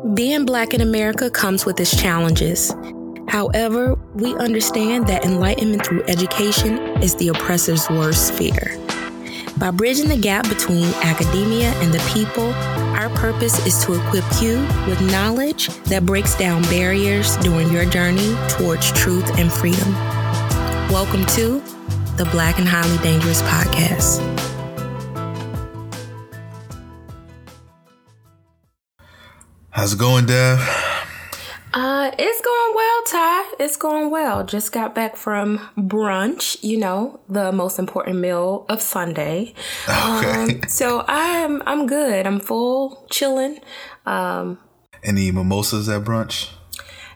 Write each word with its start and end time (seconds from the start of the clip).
Being 0.00 0.46
black 0.46 0.72
in 0.72 0.80
America 0.80 1.28
comes 1.28 1.66
with 1.66 1.78
its 1.78 1.94
challenges. 1.94 2.74
However, 3.28 3.96
we 4.14 4.34
understand 4.36 5.06
that 5.08 5.26
enlightenment 5.26 5.84
through 5.84 6.04
education 6.04 6.78
is 7.02 7.14
the 7.16 7.28
oppressor's 7.28 7.86
worst 7.90 8.32
fear. 8.32 8.78
By 9.58 9.70
bridging 9.70 10.08
the 10.08 10.16
gap 10.16 10.48
between 10.48 10.86
academia 11.04 11.72
and 11.82 11.92
the 11.92 11.98
people, 12.14 12.50
our 12.96 13.10
purpose 13.10 13.66
is 13.66 13.84
to 13.84 13.92
equip 13.92 14.24
you 14.40 14.60
with 14.88 15.02
knowledge 15.12 15.68
that 15.84 16.06
breaks 16.06 16.34
down 16.34 16.62
barriers 16.62 17.36
during 17.36 17.70
your 17.70 17.84
journey 17.84 18.34
towards 18.48 18.90
truth 18.92 19.38
and 19.38 19.52
freedom. 19.52 19.92
Welcome 20.88 21.26
to 21.36 21.60
the 22.16 22.26
Black 22.32 22.58
and 22.58 22.66
Highly 22.66 22.96
Dangerous 23.02 23.42
Podcast. 23.42 24.49
How's 29.80 29.94
it 29.94 29.98
going, 29.98 30.26
Dev? 30.26 30.58
Uh, 31.72 32.10
it's 32.18 32.40
going 32.42 32.74
well, 32.74 33.02
Ty. 33.06 33.54
It's 33.60 33.76
going 33.78 34.10
well. 34.10 34.44
Just 34.44 34.72
got 34.72 34.94
back 34.94 35.16
from 35.16 35.56
brunch, 35.74 36.62
you 36.62 36.78
know, 36.78 37.18
the 37.30 37.50
most 37.50 37.78
important 37.78 38.18
meal 38.18 38.66
of 38.68 38.82
Sunday. 38.82 39.54
Okay. 39.88 40.42
Um, 40.42 40.68
so 40.68 41.02
I'm 41.08 41.62
I'm 41.64 41.86
good. 41.86 42.26
I'm 42.26 42.40
full, 42.40 43.06
chilling. 43.10 43.58
Um, 44.04 44.58
Any 45.02 45.30
mimosas 45.30 45.88
at 45.88 46.04
brunch? 46.04 46.50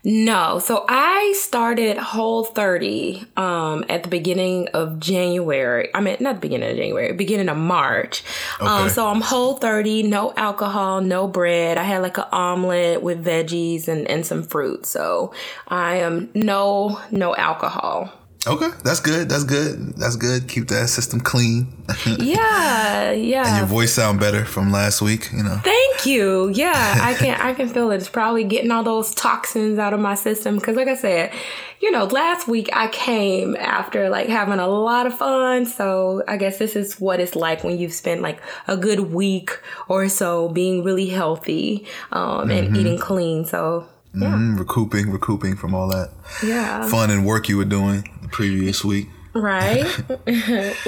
No. 0.04 0.58
So 0.58 0.84
I 0.88 1.32
started 1.36 1.96
Whole 1.96 2.44
30 2.44 3.24
um, 3.38 3.84
at 3.88 4.02
the 4.02 4.08
beginning 4.10 4.68
of 4.68 5.00
January. 5.00 5.88
I 5.94 6.00
mean, 6.00 6.18
not 6.20 6.34
the 6.36 6.40
beginning 6.40 6.70
of 6.70 6.76
January, 6.76 7.12
beginning 7.14 7.48
of 7.48 7.56
March. 7.56 8.22
Um, 8.60 8.68
Okay. 8.84 8.88
so 8.90 9.08
I'm 9.08 9.22
Whole 9.22 9.54
30, 9.56 10.02
no 10.04 10.34
alcohol, 10.36 11.00
no 11.00 11.26
bread. 11.26 11.78
I 11.78 11.84
had 11.84 12.02
like 12.02 12.18
an 12.18 12.26
omelet 12.32 13.02
with 13.02 13.24
veggies 13.24 13.88
and, 13.88 14.06
and 14.08 14.26
some 14.26 14.42
fruit. 14.42 14.84
So 14.84 15.32
I 15.68 15.96
am 15.96 16.28
no, 16.34 17.00
no 17.10 17.34
alcohol. 17.34 18.12
Okay, 18.46 18.68
that's 18.82 19.00
good. 19.00 19.28
That's 19.28 19.44
good. 19.44 19.94
That's 19.96 20.16
good. 20.16 20.48
Keep 20.48 20.68
that 20.68 20.88
system 20.88 21.20
clean. 21.20 21.66
Yeah, 22.18 23.12
yeah. 23.12 23.46
And 23.46 23.56
your 23.58 23.66
voice 23.66 23.92
sound 23.92 24.20
better 24.20 24.44
from 24.44 24.70
last 24.72 25.00
week. 25.02 25.30
You 25.32 25.42
know. 25.42 25.60
Thank 25.62 26.06
you. 26.06 26.48
Yeah, 26.48 26.72
I 27.00 27.14
can 27.18 27.40
I 27.40 27.54
can 27.54 27.68
feel 27.68 27.90
it. 27.90 27.96
It's 27.96 28.08
probably 28.08 28.44
getting 28.44 28.70
all 28.70 28.82
those 28.82 29.14
toxins 29.14 29.78
out 29.78 29.92
of 29.92 30.00
my 30.00 30.14
system 30.14 30.56
because, 30.56 30.76
like 30.76 30.88
I 30.88 30.94
said, 30.94 31.32
you 31.80 31.90
know, 31.90 32.04
last 32.04 32.48
week 32.48 32.68
I 32.72 32.88
came 32.88 33.56
after 33.56 34.08
like 34.08 34.28
having 34.28 34.58
a 34.58 34.66
lot 34.66 35.06
of 35.06 35.16
fun. 35.16 35.66
So 35.66 36.22
I 36.26 36.36
guess 36.36 36.58
this 36.58 36.76
is 36.76 37.00
what 37.00 37.20
it's 37.20 37.36
like 37.36 37.64
when 37.64 37.78
you've 37.78 37.92
spent 37.92 38.22
like 38.22 38.40
a 38.66 38.76
good 38.76 39.00
week 39.12 39.50
or 39.88 40.08
so 40.08 40.48
being 40.48 40.82
really 40.84 41.06
healthy 41.06 41.86
um, 42.12 42.50
and 42.50 42.76
eating 42.76 42.98
clean. 42.98 43.44
So 43.44 43.86
yeah, 44.14 44.28
Mm, 44.28 44.58
recouping, 44.58 45.10
recouping 45.10 45.56
from 45.56 45.74
all 45.74 45.88
that 45.88 46.10
yeah, 46.42 46.86
fun 46.88 47.10
and 47.10 47.26
work 47.26 47.48
you 47.48 47.56
were 47.56 47.64
doing 47.64 48.08
previous 48.34 48.84
week. 48.84 49.08
right. 49.32 49.84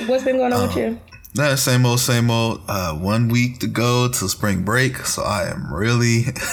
What's 0.09 0.25
been 0.25 0.37
going 0.37 0.53
on 0.53 0.67
with 0.67 0.77
you? 0.77 1.01
Nah, 1.37 1.55
same 1.55 1.87
old, 1.87 2.01
same 2.01 2.29
old. 2.29 2.61
Uh, 2.67 2.95
one 2.95 3.29
week 3.29 3.61
to 3.61 3.69
go 3.69 4.09
to 4.09 4.29
spring 4.29 4.65
break, 4.65 4.97
so 5.07 5.23
I 5.23 5.49
am 5.49 5.73
really 5.73 6.25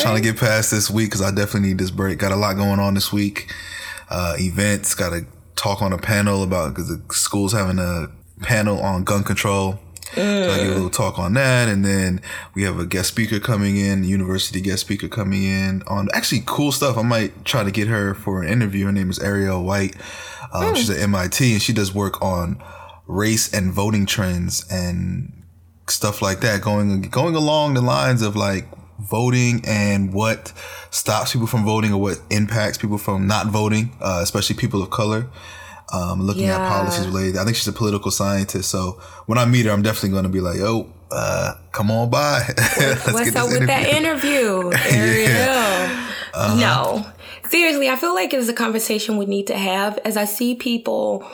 trying 0.00 0.14
to 0.14 0.20
get 0.22 0.38
past 0.38 0.70
this 0.70 0.88
week 0.88 1.08
because 1.08 1.22
I 1.22 1.30
definitely 1.32 1.70
need 1.70 1.78
this 1.78 1.90
break. 1.90 2.18
Got 2.18 2.30
a 2.30 2.36
lot 2.36 2.54
going 2.54 2.78
on 2.78 2.94
this 2.94 3.12
week. 3.12 3.50
Uh, 4.08 4.36
events. 4.38 4.94
Got 4.94 5.10
to 5.10 5.26
talk 5.56 5.82
on 5.82 5.92
a 5.92 5.98
panel 5.98 6.44
about 6.44 6.68
because 6.68 6.88
the 6.88 7.02
school's 7.12 7.52
having 7.52 7.80
a 7.80 8.06
panel 8.42 8.80
on 8.80 9.02
gun 9.02 9.24
control. 9.24 9.80
So 10.14 10.50
I 10.50 10.58
give 10.58 10.70
a 10.70 10.74
little 10.74 10.90
talk 10.90 11.18
on 11.18 11.34
that, 11.34 11.68
and 11.68 11.84
then 11.84 12.20
we 12.54 12.62
have 12.64 12.78
a 12.78 12.86
guest 12.86 13.08
speaker 13.08 13.40
coming 13.40 13.76
in, 13.76 14.04
university 14.04 14.60
guest 14.60 14.82
speaker 14.82 15.08
coming 15.08 15.44
in 15.44 15.82
on 15.86 16.08
actually 16.12 16.42
cool 16.46 16.72
stuff. 16.72 16.96
I 16.96 17.02
might 17.02 17.44
try 17.44 17.64
to 17.64 17.70
get 17.70 17.88
her 17.88 18.14
for 18.14 18.42
an 18.42 18.48
interview. 18.48 18.86
Her 18.86 18.92
name 18.92 19.10
is 19.10 19.18
Ariel 19.18 19.64
White. 19.64 19.96
Um, 20.52 20.74
She's 20.74 20.90
at 20.90 21.00
MIT, 21.00 21.52
and 21.52 21.62
she 21.62 21.72
does 21.72 21.94
work 21.94 22.22
on 22.22 22.62
race 23.06 23.52
and 23.52 23.72
voting 23.72 24.06
trends 24.06 24.64
and 24.70 25.44
stuff 25.88 26.22
like 26.22 26.40
that. 26.40 26.60
Going 26.60 27.02
going 27.02 27.34
along 27.34 27.74
the 27.74 27.82
lines 27.82 28.22
of 28.22 28.36
like 28.36 28.66
voting 28.98 29.62
and 29.66 30.12
what 30.12 30.52
stops 30.90 31.32
people 31.32 31.48
from 31.48 31.64
voting 31.64 31.92
or 31.92 32.00
what 32.00 32.20
impacts 32.30 32.78
people 32.78 32.98
from 32.98 33.26
not 33.26 33.48
voting, 33.48 33.96
uh, 34.00 34.20
especially 34.22 34.56
people 34.56 34.82
of 34.82 34.90
color 34.90 35.28
um, 35.92 36.22
looking 36.22 36.46
at 36.46 36.68
policies 36.68 37.06
related. 37.06 37.36
I 37.36 37.44
think 37.44 37.56
she's 37.56 37.68
a 37.68 37.72
political 37.72 38.10
scientist. 38.10 38.70
So 38.70 39.00
when 39.26 39.38
I 39.38 39.44
meet 39.44 39.66
her, 39.66 39.72
I'm 39.72 39.82
definitely 39.82 40.10
going 40.10 40.24
to 40.24 40.28
be 40.30 40.40
like, 40.40 40.58
"Yo, 40.58 40.90
uh, 41.10 41.54
come 41.72 41.90
on 41.90 42.10
by. 42.10 42.40
What's 43.10 43.36
up 43.36 43.48
with 43.48 43.66
that 43.66 43.88
interview? 43.88 44.72
Ariel? 44.90 46.00
Uh-huh. 46.36 46.56
No. 46.58 47.06
Seriously, 47.48 47.88
I 47.88 47.94
feel 47.94 48.12
like 48.12 48.34
it's 48.34 48.48
a 48.48 48.52
conversation 48.52 49.18
we 49.18 49.26
need 49.26 49.46
to 49.46 49.56
have 49.56 49.98
as 49.98 50.16
I 50.16 50.24
see 50.24 50.56
people, 50.56 51.24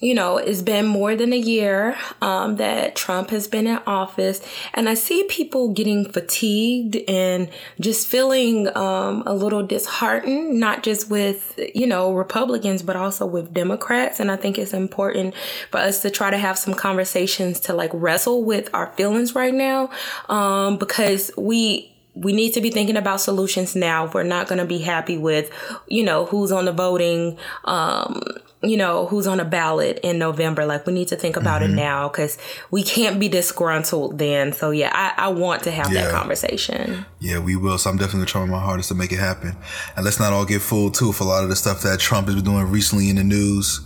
you 0.00 0.14
know, 0.14 0.38
it's 0.38 0.62
been 0.62 0.86
more 0.86 1.14
than 1.14 1.32
a 1.32 1.38
year 1.38 1.96
um, 2.22 2.56
that 2.56 2.96
Trump 2.96 3.30
has 3.30 3.46
been 3.46 3.66
in 3.66 3.78
office, 3.86 4.40
and 4.72 4.88
I 4.88 4.94
see 4.94 5.24
people 5.24 5.68
getting 5.72 6.10
fatigued 6.10 6.96
and 7.08 7.50
just 7.78 8.06
feeling 8.06 8.74
um, 8.76 9.22
a 9.26 9.34
little 9.34 9.66
disheartened, 9.66 10.58
not 10.58 10.82
just 10.82 11.10
with, 11.10 11.58
you 11.74 11.86
know, 11.86 12.14
Republicans, 12.14 12.82
but 12.82 12.96
also 12.96 13.26
with 13.26 13.52
Democrats. 13.52 14.20
And 14.20 14.30
I 14.30 14.36
think 14.36 14.58
it's 14.58 14.72
important 14.72 15.34
for 15.70 15.78
us 15.78 16.00
to 16.02 16.10
try 16.10 16.30
to 16.30 16.38
have 16.38 16.58
some 16.58 16.74
conversations 16.74 17.60
to 17.60 17.74
like 17.74 17.90
wrestle 17.92 18.44
with 18.44 18.70
our 18.74 18.86
feelings 18.92 19.34
right 19.34 19.54
now 19.54 19.90
um, 20.28 20.78
because 20.78 21.30
we 21.36 21.92
we 22.14 22.32
need 22.32 22.52
to 22.52 22.60
be 22.60 22.70
thinking 22.70 22.96
about 22.96 23.20
solutions 23.20 23.76
now. 23.76 24.10
We're 24.12 24.24
not 24.24 24.48
going 24.48 24.58
to 24.58 24.64
be 24.64 24.78
happy 24.78 25.16
with, 25.16 25.50
you 25.86 26.02
know, 26.02 26.26
who's 26.26 26.50
on 26.50 26.64
the 26.64 26.72
voting, 26.72 27.38
um, 27.64 28.20
you 28.62 28.76
know, 28.76 29.06
who's 29.06 29.26
on 29.26 29.40
a 29.40 29.44
ballot 29.44 29.98
in 30.02 30.18
November. 30.18 30.66
Like, 30.66 30.86
we 30.86 30.92
need 30.92 31.08
to 31.08 31.16
think 31.16 31.36
about 31.36 31.62
Mm-hmm. 31.62 31.72
it 31.72 31.76
now 31.76 32.08
because 32.08 32.36
we 32.70 32.82
can't 32.82 33.18
be 33.18 33.28
disgruntled 33.28 34.18
then. 34.18 34.52
So, 34.52 34.70
yeah, 34.70 34.90
I, 34.92 35.26
I 35.26 35.28
want 35.28 35.62
to 35.64 35.70
have 35.70 35.90
that 35.92 36.10
conversation. 36.10 37.06
Yeah, 37.20 37.38
we 37.38 37.56
will. 37.56 37.78
So 37.78 37.90
I'm 37.90 37.96
definitely 37.96 38.26
trying 38.26 38.50
my 38.50 38.60
hardest 38.60 38.88
to 38.90 38.94
make 38.94 39.12
it 39.12 39.18
happen. 39.18 39.56
And 39.96 40.04
let's 40.04 40.20
not 40.20 40.32
all 40.32 40.44
get 40.44 40.60
fooled 40.62 40.94
too 40.94 41.08
with 41.08 41.20
a 41.20 41.24
lot 41.24 41.42
of 41.42 41.48
the 41.48 41.56
stuff 41.56 41.82
that 41.82 42.00
Trump 42.00 42.26
has 42.26 42.36
been 42.36 42.44
doing 42.44 42.66
recently 42.70 43.08
in 43.08 43.16
the 43.16 43.24
news, 43.24 43.80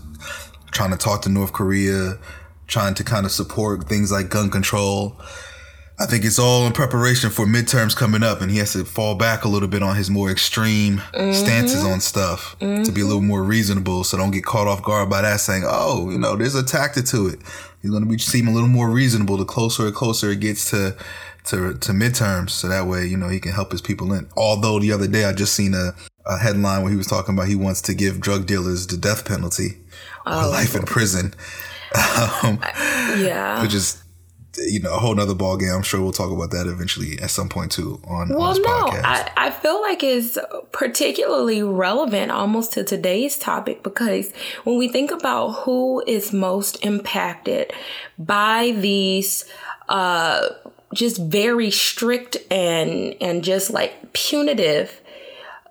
trying 0.72 0.90
to 0.90 0.96
talk 0.96 1.22
to 1.22 1.28
North 1.28 1.52
Korea, 1.52 2.18
trying 2.66 2.94
to 2.94 3.04
kind 3.04 3.26
of 3.26 3.32
support 3.32 3.84
things 3.88 4.10
like 4.10 4.28
gun 4.28 4.50
control. 4.50 5.16
I 5.96 6.06
think 6.06 6.24
it's 6.24 6.40
all 6.40 6.66
in 6.66 6.72
preparation 6.72 7.30
for 7.30 7.46
midterms 7.46 7.94
coming 7.96 8.24
up, 8.24 8.40
and 8.40 8.50
he 8.50 8.58
has 8.58 8.72
to 8.72 8.84
fall 8.84 9.14
back 9.14 9.44
a 9.44 9.48
little 9.48 9.68
bit 9.68 9.80
on 9.82 9.94
his 9.94 10.10
more 10.10 10.28
extreme 10.30 11.00
stances 11.32 11.84
on 11.84 12.00
stuff 12.00 12.56
to 12.58 12.90
be 12.92 13.00
a 13.00 13.04
little 13.06 13.22
more 13.22 13.44
reasonable. 13.44 14.02
So 14.02 14.16
don't 14.16 14.32
get 14.32 14.44
caught 14.44 14.66
off 14.66 14.82
guard 14.82 15.08
by 15.08 15.22
that, 15.22 15.40
saying, 15.40 15.62
"Oh, 15.66 16.10
you 16.10 16.18
know, 16.18 16.34
there's 16.36 16.56
a 16.56 16.64
tactic 16.64 17.04
to 17.06 17.28
it." 17.28 17.38
He's 17.80 17.90
going 17.90 18.02
to 18.02 18.08
be 18.08 18.18
seem 18.18 18.48
a 18.48 18.52
little 18.52 18.68
more 18.68 18.88
reasonable 18.90 19.36
the 19.36 19.44
closer 19.44 19.86
and 19.86 19.94
closer 19.94 20.30
it 20.30 20.40
gets 20.40 20.68
to 20.70 20.96
to 21.44 21.74
to 21.74 21.92
midterms, 21.92 22.50
so 22.50 22.68
that 22.68 22.86
way 22.86 23.06
you 23.06 23.16
know 23.16 23.28
he 23.28 23.38
can 23.38 23.52
help 23.52 23.70
his 23.70 23.80
people 23.82 24.12
in. 24.12 24.28
Although 24.36 24.80
the 24.80 24.90
other 24.90 25.06
day 25.06 25.26
I 25.26 25.32
just 25.32 25.54
seen 25.54 25.74
a, 25.74 25.92
a 26.26 26.38
headline 26.38 26.82
where 26.82 26.90
he 26.90 26.96
was 26.96 27.06
talking 27.06 27.34
about 27.34 27.46
he 27.48 27.54
wants 27.54 27.80
to 27.82 27.94
give 27.94 28.20
drug 28.20 28.46
dealers 28.46 28.86
the 28.88 28.96
death 28.96 29.24
penalty 29.24 29.78
or 30.26 30.32
life 30.48 30.74
in 30.74 30.82
prison, 30.82 31.34
um, 32.42 32.58
Yeah. 33.18 33.62
which 33.62 33.74
is 33.74 34.02
you 34.58 34.80
know 34.80 34.94
a 34.94 34.98
whole 34.98 35.14
nother 35.14 35.34
ball 35.34 35.56
game. 35.56 35.70
I'm 35.70 35.82
sure 35.82 36.00
we'll 36.00 36.12
talk 36.12 36.30
about 36.30 36.50
that 36.50 36.66
eventually 36.66 37.18
at 37.20 37.30
some 37.30 37.48
point 37.48 37.72
too 37.72 38.00
on, 38.06 38.30
on 38.32 38.38
Well, 38.38 38.54
this 38.54 38.62
no. 38.62 38.88
I, 39.04 39.30
I 39.36 39.50
feel 39.50 39.80
like 39.80 40.02
it's 40.02 40.38
particularly 40.72 41.62
relevant 41.62 42.30
almost 42.30 42.72
to 42.74 42.84
today's 42.84 43.38
topic 43.38 43.82
because 43.82 44.32
when 44.64 44.78
we 44.78 44.88
think 44.88 45.10
about 45.10 45.50
who 45.64 46.02
is 46.06 46.32
most 46.32 46.84
impacted 46.84 47.72
by 48.18 48.72
these 48.76 49.44
uh, 49.88 50.48
just 50.92 51.20
very 51.20 51.70
strict 51.70 52.36
and 52.50 53.14
and 53.20 53.44
just 53.44 53.70
like 53.70 54.12
punitive 54.12 55.00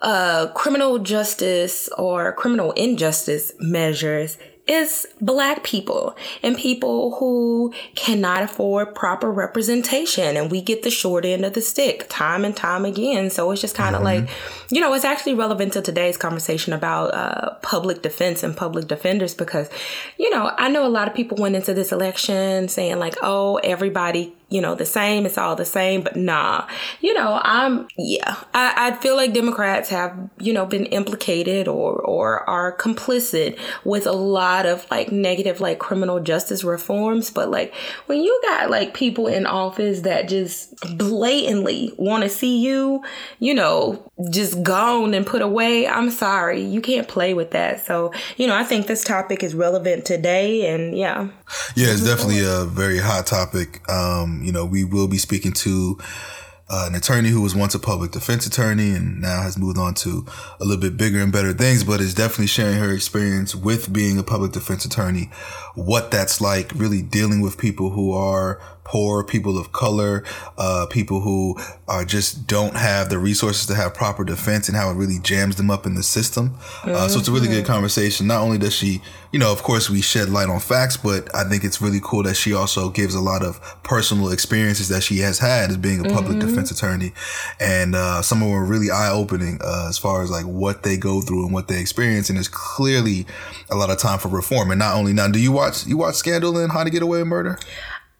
uh, 0.01 0.47
criminal 0.53 0.99
justice 0.99 1.87
or 1.97 2.33
criminal 2.33 2.73
injustice 2.73 3.53
measures 3.59 4.37
is 4.65 5.05
black 5.19 5.63
people 5.63 6.15
and 6.41 6.55
people 6.55 7.15
who 7.15 7.73
cannot 7.95 8.43
afford 8.43 8.95
proper 8.95 9.31
representation 9.31 10.37
and 10.37 10.49
we 10.49 10.61
get 10.61 10.83
the 10.83 10.89
short 10.89 11.25
end 11.25 11.43
of 11.43 11.53
the 11.53 11.61
stick 11.61 12.05
time 12.09 12.45
and 12.45 12.55
time 12.55 12.85
again. 12.85 13.29
So 13.29 13.51
it's 13.51 13.61
just 13.61 13.75
kind 13.75 13.95
of 13.95 14.03
like 14.03 14.29
you 14.69 14.81
know 14.81 14.93
it's 14.93 15.05
actually 15.05 15.33
relevant 15.35 15.73
to 15.73 15.81
today's 15.81 16.17
conversation 16.17 16.73
about 16.73 17.13
uh, 17.13 17.55
public 17.61 18.01
defense 18.01 18.43
and 18.43 18.55
public 18.55 18.87
defenders 18.87 19.33
because 19.33 19.69
you 20.17 20.29
know 20.29 20.51
i 20.57 20.69
know 20.69 20.85
a 20.85 20.89
lot 20.89 21.07
of 21.07 21.13
people 21.13 21.37
went 21.37 21.55
into 21.55 21.73
this 21.73 21.91
election 21.91 22.67
saying 22.67 22.97
like 22.99 23.15
oh 23.21 23.57
everybody 23.63 24.33
you 24.53 24.61
know, 24.61 24.75
the 24.75 24.85
same. 24.85 25.25
It's 25.25 25.39
all 25.39 25.55
the 25.55 25.65
same. 25.65 26.03
But 26.03 26.15
nah, 26.15 26.67
you 27.01 27.11
know, 27.15 27.41
I'm, 27.43 27.87
yeah, 27.97 28.35
I, 28.53 28.89
I 28.89 28.91
feel 28.97 29.15
like 29.15 29.33
Democrats 29.33 29.89
have, 29.89 30.29
you 30.37 30.53
know, 30.53 30.63
been 30.67 30.85
implicated 30.85 31.67
or, 31.67 31.95
or 31.95 32.47
are 32.47 32.77
complicit 32.77 33.59
with 33.83 34.05
a 34.05 34.11
lot 34.11 34.67
of 34.67 34.85
like 34.91 35.11
negative, 35.11 35.59
like 35.59 35.79
criminal 35.79 36.19
justice 36.19 36.63
reforms. 36.63 37.31
But 37.31 37.49
like 37.49 37.73
when 38.05 38.21
you 38.21 38.39
got 38.43 38.69
like 38.69 38.93
people 38.93 39.25
in 39.25 39.47
office 39.47 40.01
that 40.01 40.29
just 40.29 40.75
blatantly 40.99 41.91
want 41.97 42.21
to 42.21 42.29
see 42.29 42.59
you, 42.59 43.03
you 43.39 43.55
know, 43.55 44.07
just 44.29 44.61
gone 44.61 45.15
and 45.15 45.25
put 45.25 45.41
away, 45.41 45.87
I'm 45.87 46.11
sorry. 46.11 46.61
You 46.61 46.79
can't 46.79 47.07
play 47.07 47.33
with 47.33 47.49
that. 47.51 47.83
So, 47.83 48.13
you 48.37 48.45
know, 48.45 48.55
I 48.55 48.63
think 48.63 48.85
this 48.85 49.03
topic 49.03 49.41
is 49.41 49.55
relevant 49.55 50.05
today. 50.05 50.71
And 50.71 50.95
yeah. 50.95 51.29
Yeah, 51.75 51.87
it's 51.87 52.05
definitely 52.05 52.43
a 52.45 52.65
very 52.65 52.99
hot 52.99 53.25
topic. 53.25 53.81
Um, 53.89 54.42
you 54.45 54.51
know, 54.51 54.65
we 54.65 54.83
will 54.83 55.07
be 55.07 55.17
speaking 55.17 55.51
to 55.53 55.97
uh, 56.69 56.85
an 56.87 56.95
attorney 56.95 57.29
who 57.29 57.41
was 57.41 57.53
once 57.53 57.75
a 57.75 57.79
public 57.79 58.11
defense 58.11 58.47
attorney 58.47 58.91
and 58.91 59.21
now 59.21 59.41
has 59.41 59.57
moved 59.57 59.77
on 59.77 59.93
to 59.93 60.25
a 60.59 60.65
little 60.65 60.81
bit 60.81 60.97
bigger 60.97 61.19
and 61.19 61.31
better 61.31 61.53
things, 61.53 61.83
but 61.83 61.99
is 61.99 62.13
definitely 62.13 62.47
sharing 62.47 62.77
her 62.77 62.91
experience 62.91 63.53
with 63.53 63.91
being 63.91 64.17
a 64.17 64.23
public 64.23 64.53
defense 64.53 64.85
attorney, 64.85 65.29
what 65.75 66.09
that's 66.09 66.39
like 66.39 66.71
really 66.73 67.01
dealing 67.01 67.41
with 67.41 67.57
people 67.57 67.91
who 67.91 68.13
are 68.13 68.61
poor, 68.83 69.23
people 69.23 69.57
of 69.57 69.71
color, 69.71 70.23
uh, 70.57 70.85
people 70.89 71.21
who 71.21 71.57
are 71.87 72.05
just 72.05 72.47
don't 72.47 72.75
have 72.75 73.09
the 73.09 73.17
resources 73.17 73.65
to 73.67 73.75
have 73.75 73.93
proper 73.93 74.23
defense 74.23 74.67
and 74.67 74.77
how 74.77 74.89
it 74.89 74.95
really 74.95 75.19
jams 75.19 75.55
them 75.55 75.71
up 75.71 75.85
in 75.85 75.95
the 75.95 76.03
system. 76.03 76.49
Mm-hmm. 76.49 76.91
Uh, 76.91 77.07
so 77.07 77.19
it's 77.19 77.27
a 77.27 77.31
really 77.31 77.47
good 77.47 77.65
conversation. 77.65 78.27
Not 78.27 78.41
only 78.41 78.57
does 78.57 78.73
she, 78.73 79.01
you 79.31 79.39
know, 79.39 79.51
of 79.51 79.63
course 79.63 79.89
we 79.89 80.01
shed 80.01 80.29
light 80.29 80.49
on 80.49 80.59
facts, 80.59 80.97
but 80.97 81.33
I 81.33 81.43
think 81.43 81.63
it's 81.63 81.81
really 81.81 81.99
cool 82.03 82.23
that 82.23 82.35
she 82.35 82.53
also 82.53 82.89
gives 82.89 83.15
a 83.15 83.21
lot 83.21 83.43
of 83.43 83.59
personal 83.83 84.31
experiences 84.31 84.89
that 84.89 85.01
she 85.01 85.19
has 85.19 85.39
had 85.39 85.69
as 85.69 85.77
being 85.77 86.05
a 86.05 86.09
public 86.09 86.37
mm-hmm. 86.37 86.49
defense 86.49 86.71
attorney. 86.71 87.13
And, 87.59 87.95
uh, 87.95 88.21
some 88.21 88.41
of 88.41 88.47
them 88.47 88.51
were 88.51 88.65
really 88.65 88.91
eye 88.91 89.11
opening, 89.11 89.59
uh, 89.63 89.87
as 89.89 89.97
far 89.97 90.23
as 90.23 90.29
like 90.29 90.45
what 90.45 90.83
they 90.83 90.97
go 90.97 91.21
through 91.21 91.45
and 91.45 91.53
what 91.53 91.67
they 91.67 91.79
experience. 91.79 92.29
And 92.29 92.37
there's 92.37 92.47
clearly 92.47 93.25
a 93.69 93.75
lot 93.75 93.89
of 93.89 93.97
time 93.97 94.19
for 94.19 94.27
reform. 94.27 94.71
And 94.71 94.79
not 94.79 94.95
only 94.95 95.13
now, 95.13 95.27
do 95.27 95.39
you 95.39 95.51
watch, 95.51 95.87
you 95.87 95.97
watch 95.97 96.15
Scandal 96.15 96.57
and 96.57 96.71
How 96.71 96.83
to 96.83 96.89
Get 96.89 97.01
Away 97.01 97.19
with 97.19 97.27
Murder? 97.27 97.59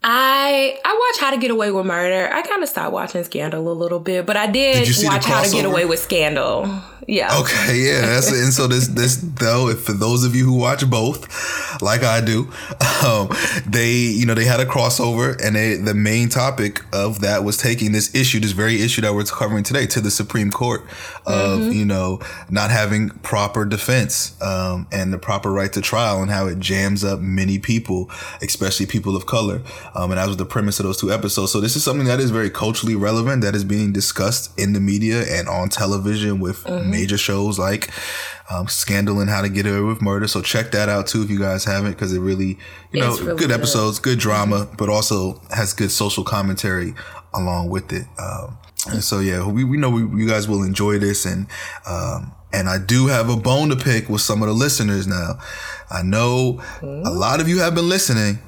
I 0.03 0.79
I 0.83 0.94
watch 0.94 1.21
How 1.21 1.31
to 1.31 1.38
Get 1.38 1.51
Away 1.51 1.71
with 1.71 1.85
Murder. 1.85 2.29
I 2.33 2.41
kind 2.41 2.61
of 2.61 2.69
stopped 2.69 2.91
watching 2.91 3.23
Scandal 3.23 3.71
a 3.71 3.73
little 3.73 4.00
bit, 4.00 4.25
but 4.25 4.35
I 4.35 4.47
did, 4.47 4.85
did 4.85 5.05
watch 5.05 5.25
How 5.25 5.44
to 5.44 5.50
Get 5.50 5.65
Away 5.65 5.85
with 5.85 6.00
Scandal. 6.00 6.81
Yeah. 7.07 7.39
Okay. 7.39 7.79
Yeah. 7.79 8.01
That's 8.01 8.31
and 8.31 8.53
so 8.53 8.67
this 8.67 8.88
this 8.88 9.17
though, 9.17 9.69
if 9.69 9.81
for 9.81 9.94
those 9.94 10.23
of 10.23 10.35
you 10.35 10.45
who 10.45 10.57
watch 10.57 10.89
both, 10.89 11.81
like 11.81 12.03
I 12.03 12.21
do, 12.21 12.51
um, 13.05 13.29
they 13.65 13.94
you 13.94 14.25
know 14.25 14.33
they 14.33 14.45
had 14.45 14.59
a 14.59 14.65
crossover, 14.65 15.39
and 15.44 15.55
they, 15.55 15.75
the 15.75 15.94
main 15.94 16.29
topic 16.29 16.81
of 16.94 17.21
that 17.21 17.44
was 17.44 17.57
taking 17.57 17.91
this 17.91 18.13
issue, 18.15 18.39
this 18.39 18.51
very 18.51 18.81
issue 18.81 19.01
that 19.01 19.13
we're 19.13 19.23
covering 19.23 19.63
today, 19.63 19.85
to 19.88 20.01
the 20.01 20.11
Supreme 20.11 20.51
Court 20.51 20.81
of 21.25 21.59
mm-hmm. 21.59 21.71
you 21.71 21.85
know 21.85 22.19
not 22.50 22.71
having 22.71 23.09
proper 23.09 23.65
defense 23.65 24.39
um, 24.41 24.88
and 24.91 25.13
the 25.13 25.17
proper 25.17 25.51
right 25.51 25.71
to 25.73 25.81
trial, 25.81 26.21
and 26.21 26.31
how 26.31 26.47
it 26.47 26.59
jams 26.59 27.03
up 27.03 27.19
many 27.19 27.59
people, 27.59 28.09
especially 28.41 28.85
people 28.85 29.15
of 29.15 29.25
color. 29.25 29.61
Um, 29.95 30.12
and 30.12 30.19
that 30.19 30.28
was 30.28 30.38
the 30.38 30.45
premise 30.45 30.80
of 30.80 30.86
those 30.86 31.00
two 31.00 31.12
episodes. 31.12 31.51
So 31.51 31.60
this 31.60 31.75
is 31.75 31.84
something 31.84 32.07
that 32.07 32.19
is 32.19 32.31
very 32.31 32.50
culturally 32.50 32.95
relevant, 32.95 33.44
that 33.44 33.56
is 33.56 33.63
being 33.63 33.92
discussed 33.92 34.57
in 34.57 34.74
the 34.74 34.80
media 34.80 35.24
and 35.28 35.50
on 35.50 35.69
television 35.69 36.40
with. 36.40 36.63
Mm-hmm 36.63 36.84
major 36.94 37.18
shows 37.18 37.57
like 37.60 37.90
um, 38.50 38.68
Scandal 38.68 39.19
and 39.19 39.30
How 39.30 39.42
to 39.42 39.50
Get 39.50 39.66
Away 39.66 39.81
with 39.81 40.01
Murder. 40.01 40.28
So 40.28 40.42
check 40.42 40.72
that 40.72 40.90
out 40.90 41.07
too 41.07 41.24
if 41.24 41.30
you 41.30 41.40
guys 41.40 41.66
haven't, 41.66 41.92
because 41.92 42.13
it 42.13 42.19
really, 42.19 42.57
you 42.92 43.00
know, 43.00 43.12
really 43.16 43.25
good, 43.25 43.38
good 43.40 43.51
episodes, 43.51 44.00
good 44.00 44.19
drama, 44.19 44.69
but 44.78 44.90
also 44.90 45.42
has 45.51 45.74
good 45.74 45.92
social 45.92 46.24
commentary 46.24 46.94
along 47.34 47.69
with 47.69 47.92
it. 47.92 48.06
Um, 48.19 48.57
and 48.92 49.04
so 49.04 49.19
yeah, 49.19 49.48
we, 49.48 49.63
we 49.63 49.78
know 49.78 49.89
we, 49.89 50.01
you 50.22 50.28
guys 50.28 50.48
will 50.48 50.62
enjoy 50.62 51.00
this, 51.00 51.25
and 51.25 51.48
um, 51.88 52.34
and 52.51 52.69
I 52.69 52.78
do 52.78 53.07
have 53.07 53.30
a 53.30 53.38
bone 53.38 53.69
to 53.69 53.75
pick 53.75 54.10
with 54.10 54.22
some 54.22 54.42
of 54.42 54.48
the 54.48 54.54
listeners 54.54 55.07
now. 55.07 55.39
I 55.89 56.04
know 56.04 56.62
a 56.81 57.12
lot 57.12 57.39
of 57.39 57.48
you 57.48 57.60
have 57.60 57.75
been 57.75 57.89
listening 57.89 58.39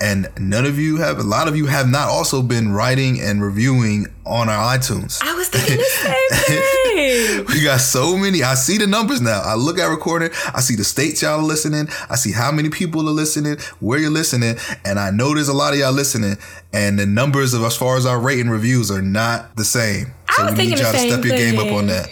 and 0.00 0.28
none 0.38 0.64
of 0.64 0.78
you 0.78 0.98
have 0.98 1.18
a 1.18 1.22
lot 1.22 1.48
of 1.48 1.56
you 1.56 1.66
have 1.66 1.88
not 1.88 2.08
also 2.08 2.42
been 2.42 2.72
writing 2.72 3.20
and 3.20 3.42
reviewing 3.42 4.06
on 4.26 4.48
our 4.48 4.76
iTunes. 4.76 5.20
I 5.22 5.34
was 5.34 5.48
thinking 5.48 5.76
the 5.76 5.84
same 5.84 7.44
thing. 7.44 7.46
we 7.46 7.62
got 7.62 7.80
so 7.80 8.16
many. 8.16 8.42
I 8.42 8.54
see 8.54 8.78
the 8.78 8.86
numbers 8.86 9.20
now. 9.20 9.40
I 9.44 9.54
look 9.54 9.78
at 9.78 9.86
recording. 9.86 10.30
I 10.54 10.60
see 10.60 10.76
the 10.76 10.84
states 10.84 11.22
y'all 11.22 11.40
are 11.40 11.42
listening. 11.42 11.88
I 12.08 12.16
see 12.16 12.32
how 12.32 12.50
many 12.52 12.70
people 12.70 13.08
are 13.08 13.12
listening, 13.12 13.58
where 13.80 13.98
you're 13.98 14.10
listening, 14.10 14.56
and 14.84 14.98
I 14.98 15.10
know 15.10 15.34
there's 15.34 15.48
a 15.48 15.54
lot 15.54 15.72
of 15.72 15.78
y'all 15.78 15.92
listening. 15.92 16.36
And 16.72 16.98
the 16.98 17.06
numbers 17.06 17.54
of 17.54 17.62
as 17.62 17.76
far 17.76 17.96
as 17.96 18.04
our 18.06 18.18
rating 18.18 18.48
reviews 18.48 18.90
are 18.90 19.02
not 19.02 19.56
the 19.56 19.64
same. 19.64 20.06
So 20.30 20.42
I 20.42 20.46
was 20.46 20.54
thinking 20.54 20.76
the 20.76 20.84
same 20.84 21.10
step 21.10 21.24
your 21.24 21.36
thing. 21.36 21.54
game 21.54 21.60
up 21.60 21.72
on 21.72 21.86
that. 21.86 22.08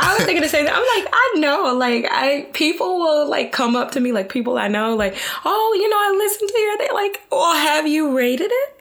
I 0.00 0.14
was 0.16 0.24
thinking 0.24 0.42
the 0.42 0.48
same 0.48 0.64
thing. 0.64 0.74
I'm 0.74 1.02
like, 1.02 1.12
I 1.12 1.34
know, 1.36 1.74
like, 1.74 2.06
I 2.10 2.48
people 2.54 2.98
will 2.98 3.28
like 3.28 3.52
come 3.52 3.76
up 3.76 3.90
to 3.92 4.00
me, 4.00 4.12
like 4.12 4.30
people 4.30 4.56
I 4.56 4.68
know, 4.68 4.94
like, 4.96 5.16
oh, 5.44 5.78
you 5.78 5.88
know, 5.90 5.96
I 5.96 6.14
listened 6.16 6.48
to 6.48 6.58
your 6.58 6.78
They 6.78 6.88
like, 6.94 7.20
well, 7.30 7.54
have 7.54 7.86
you 7.86 8.16
rated 8.16 8.50
it? 8.50 8.75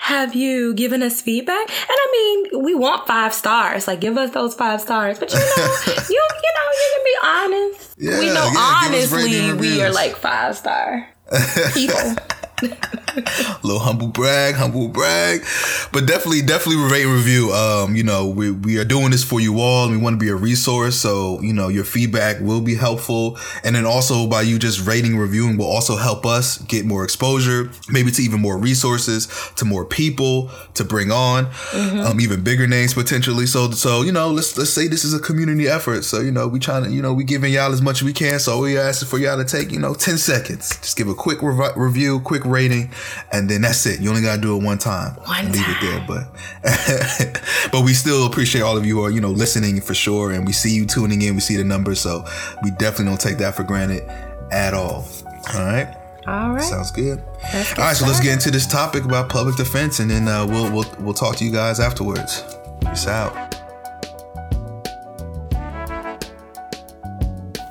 Have 0.00 0.34
you 0.34 0.74
given 0.74 1.02
us 1.02 1.20
feedback? 1.20 1.68
And 1.68 1.90
I 1.90 2.08
mean, 2.12 2.62
we 2.64 2.74
want 2.74 3.06
five 3.06 3.34
stars. 3.34 3.86
Like, 3.86 4.00
give 4.00 4.16
us 4.18 4.30
those 4.30 4.54
five 4.54 4.80
stars. 4.80 5.18
But 5.18 5.32
you 5.32 5.38
know, 5.38 5.44
you 5.86 6.20
you 6.42 6.52
know, 6.56 6.68
you 6.72 6.92
can 6.94 7.04
be 7.04 7.16
honest. 7.22 7.94
Yeah, 7.98 8.18
we 8.18 8.26
know 8.26 8.50
yeah, 8.52 8.82
honestly 8.84 9.52
we 9.52 9.82
are 9.82 9.92
like 9.92 10.16
five 10.16 10.56
star 10.56 11.08
people. 11.74 12.16
little 13.62 13.80
humble 13.80 14.08
brag, 14.08 14.54
humble 14.54 14.88
brag. 14.88 15.42
But 15.92 16.06
definitely, 16.06 16.42
definitely 16.42 16.82
rate 16.90 17.04
and 17.04 17.14
review. 17.14 17.52
Um, 17.52 17.96
you 17.96 18.02
know, 18.02 18.26
we, 18.28 18.50
we 18.50 18.78
are 18.78 18.84
doing 18.84 19.10
this 19.10 19.24
for 19.24 19.40
you 19.40 19.60
all 19.60 19.84
and 19.84 19.92
we 19.92 19.98
want 20.02 20.14
to 20.14 20.24
be 20.24 20.30
a 20.30 20.34
resource. 20.34 20.96
So, 20.96 21.40
you 21.40 21.52
know, 21.52 21.68
your 21.68 21.84
feedback 21.84 22.40
will 22.40 22.60
be 22.60 22.74
helpful. 22.74 23.38
And 23.64 23.74
then 23.74 23.86
also 23.86 24.26
by 24.26 24.42
you 24.42 24.58
just 24.58 24.86
rating, 24.86 25.16
reviewing 25.16 25.56
will 25.56 25.66
also 25.66 25.96
help 25.96 26.26
us 26.26 26.58
get 26.58 26.84
more 26.84 27.04
exposure, 27.04 27.70
maybe 27.88 28.10
to 28.10 28.22
even 28.22 28.40
more 28.40 28.58
resources, 28.58 29.28
to 29.56 29.64
more 29.64 29.84
people 29.84 30.50
to 30.74 30.84
bring 30.84 31.10
on, 31.10 31.46
mm-hmm. 31.46 32.00
um, 32.00 32.20
even 32.20 32.42
bigger 32.42 32.66
names 32.66 32.94
potentially. 32.94 33.46
So, 33.46 33.70
so, 33.70 34.02
you 34.02 34.12
know, 34.12 34.30
let's, 34.30 34.56
let's 34.58 34.70
say 34.70 34.88
this 34.88 35.04
is 35.04 35.14
a 35.14 35.20
community 35.20 35.68
effort. 35.68 36.04
So, 36.04 36.20
you 36.20 36.30
know, 36.30 36.46
we 36.46 36.58
trying 36.58 36.84
to, 36.84 36.90
you 36.90 37.02
know, 37.02 37.14
we 37.14 37.24
giving 37.24 37.52
y'all 37.52 37.72
as 37.72 37.82
much 37.82 38.02
as 38.02 38.04
we 38.04 38.12
can. 38.12 38.38
So 38.38 38.60
we 38.60 38.78
asking 38.78 39.08
for 39.08 39.18
y'all 39.18 39.36
to 39.36 39.44
take, 39.44 39.72
you 39.72 39.78
know, 39.78 39.94
10 39.94 40.18
seconds. 40.18 40.76
Just 40.78 40.96
give 40.96 41.08
a 41.08 41.14
quick 41.14 41.42
rev- 41.42 41.76
review, 41.76 42.20
quick 42.20 42.44
rating 42.50 42.90
and 43.32 43.48
then 43.48 43.62
that's 43.62 43.86
it. 43.86 44.00
You 44.00 44.10
only 44.10 44.22
gotta 44.22 44.40
do 44.40 44.56
it 44.56 44.62
one 44.62 44.78
time. 44.78 45.14
One 45.24 45.52
leave 45.52 45.62
time. 45.62 45.76
it 45.76 45.80
there. 45.80 46.04
But 46.06 47.40
but 47.72 47.84
we 47.84 47.94
still 47.94 48.26
appreciate 48.26 48.62
all 48.62 48.76
of 48.76 48.84
you 48.84 48.96
who 48.96 49.04
are, 49.04 49.10
you 49.10 49.20
know, 49.20 49.30
listening 49.30 49.80
for 49.80 49.94
sure. 49.94 50.32
And 50.32 50.46
we 50.46 50.52
see 50.52 50.74
you 50.74 50.86
tuning 50.86 51.22
in, 51.22 51.34
we 51.34 51.40
see 51.40 51.56
the 51.56 51.64
numbers. 51.64 52.00
So 52.00 52.24
we 52.62 52.70
definitely 52.72 53.06
don't 53.06 53.20
take 53.20 53.38
that 53.38 53.54
for 53.54 53.62
granted 53.62 54.02
at 54.52 54.74
all. 54.74 55.06
All 55.54 55.64
right. 55.64 55.96
All 56.26 56.50
right. 56.50 56.62
Sounds 56.62 56.90
good. 56.90 57.18
All 57.18 57.34
right, 57.54 57.64
started. 57.64 57.96
so 57.96 58.06
let's 58.06 58.20
get 58.20 58.34
into 58.34 58.50
this 58.50 58.66
topic 58.66 59.04
about 59.04 59.28
public 59.30 59.56
defense 59.56 60.00
and 60.00 60.10
then 60.10 60.28
uh, 60.28 60.46
we'll 60.46 60.70
we'll 60.70 60.84
we'll 61.00 61.14
talk 61.14 61.36
to 61.36 61.44
you 61.44 61.50
guys 61.50 61.80
afterwards. 61.80 62.44
Peace 62.80 63.06
out. 63.06 63.32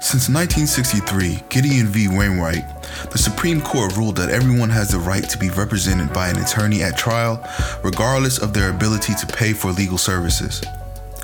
Since 0.01 0.27
1963, 0.29 1.43
Gideon 1.49 1.85
v. 1.85 2.07
Wainwright 2.07 2.65
the 3.11 3.17
Supreme 3.17 3.61
Court 3.61 3.95
ruled 3.97 4.15
that 4.17 4.29
everyone 4.29 4.69
has 4.69 4.89
the 4.89 4.99
right 4.99 5.27
to 5.29 5.37
be 5.37 5.49
represented 5.49 6.13
by 6.13 6.29
an 6.29 6.37
attorney 6.37 6.83
at 6.83 6.97
trial, 6.97 7.43
regardless 7.83 8.37
of 8.37 8.53
their 8.53 8.69
ability 8.69 9.13
to 9.15 9.27
pay 9.27 9.53
for 9.53 9.71
legal 9.71 9.97
services. 9.97 10.61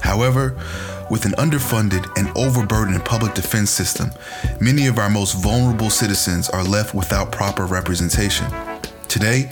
However, 0.01 0.57
with 1.09 1.25
an 1.25 1.33
underfunded 1.33 2.05
and 2.17 2.35
overburdened 2.35 3.03
public 3.05 3.33
defense 3.33 3.69
system, 3.69 4.11
many 4.59 4.87
of 4.87 4.97
our 4.97 5.09
most 5.09 5.33
vulnerable 5.33 5.89
citizens 5.89 6.49
are 6.49 6.63
left 6.63 6.95
without 6.95 7.31
proper 7.31 7.65
representation. 7.65 8.47
Today, 9.07 9.49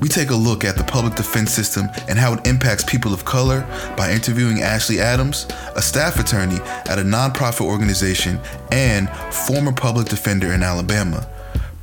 we 0.00 0.08
take 0.08 0.30
a 0.30 0.34
look 0.34 0.64
at 0.64 0.76
the 0.76 0.84
public 0.84 1.14
defense 1.14 1.50
system 1.50 1.88
and 2.08 2.18
how 2.18 2.34
it 2.34 2.46
impacts 2.46 2.84
people 2.84 3.14
of 3.14 3.24
color 3.24 3.66
by 3.96 4.10
interviewing 4.12 4.60
Ashley 4.60 5.00
Adams, 5.00 5.46
a 5.76 5.80
staff 5.80 6.18
attorney 6.18 6.60
at 6.86 6.98
a 6.98 7.02
nonprofit 7.02 7.64
organization 7.64 8.38
and 8.70 9.08
former 9.32 9.72
public 9.72 10.08
defender 10.08 10.52
in 10.52 10.62
Alabama. 10.62 11.26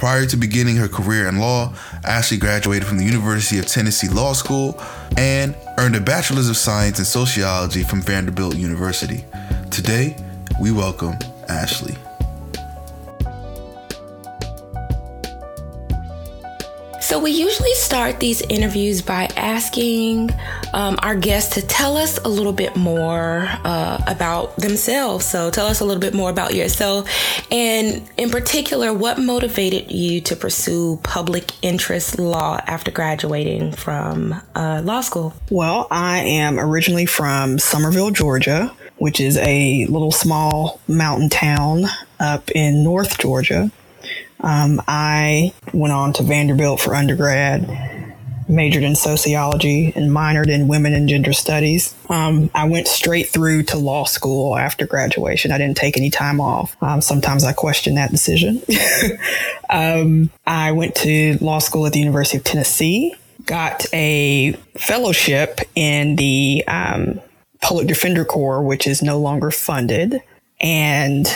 Prior 0.05 0.27
to 0.27 0.37
beginning 0.37 0.75
her 0.75 0.87
career 0.87 1.27
in 1.27 1.39
law, 1.39 1.73
Ashley 2.03 2.37
graduated 2.37 2.87
from 2.87 2.99
the 2.99 3.03
University 3.03 3.57
of 3.57 3.65
Tennessee 3.65 4.07
Law 4.07 4.33
School 4.33 4.79
and 5.17 5.55
earned 5.79 5.95
a 5.95 5.99
Bachelor's 5.99 6.47
of 6.47 6.57
Science 6.57 6.99
in 6.99 7.05
Sociology 7.05 7.81
from 7.81 8.03
Vanderbilt 8.03 8.55
University. 8.55 9.25
Today, 9.71 10.15
we 10.61 10.71
welcome 10.71 11.15
Ashley. 11.49 11.95
So, 17.05 17.19
we 17.19 17.29
usually 17.29 17.75
start 17.75 18.19
these 18.19 18.41
interviews 18.41 19.03
by 19.03 19.25
asking 19.37 20.31
um, 20.73 20.97
our 21.03 21.15
guests 21.15 21.53
to 21.53 21.61
tell 21.61 21.97
us 21.97 22.17
a 22.17 22.27
little 22.27 22.51
bit 22.51 22.75
more 22.75 23.47
uh, 23.63 24.03
about 24.07 24.55
themselves. 24.57 25.23
So 25.23 25.51
tell 25.51 25.67
us 25.67 25.81
a 25.81 25.85
little 25.85 26.01
bit 26.01 26.15
more 26.15 26.31
about 26.31 26.55
yourself, 26.55 27.07
and 27.51 28.09
in 28.17 28.31
particular, 28.31 28.91
what 28.91 29.19
motivated 29.19 29.91
you 29.91 30.19
to 30.21 30.35
pursue 30.35 30.99
public 31.03 31.51
interest 31.63 32.17
law 32.17 32.59
after 32.65 32.89
graduating 32.89 33.73
from 33.73 34.33
uh, 34.55 34.81
law 34.83 35.01
school. 35.01 35.35
Well, 35.51 35.87
I 35.91 36.21
am 36.21 36.59
originally 36.59 37.05
from 37.05 37.59
Summerville, 37.59 38.11
Georgia, 38.11 38.73
which 38.97 39.19
is 39.19 39.37
a 39.37 39.85
little 39.85 40.11
small 40.11 40.81
mountain 40.87 41.29
town 41.29 41.85
up 42.19 42.49
in 42.49 42.83
North 42.83 43.19
Georgia. 43.19 43.69
Um, 44.45 44.79
I 44.87 45.53
went 45.73 45.91
on 45.91 46.13
to 46.13 46.23
Vanderbilt 46.23 46.79
for 46.79 46.93
undergrad, 46.93 47.67
majored 48.47 48.83
in 48.83 48.95
sociology, 48.95 49.91
and 49.95 50.11
minored 50.11 50.49
in 50.49 50.67
women 50.67 50.93
and 50.93 51.09
gender 51.09 51.33
studies. 51.33 51.95
Um, 52.09 52.51
I 52.53 52.67
went 52.69 52.87
straight 52.87 53.27
through 53.27 53.63
to 53.63 53.77
law 53.77 54.05
school 54.05 54.55
after 54.55 54.85
graduation. 54.85 55.51
I 55.51 55.57
didn't 55.57 55.77
take 55.77 55.97
any 55.97 56.11
time 56.11 56.39
off. 56.39 56.77
Um, 56.81 57.01
sometimes 57.01 57.43
I 57.43 57.53
question 57.53 57.95
that 57.95 58.11
decision. 58.11 58.61
Um, 59.67 60.29
I 60.45 60.73
went 60.73 60.93
to 60.97 61.39
law 61.41 61.57
school 61.57 61.87
at 61.87 61.93
the 61.93 61.99
University 61.99 62.37
of 62.37 62.43
Tennessee, 62.43 63.15
got 63.47 63.83
a 63.93 64.51
fellowship 64.77 65.59
in 65.73 66.17
the 66.17 66.63
um, 66.67 67.19
Public 67.61 67.87
Defender 67.87 68.25
Corps, 68.25 68.61
which 68.61 68.85
is 68.85 69.01
no 69.01 69.19
longer 69.19 69.49
funded. 69.49 70.21
And 70.61 71.27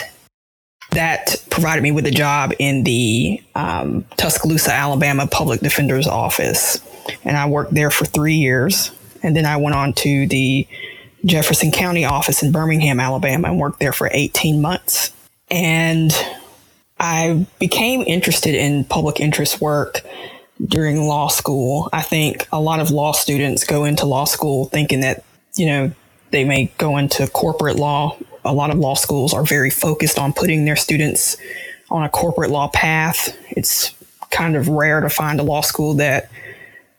that 0.92 1.44
provided 1.50 1.82
me 1.82 1.92
with 1.92 2.06
a 2.08 2.12
job 2.12 2.54
in 2.60 2.84
the 2.84 3.42
um, 3.56 4.06
Tuscaloosa, 4.18 4.72
Alabama 4.72 5.28
Public 5.28 5.62
Defender's 5.62 6.08
Office. 6.08 6.80
And 7.24 7.38
I 7.38 7.48
worked 7.48 7.74
there 7.74 7.92
for 7.92 8.06
three 8.06 8.36
years. 8.36 8.92
And 9.22 9.36
then 9.36 9.46
I 9.46 9.58
went 9.58 9.76
on 9.76 9.94
to 9.94 10.28
the 10.28 10.68
Jefferson 11.26 11.72
County 11.72 12.06
office 12.06 12.42
in 12.42 12.52
Birmingham, 12.52 13.00
Alabama, 13.00 13.50
and 13.50 13.60
worked 13.60 13.80
there 13.80 13.94
for 13.94 14.10
18 14.12 14.62
months. 14.62 15.12
And 15.52 16.14
I 17.00 17.46
became 17.60 18.02
interested 18.02 18.56
in 18.56 18.86
public 18.86 19.20
interest 19.20 19.62
work 19.62 20.02
during 20.66 21.08
law 21.08 21.28
school. 21.28 21.90
I 21.94 22.02
think 22.02 22.48
a 22.52 22.60
lot 22.60 22.80
of 22.80 22.92
law 22.92 23.12
students 23.14 23.64
go 23.64 23.86
into 23.86 24.06
law 24.06 24.26
school 24.26 24.66
thinking 24.66 25.02
that, 25.02 25.24
you 25.56 25.66
know, 25.66 25.92
they 26.32 26.44
may 26.44 26.72
go 26.78 26.98
into 26.98 27.28
corporate 27.28 27.78
law 27.78 28.18
a 28.50 28.54
lot 28.54 28.72
of 28.72 28.80
law 28.80 28.96
schools 28.96 29.34
are 29.34 29.44
very 29.44 29.70
focused 29.70 30.18
on 30.18 30.34
putting 30.34 30.66
their 30.66 30.76
students 30.76 31.38
on 31.92 32.04
a 32.04 32.10
corporate 32.10 32.50
law 32.50 32.68
path. 32.68 33.38
It's 33.52 33.94
kind 34.32 34.56
of 34.56 34.68
rare 34.68 35.02
to 35.02 35.10
find 35.10 35.40
a 35.40 35.44
law 35.44 35.62
school 35.62 35.94
that 35.96 36.32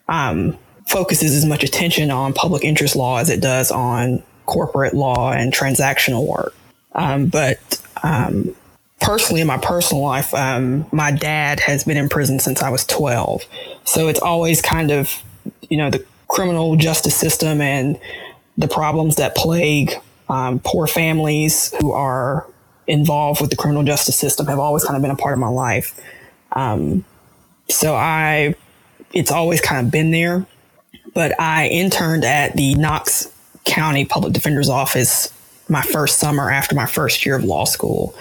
um, 0.09 0.57
focuses 0.87 1.35
as 1.35 1.45
much 1.45 1.65
attention 1.65 2.11
on 2.13 2.33
public 2.33 2.65
interest 2.65 2.95
law 2.95 3.19
as 3.19 3.31
it 3.31 3.41
does 3.41 3.73
on 3.73 4.23
corporate 4.47 4.95
law 4.95 5.33
and 5.33 5.53
transactional 5.53 6.25
work. 6.25 6.55
Um, 6.93 7.27
but 7.27 7.81
um, 8.05 8.55
personally, 9.01 9.41
in 9.41 9.49
my 9.49 9.59
personal 9.59 10.05
life, 10.05 10.33
um, 10.33 10.87
my 10.93 11.11
dad 11.11 11.59
has 11.61 11.83
been 11.83 11.97
in 11.97 12.09
prison 12.09 12.39
since 12.39 12.63
I 12.63 12.71
was 12.71 12.85
12. 12.85 13.43
So 13.85 14.07
it's 14.07 14.21
always 14.21 14.63
kind 14.63 14.93
of, 14.93 15.21
you 15.69 15.79
know, 15.79 15.91
the 15.91 16.05
criminal 16.29 16.77
justice 16.77 17.17
system 17.17 17.61
and 17.61 17.99
the 18.57 18.69
problems 18.69 19.17
that 19.17 19.35
plague 19.35 19.95
um, 20.31 20.61
poor 20.61 20.87
families 20.87 21.75
who 21.81 21.93
are 21.93 22.47
involved 22.87 23.41
with 23.41 23.51
the 23.51 23.57
criminal 23.57 23.83
justice 23.83 24.17
system 24.17 24.47
have 24.47 24.59
always 24.59 24.85
kind 24.85 24.97
of 24.97 25.03
been 25.03 25.11
a 25.11 25.17
part 25.17 25.33
of 25.33 25.39
my 25.39 25.49
life. 25.49 26.01
Um, 26.53 27.05
so 27.69 27.95
I, 27.95 28.55
it's 29.13 29.31
always 29.31 29.61
kind 29.61 29.87
of 29.87 29.93
been 29.93 30.11
there. 30.11 30.47
But 31.13 31.39
I 31.41 31.69
interned 31.69 32.25
at 32.25 32.57
the 32.57 32.75
Knox 32.77 33.33
County 33.65 34.05
Public 34.05 34.33
Defender's 34.33 34.69
Office 34.69 35.33
my 35.69 35.83
first 35.83 36.19
summer 36.19 36.51
after 36.51 36.75
my 36.75 36.87
first 36.87 37.27
year 37.27 37.37
of 37.37 37.45
law 37.45 37.65
school. 37.65 38.15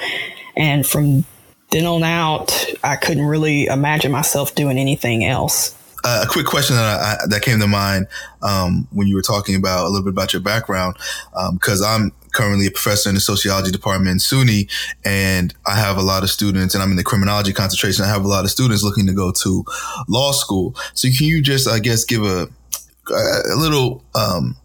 And 0.57 0.85
from 0.85 1.25
then 1.69 1.85
on 1.85 2.03
out, 2.03 2.65
I 2.83 2.95
couldn't 2.95 3.25
really 3.25 3.65
imagine 3.65 4.11
myself 4.11 4.55
doing 4.55 4.77
anything 4.77 5.23
else. 5.23 5.75
A 6.03 6.25
quick 6.27 6.45
question 6.45 6.75
that 6.75 6.85
I, 6.85 7.27
that 7.27 7.41
came 7.41 7.59
to 7.59 7.67
mind 7.67 8.07
um, 8.41 8.87
when 8.91 9.07
you 9.07 9.15
were 9.15 9.21
talking 9.21 9.55
about 9.55 9.85
a 9.85 9.89
little 9.89 10.03
bit 10.03 10.13
about 10.13 10.33
your 10.33 10.41
background, 10.41 10.95
because 11.53 11.81
um, 11.81 11.87
I'm 11.87 12.29
currently 12.31 12.67
a 12.67 12.71
professor 12.71 13.09
in 13.09 13.15
the 13.15 13.21
sociology 13.21 13.71
department 13.71 14.11
in 14.11 14.17
SUNY, 14.17 14.69
and 15.03 15.53
I 15.65 15.75
have 15.75 15.97
a 15.97 16.01
lot 16.01 16.23
of 16.23 16.29
students, 16.29 16.73
and 16.73 16.83
I'm 16.83 16.91
in 16.91 16.97
the 16.97 17.03
criminology 17.03 17.53
concentration. 17.53 18.05
I 18.05 18.07
have 18.07 18.23
a 18.23 18.27
lot 18.27 18.45
of 18.45 18.51
students 18.51 18.83
looking 18.83 19.07
to 19.07 19.13
go 19.13 19.31
to 19.31 19.65
law 20.07 20.31
school. 20.31 20.75
So 20.93 21.07
can 21.15 21.27
you 21.27 21.41
just, 21.41 21.67
I 21.67 21.79
guess, 21.79 22.05
give 22.05 22.23
a 22.23 22.47
a 23.11 23.55
little 23.55 24.03
um, 24.15 24.55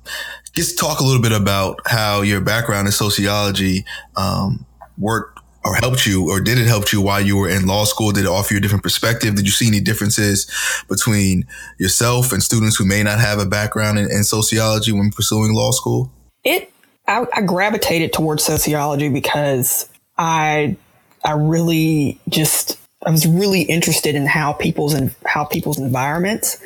just 0.52 0.78
talk 0.78 1.00
a 1.00 1.04
little 1.04 1.22
bit 1.22 1.32
about 1.32 1.80
how 1.86 2.22
your 2.22 2.40
background 2.40 2.86
in 2.86 2.92
sociology 2.92 3.84
um, 4.16 4.66
worked 4.98 5.33
or 5.64 5.74
helped 5.74 6.06
you 6.06 6.30
or 6.30 6.40
did 6.40 6.58
it 6.58 6.66
help 6.66 6.92
you 6.92 7.00
while 7.00 7.20
you 7.20 7.36
were 7.36 7.48
in 7.48 7.66
law 7.66 7.84
school? 7.84 8.12
Did 8.12 8.24
it 8.24 8.28
offer 8.28 8.54
you 8.54 8.58
a 8.58 8.60
different 8.60 8.82
perspective? 8.82 9.34
Did 9.34 9.46
you 9.46 9.50
see 9.50 9.66
any 9.66 9.80
differences 9.80 10.50
between 10.88 11.46
yourself 11.78 12.32
and 12.32 12.42
students 12.42 12.76
who 12.76 12.84
may 12.84 13.02
not 13.02 13.18
have 13.18 13.38
a 13.38 13.46
background 13.46 13.98
in, 13.98 14.10
in 14.10 14.24
sociology 14.24 14.92
when 14.92 15.10
pursuing 15.10 15.54
law 15.54 15.70
school? 15.70 16.12
It, 16.44 16.72
I, 17.06 17.26
I 17.34 17.42
gravitated 17.42 18.12
towards 18.12 18.44
sociology 18.44 19.08
because 19.08 19.88
I, 20.18 20.76
I 21.24 21.32
really 21.32 22.20
just, 22.28 22.78
I 23.06 23.10
was 23.10 23.26
really 23.26 23.62
interested 23.62 24.14
in 24.14 24.26
how 24.26 24.52
people's 24.52 24.94
and 24.94 25.14
how 25.26 25.44
people's 25.44 25.78
environments 25.78 26.58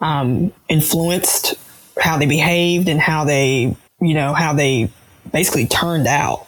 um, 0.00 0.52
influenced 0.68 1.56
how 2.00 2.16
they 2.16 2.26
behaved 2.26 2.88
and 2.88 3.00
how 3.00 3.24
they, 3.24 3.76
you 4.00 4.14
know, 4.14 4.32
how 4.32 4.54
they 4.54 4.90
basically 5.32 5.66
turned 5.66 6.06
out. 6.06 6.46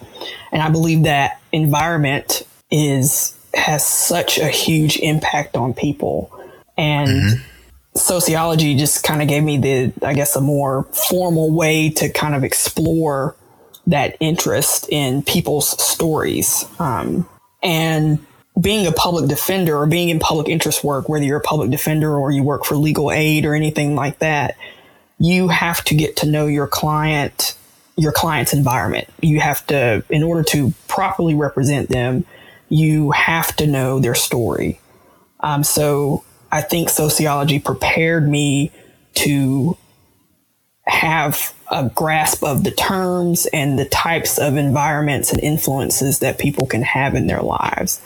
And 0.53 0.63
I 0.63 0.69
believe 0.69 1.05
that 1.05 1.41
environment 1.51 2.47
is 2.71 3.35
has 3.55 3.85
such 3.87 4.39
a 4.39 4.49
huge 4.49 4.99
impact 4.99 5.57
on 5.57 5.75
people. 5.75 6.31
And 6.77 7.09
mm-hmm. 7.09 7.43
sociology 7.95 8.77
just 8.77 9.03
kind 9.03 9.21
of 9.21 9.29
gave 9.29 9.43
me 9.43 9.59
the, 9.59 9.93
I 10.07 10.15
guess, 10.15 10.37
a 10.37 10.41
more 10.41 10.85
formal 11.09 11.51
way 11.51 11.91
to 11.91 12.09
kind 12.11 12.35
of 12.35 12.45
explore 12.45 13.37
that 13.87 14.17
interest 14.21 14.89
in 14.91 15.23
people's 15.23 15.83
stories. 15.83 16.65
Um, 16.79 17.29
and 17.63 18.25
being 18.61 18.87
a 18.87 18.93
public 18.93 19.29
defender 19.29 19.77
or 19.77 19.87
being 19.87 20.09
in 20.09 20.19
public 20.19 20.49
interest 20.49 20.85
work, 20.85 21.09
whether 21.09 21.25
you're 21.25 21.39
a 21.39 21.43
public 21.43 21.71
defender 21.71 22.17
or 22.17 22.31
you 22.31 22.43
work 22.43 22.65
for 22.65 22.77
legal 22.77 23.11
aid 23.11 23.45
or 23.45 23.55
anything 23.55 23.95
like 23.95 24.19
that, 24.19 24.57
you 25.19 25.49
have 25.49 25.83
to 25.85 25.95
get 25.95 26.17
to 26.17 26.27
know 26.27 26.47
your 26.47 26.67
client 26.67 27.55
your 27.97 28.13
client's 28.13 28.53
environment. 28.53 29.09
You 29.21 29.41
have 29.41 29.67
to, 29.67 30.05
in 30.09 30.23
order 30.23 30.43
to 30.45 30.73
properly 30.89 31.35
represent 31.35 31.89
them, 31.89 32.25
you 32.69 33.11
have 33.11 33.55
to 33.57 33.67
know 33.67 33.99
their 34.01 34.15
story. 34.15 34.81
Um, 35.41 35.63
so 35.63 36.25
I 36.51 36.63
think 36.63 36.89
sociology 36.89 37.59
prepared 37.59 38.29
me 38.29 38.73
to 39.15 39.77
have 40.87 41.55
a 41.71 41.91
grasp 41.91 42.43
of 42.43 42.65
the 42.65 42.71
terms 42.71 43.47
and 43.53 43.79
the 43.79 43.85
types 43.85 44.39
of 44.39 44.57
environments 44.57 45.33
and 45.33 45.41
influences 45.43 46.21
that 46.21 46.39
people 46.39 46.67
can 46.67 46.83
have 46.83 47.15
in 47.15 47.27
their 47.27 47.43
lives. 47.43 48.01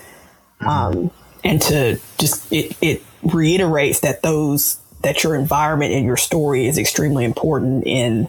Mm-hmm. 0.60 0.68
Um, 0.68 1.10
and 1.44 1.62
to 1.62 2.00
just, 2.18 2.52
it, 2.52 2.76
it 2.80 3.02
reiterates 3.22 4.00
that 4.00 4.22
those, 4.22 4.78
that 5.02 5.22
your 5.22 5.36
environment 5.36 5.92
and 5.92 6.04
your 6.04 6.16
story 6.16 6.66
is 6.66 6.76
extremely 6.76 7.24
important 7.24 7.86
in, 7.86 8.28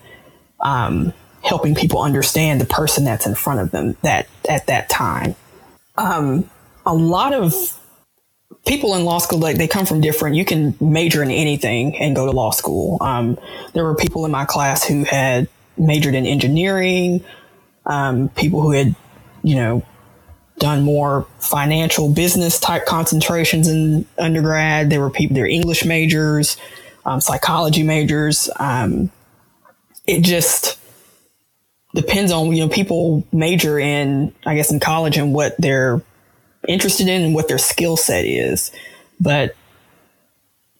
um, 0.59 1.13
helping 1.47 1.73
people 1.73 2.01
understand 2.01 2.59
the 2.59 2.65
person 2.65 3.05
that's 3.05 3.25
in 3.25 3.33
front 3.33 3.61
of 3.61 3.71
them 3.71 3.95
that 4.03 4.27
at 4.49 4.67
that 4.67 4.89
time. 4.89 5.35
Um, 5.97 6.49
a 6.85 6.93
lot 6.93 7.33
of 7.33 7.53
people 8.65 8.95
in 8.95 9.05
law 9.05 9.17
school, 9.17 9.39
like 9.39 9.57
they 9.57 9.67
come 9.67 9.85
from 9.85 10.01
different, 10.01 10.35
you 10.35 10.45
can 10.45 10.75
major 10.81 11.23
in 11.23 11.31
anything 11.31 11.95
and 11.97 12.15
go 12.15 12.25
to 12.25 12.31
law 12.31 12.51
school. 12.51 12.97
Um, 13.01 13.39
there 13.73 13.83
were 13.83 13.95
people 13.95 14.25
in 14.25 14.31
my 14.31 14.45
class 14.45 14.83
who 14.83 15.05
had 15.05 15.47
majored 15.77 16.15
in 16.15 16.25
engineering, 16.25 17.23
um, 17.85 18.29
people 18.29 18.61
who 18.61 18.71
had, 18.71 18.95
you 19.43 19.55
know, 19.55 19.85
done 20.59 20.83
more 20.83 21.27
financial 21.39 22.11
business 22.11 22.59
type 22.59 22.85
concentrations 22.85 23.67
in 23.67 24.05
undergrad. 24.17 24.89
There 24.89 24.99
were 24.99 25.11
people, 25.11 25.35
they're 25.35 25.45
English 25.45 25.85
majors, 25.85 26.57
um, 27.05 27.21
psychology 27.21 27.83
majors. 27.83 28.49
Um, 28.59 29.11
it 30.05 30.21
just, 30.23 30.76
depends 31.97 32.31
on 32.31 32.53
you 32.53 32.63
know 32.63 32.69
people 32.69 33.25
major 33.33 33.79
in 33.79 34.33
I 34.45 34.55
guess 34.55 34.71
in 34.71 34.79
college 34.79 35.17
and 35.17 35.33
what 35.33 35.55
they're 35.57 36.01
interested 36.67 37.07
in 37.07 37.23
and 37.23 37.33
what 37.33 37.47
their 37.47 37.57
skill 37.57 37.97
set 37.97 38.25
is, 38.25 38.71
but 39.19 39.55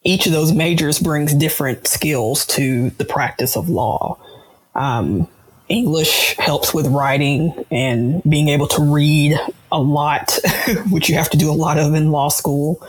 each 0.04 0.28
of 0.28 0.32
those 0.32 0.54
majors 0.54 1.00
brings 1.00 1.34
different 1.34 1.88
skills 1.88 2.46
to 2.46 2.92
the 2.92 3.06
practice 3.06 3.58
of 3.58 3.68
law. 3.68 4.20
Um, 4.76 5.28
English 5.70 6.36
helps 6.38 6.74
with 6.74 6.88
writing 6.88 7.66
and 7.72 8.22
being 8.24 8.50
able 8.50 8.68
to 8.68 8.82
read 8.82 9.38
a 9.72 9.80
lot, 9.82 10.40
which 10.92 11.10
you 11.10 11.16
have 11.16 11.30
to 11.32 11.38
do 11.38 11.50
a 11.50 11.54
lot 11.54 11.78
of 11.78 11.94
in 11.94 12.12
law 12.12 12.30
school. 12.30 12.82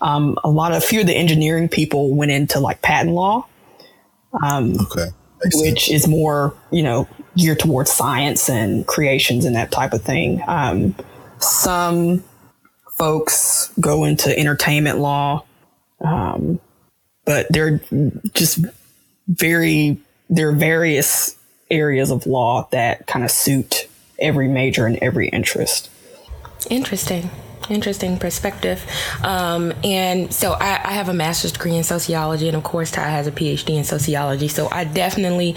Um, 0.00 0.38
a 0.44 0.48
lot 0.48 0.72
of 0.72 0.82
few 0.82 1.00
of 1.00 1.06
the 1.06 1.14
engineering 1.14 1.68
people 1.68 2.14
went 2.14 2.30
into 2.30 2.58
like 2.60 2.80
patent 2.80 3.14
law. 3.14 3.46
Um, 4.42 4.76
okay 4.80 5.08
which 5.54 5.90
is 5.90 6.06
more, 6.06 6.54
you 6.70 6.82
know, 6.82 7.08
geared 7.36 7.58
towards 7.58 7.90
science 7.90 8.48
and 8.48 8.86
creations 8.86 9.44
and 9.44 9.56
that 9.56 9.70
type 9.70 9.92
of 9.92 10.02
thing. 10.02 10.42
Um, 10.46 10.94
some 11.38 12.22
folks 12.90 13.72
go 13.80 14.04
into 14.04 14.36
entertainment 14.38 14.98
law, 14.98 15.44
um, 16.00 16.60
but 17.24 17.46
they're 17.50 17.80
just 18.34 18.64
very, 19.28 19.98
there 20.28 20.50
are 20.50 20.54
various 20.54 21.36
areas 21.70 22.10
of 22.10 22.26
law 22.26 22.68
that 22.70 23.06
kind 23.06 23.24
of 23.24 23.30
suit 23.30 23.88
every 24.18 24.48
major 24.48 24.86
and 24.86 24.98
every 24.98 25.28
interest. 25.28 25.90
Interesting 26.70 27.30
interesting 27.70 28.18
perspective. 28.18 28.84
Um, 29.22 29.72
and 29.84 30.32
so 30.32 30.52
I, 30.52 30.80
I, 30.84 30.92
have 30.92 31.08
a 31.08 31.14
master's 31.14 31.52
degree 31.52 31.76
in 31.76 31.84
sociology, 31.84 32.48
and 32.48 32.56
of 32.56 32.62
course, 32.62 32.90
Ty 32.90 33.08
has 33.08 33.26
a 33.26 33.32
PhD 33.32 33.76
in 33.76 33.84
sociology. 33.84 34.48
So 34.48 34.68
I 34.70 34.84
definitely 34.84 35.56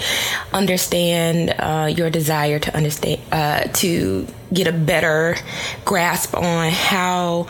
understand 0.53 1.55
uh, 1.59 1.91
your 1.95 2.09
desire 2.09 2.59
to 2.59 2.75
understand 2.75 3.21
uh, 3.31 3.63
to 3.73 4.27
get 4.53 4.67
a 4.67 4.71
better 4.71 5.35
grasp 5.83 6.35
on 6.35 6.71
how 6.71 7.47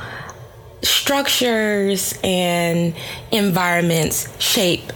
structures 0.82 2.18
and 2.24 2.96
environments 3.32 4.30
shape 4.42 4.92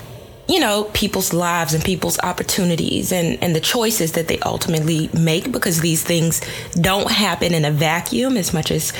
you 0.50 0.60
know, 0.60 0.86
people's 0.94 1.32
lives 1.32 1.75
and 1.75 1.86
people's 1.86 2.18
opportunities 2.22 3.12
and, 3.12 3.41
and 3.44 3.56
the 3.56 3.60
choices 3.60 4.13
that 4.13 4.27
they 4.27 4.39
ultimately 4.39 5.08
make 5.13 5.51
because 5.51 5.79
these 5.79 6.03
things 6.03 6.41
don't 6.74 7.12
happen 7.12 7.53
in 7.53 7.65
a 7.65 7.72
vacuum 7.72 8.36
as 8.36 8.51
much 8.51 8.72
as, 8.72 8.91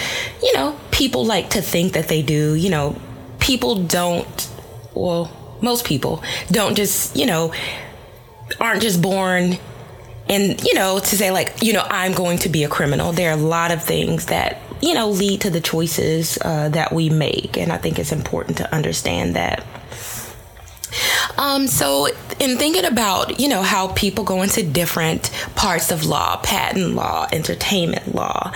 you 0.44 0.54
know, 0.54 0.80
people 0.92 1.26
like 1.26 1.50
to 1.50 1.62
think 1.62 1.94
that 1.94 2.08
they 2.08 2.22
do. 2.22 2.54
You 2.54 2.70
know, 2.70 2.96
people 3.40 3.82
don't, 3.82 4.50
well, 4.94 5.58
most 5.60 5.86
people 5.86 6.24
don't 6.52 6.76
just, 6.76 7.18
you 7.18 7.26
know, 7.26 7.52
aren't 8.60 8.84
just 8.84 9.02
born 9.02 9.58
and, 10.30 10.64
you 10.64 10.76
know, 10.76 11.00
to 11.00 11.18
say, 11.18 11.32
like, 11.32 11.64
you 11.64 11.74
know, 11.74 11.84
I'm 11.90 12.14
going 12.14 12.38
to 12.40 12.50
be 12.50 12.64
a 12.64 12.70
criminal. 12.70 13.12
There 13.12 13.32
are 13.32 13.38
a 13.38 13.42
lot 13.42 13.72
of 13.72 13.84
things 13.84 14.28
that, 14.28 14.62
you 14.84 14.94
know, 14.94 15.10
lead 15.10 15.42
to 15.42 15.50
the 15.50 15.62
choices 15.62 16.38
uh, 16.46 16.70
that 16.70 16.94
we 16.94 17.10
make. 17.10 17.58
And 17.58 17.72
I 17.72 17.78
think 17.78 17.98
it's 17.98 18.12
important 18.12 18.58
to 18.58 18.72
understand 18.72 19.36
that. 19.36 19.66
Um, 21.38 21.68
so, 21.68 22.08
in 22.40 22.58
thinking 22.58 22.86
about, 22.86 23.40
you 23.40 23.48
know, 23.48 23.62
how 23.62 23.90
people 23.90 24.24
go 24.24 24.42
into 24.42 24.64
different 24.64 25.30
parts 25.56 25.92
of 25.92 26.06
law, 26.06 26.38
patent 26.38 26.96
law, 26.96 27.28
entertainment 27.32 28.16
law, 28.16 28.52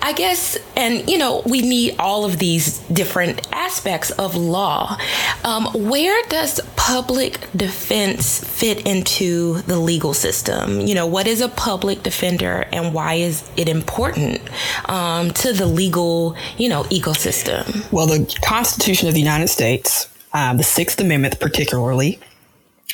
I 0.00 0.12
guess, 0.12 0.56
and, 0.76 1.08
you 1.08 1.18
know, 1.18 1.42
we 1.44 1.60
need 1.60 1.96
all 1.98 2.24
of 2.24 2.38
these 2.38 2.78
different 2.88 3.46
aspects 3.52 4.10
of 4.12 4.34
law. 4.34 4.96
Um, 5.44 5.66
where 5.74 6.20
does 6.28 6.60
public 6.76 7.46
defense 7.54 8.42
fit 8.42 8.86
into 8.86 9.60
the 9.62 9.78
legal 9.78 10.14
system? 10.14 10.80
You 10.80 10.94
know, 10.94 11.06
what 11.06 11.26
is 11.26 11.40
a 11.40 11.48
public 11.48 12.02
defender 12.02 12.66
and 12.72 12.94
why 12.94 13.14
is 13.14 13.48
it 13.56 13.68
important 13.68 14.40
um, 14.88 15.32
to 15.32 15.52
the 15.52 15.66
legal, 15.66 16.36
you 16.56 16.68
know, 16.68 16.84
ecosystem? 16.84 17.90
Well, 17.92 18.06
the 18.06 18.38
Constitution 18.42 19.08
of 19.08 19.14
the 19.14 19.20
United 19.20 19.48
States 19.48 20.08
um, 20.32 20.56
the 20.56 20.64
Sixth 20.64 21.00
Amendment, 21.00 21.40
particularly, 21.40 22.18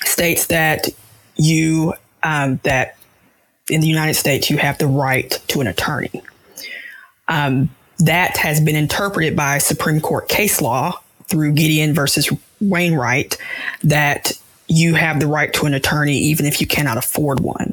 states 0.04 0.46
that 0.46 0.88
you 1.36 1.94
um, 2.22 2.60
that 2.62 2.96
in 3.68 3.80
the 3.80 3.86
United 3.86 4.14
States 4.14 4.50
you 4.50 4.56
have 4.58 4.78
the 4.78 4.86
right 4.86 5.30
to 5.48 5.60
an 5.60 5.66
attorney. 5.66 6.22
Um, 7.28 7.70
that 8.00 8.36
has 8.36 8.60
been 8.60 8.76
interpreted 8.76 9.36
by 9.36 9.58
Supreme 9.58 10.00
Court 10.00 10.28
case 10.28 10.60
law 10.60 11.00
through 11.28 11.52
Gideon 11.52 11.94
versus 11.94 12.30
Wainwright 12.60 13.38
that 13.82 14.32
you 14.66 14.94
have 14.94 15.20
the 15.20 15.26
right 15.26 15.52
to 15.54 15.66
an 15.66 15.74
attorney 15.74 16.18
even 16.18 16.44
if 16.46 16.60
you 16.60 16.66
cannot 16.66 16.98
afford 16.98 17.40
one. 17.40 17.72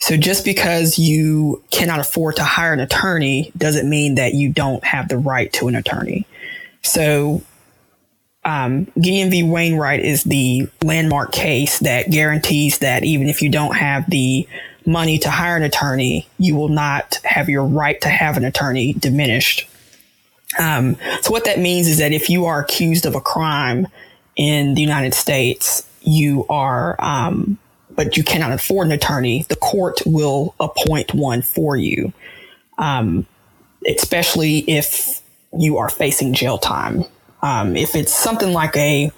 So 0.00 0.16
just 0.16 0.44
because 0.44 0.98
you 0.98 1.62
cannot 1.70 1.98
afford 1.98 2.36
to 2.36 2.44
hire 2.44 2.72
an 2.72 2.80
attorney 2.80 3.52
doesn't 3.56 3.88
mean 3.88 4.14
that 4.14 4.34
you 4.34 4.52
don't 4.52 4.82
have 4.84 5.08
the 5.08 5.18
right 5.18 5.52
to 5.54 5.68
an 5.68 5.74
attorney. 5.74 6.26
So 6.82 7.42
um, 8.48 8.86
Gideon 8.94 9.30
v. 9.30 9.42
Wainwright 9.42 10.00
is 10.00 10.24
the 10.24 10.68
landmark 10.82 11.32
case 11.32 11.80
that 11.80 12.10
guarantees 12.10 12.78
that 12.78 13.04
even 13.04 13.28
if 13.28 13.42
you 13.42 13.50
don't 13.50 13.76
have 13.76 14.08
the 14.08 14.48
money 14.86 15.18
to 15.18 15.28
hire 15.28 15.58
an 15.58 15.62
attorney, 15.62 16.26
you 16.38 16.56
will 16.56 16.70
not 16.70 17.20
have 17.24 17.50
your 17.50 17.66
right 17.66 18.00
to 18.00 18.08
have 18.08 18.38
an 18.38 18.46
attorney 18.46 18.94
diminished. 18.94 19.68
Um, 20.58 20.96
so 21.20 21.30
what 21.30 21.44
that 21.44 21.58
means 21.58 21.88
is 21.88 21.98
that 21.98 22.12
if 22.12 22.30
you 22.30 22.46
are 22.46 22.58
accused 22.62 23.04
of 23.04 23.14
a 23.14 23.20
crime 23.20 23.86
in 24.34 24.74
the 24.74 24.80
United 24.80 25.12
States, 25.12 25.86
you 26.00 26.46
are, 26.48 26.96
um, 27.00 27.58
but 27.90 28.16
you 28.16 28.24
cannot 28.24 28.52
afford 28.52 28.86
an 28.86 28.94
attorney, 28.94 29.44
the 29.50 29.56
court 29.56 30.00
will 30.06 30.54
appoint 30.58 31.12
one 31.12 31.42
for 31.42 31.76
you, 31.76 32.14
um, 32.78 33.26
especially 33.86 34.60
if 34.60 35.20
you 35.52 35.76
are 35.76 35.90
facing 35.90 36.32
jail 36.32 36.56
time. 36.56 37.04
Um, 37.42 37.76
if 37.76 37.94
it's 37.94 38.12
something 38.12 38.52
like 38.52 38.76
a 38.76 39.12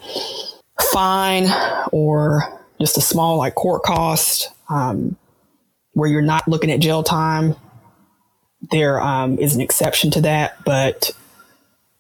fine 0.93 1.47
or 1.93 2.61
just 2.81 2.97
a 2.97 3.01
small 3.01 3.39
like 3.39 3.55
court 3.55 3.83
cost 3.83 4.51
um, 4.69 5.17
where 5.93 6.09
you're 6.09 6.23
not 6.23 6.47
looking 6.49 6.71
at 6.71 6.81
jail 6.81 7.03
time, 7.03 7.57
there 8.71 9.01
um, 9.01 9.39
is 9.39 9.55
an 9.55 9.61
exception 9.61 10.11
to 10.13 10.21
that, 10.23 10.63
but 10.65 11.11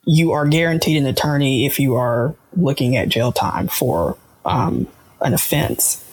you 0.04 0.32
are 0.32 0.46
guaranteed 0.46 0.96
an 0.96 1.06
attorney 1.06 1.66
if 1.66 1.78
you 1.78 1.94
are 1.94 2.34
looking 2.56 2.96
at 2.96 3.08
jail 3.08 3.32
time 3.32 3.68
for 3.68 4.16
um, 4.44 4.86
an 5.20 5.34
offense. 5.34 6.04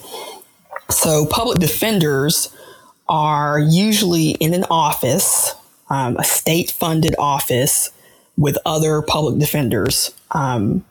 So 0.89 1.25
public 1.25 1.59
defenders 1.59 2.53
are 3.09 3.59
usually 3.59 4.31
in 4.31 4.53
an 4.53 4.65
office, 4.69 5.53
um, 5.89 6.17
a 6.17 6.23
state 6.23 6.71
funded 6.71 7.15
office 7.17 7.91
with 8.37 8.57
other 8.65 9.01
public 9.01 9.39
defenders. 9.39 10.11
Um, 10.31 10.85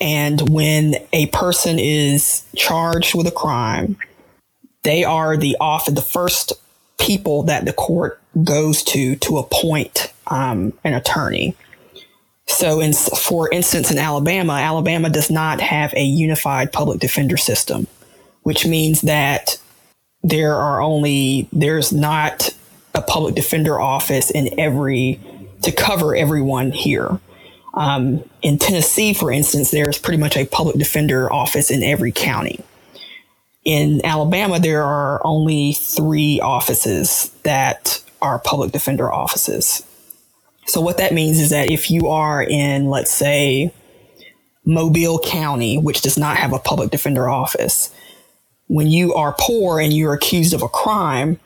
and 0.00 0.48
when 0.48 0.94
a 1.12 1.26
person 1.26 1.78
is 1.78 2.44
charged 2.56 3.14
with 3.14 3.26
a 3.26 3.32
crime, 3.32 3.96
they 4.82 5.04
are 5.04 5.36
the 5.36 5.56
often 5.60 5.94
the 5.94 6.02
first 6.02 6.52
people 6.98 7.42
that 7.44 7.64
the 7.64 7.72
court 7.72 8.20
goes 8.44 8.82
to 8.84 9.16
to 9.16 9.38
appoint 9.38 10.12
um, 10.28 10.72
an 10.84 10.94
attorney. 10.94 11.56
So, 12.46 12.80
in, 12.80 12.92
for 12.92 13.48
instance, 13.52 13.90
in 13.90 13.98
Alabama, 13.98 14.54
Alabama 14.54 15.08
does 15.08 15.30
not 15.30 15.60
have 15.60 15.92
a 15.94 16.02
unified 16.02 16.72
public 16.72 16.98
defender 16.98 17.36
system, 17.36 17.86
which 18.42 18.66
means 18.66 19.02
that 19.02 19.58
there 20.22 20.54
are 20.54 20.82
only 20.82 21.48
there's 21.52 21.92
not 21.92 22.50
a 22.94 23.02
public 23.02 23.34
defender 23.34 23.80
office 23.80 24.30
in 24.30 24.58
every 24.58 25.20
to 25.62 25.72
cover 25.72 26.14
everyone 26.14 26.72
here. 26.72 27.20
Um, 27.74 28.24
in 28.42 28.58
Tennessee, 28.58 29.14
for 29.14 29.30
instance, 29.30 29.70
there's 29.70 29.98
pretty 29.98 30.18
much 30.18 30.36
a 30.36 30.46
public 30.46 30.76
defender 30.76 31.32
office 31.32 31.70
in 31.70 31.82
every 31.82 32.12
county. 32.12 32.60
In 33.64 34.04
Alabama, 34.04 34.58
there 34.58 34.82
are 34.82 35.20
only 35.24 35.74
three 35.74 36.40
offices 36.40 37.30
that 37.44 38.02
are 38.22 38.38
public 38.38 38.72
defender 38.72 39.12
offices. 39.12 39.82
So, 40.66 40.80
what 40.80 40.98
that 40.98 41.12
means 41.12 41.38
is 41.38 41.50
that 41.50 41.70
if 41.70 41.90
you 41.90 42.08
are 42.08 42.42
in, 42.42 42.86
let's 42.86 43.12
say, 43.12 43.72
Mobile 44.64 45.18
County, 45.18 45.78
which 45.78 46.00
does 46.02 46.18
not 46.18 46.36
have 46.36 46.52
a 46.52 46.58
public 46.58 46.90
defender 46.90 47.28
office, 47.28 47.92
when 48.66 48.86
you 48.86 49.14
are 49.14 49.34
poor 49.38 49.80
and 49.80 49.92
you're 49.92 50.14
accused 50.14 50.54
of 50.54 50.62
a 50.62 50.68
crime, 50.68 51.40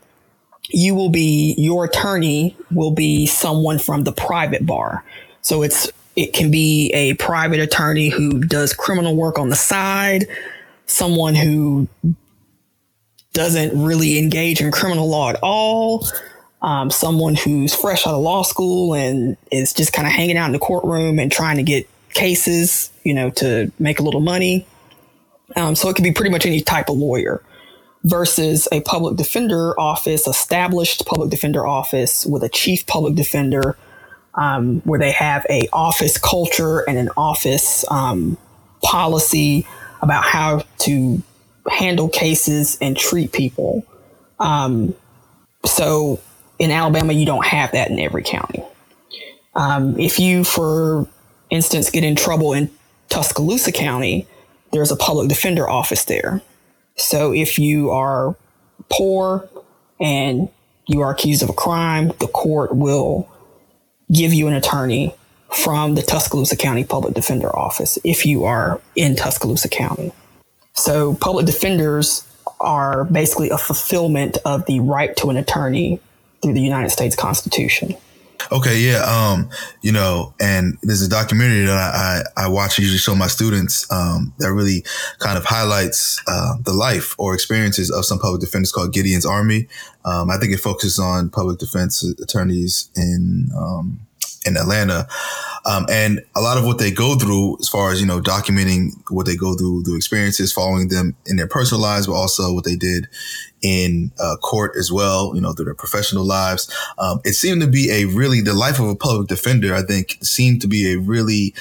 you 0.74 0.94
will 0.94 1.08
be 1.08 1.54
your 1.56 1.84
attorney 1.84 2.56
will 2.70 2.90
be 2.90 3.26
someone 3.26 3.78
from 3.78 4.04
the 4.04 4.12
private 4.12 4.66
bar. 4.66 5.04
So 5.40 5.62
it's 5.62 5.90
it 6.16 6.32
can 6.32 6.50
be 6.50 6.90
a 6.94 7.14
private 7.14 7.60
attorney 7.60 8.08
who 8.08 8.40
does 8.40 8.72
criminal 8.72 9.16
work 9.16 9.38
on 9.38 9.48
the 9.48 9.56
side, 9.56 10.26
someone 10.86 11.34
who 11.34 11.88
doesn't 13.32 13.82
really 13.82 14.18
engage 14.18 14.60
in 14.60 14.70
criminal 14.70 15.08
law 15.08 15.30
at 15.30 15.36
all, 15.42 16.06
um, 16.62 16.90
someone 16.90 17.34
who's 17.34 17.74
fresh 17.74 18.06
out 18.06 18.14
of 18.14 18.22
law 18.22 18.42
school 18.42 18.94
and 18.94 19.36
is 19.50 19.72
just 19.72 19.92
kind 19.92 20.06
of 20.06 20.12
hanging 20.12 20.36
out 20.36 20.46
in 20.46 20.52
the 20.52 20.58
courtroom 20.58 21.18
and 21.18 21.32
trying 21.32 21.56
to 21.56 21.64
get 21.64 21.88
cases, 22.10 22.90
you 23.02 23.12
know, 23.12 23.30
to 23.30 23.72
make 23.78 23.98
a 23.98 24.02
little 24.02 24.20
money. 24.20 24.66
Um, 25.56 25.74
so 25.74 25.88
it 25.88 25.94
could 25.94 26.04
be 26.04 26.12
pretty 26.12 26.30
much 26.30 26.46
any 26.46 26.60
type 26.60 26.88
of 26.88 26.96
lawyer 26.96 27.42
versus 28.04 28.68
a 28.70 28.80
public 28.82 29.16
defender 29.16 29.78
office, 29.80 30.26
established 30.26 31.06
public 31.06 31.30
defender 31.30 31.66
office 31.66 32.26
with 32.26 32.42
a 32.42 32.48
chief 32.48 32.86
public 32.86 33.14
defender, 33.14 33.76
um, 34.34 34.80
where 34.80 34.98
they 34.98 35.12
have 35.12 35.46
a 35.48 35.68
office 35.72 36.18
culture 36.18 36.80
and 36.88 36.98
an 36.98 37.08
office 37.16 37.84
um, 37.90 38.36
policy 38.82 39.66
about 40.02 40.24
how 40.24 40.62
to 40.78 41.22
handle 41.70 42.08
cases 42.08 42.76
and 42.80 42.96
treat 42.96 43.32
people. 43.32 43.86
Um, 44.38 44.94
so 45.64 46.20
in 46.58 46.70
Alabama, 46.70 47.14
you 47.14 47.24
don't 47.24 47.46
have 47.46 47.72
that 47.72 47.90
in 47.90 47.98
every 47.98 48.22
county. 48.22 48.62
Um, 49.54 49.98
if 49.98 50.18
you, 50.18 50.44
for 50.44 51.08
instance, 51.48 51.88
get 51.88 52.04
in 52.04 52.16
trouble 52.16 52.52
in 52.52 52.70
Tuscaloosa 53.08 53.72
County, 53.72 54.26
there's 54.72 54.90
a 54.90 54.96
public 54.96 55.28
defender 55.28 55.70
office 55.70 56.04
there 56.04 56.42
So 56.96 57.32
if 57.32 57.58
you 57.58 57.90
are 57.90 58.36
poor 58.88 59.48
and 60.00 60.48
you 60.86 61.00
are 61.00 61.12
accused 61.12 61.42
of 61.42 61.50
a 61.50 61.54
crime, 61.54 62.12
the 62.20 62.28
court 62.28 62.74
will 62.74 63.28
give 64.12 64.32
you 64.32 64.48
an 64.48 64.54
attorney 64.54 65.14
from 65.52 65.94
the 65.94 66.02
Tuscaloosa 66.02 66.56
County 66.56 66.84
Public 66.84 67.14
Defender 67.14 67.54
Office 67.56 67.98
if 68.04 68.26
you 68.26 68.44
are 68.44 68.80
in 68.96 69.16
Tuscaloosa 69.16 69.68
County. 69.68 70.12
So 70.74 71.14
public 71.14 71.46
defenders 71.46 72.26
are 72.60 73.04
basically 73.04 73.50
a 73.50 73.58
fulfillment 73.58 74.38
of 74.44 74.66
the 74.66 74.80
right 74.80 75.16
to 75.16 75.30
an 75.30 75.36
attorney 75.36 76.00
through 76.42 76.54
the 76.54 76.60
United 76.60 76.90
States 76.90 77.16
Constitution. 77.16 77.94
Okay, 78.52 78.78
yeah. 78.80 79.02
Um, 79.04 79.50
you 79.82 79.92
know, 79.92 80.34
and 80.40 80.78
there's 80.82 81.02
a 81.02 81.08
documentary 81.08 81.66
that 81.66 81.76
I, 81.76 82.22
I, 82.36 82.44
I 82.44 82.48
watch 82.48 82.78
usually 82.78 82.98
show 82.98 83.14
my 83.14 83.26
students 83.26 83.90
um, 83.90 84.32
that 84.38 84.52
really 84.52 84.84
kind 85.18 85.38
of 85.38 85.44
highlights 85.44 86.22
uh, 86.26 86.54
the 86.62 86.72
life 86.72 87.14
or 87.18 87.34
experiences 87.34 87.90
of 87.90 88.04
some 88.04 88.18
public 88.18 88.40
defenders 88.40 88.72
called 88.72 88.92
Gideon's 88.92 89.26
Army. 89.26 89.68
Um, 90.04 90.30
I 90.30 90.36
think 90.38 90.52
it 90.52 90.58
focuses 90.58 90.98
on 90.98 91.30
public 91.30 91.58
defense 91.58 92.02
attorneys 92.20 92.90
in 92.96 93.48
um, 93.56 94.00
in 94.44 94.56
Atlanta. 94.56 95.08
Um, 95.66 95.86
and 95.88 96.20
a 96.36 96.40
lot 96.40 96.58
of 96.58 96.64
what 96.64 96.78
they 96.78 96.90
go 96.90 97.16
through, 97.16 97.58
as 97.60 97.68
far 97.68 97.90
as, 97.90 98.00
you 98.00 98.06
know, 98.06 98.20
documenting 98.20 98.90
what 99.08 99.24
they 99.26 99.36
go 99.36 99.54
through, 99.56 99.84
the 99.84 99.94
experiences, 99.94 100.52
following 100.52 100.88
them 100.88 101.16
in 101.26 101.36
their 101.36 101.48
personal 101.48 101.80
lives, 101.80 102.06
but 102.06 102.12
also 102.12 102.52
what 102.52 102.64
they 102.64 102.76
did 102.76 103.08
in 103.64 104.12
uh, 104.20 104.36
court 104.36 104.76
as 104.78 104.92
well, 104.92 105.32
you 105.34 105.40
know, 105.40 105.54
through 105.54 105.64
their 105.64 105.74
professional 105.74 106.24
lives. 106.24 106.70
Um, 106.98 107.20
it 107.24 107.32
seemed 107.32 107.62
to 107.62 107.66
be 107.66 107.90
a 107.90 108.04
really, 108.04 108.42
the 108.42 108.52
life 108.52 108.78
of 108.78 108.86
a 108.86 108.94
public 108.94 109.26
defender, 109.26 109.74
I 109.74 109.82
think, 109.82 110.18
seemed 110.22 110.60
to 110.60 110.68
be 110.68 110.92
a 110.92 110.98
really 110.98 111.54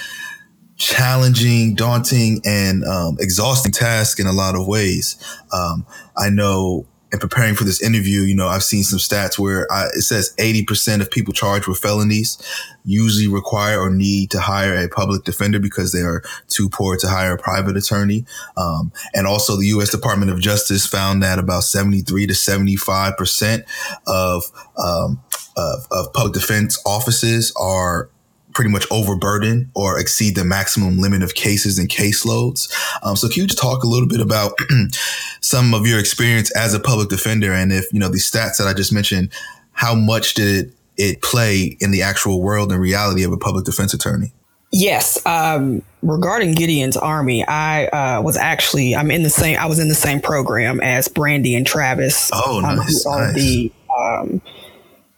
challenging, 0.76 1.76
daunting, 1.76 2.42
and 2.44 2.84
um, 2.84 3.16
exhausting 3.22 3.72
task 3.72 4.20
in 4.20 4.28
a 4.28 4.34
lot 4.34 4.56
of 4.56 4.68
ways. 4.68 5.16
Um, 5.54 5.86
I 6.18 6.30
know 6.30 6.86
in 7.13 7.19
preparing 7.19 7.54
for 7.54 7.63
this 7.63 7.82
interview, 7.82 8.21
you 8.21 8.36
know, 8.36 8.47
I've 8.47 8.63
seen 8.63 8.84
some 8.84 8.97
stats 8.97 9.38
where 9.38 9.71
I, 9.71 9.86
it 9.93 10.02
says 10.02 10.34
80% 10.39 10.99
of 10.99 11.12
people 11.12 11.32
charged 11.32 11.67
with 11.67 11.78
felonies 11.78 12.41
usually 12.84 13.28
require 13.28 13.80
or 13.80 13.91
need 13.91 14.32
to 14.32 14.39
hire 14.39 14.76
a 14.76 14.89
public 14.89 15.23
defender 15.23 15.60
because 15.60 15.91
they 15.91 16.02
are 16.02 16.23
too 16.47 16.69
poor 16.69 16.97
to 16.97 17.08
hire 17.08 17.36
a 17.36 17.38
private 17.38 17.78
attorney. 17.78 18.26
Um, 18.58 18.91
and 19.13 19.28
also 19.28 19.56
the 19.56 19.67
U.S. 19.67 19.91
Department 19.91 20.32
of 20.32 20.39
Justice 20.39 20.88
found 20.88 21.21
that 21.21 21.38
about 21.38 21.63
73 21.63 22.28
to 22.28 22.34
75% 22.34 23.63
of, 24.08 24.43
um, 24.78 25.21
of, 25.56 25.88
of 25.91 26.12
public 26.13 26.34
defense 26.34 26.82
offices 26.84 27.54
are 27.56 28.10
pretty 28.54 28.70
much 28.70 28.86
overburden 28.92 29.72
or 29.76 30.00
exceed 30.00 30.36
the 30.36 30.44
maximum 30.44 31.00
limit 31.00 31.24
of 31.24 31.36
cases 31.36 31.78
and 31.78 31.89
caseloads. 31.89 32.72
Um, 33.04 33.16
so 33.16 33.28
can 33.28 33.42
you 33.42 33.48
just 33.48 33.62
talk 33.62 33.84
a 33.84 33.88
little 33.88 34.08
bit 34.08 34.20
about 34.20 34.54
some 35.42 35.74
of 35.74 35.88
your 35.88 36.00
experience 36.00 36.52
as 36.56 36.74
a 36.74 36.80
public 36.80 37.10
defender 37.10 37.52
and 37.52 37.72
if, 37.72 37.92
you 37.92 38.00
know, 38.00 38.10
the 38.10 38.18
stats 38.18 38.58
that 38.58 38.68
I 38.68 38.74
just 38.74 38.94
mentioned, 38.94 39.32
how 39.72 39.96
much 39.96 40.36
did 40.36 40.74
it 40.98 41.22
play 41.22 41.78
in 41.80 41.92
the 41.92 42.02
actual 42.02 42.42
world 42.42 42.72
and 42.72 42.80
reality 42.80 43.24
of 43.24 43.32
a 43.32 43.38
public 43.38 43.66
defense 43.66 43.94
attorney? 43.94 44.32
Yes. 44.72 45.24
Um, 45.26 45.84
regarding 46.02 46.56
Gideon's 46.56 46.98
Army, 46.98 47.46
I 47.48 47.86
uh, 47.86 48.22
was 48.24 48.36
actually 48.36 48.96
I'm 48.96 49.12
in 49.12 49.22
the 49.22 49.30
same 49.30 49.58
I 49.60 49.68
was 49.68 49.78
in 49.78 49.88
the 49.88 49.96
same 49.96 50.20
program 50.20 50.82
as 50.82 51.08
Brandy 51.08 51.54
and 51.56 51.66
Travis. 51.66 52.32
Oh, 52.34 52.58
um, 52.58 52.78
nice. 52.78 53.04
Who 53.04 53.10
are 53.12 53.28
nice. 53.28 53.36
the 53.36 53.72
um, 53.96 54.42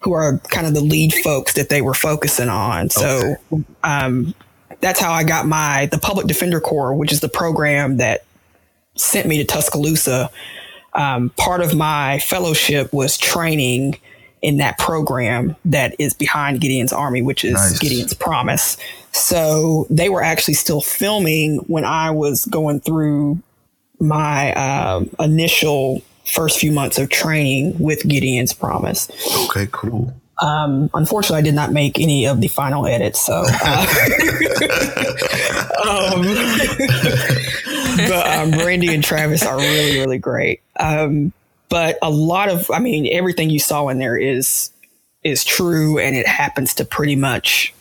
who 0.05 0.13
are 0.13 0.37
kind 0.49 0.67
of 0.67 0.75
the 0.75 0.81
lead 0.81 1.13
folks 1.15 1.53
that 1.53 1.69
they 1.69 1.81
were 1.81 1.95
focusing 1.95 2.47
on. 2.47 2.91
So 2.91 3.35
okay. 3.51 3.63
um, 3.83 4.35
that's 4.79 4.99
how 4.99 5.11
I 5.11 5.23
got 5.23 5.47
my 5.47 5.87
the 5.87 5.97
Public 5.97 6.27
Defender 6.27 6.61
Corps, 6.61 6.93
which 6.93 7.11
is 7.11 7.21
the 7.21 7.27
program 7.27 7.97
that 7.97 8.23
sent 8.95 9.27
me 9.27 9.37
to 9.39 9.43
Tuscaloosa. 9.43 10.29
Um, 10.93 11.31
part 11.31 11.61
of 11.61 11.73
my 11.73 12.19
fellowship 12.19 12.93
was 12.93 13.17
training 13.17 13.99
in 14.43 14.57
that 14.57 14.77
program 14.77 15.55
that 15.65 15.95
is 15.97 16.13
behind 16.13 16.61
Gideon's 16.61 16.93
Army, 16.93 17.23
which 17.23 17.43
is 17.43 17.55
nice. 17.55 17.79
Gideon's 17.79 18.13
Promise. 18.13 18.77
So 19.11 19.87
they 19.89 20.07
were 20.09 20.21
actually 20.21 20.53
still 20.53 20.81
filming 20.81 21.57
when 21.65 21.83
I 21.83 22.11
was 22.11 22.45
going 22.45 22.79
through 22.79 23.39
my 23.99 24.53
uh, 24.53 25.03
initial 25.19 26.03
first 26.25 26.59
few 26.59 26.71
months 26.71 26.97
of 26.97 27.09
training 27.09 27.77
with 27.79 28.07
Gideon's 28.07 28.53
Promise. 28.53 29.09
Okay, 29.45 29.67
cool. 29.71 30.13
Um, 30.41 30.89
unfortunately, 30.93 31.37
I 31.37 31.41
did 31.41 31.55
not 31.55 31.71
make 31.71 31.99
any 31.99 32.27
of 32.27 32.41
the 32.41 32.47
final 32.49 32.85
edits, 32.85 33.23
so. 33.25 33.45
Uh, 33.47 33.85
um, 35.87 36.23
but 38.09 38.27
um, 38.27 38.51
Brandy 38.51 38.93
and 38.93 39.03
Travis 39.03 39.45
are 39.45 39.57
really, 39.57 39.99
really 39.99 40.17
great. 40.17 40.61
Um, 40.79 41.31
but 41.69 41.97
a 42.01 42.09
lot 42.09 42.49
of, 42.49 42.69
I 42.69 42.79
mean, 42.79 43.07
everything 43.11 43.49
you 43.49 43.59
saw 43.59 43.87
in 43.89 43.99
there 43.99 44.17
is 44.17 44.71
is 45.23 45.43
true, 45.43 45.97
and 45.97 46.15
it 46.15 46.27
happens 46.27 46.75
to 46.75 46.85
pretty 46.85 47.15
much 47.15 47.73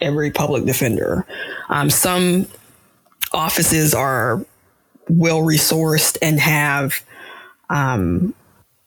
every 0.00 0.30
public 0.30 0.64
defender. 0.64 1.24
Um, 1.68 1.90
some 1.90 2.48
offices 3.32 3.94
are 3.94 4.44
well 5.08 5.40
resourced 5.42 6.18
and 6.22 6.40
have 6.40 7.04
um, 7.70 8.34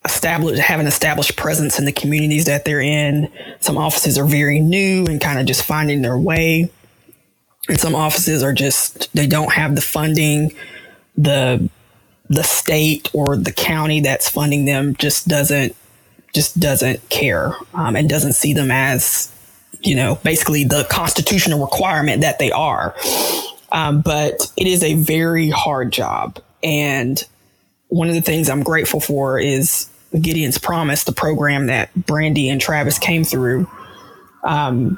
established 0.06 0.62
have 0.62 0.80
an 0.80 0.88
established 0.88 1.36
presence 1.36 1.78
in 1.78 1.86
the 1.86 1.92
communities 1.92 2.46
that 2.46 2.66
they're 2.66 2.82
in. 2.82 3.32
Some 3.60 3.78
offices 3.78 4.18
are 4.18 4.26
very 4.26 4.60
new 4.60 5.06
and 5.06 5.22
kind 5.22 5.40
of 5.40 5.46
just 5.46 5.64
finding 5.64 6.02
their 6.02 6.18
way. 6.18 6.72
And 7.70 7.80
some 7.80 7.96
offices 7.96 8.42
are 8.44 8.54
just 8.54 9.14
they 9.14 9.28
don't 9.28 9.54
have 9.54 9.76
the 9.76 9.82
funding, 9.82 10.54
the 11.16 11.70
the 12.30 12.44
state 12.44 13.10
or 13.14 13.36
the 13.36 13.52
county 13.52 14.00
that's 14.00 14.30
funding 14.30 14.66
them 14.66 14.96
just 14.96 15.28
doesn't 15.28 15.76
just 16.34 16.60
doesn't 16.60 17.08
care 17.10 17.54
um, 17.74 17.96
and 17.96 18.10
doesn't 18.10 18.34
see 18.34 18.54
them 18.54 18.72
as 18.72 19.30
you 19.82 19.96
know 19.96 20.16
basically 20.24 20.64
the 20.64 20.86
constitutional 20.90 21.60
requirement 21.60 22.22
that 22.22 22.40
they 22.40 22.52
are. 22.52 22.96
Um, 23.72 24.02
but 24.02 24.52
it 24.58 24.68
is 24.68 24.84
a 24.84 24.96
very 24.96 25.50
hard 25.50 25.92
job 25.94 26.40
and 26.64 27.24
one 27.92 28.08
of 28.08 28.16
the 28.16 28.22
things 28.22 28.50
I'm 28.50 28.64
grateful 28.64 29.02
for 29.02 29.38
is 29.38 29.90
Gideon's 30.14 30.58
Promise, 30.58 31.04
the 31.04 31.12
program 31.12 31.68
that 31.68 31.94
Brandy 31.94 32.48
and 32.50 32.60
Travis 32.60 32.98
came 32.98 33.26
through. 33.26 33.70
Um, 34.44 34.98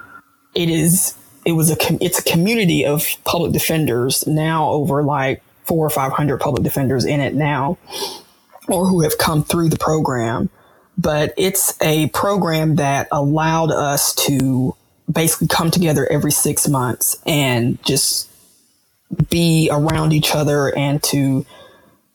it 0.54 0.70
is 0.70 1.16
it 1.44 1.54
was 1.54 1.72
a 1.72 1.78
it's 2.04 2.20
a 2.20 2.24
community 2.24 2.86
of 2.86 3.04
public 3.26 3.52
defenders 3.52 4.26
now 4.28 4.70
over 4.70 5.04
like 5.04 5.42
four 5.66 5.86
or 5.86 5.90
five 5.90 6.12
hundred 6.12 6.40
public 6.40 6.64
defenders 6.64 7.04
in 7.04 7.20
it 7.20 7.34
now, 7.34 7.80
or 8.68 8.86
who 8.86 9.02
have 9.02 9.18
come 9.18 9.44
through 9.44 9.70
the 9.70 9.80
program. 9.80 10.50
But 10.96 11.34
it's 11.36 11.76
a 11.82 12.10
program 12.10 12.76
that 12.76 13.08
allowed 13.12 13.72
us 13.72 14.14
to 14.28 14.76
basically 15.12 15.48
come 15.48 15.72
together 15.72 16.08
every 16.12 16.32
six 16.32 16.68
months 16.68 17.18
and 17.26 17.84
just 17.84 18.30
be 19.32 19.68
around 19.72 20.14
each 20.14 20.36
other 20.36 20.76
and 20.78 21.02
to 21.04 21.44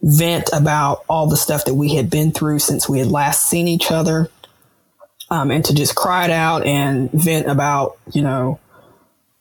vent 0.02 0.48
about 0.52 1.04
all 1.08 1.26
the 1.26 1.37
stuff 1.37 1.64
that 1.64 1.74
we 1.74 1.94
had 1.94 2.11
been 2.11 2.30
through 2.32 2.58
since 2.61 2.88
we 2.88 2.98
had 2.98 3.08
last 3.08 3.46
seen 3.46 3.68
each 3.68 3.90
other. 3.90 4.30
Um, 5.30 5.50
and 5.50 5.64
to 5.66 5.74
just 5.74 5.94
cry 5.94 6.24
it 6.24 6.30
out 6.30 6.64
and 6.64 7.11
vent 7.12 7.48
about, 7.48 7.98
you 8.12 8.22
know, 8.22 8.58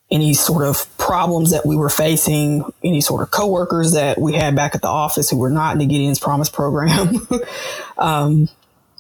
any 0.09 0.33
sort 0.33 0.63
of 0.63 0.85
problems 0.97 1.51
that 1.51 1.65
we 1.65 1.75
were 1.75 1.89
facing, 1.89 2.63
any 2.83 3.01
sort 3.01 3.21
of 3.21 3.31
coworkers 3.31 3.93
that 3.93 4.19
we 4.19 4.33
had 4.33 4.55
back 4.55 4.73
at 4.73 4.81
the 4.81 4.87
office 4.87 5.29
who 5.29 5.37
were 5.37 5.49
not 5.49 5.73
in 5.73 5.79
the 5.79 5.85
Gideon's 5.85 6.19
Promise 6.19 6.49
program. 6.49 7.27
um, 7.97 8.49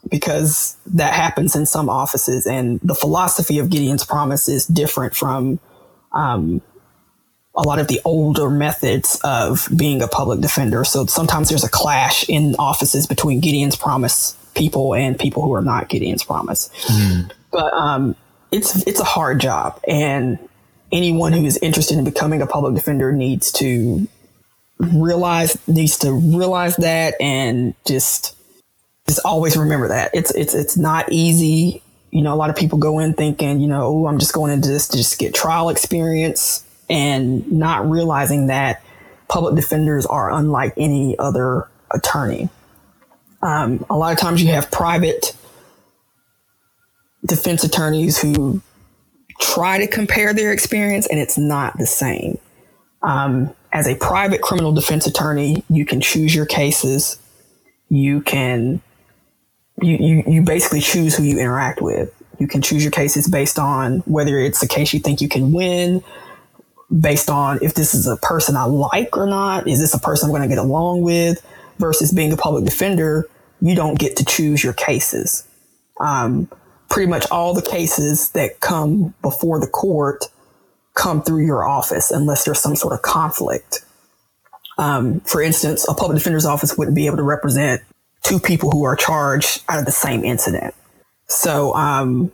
because 0.09 0.77
that 0.85 1.13
happens 1.13 1.55
in 1.55 1.65
some 1.65 1.89
offices 1.89 2.45
and 2.45 2.79
the 2.81 2.95
philosophy 2.95 3.59
of 3.59 3.69
Gideon's 3.69 4.05
Promise 4.05 4.47
is 4.47 4.65
different 4.65 5.15
from, 5.15 5.59
um, 6.13 6.61
a 7.57 7.63
lot 7.63 7.79
of 7.79 7.87
the 7.87 7.99
older 8.05 8.49
methods 8.51 9.19
of 9.23 9.67
being 9.75 10.03
a 10.03 10.07
public 10.07 10.39
defender. 10.41 10.83
So 10.83 11.07
sometimes 11.07 11.49
there's 11.49 11.63
a 11.63 11.69
clash 11.69 12.29
in 12.29 12.55
offices 12.59 13.07
between 13.07 13.41
Gideon's 13.41 13.75
Promise 13.75 14.37
people 14.53 14.93
and 14.93 15.17
people 15.17 15.41
who 15.41 15.53
are 15.55 15.61
not 15.61 15.89
Gideon's 15.89 16.23
Promise. 16.23 16.69
Mm. 16.85 17.31
But 17.51 17.73
um, 17.73 18.15
it's 18.51 18.85
it's 18.85 18.99
a 18.99 19.05
hard 19.05 19.41
job, 19.41 19.81
and 19.87 20.37
anyone 20.91 21.33
who 21.33 21.43
is 21.45 21.57
interested 21.57 21.97
in 21.97 22.03
becoming 22.03 22.41
a 22.41 22.47
public 22.47 22.75
defender 22.75 23.11
needs 23.11 23.51
to 23.53 24.07
realize 24.79 25.57
needs 25.67 25.97
to 25.99 26.13
realize 26.13 26.75
that 26.77 27.15
and 27.19 27.73
just 27.85 28.35
just 29.07 29.19
always 29.25 29.57
remember 29.57 29.87
that 29.87 30.11
it's 30.13 30.29
it's 30.35 30.53
it's 30.53 30.77
not 30.77 31.11
easy. 31.11 31.81
You 32.11 32.21
know, 32.21 32.33
a 32.33 32.37
lot 32.37 32.51
of 32.51 32.55
people 32.55 32.77
go 32.77 32.99
in 32.99 33.13
thinking, 33.13 33.59
you 33.59 33.67
know, 33.67 33.83
oh, 33.83 34.07
I'm 34.07 34.19
just 34.19 34.33
going 34.33 34.51
into 34.51 34.69
this 34.69 34.87
to 34.89 34.97
just 34.97 35.17
get 35.17 35.33
trial 35.33 35.69
experience 35.69 36.63
and 36.89 37.51
not 37.51 37.89
realizing 37.89 38.47
that 38.47 38.81
public 39.27 39.55
defenders 39.55 40.05
are 40.05 40.31
unlike 40.31 40.73
any 40.77 41.17
other 41.19 41.67
attorney. 41.91 42.49
Um, 43.41 43.85
a 43.89 43.97
lot 43.97 44.13
of 44.13 44.19
times 44.19 44.41
you 44.41 44.49
have 44.49 44.71
private 44.71 45.35
defense 47.25 47.63
attorneys 47.63 48.19
who 48.19 48.61
try 49.39 49.77
to 49.77 49.87
compare 49.87 50.33
their 50.33 50.51
experience 50.51 51.07
and 51.07 51.19
it's 51.19 51.37
not 51.37 51.77
the 51.77 51.85
same. 51.85 52.37
Um, 53.03 53.53
as 53.71 53.87
a 53.87 53.95
private 53.95 54.41
criminal 54.41 54.71
defense 54.73 55.05
attorney, 55.05 55.63
you 55.69 55.85
can 55.85 56.01
choose 56.01 56.33
your 56.33 56.45
cases 56.45 57.19
you 57.89 58.21
can 58.21 58.81
you, 59.81 59.97
you 59.97 60.23
you 60.27 60.41
basically 60.41 60.81
choose 60.81 61.15
who 61.15 61.23
you 61.23 61.39
interact 61.39 61.81
with. 61.81 62.13
You 62.39 62.47
can 62.47 62.61
choose 62.61 62.83
your 62.83 62.91
cases 62.91 63.27
based 63.27 63.57
on 63.57 63.99
whether 63.99 64.37
it's 64.37 64.61
a 64.61 64.67
case 64.67 64.93
you 64.93 64.99
think 64.99 65.21
you 65.21 65.29
can 65.29 65.51
win, 65.51 66.03
based 66.99 67.29
on 67.29 67.59
if 67.61 67.73
this 67.73 67.93
is 67.93 68.07
a 68.07 68.17
person 68.17 68.55
I 68.55 68.65
like 68.65 69.17
or 69.17 69.27
not. 69.27 69.67
Is 69.67 69.79
this 69.79 69.93
a 69.93 69.99
person 69.99 70.27
I'm 70.27 70.35
going 70.35 70.47
to 70.47 70.53
get 70.53 70.57
along 70.57 71.01
with? 71.01 71.45
Versus 71.79 72.11
being 72.11 72.31
a 72.33 72.37
public 72.37 72.65
defender, 72.65 73.29
you 73.61 73.75
don't 73.75 73.99
get 73.99 74.15
to 74.17 74.25
choose 74.25 74.63
your 74.63 74.73
cases. 74.73 75.47
Um, 75.99 76.49
pretty 76.89 77.09
much 77.09 77.27
all 77.29 77.53
the 77.53 77.61
cases 77.61 78.29
that 78.31 78.59
come 78.61 79.13
before 79.21 79.59
the 79.59 79.67
court 79.67 80.25
come 80.95 81.21
through 81.21 81.45
your 81.45 81.63
office 81.63 82.09
unless 82.09 82.45
there's 82.45 82.59
some 82.59 82.75
sort 82.75 82.93
of 82.93 83.01
conflict. 83.03 83.85
Um, 84.79 85.19
for 85.21 85.41
instance, 85.41 85.87
a 85.87 85.93
public 85.93 86.17
defender's 86.17 86.45
office 86.45 86.77
wouldn't 86.77 86.95
be 86.95 87.05
able 87.05 87.17
to 87.17 87.23
represent 87.23 87.81
two 88.23 88.39
people 88.39 88.71
who 88.71 88.83
are 88.83 88.95
charged 88.95 89.63
out 89.69 89.79
of 89.79 89.85
the 89.85 89.91
same 89.91 90.23
incident. 90.23 90.73
So, 91.27 91.73
um, 91.75 92.31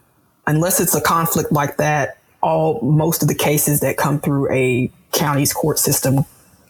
unless 0.47 0.79
it's 0.79 0.95
a 0.95 1.01
conflict 1.01 1.51
like 1.51 1.77
that, 1.77 2.17
all 2.43 2.81
most 2.81 3.23
of 3.23 3.29
the 3.29 3.35
cases 3.35 3.79
that 3.79 3.97
come 3.97 4.19
through 4.19 4.51
a 4.51 4.91
county's 5.13 5.53
court 5.53 5.79
system 5.79 6.25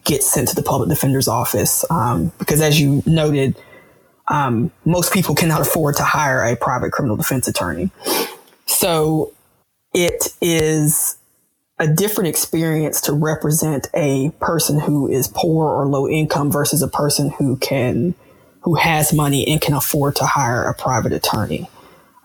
get 0.06 0.24
sent 0.24 0.48
to 0.50 0.56
the 0.56 0.62
public 0.64 0.88
defender's 0.88 1.28
office 1.28 1.84
um, 1.90 2.32
because, 2.38 2.62
as 2.62 2.80
you 2.80 3.02
noted, 3.06 3.60
um, 4.28 4.72
most 4.86 5.12
people 5.14 5.36
cannot 5.36 5.62
afford 5.62 5.96
to 5.96 6.04
hire 6.04 6.44
a 6.44 6.56
private 6.56 6.92
criminal 6.92 7.18
defense 7.18 7.48
attorney. 7.48 7.90
So, 8.68 9.34
it 9.94 10.30
is 10.42 11.18
a 11.80 11.88
different 11.88 12.28
experience 12.28 13.02
to 13.02 13.14
represent 13.14 13.88
a 13.96 14.30
person 14.40 14.80
who 14.80 15.10
is 15.10 15.28
poor 15.28 15.70
or 15.70 15.88
low 15.88 16.08
income 16.08 16.52
versus 16.52 16.84
a 16.84 16.88
person 16.88 17.32
who 17.32 17.58
can 17.58 18.14
who 18.62 18.76
has 18.76 19.12
money 19.12 19.46
and 19.48 19.60
can 19.60 19.74
afford 19.74 20.16
to 20.16 20.26
hire 20.26 20.64
a 20.64 20.74
private 20.74 21.12
attorney. 21.12 21.70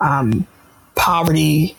Um, 0.00 0.46
poverty 0.94 1.76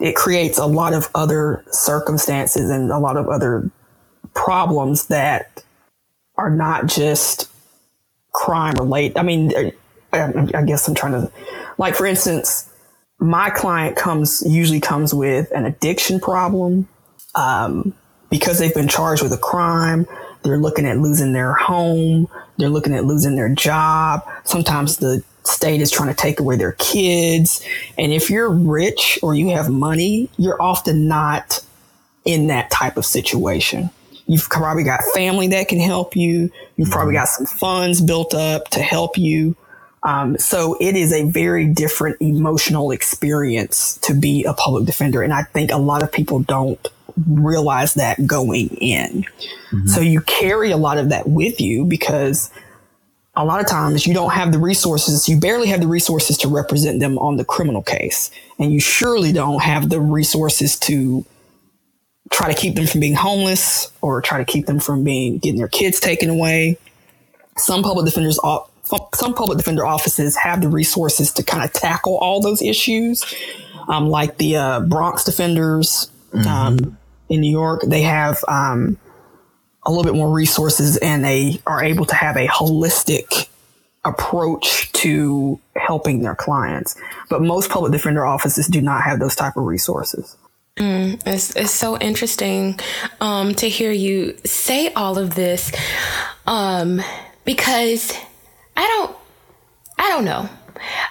it 0.00 0.16
creates 0.16 0.58
a 0.58 0.66
lot 0.66 0.94
of 0.94 1.08
other 1.14 1.62
circumstances 1.70 2.70
and 2.70 2.90
a 2.90 2.98
lot 2.98 3.16
of 3.16 3.28
other 3.28 3.70
problems 4.34 5.06
that 5.06 5.62
are 6.36 6.50
not 6.50 6.86
just 6.86 7.48
crime 8.32 8.74
related. 8.74 9.18
I 9.18 9.22
mean, 9.22 9.52
I 10.12 10.62
guess 10.66 10.88
I'm 10.88 10.94
trying 10.94 11.12
to, 11.12 11.30
like, 11.76 11.94
for 11.94 12.06
instance, 12.06 12.68
my 13.18 13.50
client 13.50 13.96
comes 13.96 14.42
usually 14.46 14.80
comes 14.80 15.12
with 15.12 15.50
an 15.52 15.66
addiction 15.66 16.18
problem 16.18 16.88
um, 17.34 17.92
because 18.30 18.58
they've 18.58 18.74
been 18.74 18.88
charged 18.88 19.22
with 19.22 19.32
a 19.32 19.38
crime. 19.38 20.06
They're 20.42 20.58
looking 20.58 20.86
at 20.86 20.98
losing 20.98 21.34
their 21.34 21.52
home. 21.52 22.28
They're 22.56 22.70
looking 22.70 22.94
at 22.94 23.04
losing 23.04 23.36
their 23.36 23.50
job. 23.54 24.22
Sometimes 24.44 24.96
the 24.96 25.22
state 25.50 25.80
is 25.80 25.90
trying 25.90 26.08
to 26.08 26.14
take 26.14 26.40
away 26.40 26.56
their 26.56 26.72
kids. 26.72 27.64
And 27.98 28.12
if 28.12 28.30
you're 28.30 28.50
rich 28.50 29.18
or 29.22 29.34
you 29.34 29.50
have 29.50 29.68
money, 29.68 30.30
you're 30.36 30.60
often 30.60 31.08
not 31.08 31.64
in 32.24 32.48
that 32.48 32.70
type 32.70 32.96
of 32.96 33.04
situation. 33.04 33.90
You've 34.26 34.48
probably 34.48 34.84
got 34.84 35.00
family 35.14 35.48
that 35.48 35.68
can 35.68 35.80
help 35.80 36.14
you. 36.14 36.52
You've 36.76 36.90
probably 36.90 37.14
got 37.14 37.28
some 37.28 37.46
funds 37.46 38.00
built 38.00 38.32
up 38.34 38.68
to 38.68 38.80
help 38.80 39.18
you. 39.18 39.56
Um, 40.02 40.38
so 40.38 40.76
it 40.80 40.96
is 40.96 41.12
a 41.12 41.28
very 41.28 41.66
different 41.66 42.16
emotional 42.20 42.90
experience 42.90 43.98
to 44.02 44.14
be 44.14 44.44
a 44.44 44.54
public 44.54 44.86
defender. 44.86 45.22
And 45.22 45.32
I 45.32 45.42
think 45.42 45.70
a 45.70 45.76
lot 45.76 46.02
of 46.02 46.12
people 46.12 46.40
don't 46.40 46.86
realize 47.28 47.94
that 47.94 48.26
going 48.26 48.68
in. 48.76 49.24
Mm-hmm. 49.72 49.86
So 49.88 50.00
you 50.00 50.20
carry 50.22 50.70
a 50.70 50.76
lot 50.76 50.98
of 50.98 51.10
that 51.10 51.28
with 51.28 51.60
you 51.60 51.84
because 51.84 52.50
a 53.40 53.44
lot 53.44 53.60
of 53.60 53.66
times 53.66 54.06
you 54.06 54.14
don't 54.14 54.32
have 54.32 54.52
the 54.52 54.58
resources, 54.58 55.28
you 55.28 55.38
barely 55.38 55.68
have 55.68 55.80
the 55.80 55.88
resources 55.88 56.36
to 56.38 56.48
represent 56.48 57.00
them 57.00 57.18
on 57.18 57.36
the 57.36 57.44
criminal 57.44 57.82
case. 57.82 58.30
And 58.58 58.72
you 58.72 58.80
surely 58.80 59.32
don't 59.32 59.62
have 59.62 59.88
the 59.88 60.00
resources 60.00 60.78
to 60.80 61.24
try 62.30 62.52
to 62.52 62.58
keep 62.58 62.76
them 62.76 62.86
from 62.86 63.00
being 63.00 63.14
homeless 63.14 63.90
or 64.02 64.20
try 64.20 64.38
to 64.38 64.44
keep 64.44 64.66
them 64.66 64.78
from 64.78 65.04
being 65.04 65.38
getting 65.38 65.58
their 65.58 65.68
kids 65.68 66.00
taken 66.00 66.30
away. 66.30 66.78
Some 67.56 67.82
public 67.82 68.06
defenders 68.06 68.38
some 69.14 69.34
public 69.34 69.58
defender 69.58 69.86
offices 69.86 70.36
have 70.36 70.60
the 70.60 70.68
resources 70.68 71.32
to 71.32 71.42
kind 71.42 71.64
of 71.64 71.72
tackle 71.72 72.16
all 72.18 72.40
those 72.40 72.60
issues, 72.60 73.24
um, 73.88 74.08
like 74.08 74.36
the 74.38 74.56
uh, 74.56 74.80
Bronx 74.80 75.24
defenders. 75.24 76.10
Mm-hmm. 76.32 76.48
Um, 76.48 76.98
in 77.28 77.40
New 77.40 77.50
York, 77.50 77.82
they 77.86 78.02
have 78.02 78.44
um, 78.48 78.98
a 79.90 79.92
little 79.92 80.10
bit 80.10 80.16
more 80.16 80.32
resources 80.32 80.96
and 80.98 81.24
they 81.24 81.60
are 81.66 81.82
able 81.82 82.06
to 82.06 82.14
have 82.14 82.36
a 82.36 82.46
holistic 82.46 83.48
approach 84.04 84.90
to 84.92 85.58
helping 85.76 86.22
their 86.22 86.34
clients. 86.34 86.96
But 87.28 87.42
most 87.42 87.70
public 87.70 87.92
defender 87.92 88.24
offices 88.24 88.66
do 88.66 88.80
not 88.80 89.02
have 89.02 89.18
those 89.18 89.34
type 89.34 89.56
of 89.56 89.64
resources. 89.64 90.36
Mm, 90.76 91.20
it's, 91.26 91.54
it's 91.56 91.72
so 91.72 91.98
interesting 91.98 92.78
um, 93.20 93.54
to 93.56 93.68
hear 93.68 93.90
you 93.90 94.38
say 94.44 94.92
all 94.94 95.18
of 95.18 95.34
this 95.34 95.72
um, 96.46 97.02
because 97.44 98.16
I 98.76 98.86
don't, 98.86 99.16
I 99.98 100.08
don't 100.08 100.24
know. 100.24 100.48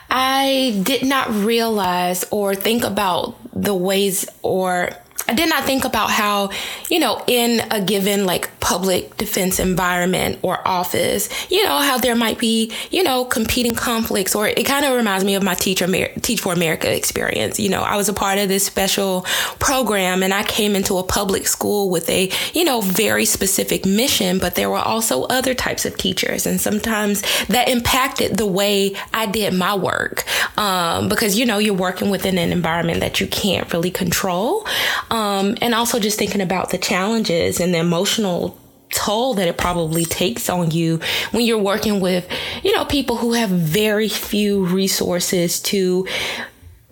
I 0.09 0.81
did 0.83 1.05
not 1.05 1.29
realize 1.29 2.25
or 2.31 2.55
think 2.55 2.83
about 2.83 3.35
the 3.53 3.75
ways 3.75 4.25
or 4.41 4.89
I 5.29 5.33
did 5.33 5.47
not 5.47 5.63
think 5.63 5.85
about 5.85 6.09
how, 6.09 6.49
you 6.89 6.99
know, 6.99 7.23
in 7.27 7.61
a 7.69 7.79
given 7.79 8.25
like 8.25 8.59
public 8.59 9.15
defense 9.17 9.59
environment 9.59 10.39
or 10.41 10.67
office, 10.67 11.29
you 11.51 11.63
know, 11.63 11.77
how 11.77 11.99
there 11.99 12.15
might 12.15 12.39
be, 12.39 12.73
you 12.89 13.03
know, 13.03 13.25
competing 13.25 13.75
conflicts 13.75 14.33
or 14.33 14.47
it 14.47 14.65
kind 14.65 14.85
of 14.85 14.95
reminds 14.97 15.23
me 15.23 15.35
of 15.35 15.43
my 15.43 15.53
teacher 15.53 15.85
Teach 16.21 16.41
for 16.41 16.51
America 16.51 16.91
experience. 16.91 17.59
You 17.59 17.69
know, 17.69 17.83
I 17.83 17.95
was 17.95 18.09
a 18.09 18.13
part 18.13 18.39
of 18.39 18.47
this 18.47 18.65
special 18.65 19.21
program 19.59 20.23
and 20.23 20.33
I 20.33 20.43
came 20.43 20.75
into 20.75 20.97
a 20.97 21.03
public 21.03 21.45
school 21.45 21.91
with 21.91 22.09
a, 22.09 22.31
you 22.55 22.63
know, 22.63 22.81
very 22.81 23.25
specific 23.25 23.85
mission, 23.85 24.39
but 24.39 24.55
there 24.55 24.69
were 24.71 24.77
also 24.77 25.25
other 25.25 25.53
types 25.53 25.85
of 25.85 25.95
teachers 25.95 26.47
and 26.47 26.59
sometimes 26.59 27.21
that 27.49 27.69
impacted 27.69 28.37
the 28.37 28.47
way 28.47 28.95
I 29.13 29.27
did 29.27 29.53
my 29.53 29.75
work. 29.75 30.25
Um, 30.57 31.07
because, 31.07 31.37
you 31.37 31.45
know, 31.45 31.59
you're 31.59 31.75
working 31.75 32.09
within 32.09 32.39
an 32.39 32.51
environment 32.51 33.01
that 33.01 33.19
you 33.19 33.27
can't 33.27 33.71
really 33.71 33.91
control. 33.91 34.65
Um, 35.11 35.18
um, 35.19 35.57
and 35.61 35.75
also 35.75 35.99
just 35.99 36.17
thinking 36.17 36.39
about 36.39 36.69
the 36.69 36.77
challenges 36.77 37.59
and 37.59 37.73
the 37.73 37.79
emotional 37.79 38.57
toll 38.89 39.33
that 39.35 39.47
it 39.47 39.57
probably 39.57 40.05
takes 40.05 40.49
on 40.49 40.71
you 40.71 40.99
when 41.31 41.45
you're 41.45 41.61
working 41.73 41.99
with, 41.99 42.25
you 42.63 42.71
know, 42.73 42.85
people 42.85 43.17
who 43.17 43.33
have 43.33 43.49
very 43.49 44.07
few 44.07 44.65
resources 44.65 45.59
to 45.59 46.07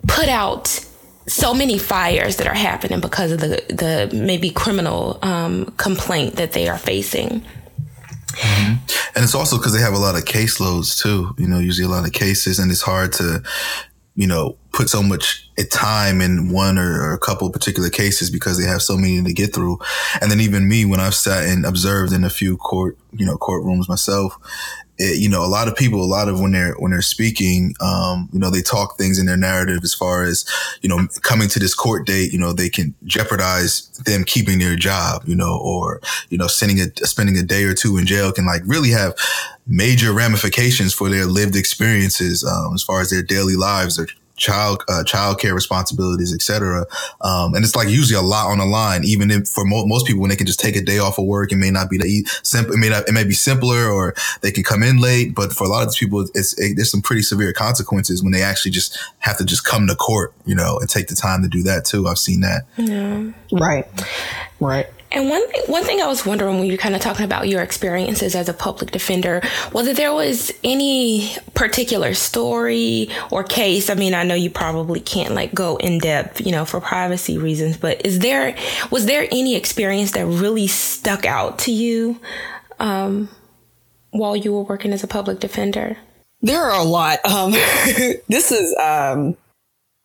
put 0.06 0.28
out 0.28 0.84
so 1.26 1.54
many 1.54 1.78
fires 1.78 2.36
that 2.36 2.46
are 2.46 2.54
happening 2.54 3.00
because 3.00 3.32
of 3.32 3.40
the 3.40 3.62
the 3.68 4.10
maybe 4.14 4.50
criminal 4.50 5.18
um, 5.22 5.72
complaint 5.76 6.36
that 6.36 6.52
they 6.52 6.68
are 6.68 6.78
facing. 6.78 7.42
Mm-hmm. 8.38 8.72
And 9.14 9.24
it's 9.24 9.34
also 9.34 9.56
because 9.56 9.72
they 9.72 9.80
have 9.80 9.94
a 9.94 9.98
lot 9.98 10.16
of 10.16 10.24
caseloads 10.24 11.00
too. 11.02 11.34
You 11.38 11.48
know, 11.48 11.58
usually 11.58 11.86
a 11.86 11.90
lot 11.90 12.06
of 12.06 12.12
cases, 12.12 12.58
and 12.58 12.70
it's 12.70 12.82
hard 12.82 13.12
to, 13.14 13.42
you 14.18 14.26
know, 14.26 14.56
put 14.72 14.90
so 14.90 15.00
much 15.00 15.48
eh, 15.58 15.64
time 15.70 16.20
in 16.20 16.50
one 16.50 16.76
or, 16.76 17.00
or, 17.00 17.12
a 17.12 17.20
couple 17.20 17.48
particular 17.50 17.88
cases 17.88 18.30
because 18.30 18.58
they 18.58 18.68
have 18.68 18.82
so 18.82 18.96
many 18.96 19.22
to 19.22 19.32
get 19.32 19.54
through. 19.54 19.78
And 20.20 20.28
then 20.28 20.40
even 20.40 20.68
me, 20.68 20.84
when 20.84 20.98
I've 20.98 21.14
sat 21.14 21.44
and 21.44 21.64
observed 21.64 22.12
in 22.12 22.24
a 22.24 22.30
few 22.30 22.56
court, 22.56 22.98
you 23.12 23.24
know, 23.24 23.36
courtrooms 23.36 23.88
myself, 23.88 24.36
it, 24.98 25.18
you 25.20 25.28
know, 25.28 25.44
a 25.44 25.46
lot 25.46 25.68
of 25.68 25.76
people, 25.76 26.02
a 26.02 26.06
lot 26.06 26.28
of 26.28 26.40
when 26.40 26.52
they're 26.52 26.74
when 26.74 26.90
they're 26.90 27.02
speaking, 27.02 27.74
um, 27.80 28.28
you 28.32 28.38
know, 28.38 28.50
they 28.50 28.62
talk 28.62 28.98
things 28.98 29.18
in 29.18 29.26
their 29.26 29.36
narrative 29.36 29.80
as 29.82 29.94
far 29.94 30.24
as, 30.24 30.44
you 30.82 30.88
know, 30.88 31.06
coming 31.22 31.48
to 31.48 31.58
this 31.58 31.74
court 31.74 32.06
date, 32.06 32.32
you 32.32 32.38
know, 32.38 32.52
they 32.52 32.68
can 32.68 32.94
jeopardize 33.04 33.88
them 34.04 34.24
keeping 34.24 34.58
their 34.58 34.76
job, 34.76 35.22
you 35.26 35.36
know, 35.36 35.58
or 35.58 36.00
you 36.30 36.38
know, 36.38 36.46
sending 36.46 36.80
a 36.80 37.06
spending 37.06 37.38
a 37.38 37.42
day 37.42 37.64
or 37.64 37.74
two 37.74 37.96
in 37.96 38.06
jail 38.06 38.32
can 38.32 38.46
like 38.46 38.62
really 38.66 38.90
have 38.90 39.14
major 39.66 40.12
ramifications 40.12 40.92
for 40.92 41.08
their 41.08 41.26
lived 41.26 41.54
experiences 41.54 42.44
um, 42.44 42.74
as 42.74 42.82
far 42.82 43.00
as 43.00 43.10
their 43.10 43.22
daily 43.22 43.54
lives, 43.54 43.98
or 43.98 44.08
child 44.38 44.82
uh, 44.88 45.04
child 45.04 45.38
care 45.38 45.54
responsibilities, 45.54 46.32
etc. 46.32 46.86
Um, 47.20 47.54
and 47.54 47.64
it's 47.64 47.76
like 47.76 47.88
usually 47.88 48.18
a 48.18 48.22
lot 48.22 48.46
on 48.46 48.58
the 48.58 48.64
line. 48.64 49.04
Even 49.04 49.30
if 49.30 49.48
for 49.48 49.64
mo- 49.64 49.86
most 49.86 50.06
people, 50.06 50.22
when 50.22 50.30
they 50.30 50.36
can 50.36 50.46
just 50.46 50.60
take 50.60 50.76
a 50.76 50.80
day 50.80 50.98
off 50.98 51.18
of 51.18 51.26
work, 51.26 51.52
it 51.52 51.56
may 51.56 51.70
not 51.70 51.90
be 51.90 51.98
the 51.98 52.24
simple. 52.42 52.74
It 52.74 52.78
may 52.78 52.88
not. 52.88 53.08
It 53.08 53.12
may 53.12 53.24
be 53.24 53.34
simpler, 53.34 53.90
or 53.90 54.14
they 54.40 54.50
can 54.50 54.62
come 54.62 54.82
in 54.82 54.98
late. 54.98 55.34
But 55.34 55.52
for 55.52 55.64
a 55.64 55.68
lot 55.68 55.82
of 55.82 55.88
these 55.88 55.98
people, 55.98 56.26
it's 56.34 56.58
it, 56.58 56.76
there's 56.76 56.90
some 56.90 57.02
pretty 57.02 57.22
severe 57.22 57.52
consequences 57.52 58.22
when 58.22 58.32
they 58.32 58.42
actually 58.42 58.70
just 58.70 58.98
have 59.18 59.36
to 59.38 59.44
just 59.44 59.64
come 59.64 59.86
to 59.88 59.94
court, 59.94 60.32
you 60.46 60.54
know, 60.54 60.78
and 60.78 60.88
take 60.88 61.08
the 61.08 61.16
time 61.16 61.42
to 61.42 61.48
do 61.48 61.62
that 61.64 61.84
too. 61.84 62.06
I've 62.06 62.18
seen 62.18 62.40
that. 62.40 62.62
Yeah. 62.76 63.30
Right. 63.52 63.86
Right. 64.60 64.86
And 65.10 65.30
one 65.30 65.48
thing, 65.48 65.62
one 65.66 65.84
thing 65.84 66.00
I 66.00 66.06
was 66.06 66.26
wondering 66.26 66.58
when 66.58 66.68
you're 66.68 66.76
kind 66.76 66.94
of 66.94 67.00
talking 67.00 67.24
about 67.24 67.48
your 67.48 67.62
experiences 67.62 68.34
as 68.34 68.48
a 68.48 68.52
public 68.52 68.90
defender, 68.90 69.40
whether 69.72 69.94
there 69.94 70.12
was 70.12 70.52
any 70.62 71.34
particular 71.54 72.12
story 72.14 73.08
or 73.30 73.42
case. 73.42 73.88
I 73.88 73.94
mean, 73.94 74.12
I 74.12 74.22
know 74.22 74.34
you 74.34 74.50
probably 74.50 75.00
can't 75.00 75.34
like 75.34 75.54
go 75.54 75.76
in 75.76 75.98
depth, 75.98 76.44
you 76.44 76.52
know, 76.52 76.64
for 76.64 76.80
privacy 76.80 77.38
reasons, 77.38 77.76
but 77.78 78.04
is 78.04 78.18
there, 78.18 78.54
was 78.90 79.06
there 79.06 79.26
any 79.32 79.56
experience 79.56 80.12
that 80.12 80.26
really 80.26 80.66
stuck 80.66 81.24
out 81.24 81.58
to 81.60 81.72
you? 81.72 82.20
Um, 82.78 83.28
while 84.10 84.36
you 84.36 84.52
were 84.52 84.62
working 84.62 84.92
as 84.92 85.02
a 85.02 85.08
public 85.08 85.40
defender? 85.40 85.96
There 86.40 86.62
are 86.62 86.80
a 86.80 86.84
lot. 86.84 87.24
Um, 87.24 87.52
this 88.28 88.52
is, 88.52 88.74
um, 88.78 89.36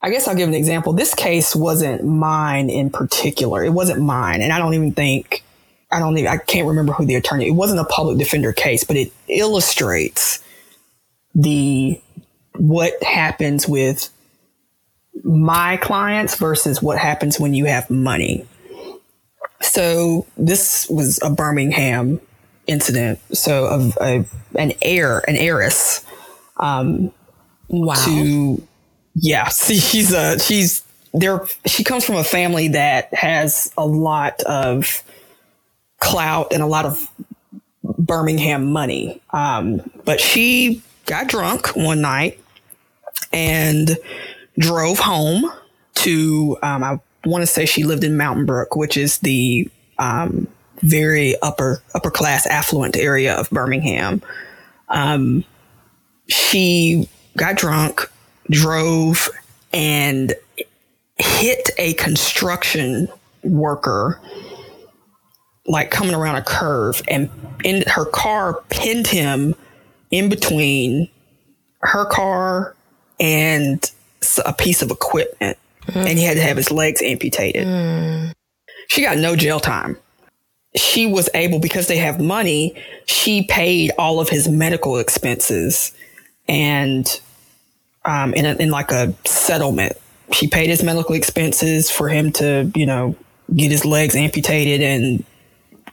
I 0.03 0.09
guess 0.09 0.27
I'll 0.27 0.35
give 0.35 0.49
an 0.49 0.53
example. 0.53 0.91
This 0.91 1.15
case 1.15 1.55
wasn't 1.55 2.03
mine 2.03 2.69
in 2.69 2.89
particular. 2.89 3.63
It 3.63 3.69
wasn't 3.71 4.01
mine. 4.01 4.41
And 4.41 4.51
I 4.51 4.59
don't 4.59 4.73
even 4.73 4.91
think, 4.91 5.43
I 5.89 5.99
don't 5.99 6.17
even, 6.17 6.29
I 6.29 6.37
can't 6.37 6.67
remember 6.67 6.91
who 6.91 7.05
the 7.05 7.15
attorney, 7.15 7.47
it 7.47 7.51
wasn't 7.51 7.79
a 7.79 7.85
public 7.85 8.17
defender 8.17 8.51
case, 8.51 8.83
but 8.83 8.97
it 8.97 9.13
illustrates 9.29 10.43
the, 11.33 12.01
what 12.57 13.01
happens 13.01 13.65
with 13.65 14.09
my 15.23 15.77
clients 15.77 16.35
versus 16.35 16.81
what 16.81 16.97
happens 16.97 17.39
when 17.39 17.53
you 17.53 17.63
have 17.65 17.89
money. 17.89 18.45
So 19.61 20.27
this 20.35 20.85
was 20.89 21.17
a 21.23 21.29
Birmingham 21.29 22.19
incident. 22.67 23.19
So 23.31 23.65
of 23.67 23.97
a, 24.01 24.25
an 24.59 24.73
heir, 24.81 25.23
an 25.29 25.37
heiress, 25.37 26.03
um, 26.57 27.13
Wow. 27.69 27.95
to 28.05 28.67
yeah, 29.15 29.49
she's 29.49 30.13
a 30.13 30.39
she's 30.39 30.83
there. 31.13 31.45
She 31.65 31.83
comes 31.83 32.05
from 32.05 32.15
a 32.15 32.23
family 32.23 32.69
that 32.69 33.13
has 33.13 33.71
a 33.77 33.85
lot 33.85 34.41
of 34.43 35.03
clout 35.99 36.51
and 36.51 36.61
a 36.61 36.67
lot 36.67 36.85
of 36.85 37.09
Birmingham 37.83 38.71
money. 38.71 39.21
Um, 39.31 39.81
but 40.05 40.19
she 40.19 40.81
got 41.05 41.27
drunk 41.27 41.75
one 41.75 42.01
night 42.01 42.39
and 43.31 43.97
drove 44.57 44.99
home 44.99 45.51
to 45.95 46.57
um, 46.61 46.83
I 46.83 46.99
want 47.25 47.41
to 47.41 47.47
say 47.47 47.65
she 47.65 47.83
lived 47.83 48.03
in 48.03 48.17
Mountain 48.17 48.45
Brook, 48.45 48.75
which 48.75 48.97
is 48.97 49.19
the 49.19 49.69
um, 49.99 50.47
very 50.81 51.35
upper 51.41 51.81
upper 51.93 52.11
class 52.11 52.45
affluent 52.47 52.97
area 52.97 53.35
of 53.35 53.49
Birmingham. 53.49 54.21
Um, 54.89 55.43
she 56.27 57.09
got 57.37 57.55
drunk, 57.55 58.09
drove, 58.49 59.29
and 59.71 60.33
hit 61.17 61.69
a 61.77 61.93
construction 61.93 63.07
worker 63.43 64.19
like 65.65 65.91
coming 65.91 66.13
around 66.13 66.35
a 66.35 66.41
curve 66.41 67.01
and 67.07 67.29
in 67.63 67.83
her 67.87 68.05
car 68.05 68.61
pinned 68.69 69.07
him 69.07 69.55
in 70.11 70.29
between 70.29 71.09
her 71.81 72.05
car 72.05 72.75
and 73.19 73.91
a 74.45 74.53
piece 74.53 74.81
of 74.81 74.91
equipment 74.91 75.57
mm. 75.87 75.95
and 75.95 76.17
he 76.17 76.25
had 76.25 76.35
to 76.35 76.43
have 76.43 76.57
his 76.57 76.71
legs 76.71 77.01
amputated. 77.01 77.65
Mm. 77.65 78.33
She 78.87 79.01
got 79.01 79.17
no 79.17 79.35
jail 79.35 79.59
time. 79.59 79.97
She 80.75 81.05
was 81.05 81.29
able 81.33 81.59
because 81.59 81.87
they 81.87 81.97
have 81.97 82.19
money 82.19 82.75
she 83.05 83.43
paid 83.43 83.91
all 83.97 84.19
of 84.19 84.29
his 84.29 84.49
medical 84.49 84.97
expenses 84.97 85.93
and 86.47 87.21
um, 88.05 88.33
in, 88.33 88.45
a, 88.45 88.55
in 88.55 88.69
like 88.69 88.91
a 88.91 89.13
settlement. 89.25 89.93
She 90.31 90.47
paid 90.47 90.69
his 90.69 90.83
medical 90.83 91.15
expenses 91.15 91.91
for 91.91 92.09
him 92.09 92.31
to 92.33 92.71
you 92.75 92.85
know 92.85 93.15
get 93.55 93.71
his 93.71 93.85
legs 93.85 94.15
amputated 94.15 94.81
and 94.81 95.23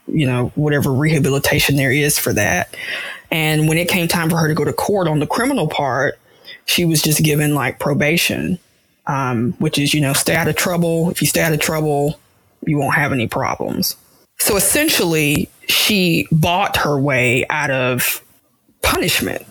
you 0.07 0.25
know 0.25 0.51
whatever 0.55 0.91
rehabilitation 0.91 1.75
there 1.75 1.91
is 1.91 2.17
for 2.17 2.33
that. 2.33 2.75
And 3.29 3.67
when 3.67 3.77
it 3.77 3.87
came 3.87 4.07
time 4.07 4.29
for 4.29 4.37
her 4.37 4.47
to 4.47 4.53
go 4.53 4.65
to 4.65 4.73
court 4.73 5.07
on 5.07 5.19
the 5.19 5.27
criminal 5.27 5.67
part 5.67 6.17
she 6.65 6.85
was 6.85 7.01
just 7.01 7.23
given 7.23 7.55
like 7.55 7.79
probation 7.79 8.59
um, 9.07 9.53
which 9.53 9.77
is 9.77 9.93
you 9.93 10.01
know 10.01 10.13
stay 10.13 10.35
out 10.35 10.47
of 10.47 10.55
trouble. 10.55 11.09
If 11.09 11.21
you 11.21 11.27
stay 11.27 11.41
out 11.41 11.53
of 11.53 11.59
trouble 11.59 12.19
you 12.65 12.77
won't 12.77 12.95
have 12.95 13.11
any 13.11 13.27
problems. 13.27 13.95
So 14.39 14.55
essentially 14.55 15.49
she 15.67 16.27
bought 16.31 16.77
her 16.77 16.99
way 16.99 17.45
out 17.49 17.71
of 17.71 18.23
punishment 18.81 19.45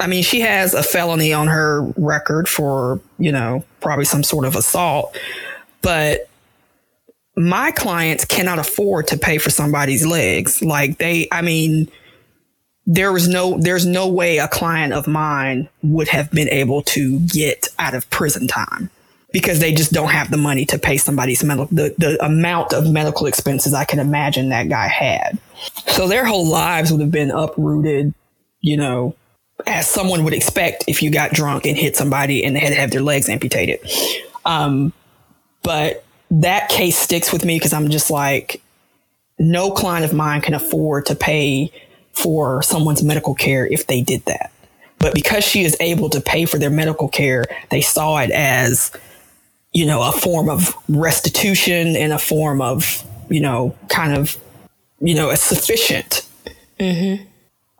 I 0.00 0.06
mean, 0.06 0.22
she 0.22 0.40
has 0.40 0.74
a 0.74 0.82
felony 0.82 1.32
on 1.32 1.48
her 1.48 1.82
record 1.96 2.48
for, 2.48 3.00
you 3.18 3.32
know, 3.32 3.64
probably 3.80 4.04
some 4.04 4.22
sort 4.22 4.44
of 4.44 4.54
assault, 4.54 5.16
but 5.82 6.28
my 7.36 7.70
clients 7.72 8.24
cannot 8.24 8.58
afford 8.58 9.08
to 9.08 9.16
pay 9.16 9.38
for 9.38 9.50
somebody's 9.50 10.06
legs. 10.06 10.62
Like 10.62 10.98
they, 10.98 11.28
I 11.32 11.42
mean, 11.42 11.90
there 12.86 13.12
was 13.12 13.28
no, 13.28 13.58
there's 13.58 13.86
no 13.86 14.08
way 14.08 14.38
a 14.38 14.48
client 14.48 14.92
of 14.92 15.06
mine 15.06 15.68
would 15.82 16.08
have 16.08 16.30
been 16.30 16.48
able 16.48 16.82
to 16.82 17.20
get 17.20 17.68
out 17.78 17.94
of 17.94 18.08
prison 18.10 18.46
time 18.48 18.90
because 19.32 19.60
they 19.60 19.72
just 19.72 19.92
don't 19.92 20.10
have 20.10 20.30
the 20.30 20.36
money 20.36 20.64
to 20.64 20.78
pay 20.78 20.96
somebody's 20.96 21.44
medical, 21.44 21.66
the, 21.66 21.94
the 21.98 22.24
amount 22.24 22.72
of 22.72 22.90
medical 22.90 23.26
expenses 23.26 23.74
I 23.74 23.84
can 23.84 23.98
imagine 23.98 24.48
that 24.48 24.68
guy 24.68 24.88
had. 24.88 25.38
So 25.88 26.08
their 26.08 26.24
whole 26.24 26.46
lives 26.46 26.90
would 26.90 27.00
have 27.00 27.10
been 27.10 27.30
uprooted, 27.30 28.14
you 28.60 28.76
know, 28.76 29.14
as 29.66 29.88
someone 29.88 30.24
would 30.24 30.32
expect 30.32 30.84
if 30.86 31.02
you 31.02 31.10
got 31.10 31.32
drunk 31.32 31.66
and 31.66 31.76
hit 31.76 31.96
somebody 31.96 32.44
and 32.44 32.54
they 32.54 32.60
had 32.60 32.68
to 32.70 32.74
have 32.74 32.90
their 32.90 33.02
legs 33.02 33.28
amputated. 33.28 33.80
Um, 34.44 34.92
but 35.62 36.04
that 36.30 36.68
case 36.68 36.96
sticks 36.96 37.32
with 37.32 37.44
me 37.44 37.56
because 37.56 37.72
I'm 37.72 37.88
just 37.88 38.10
like, 38.10 38.62
no 39.38 39.70
client 39.70 40.04
of 40.04 40.12
mine 40.12 40.40
can 40.40 40.54
afford 40.54 41.06
to 41.06 41.14
pay 41.14 41.72
for 42.12 42.62
someone's 42.62 43.02
medical 43.02 43.34
care 43.34 43.66
if 43.66 43.86
they 43.86 44.00
did 44.00 44.24
that. 44.24 44.52
But 44.98 45.14
because 45.14 45.44
she 45.44 45.62
is 45.62 45.76
able 45.80 46.10
to 46.10 46.20
pay 46.20 46.44
for 46.44 46.58
their 46.58 46.70
medical 46.70 47.08
care, 47.08 47.44
they 47.70 47.80
saw 47.80 48.18
it 48.18 48.30
as, 48.30 48.90
you 49.72 49.86
know, 49.86 50.02
a 50.02 50.12
form 50.12 50.48
of 50.48 50.74
restitution 50.88 51.94
and 51.94 52.12
a 52.12 52.18
form 52.18 52.60
of, 52.60 53.04
you 53.28 53.40
know, 53.40 53.76
kind 53.88 54.16
of, 54.16 54.36
you 55.00 55.14
know, 55.14 55.30
a 55.30 55.36
sufficient 55.36 56.26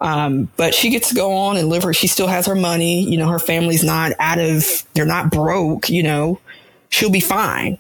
um, 0.01 0.51
but 0.57 0.75
she 0.75 0.91
gets 0.91 1.09
to 1.09 1.15
go 1.15 1.33
on 1.33 1.57
and 1.57 1.69
live 1.69 1.83
her. 1.83 1.93
She 1.93 2.07
still 2.07 2.29
has 2.29 2.47
her 2.47 2.55
money. 2.55 3.03
You 3.03 3.19
know, 3.19 3.29
her 3.29 3.39
family's 3.39 3.83
not 3.83 4.13
out 4.19 4.39
of. 4.39 4.85
They're 4.95 5.05
not 5.05 5.31
broke. 5.31 5.89
You 5.89 6.03
know, 6.03 6.41
she'll 6.89 7.11
be 7.11 7.21
fine. 7.21 7.79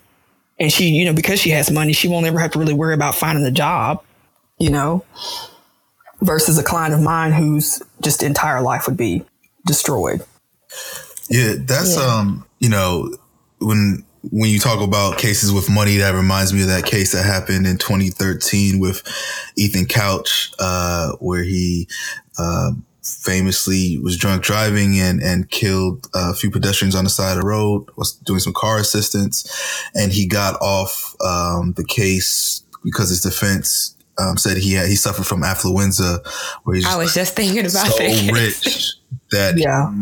And 0.58 0.72
she, 0.72 0.88
you 0.88 1.04
know, 1.04 1.12
because 1.12 1.38
she 1.38 1.50
has 1.50 1.70
money, 1.70 1.92
she 1.92 2.08
won't 2.08 2.26
ever 2.26 2.40
have 2.40 2.50
to 2.52 2.58
really 2.58 2.74
worry 2.74 2.94
about 2.94 3.14
finding 3.14 3.44
a 3.44 3.50
job. 3.50 4.02
You 4.58 4.70
know, 4.70 5.04
versus 6.20 6.58
a 6.58 6.64
client 6.64 6.92
of 6.94 7.00
mine 7.00 7.32
whose 7.32 7.80
just 8.02 8.24
entire 8.24 8.60
life 8.60 8.88
would 8.88 8.96
be 8.96 9.24
destroyed. 9.66 10.24
Yeah, 11.30 11.54
that's 11.58 11.96
um, 11.96 12.44
you 12.58 12.68
know, 12.68 13.16
when 13.60 14.04
when 14.22 14.50
you 14.50 14.58
talk 14.58 14.80
about 14.80 15.18
cases 15.18 15.52
with 15.52 15.70
money, 15.70 15.96
that 15.98 16.14
reminds 16.14 16.52
me 16.52 16.62
of 16.62 16.68
that 16.68 16.84
case 16.84 17.12
that 17.12 17.24
happened 17.24 17.66
in 17.66 17.78
2013 17.78 18.78
with 18.78 19.02
Ethan 19.56 19.86
Couch, 19.86 20.52
uh, 20.58 21.12
where 21.20 21.42
he 21.42 21.88
uh, 22.38 22.72
famously 23.02 23.98
was 23.98 24.16
drunk 24.16 24.42
driving 24.42 24.98
and 24.98 25.22
and 25.22 25.50
killed 25.50 26.06
a 26.14 26.34
few 26.34 26.50
pedestrians 26.50 26.94
on 26.94 27.04
the 27.04 27.10
side 27.10 27.36
of 27.36 27.42
the 27.42 27.46
road. 27.48 27.88
Was 27.96 28.12
doing 28.12 28.40
some 28.40 28.52
car 28.52 28.78
assistance, 28.78 29.90
and 29.94 30.12
he 30.12 30.26
got 30.26 30.60
off 30.60 31.14
um, 31.24 31.72
the 31.76 31.84
case 31.84 32.62
because 32.84 33.08
his 33.10 33.20
defense. 33.20 33.94
Um, 34.20 34.36
said 34.36 34.56
he 34.56 34.72
had, 34.72 34.88
he 34.88 34.96
suffered 34.96 35.28
from 35.28 35.42
affluenza, 35.42 36.26
where 36.64 36.74
he's 36.74 36.84
I 36.84 36.96
was 36.96 37.14
just 37.14 37.36
thinking 37.36 37.60
about 37.60 37.86
so 37.86 37.98
that. 37.98 38.30
rich 38.32 38.96
that 39.30 39.56
Yeah. 39.56 39.92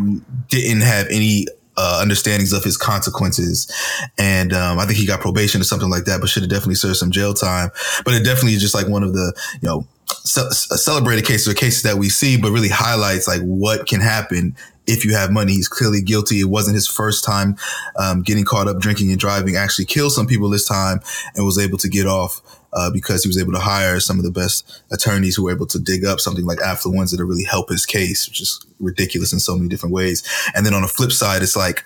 didn't 0.49 0.81
have 0.81 1.07
any 1.11 1.47
uh, 1.77 1.99
understandings 2.01 2.53
of 2.53 2.65
his 2.65 2.77
consequences. 2.77 3.71
And 4.19 4.53
um, 4.53 4.79
I 4.79 4.87
think 4.87 4.99
he 4.99 5.07
got 5.07 5.21
probation 5.21 5.61
or 5.61 5.65
something 5.65 5.91
like 5.91 6.05
that, 6.05 6.21
but 6.21 6.29
should 6.29 6.43
have 6.43 6.51
definitely 6.51 6.77
served 6.77 6.97
some 6.97 7.11
jail 7.11 7.35
time. 7.35 7.71
But 8.05 8.15
it 8.15 8.25
definitely 8.25 8.55
is 8.55 8.63
just 8.63 8.75
like 8.75 8.89
one 8.89 9.03
of 9.03 9.13
the, 9.13 9.35
you 9.61 9.69
know, 9.69 9.87
ce- 10.25 10.69
celebrated 10.83 11.25
cases 11.25 11.49
or 11.49 11.55
cases 11.55 11.83
that 11.83 11.97
we 11.97 12.09
see, 12.09 12.37
but 12.37 12.51
really 12.51 12.69
highlights 12.69 13.29
like 13.29 13.43
what 13.43 13.87
can 13.87 14.01
happen 14.01 14.57
if 14.87 15.05
you 15.05 15.15
have 15.15 15.31
money. 15.31 15.53
He's 15.53 15.69
clearly 15.69 16.01
guilty. 16.01 16.41
It 16.41 16.49
wasn't 16.49 16.77
his 16.77 16.87
first 16.87 17.25
time 17.25 17.57
um, 17.99 18.23
getting 18.23 18.45
caught 18.45 18.69
up 18.69 18.79
drinking 18.79 19.11
and 19.11 19.19
driving, 19.19 19.57
actually 19.57 19.87
killed 19.87 20.13
some 20.13 20.27
people 20.27 20.49
this 20.49 20.67
time 20.67 21.01
and 21.35 21.45
was 21.45 21.59
able 21.59 21.79
to 21.79 21.89
get 21.89 22.07
off. 22.07 22.41
Uh, 22.73 22.91
because 22.91 23.23
he 23.23 23.29
was 23.29 23.39
able 23.39 23.53
to 23.53 23.59
hire 23.59 23.99
some 24.01 24.19
of 24.19 24.25
the 24.25 24.31
best 24.31 24.83
attorneys 24.93 25.35
who 25.37 25.45
were 25.45 25.53
able 25.53 25.67
to 25.67 25.79
dig 25.79 26.05
up 26.05 26.21
something 26.21 26.45
like 26.45 26.59
affluenza 26.59 27.17
to 27.17 27.25
really 27.25 27.45
help 27.45 27.71
his 27.71 27.87
case, 27.87 28.29
which 28.29 28.41
is 28.41 28.65
ridiculous 28.81 29.33
in 29.33 29.39
so 29.39 29.57
many 29.57 29.69
different 29.69 29.95
ways. 29.95 30.23
And 30.55 30.67
then 30.67 30.75
on 30.75 30.83
the 30.83 30.89
flip 30.89 31.13
side, 31.13 31.43
it's 31.43 31.57
like, 31.57 31.85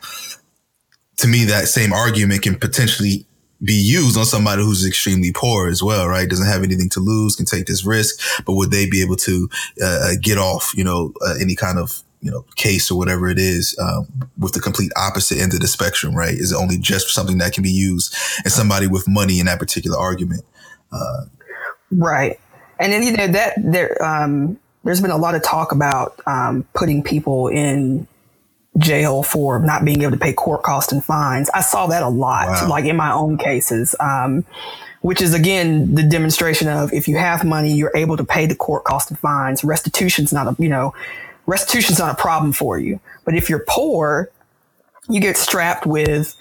to 1.18 1.28
me, 1.28 1.44
that 1.44 1.68
same 1.68 1.92
argument 1.92 2.42
can 2.42 2.56
potentially 2.56 3.26
be 3.62 3.74
used 3.74 4.16
on 4.16 4.24
somebody 4.24 4.62
who's 4.62 4.86
extremely 4.86 5.32
poor 5.32 5.68
as 5.68 5.82
well, 5.82 6.08
right? 6.08 6.28
Doesn't 6.28 6.46
have 6.46 6.62
anything 6.62 6.88
to 6.90 7.00
lose, 7.00 7.36
can 7.36 7.44
take 7.44 7.66
this 7.66 7.84
risk, 7.84 8.18
but 8.46 8.54
would 8.54 8.70
they 8.70 8.88
be 8.88 9.02
able 9.02 9.16
to 9.16 9.48
uh, 9.82 10.12
get 10.20 10.38
off, 10.38 10.72
you 10.74 10.82
know, 10.82 11.12
uh, 11.24 11.34
any 11.40 11.54
kind 11.54 11.78
of 11.78 12.02
you 12.22 12.30
know 12.30 12.44
case 12.56 12.90
or 12.90 12.98
whatever 12.98 13.28
it 13.28 13.38
is 13.38 13.76
um, 13.80 14.06
with 14.38 14.52
the 14.52 14.60
complete 14.60 14.92
opposite 14.96 15.38
end 15.38 15.54
of 15.54 15.60
the 15.60 15.66
spectrum, 15.66 16.14
right? 16.14 16.34
Is 16.34 16.52
it 16.52 16.56
only 16.56 16.78
just 16.78 17.08
something 17.10 17.38
that 17.38 17.52
can 17.52 17.62
be 17.62 17.70
used 17.70 18.14
and 18.44 18.52
somebody 18.52 18.86
with 18.86 19.08
money 19.08 19.40
in 19.40 19.46
that 19.46 19.58
particular 19.58 19.98
argument? 19.98 20.44
Right. 21.90 22.38
And 22.78 22.92
then, 22.92 23.02
you 23.02 23.12
know, 23.12 23.26
that 23.28 23.54
there, 23.58 24.02
um, 24.02 24.58
there's 24.84 25.00
been 25.00 25.10
a 25.10 25.16
lot 25.16 25.34
of 25.34 25.42
talk 25.42 25.72
about 25.72 26.20
um, 26.26 26.66
putting 26.74 27.02
people 27.02 27.48
in 27.48 28.06
jail 28.78 29.22
for 29.22 29.58
not 29.58 29.84
being 29.84 30.00
able 30.02 30.12
to 30.12 30.18
pay 30.18 30.32
court 30.32 30.62
costs 30.62 30.92
and 30.92 31.04
fines. 31.04 31.50
I 31.50 31.60
saw 31.60 31.88
that 31.88 32.02
a 32.02 32.08
lot, 32.08 32.48
wow. 32.48 32.68
like 32.68 32.84
in 32.84 32.96
my 32.96 33.12
own 33.12 33.36
cases. 33.36 33.94
Um, 34.00 34.44
which 35.02 35.22
is 35.22 35.32
again 35.32 35.94
the 35.94 36.02
demonstration 36.02 36.68
of 36.68 36.92
if 36.92 37.08
you 37.08 37.16
have 37.16 37.42
money, 37.42 37.72
you're 37.72 37.92
able 37.96 38.18
to 38.18 38.24
pay 38.24 38.46
the 38.46 38.54
court 38.54 38.84
costs 38.84 39.10
and 39.10 39.18
fines. 39.18 39.64
Restitution's 39.64 40.32
not 40.32 40.46
a, 40.46 40.62
you 40.62 40.68
know, 40.68 40.94
restitution's 41.46 41.98
not 41.98 42.12
a 42.12 42.20
problem 42.20 42.52
for 42.52 42.78
you. 42.78 43.00
But 43.24 43.34
if 43.34 43.48
you're 43.48 43.64
poor, 43.66 44.30
you 45.08 45.20
get 45.20 45.36
strapped 45.36 45.86
with, 45.86 46.36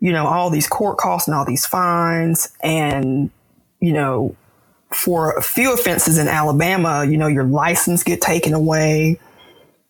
you 0.00 0.12
know, 0.12 0.26
all 0.26 0.50
these 0.50 0.68
court 0.68 0.98
costs 0.98 1.26
and 1.26 1.34
all 1.34 1.44
these 1.44 1.66
fines. 1.66 2.52
And, 2.62 3.30
you 3.82 3.92
know, 3.92 4.34
for 4.94 5.32
a 5.36 5.42
few 5.42 5.74
offenses 5.74 6.16
in 6.16 6.28
Alabama, 6.28 7.04
you 7.04 7.16
know, 7.18 7.26
your 7.26 7.44
license 7.44 8.04
get 8.04 8.20
taken 8.20 8.54
away. 8.54 9.18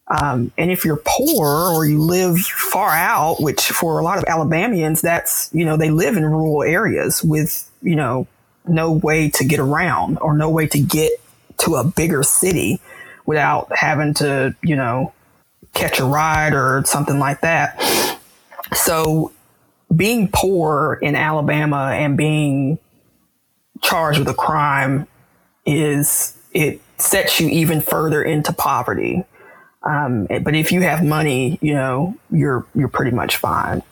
Um, 0.09 0.51
and 0.57 0.70
if 0.70 0.84
you're 0.84 1.01
poor 1.05 1.72
or 1.72 1.84
you 1.84 2.01
live 2.01 2.38
far 2.38 2.90
out, 2.90 3.40
which 3.40 3.68
for 3.68 3.99
a 3.99 4.03
lot 4.03 4.18
of 4.18 4.24
Alabamians, 4.24 5.03
that's, 5.03 5.51
you 5.53 5.64
know, 5.64 5.76
they 5.76 5.90
live 5.90 6.16
in 6.16 6.24
rural 6.24 6.62
areas 6.62 7.22
with, 7.22 7.70
you 7.82 7.95
know, 7.95 8.26
no 8.66 8.93
way 8.93 9.28
to 9.30 9.45
get 9.45 9.61
around 9.61 10.18
or 10.18 10.36
no 10.36 10.49
way 10.49 10.66
to 10.68 10.80
get 10.80 11.12
to 11.59 11.74
a 11.74 11.84
bigger 11.84 12.22
city 12.22 12.80
without 13.26 13.68
having 13.76 14.14
to, 14.14 14.57
you 14.62 14.74
know, 14.74 15.12
catch 15.74 16.01
a 16.01 16.05
ride 16.05 16.55
or 16.55 16.82
something 16.86 17.18
like 17.18 17.43
that. 17.43 18.18
So 18.72 19.32
being 19.95 20.30
poor 20.32 20.99
in 21.03 21.14
Alabama 21.14 21.90
and 21.93 22.16
being 22.16 22.78
charged 23.83 24.18
with 24.18 24.28
a 24.28 24.35
crime 24.35 25.07
is 25.66 26.37
it 26.53 26.80
sets 26.99 27.41
you 27.41 27.49
even 27.49 27.80
further 27.80 28.22
into 28.22 28.53
poverty. 28.53 29.24
Um, 29.83 30.26
but 30.26 30.55
if 30.55 30.70
you 30.70 30.83
have 30.83 31.05
money, 31.05 31.59
you 31.61 31.74
know, 31.74 32.16
you're 32.30 32.64
you're 32.74 32.89
pretty 32.89 33.11
much 33.11 33.37
fine. 33.37 33.83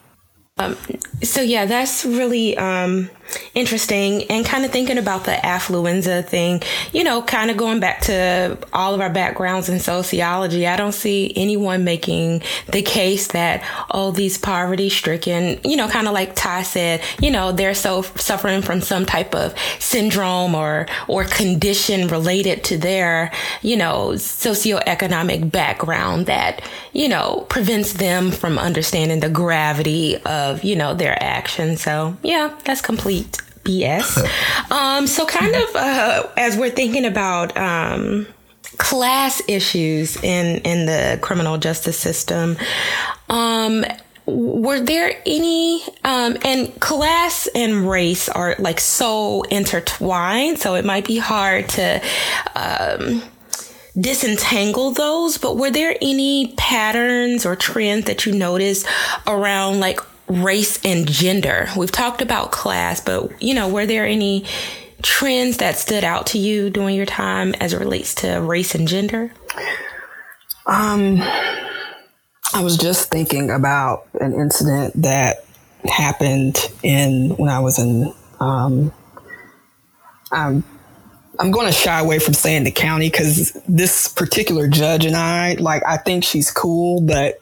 Um, 0.60 0.76
so 1.22 1.40
yeah, 1.42 1.66
that's 1.66 2.04
really 2.04 2.56
um, 2.56 3.10
interesting, 3.54 4.24
and 4.24 4.44
kind 4.44 4.64
of 4.64 4.70
thinking 4.70 4.98
about 4.98 5.24
the 5.24 5.32
affluenza 5.32 6.24
thing. 6.24 6.62
You 6.92 7.04
know, 7.04 7.22
kind 7.22 7.50
of 7.50 7.56
going 7.56 7.80
back 7.80 8.00
to 8.02 8.56
all 8.72 8.94
of 8.94 9.00
our 9.00 9.10
backgrounds 9.10 9.68
in 9.68 9.80
sociology. 9.80 10.66
I 10.66 10.76
don't 10.76 10.92
see 10.92 11.32
anyone 11.36 11.84
making 11.84 12.42
the 12.70 12.82
case 12.82 13.28
that 13.28 13.62
oh, 13.90 14.12
these 14.12 14.38
poverty-stricken, 14.38 15.60
you 15.64 15.76
know, 15.76 15.88
kind 15.88 16.06
of 16.06 16.14
like 16.14 16.34
Ty 16.34 16.62
said, 16.62 17.02
you 17.20 17.30
know, 17.30 17.52
they're 17.52 17.74
so 17.74 18.02
suffering 18.02 18.62
from 18.62 18.80
some 18.80 19.04
type 19.04 19.34
of 19.34 19.54
syndrome 19.78 20.54
or 20.54 20.86
or 21.08 21.24
condition 21.24 22.08
related 22.08 22.64
to 22.64 22.78
their, 22.78 23.32
you 23.62 23.76
know, 23.76 24.10
socioeconomic 24.12 25.50
background 25.50 26.26
that 26.26 26.62
you 26.92 27.08
know 27.08 27.46
prevents 27.48 27.94
them 27.94 28.30
from 28.30 28.58
understanding 28.58 29.20
the 29.20 29.28
gravity 29.28 30.16
of 30.24 30.49
of, 30.50 30.64
you 30.64 30.76
know, 30.76 30.94
their 30.94 31.16
actions. 31.22 31.82
So 31.82 32.16
yeah, 32.22 32.56
that's 32.64 32.80
complete 32.80 33.38
BS. 33.64 34.18
um, 34.70 35.06
so 35.06 35.26
kind 35.26 35.54
of, 35.54 35.76
uh, 35.76 36.28
as 36.36 36.56
we're 36.56 36.70
thinking 36.70 37.04
about, 37.04 37.56
um, 37.56 38.26
class 38.76 39.42
issues 39.48 40.16
in, 40.22 40.58
in 40.62 40.86
the 40.86 41.18
criminal 41.20 41.58
justice 41.58 41.98
system, 41.98 42.56
um, 43.28 43.84
were 44.30 44.80
there 44.80 45.12
any 45.26 45.82
um, 46.04 46.36
and 46.44 46.78
class 46.80 47.48
and 47.54 47.88
race 47.88 48.28
are 48.28 48.54
like 48.58 48.78
so 48.80 49.42
intertwined 49.44 50.58
so 50.58 50.74
it 50.74 50.84
might 50.84 51.04
be 51.04 51.18
hard 51.18 51.68
to 51.68 52.00
um, 52.54 53.22
disentangle 53.98 54.92
those 54.92 55.36
but 55.36 55.56
were 55.56 55.70
there 55.70 55.96
any 56.00 56.54
patterns 56.56 57.44
or 57.44 57.56
trends 57.56 58.06
that 58.06 58.24
you 58.24 58.32
noticed 58.32 58.86
around 59.26 59.80
like 59.80 60.00
race 60.30 60.78
and 60.84 61.06
gender. 61.08 61.68
We've 61.76 61.90
talked 61.90 62.22
about 62.22 62.52
class, 62.52 63.00
but 63.00 63.42
you 63.42 63.54
know, 63.54 63.68
were 63.68 63.86
there 63.86 64.06
any 64.06 64.46
trends 65.02 65.58
that 65.58 65.76
stood 65.76 66.04
out 66.04 66.28
to 66.28 66.38
you 66.38 66.70
during 66.70 66.94
your 66.94 67.06
time 67.06 67.54
as 67.54 67.72
it 67.72 67.80
relates 67.80 68.14
to 68.16 68.40
race 68.40 68.74
and 68.74 68.86
gender? 68.86 69.32
Um, 70.66 71.20
I 72.52 72.62
was 72.62 72.76
just 72.76 73.10
thinking 73.10 73.50
about 73.50 74.06
an 74.20 74.34
incident 74.34 75.02
that 75.02 75.44
happened 75.84 76.70
in 76.82 77.30
when 77.36 77.50
I 77.50 77.60
was 77.60 77.78
in. 77.78 78.12
Um, 78.38 78.92
I'm 80.32 80.62
I'm 81.40 81.50
going 81.50 81.66
to 81.66 81.72
shy 81.72 81.98
away 81.98 82.18
from 82.18 82.34
saying 82.34 82.64
the 82.64 82.70
county 82.70 83.08
because 83.08 83.52
this 83.66 84.08
particular 84.08 84.68
judge 84.68 85.06
and 85.06 85.16
I, 85.16 85.54
like, 85.54 85.82
I 85.86 85.96
think 85.96 86.22
she's 86.22 86.50
cool, 86.50 87.00
but 87.00 87.39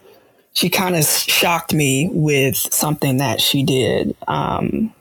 she 0.59 0.69
kind 0.69 0.97
of 0.97 1.05
shocked 1.05 1.73
me 1.73 2.09
with 2.11 2.57
something 2.57 3.19
that 3.19 3.41
she 3.41 3.63
did. 3.63 4.17
Um, 4.27 4.93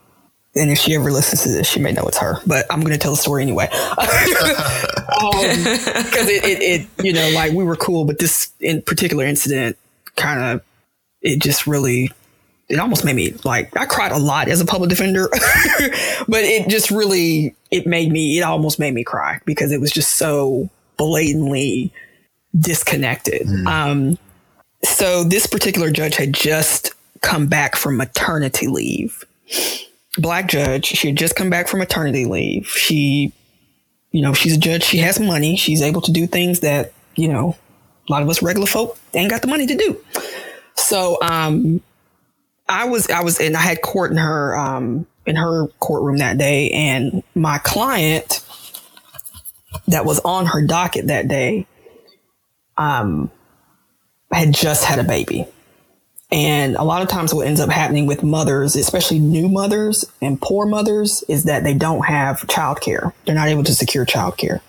and 0.55 0.69
if 0.69 0.77
she 0.77 0.93
ever 0.93 1.11
listens 1.11 1.41
to 1.41 1.49
this, 1.49 1.67
she 1.67 1.79
may 1.79 1.91
know 1.91 2.03
it's 2.03 2.19
her, 2.19 2.39
but 2.45 2.67
I'm 2.69 2.81
going 2.81 2.93
to 2.93 2.99
tell 2.99 3.13
the 3.13 3.17
story 3.17 3.41
anyway. 3.41 3.67
Because 3.71 3.97
um, 5.23 5.33
it, 5.33 6.43
it, 6.43 6.61
it, 6.61 7.03
you 7.03 7.11
know, 7.11 7.31
like 7.33 7.53
we 7.53 7.63
were 7.63 7.75
cool, 7.75 8.05
but 8.05 8.19
this 8.19 8.51
in 8.59 8.83
particular 8.83 9.25
incident 9.25 9.79
kind 10.15 10.39
of, 10.39 10.61
it 11.23 11.41
just 11.41 11.65
really, 11.65 12.11
it 12.69 12.77
almost 12.77 13.03
made 13.03 13.15
me 13.15 13.33
like, 13.43 13.75
I 13.75 13.87
cried 13.87 14.11
a 14.11 14.19
lot 14.19 14.49
as 14.49 14.61
a 14.61 14.65
public 14.65 14.91
defender, 14.91 15.27
but 16.27 16.43
it 16.43 16.69
just 16.69 16.91
really, 16.91 17.55
it 17.71 17.87
made 17.87 18.11
me, 18.11 18.37
it 18.37 18.43
almost 18.43 18.77
made 18.77 18.93
me 18.93 19.03
cry 19.03 19.39
because 19.45 19.71
it 19.71 19.81
was 19.81 19.89
just 19.89 20.17
so 20.17 20.69
blatantly 20.97 21.91
disconnected. 22.55 23.47
Mm. 23.47 23.65
Um, 23.65 24.19
so 24.87 25.23
this 25.23 25.47
particular 25.47 25.91
judge 25.91 26.15
had 26.15 26.33
just 26.33 26.91
come 27.21 27.47
back 27.47 27.75
from 27.75 27.97
maternity 27.97 28.67
leave. 28.67 29.23
Black 30.17 30.47
judge, 30.47 30.85
she 30.85 31.09
had 31.09 31.17
just 31.17 31.35
come 31.35 31.49
back 31.49 31.67
from 31.67 31.79
maternity 31.79 32.25
leave. 32.25 32.67
She, 32.67 33.33
you 34.11 34.21
know, 34.21 34.33
she's 34.33 34.57
a 34.57 34.59
judge. 34.59 34.83
She 34.83 34.97
has 34.99 35.19
money. 35.19 35.55
She's 35.55 35.81
able 35.81 36.01
to 36.01 36.11
do 36.11 36.25
things 36.25 36.61
that, 36.61 36.93
you 37.15 37.27
know, 37.27 37.55
a 38.07 38.11
lot 38.11 38.21
of 38.23 38.29
us 38.29 38.41
regular 38.41 38.67
folk 38.67 38.97
ain't 39.13 39.29
got 39.29 39.41
the 39.41 39.47
money 39.47 39.67
to 39.67 39.75
do. 39.75 40.01
So, 40.75 41.17
um, 41.21 41.81
I 42.69 42.85
was, 42.85 43.09
I 43.09 43.23
was, 43.23 43.39
and 43.39 43.55
I 43.55 43.61
had 43.61 43.81
court 43.81 44.11
in 44.11 44.17
her, 44.17 44.57
um, 44.57 45.05
in 45.25 45.35
her 45.35 45.67
courtroom 45.79 46.17
that 46.17 46.37
day, 46.37 46.69
and 46.71 47.23
my 47.35 47.59
client 47.59 48.43
that 49.87 50.05
was 50.05 50.19
on 50.21 50.45
her 50.47 50.65
docket 50.65 51.07
that 51.07 51.27
day, 51.27 51.65
um, 52.77 53.31
had 54.31 54.53
just 54.53 54.83
had 54.83 54.99
a 54.99 55.03
baby. 55.03 55.47
And 56.29 56.75
a 56.75 56.83
lot 56.83 57.01
of 57.01 57.07
times 57.07 57.33
what 57.33 57.47
ends 57.47 57.61
up 57.61 57.69
happening 57.69 58.05
with 58.05 58.21
mothers, 58.21 58.75
especially 58.75 59.19
new 59.19 59.47
mothers 59.47 60.03
and 60.21 60.41
poor 60.41 60.65
mothers, 60.65 61.23
is 61.29 61.45
that 61.45 61.63
they 61.63 61.73
don't 61.73 62.05
have 62.05 62.41
childcare. 62.41 63.13
They're 63.25 63.35
not 63.35 63.47
able 63.47 63.63
to 63.63 63.73
secure 63.73 64.05
childcare. 64.05 64.59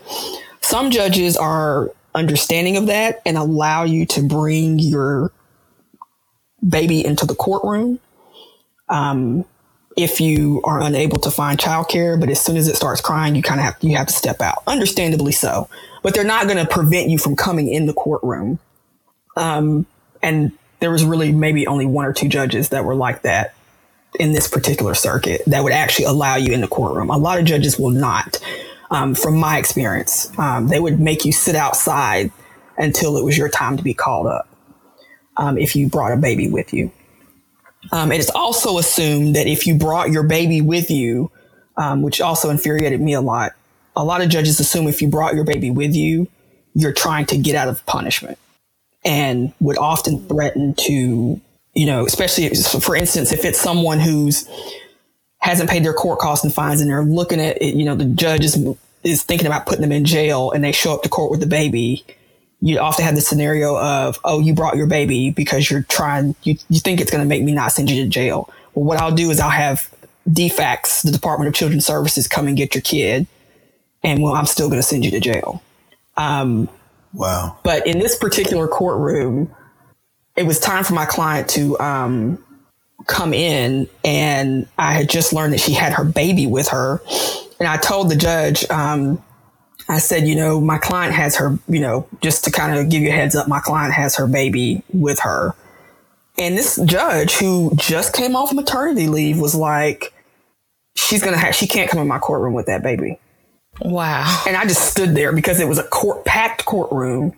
Some 0.61 0.91
judges 0.91 1.37
are 1.37 1.91
understanding 2.15 2.77
of 2.77 2.87
that 2.87 3.21
and 3.27 3.37
allow 3.37 3.85
you 3.85 4.07
to 4.07 4.23
bring 4.23 4.79
your 4.79 5.33
baby 6.67 7.05
into 7.05 7.27
the 7.27 7.35
courtroom. 7.35 7.99
Um, 8.89 9.45
if 9.97 10.21
you 10.21 10.63
are 10.63 10.81
unable 10.81 11.19
to 11.21 11.31
find 11.31 11.59
childcare, 11.59 12.19
but 12.21 12.31
as 12.31 12.41
soon 12.41 12.57
as 12.57 12.69
it 12.69 12.77
starts 12.77 13.01
crying, 13.01 13.35
you 13.35 13.43
kind 13.43 13.59
of 13.59 13.65
have 13.65 13.77
you 13.81 13.97
have 13.97 14.07
to 14.07 14.13
step 14.13 14.41
out. 14.41 14.63
Understandably 14.69 15.33
so, 15.33 15.69
but 16.05 16.15
they're 16.15 16.23
not 16.23 16.47
going 16.47 16.65
to 16.65 16.73
prevent 16.73 17.09
you 17.09 17.19
from 17.19 17.35
coming 17.35 17.69
in 17.69 17.87
the 17.87 17.93
courtroom 17.93 18.61
um, 19.39 19.87
and 20.23 20.53
there 20.81 20.91
was 20.91 21.05
really 21.05 21.33
maybe 21.33 21.67
only 21.67 21.87
one 21.87 22.05
or 22.05 22.13
two 22.13 22.29
judges 22.29 22.71
that 22.71 22.85
were 22.85 22.95
like 22.95 23.23
that 23.23 23.55
in 24.19 24.33
this 24.33 24.49
particular 24.49 24.95
circuit 24.95 25.43
that 25.47 25.63
would 25.63 25.73
actually 25.73 26.07
allow 26.07 26.37
you 26.37 26.53
in 26.53 26.61
the 26.61 26.69
courtroom. 26.69 27.09
A 27.11 27.17
lot 27.17 27.39
of 27.39 27.45
judges 27.45 27.79
will 27.79 27.91
not. 27.91 28.39
Um, 28.91 29.15
from 29.15 29.37
my 29.37 29.59
experience, 29.59 30.37
um, 30.39 30.69
they 30.69 30.81
would 30.81 30.99
make 30.99 31.25
you 31.25 31.33
sit 31.33 31.55
outside 31.55 32.33
until 32.79 33.17
it 33.19 33.25
was 33.25 33.37
your 33.37 33.49
time 33.49 33.77
to 33.77 33.83
be 33.83 33.93
called 33.93 34.27
up 34.27 34.49
um, 35.37 35.59
if 35.59 35.77
you 35.77 35.89
brought 35.89 36.13
a 36.13 36.17
baby 36.17 36.49
with 36.49 36.73
you. 36.73 36.91
Um, 37.93 38.11
it's 38.11 38.31
also 38.31 38.79
assumed 38.79 39.37
that 39.37 39.47
if 39.47 39.67
you 39.67 39.77
brought 39.77 40.11
your 40.11 40.23
baby 40.23 40.63
with 40.63 40.91
you, 40.91 41.31
um, 41.77 42.03
which 42.03 42.21
also 42.21 42.49
infuriated 42.51 43.01
me 43.01 43.13
a 43.13 43.21
lot, 43.21 43.53
a 43.95 44.05
lot 44.05 44.23
of 44.23 44.31
judges 44.31 44.59
assume 44.59 44.89
if 44.89 45.03
you 45.03 45.09
brought 45.09 45.35
your 45.35 45.45
baby 45.45 45.71
with 45.71 45.95
you, 45.95 46.27
you're 46.75 46.93
trying 46.93 47.27
to 47.27 47.37
get 47.37 47.55
out 47.55 47.69
of 47.69 47.85
punishment 47.85 48.39
and 49.05 49.53
would 49.61 49.79
often 49.79 50.21
threaten 50.27 50.75
to, 50.75 51.41
you 51.75 51.87
know, 51.87 52.05
especially 52.05 52.49
for 52.81 52.97
instance, 52.97 53.33
if 53.33 53.45
it's 53.45 53.61
someone 53.61 54.01
who's 54.01 54.49
hasn't 55.41 55.71
paid 55.71 55.85
their 55.85 55.95
court 55.95 56.19
costs 56.19 56.45
and 56.45 56.53
fines 56.53 56.81
and 56.81 56.91
they're 56.91 57.05
looking 57.05 57.41
at 57.41 57.61
it, 57.63 57.75
you 57.75 57.85
know, 57.85 57.95
the 57.95 58.05
judge 58.05 58.45
is, 58.45 58.59
is 59.05 59.23
thinking 59.23 59.47
about 59.47 59.67
putting 59.67 59.83
them 59.83 59.93
in 59.93 60.05
jail 60.05 60.51
and 60.51 60.65
they 60.65 60.73
show 60.73 60.93
up 60.93 61.03
to 61.03 61.09
court 61.09 61.31
with 61.31 61.41
the 61.41 61.47
baby. 61.47 62.05
You 62.61 62.79
often 62.81 63.05
have 63.05 63.15
the 63.15 63.21
scenario 63.21 63.79
of, 63.79 64.19
oh, 64.25 64.41
you 64.41 64.53
brought 64.53 64.77
your 64.77 64.89
baby 64.89 65.31
because 65.31 65.71
you're 65.71 65.85
trying, 65.85 66.35
you, 66.43 66.57
you 66.69 66.81
think 66.81 67.01
it's 67.01 67.11
going 67.11 67.23
to 67.23 67.29
make 67.29 67.45
me 67.45 67.53
not 67.53 67.71
send 67.71 67.89
you 67.89 68.03
to 68.03 68.09
jail. 68.11 68.53
Well, 68.75 68.85
what 68.85 68.99
I'll 68.99 69.15
do 69.15 69.31
is 69.31 69.39
I'll 69.39 69.49
have 69.49 69.89
DFACS, 70.29 71.03
the 71.03 71.13
Department 71.13 71.49
of 71.49 71.55
Children's 71.55 71.87
Services, 71.87 72.27
come 72.27 72.49
and 72.49 72.57
get 72.57 72.75
your 72.75 72.83
kid. 72.83 73.29
And 74.03 74.23
well, 74.23 74.35
I'm 74.35 74.47
still 74.47 74.69
going 74.69 74.81
to 74.81 74.87
send 74.87 75.05
you 75.05 75.13
to 75.13 75.21
jail. 75.21 75.63
Um, 76.17 76.69
Wow. 77.13 77.59
But 77.63 77.87
in 77.87 77.99
this 77.99 78.17
particular 78.17 78.69
courtroom, 78.69 79.55
it 80.37 80.47
was 80.47 80.61
time 80.61 80.85
for 80.85 80.95
my 80.95 81.07
client 81.07 81.49
to 81.51 81.79
um, 81.81 82.45
come 83.07 83.33
in, 83.33 83.89
and 84.05 84.69
I 84.79 84.93
had 84.93 85.09
just 85.09 85.33
learned 85.33 85.53
that 85.53 85.61
she 85.61 85.73
had 85.73 85.93
her 85.95 86.05
baby 86.05 86.47
with 86.47 86.69
her, 86.69 87.01
and 87.59 87.69
I 87.69 87.77
told 87.77 88.11
the 88.11 88.17
judge. 88.17 88.69
Um, 88.71 89.23
I 89.89 89.99
said, 89.99 90.29
you 90.29 90.37
know, 90.37 90.61
my 90.61 90.77
client 90.77 91.15
has 91.15 91.37
her, 91.37 91.59
you 91.67 91.81
know, 91.81 92.07
just 92.21 92.45
to 92.45 92.51
kind 92.51 92.79
of 92.79 92.91
give 92.91 93.01
you 93.01 93.09
a 93.09 93.13
heads 93.13 93.35
up, 93.35 93.49
my 93.49 93.61
client 93.61 93.95
has 93.95 94.17
her 94.17 94.27
baby 94.27 94.83
with 94.93 95.21
her. 95.21 95.55
And 96.37 96.57
this 96.57 96.79
judge 96.85 97.33
who 97.33 97.73
just 97.75 98.15
came 98.15 98.37
off 98.37 98.53
maternity 98.53 99.09
leave 99.09 99.41
was 99.41 99.55
like, 99.55 100.13
she's 100.95 101.23
going 101.23 101.33
to 101.33 101.39
have, 101.39 101.55
she 101.55 101.67
can't 101.67 101.91
come 101.91 102.01
in 102.01 102.07
my 102.07 102.19
courtroom 102.19 102.53
with 102.53 102.67
that 102.67 102.83
baby. 102.83 103.19
Wow. 103.81 104.45
And 104.47 104.57
I 104.57 104.65
just 104.65 104.91
stood 104.91 105.15
there 105.15 105.33
because 105.33 105.61
it 105.61 105.69
was 105.69 105.79
a 105.79 105.85
court 105.85 106.25
packed 106.25 106.65
courtroom. 106.65 107.37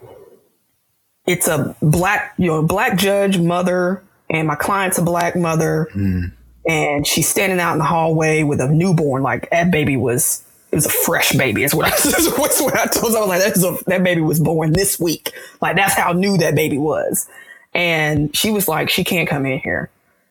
It's 1.26 1.48
a 1.48 1.76
black, 1.82 2.34
you 2.38 2.46
know, 2.46 2.62
black 2.62 2.96
judge 2.96 3.38
mother, 3.38 4.02
and 4.28 4.48
my 4.48 4.54
client's 4.54 4.98
a 4.98 5.02
black 5.02 5.36
mother. 5.36 5.88
Mm. 5.94 6.32
And 6.66 7.06
she's 7.06 7.28
standing 7.28 7.60
out 7.60 7.72
in 7.72 7.78
the 7.78 7.84
hallway 7.84 8.42
with 8.42 8.60
a 8.60 8.68
newborn. 8.68 9.22
Like 9.22 9.48
that 9.50 9.70
baby 9.70 9.96
was, 9.96 10.44
it 10.70 10.76
was 10.76 10.86
a 10.86 10.90
fresh 10.90 11.32
baby. 11.32 11.64
Is 11.64 11.74
what 11.74 11.86
I, 11.86 11.90
that's 12.10 12.60
what 12.60 12.78
I 12.78 12.86
told. 12.86 13.12
Her. 13.12 13.18
I 13.18 13.20
was 13.20 13.28
like, 13.28 13.42
that's 13.42 13.64
a, 13.64 13.76
that 13.86 14.02
baby 14.02 14.20
was 14.20 14.40
born 14.40 14.72
this 14.72 14.98
week. 15.00 15.32
Like 15.60 15.76
that's 15.76 15.94
how 15.94 16.12
new 16.12 16.36
that 16.38 16.54
baby 16.54 16.78
was. 16.78 17.28
And 17.72 18.34
she 18.36 18.50
was 18.50 18.66
like, 18.66 18.90
she 18.90 19.04
can't 19.04 19.28
come 19.28 19.46
in 19.46 19.60
here. 19.60 19.90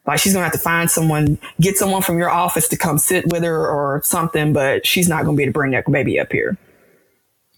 Like 0.10 0.20
she's 0.20 0.34
gonna 0.34 0.46
have 0.46 0.54
to 0.54 0.58
find 0.58 0.90
someone, 0.90 1.38
get 1.62 1.78
someone 1.78 2.02
from 2.02 2.18
your 2.18 2.32
office 2.32 2.68
to 2.70 2.78
come 2.78 2.98
sit 2.98 3.32
with 3.32 3.44
her 3.44 3.68
or 3.68 4.02
something, 4.04 4.54
but 4.54 4.84
she's 4.84 5.08
not 5.08 5.24
gonna 5.24 5.38
be 5.38 5.44
able 5.44 5.54
to 5.54 5.60
bring 5.60 5.72
that 5.74 5.86
baby 5.86 6.20
up 6.20 6.32
here. 6.32 6.58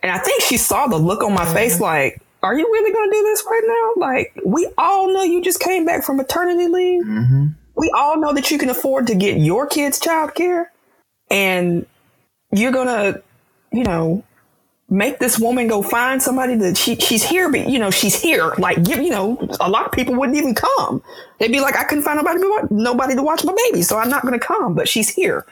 And 0.04 0.12
I 0.12 0.18
think 0.18 0.42
she 0.42 0.58
saw 0.58 0.88
the 0.88 0.98
look 0.98 1.24
on 1.24 1.34
my 1.34 1.46
mm-hmm. 1.46 1.54
face 1.54 1.80
like, 1.80 2.22
are 2.44 2.54
you 2.54 2.66
really 2.66 2.92
gonna 2.92 3.10
do 3.10 3.24
this 3.24 3.46
right 3.50 3.64
now? 3.66 4.02
Like, 4.02 4.34
we 4.46 4.70
all 4.78 5.14
know 5.14 5.24
you 5.24 5.42
just 5.42 5.62
came 5.62 5.86
back 5.86 6.04
from 6.04 6.18
maternity 6.18 6.68
leave. 6.68 7.06
Mm-hmm. 7.06 7.46
We 7.78 7.90
all 7.96 8.20
know 8.20 8.34
that 8.34 8.52
you 8.52 8.58
can 8.58 8.70
afford 8.70 9.08
to 9.08 9.16
get 9.16 9.38
your 9.38 9.66
kids 9.66 9.98
child 9.98 10.36
care. 10.36 10.74
And 11.30 11.86
you're 12.52 12.74
gonna, 12.74 13.22
you 13.72 13.86
know, 13.86 14.26
make 14.92 15.20
this 15.20 15.40
woman 15.40 15.70
go 15.70 15.82
find 15.82 16.22
somebody 16.22 16.54
that 16.56 16.78
she 16.78 16.96
she's 16.98 17.24
here, 17.24 17.50
but 17.50 17.70
you 17.70 17.80
know 17.80 17.90
she's 17.90 18.22
here. 18.22 18.54
Like 18.58 18.84
give 18.84 19.02
you 19.02 19.10
know 19.10 19.48
a 19.60 19.70
lot 19.70 19.86
of 19.86 19.92
people 19.94 20.14
wouldn't 20.16 20.38
even 20.38 20.54
come. 20.54 21.02
They'd 21.40 21.52
be 21.52 21.62
like, 21.62 21.76
I 21.78 21.86
couldn't 21.86 22.04
find 22.04 22.18
nobody 22.18 22.68
nobody 22.70 23.16
to 23.16 23.24
watch 23.24 23.44
my 23.44 23.56
baby, 23.66 23.82
so 23.82 23.98
I'm 23.98 24.10
not 24.10 24.22
going 24.22 24.38
to 24.38 24.46
come. 24.46 24.76
But 24.76 24.88
she's 24.88 25.10
here. 25.10 25.46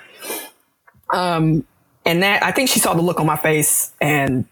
Um, 1.12 1.66
and 2.06 2.22
that 2.22 2.44
I 2.44 2.52
think 2.52 2.70
she 2.70 2.80
saw 2.80 2.94
the 2.94 3.02
look 3.02 3.20
on 3.20 3.26
my 3.26 3.38
face 3.38 3.92
and 4.02 4.46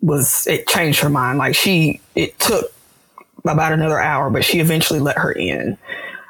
was 0.00 0.46
it 0.46 0.68
changed 0.68 1.00
her 1.00 1.08
mind. 1.08 1.38
Like 1.38 1.56
she 1.56 2.00
it 2.14 2.38
took 2.38 2.72
about 3.44 3.72
another 3.72 3.98
hour, 3.98 4.30
but 4.30 4.44
she 4.44 4.60
eventually 4.60 5.00
let 5.00 5.16
her 5.16 5.32
in. 5.32 5.78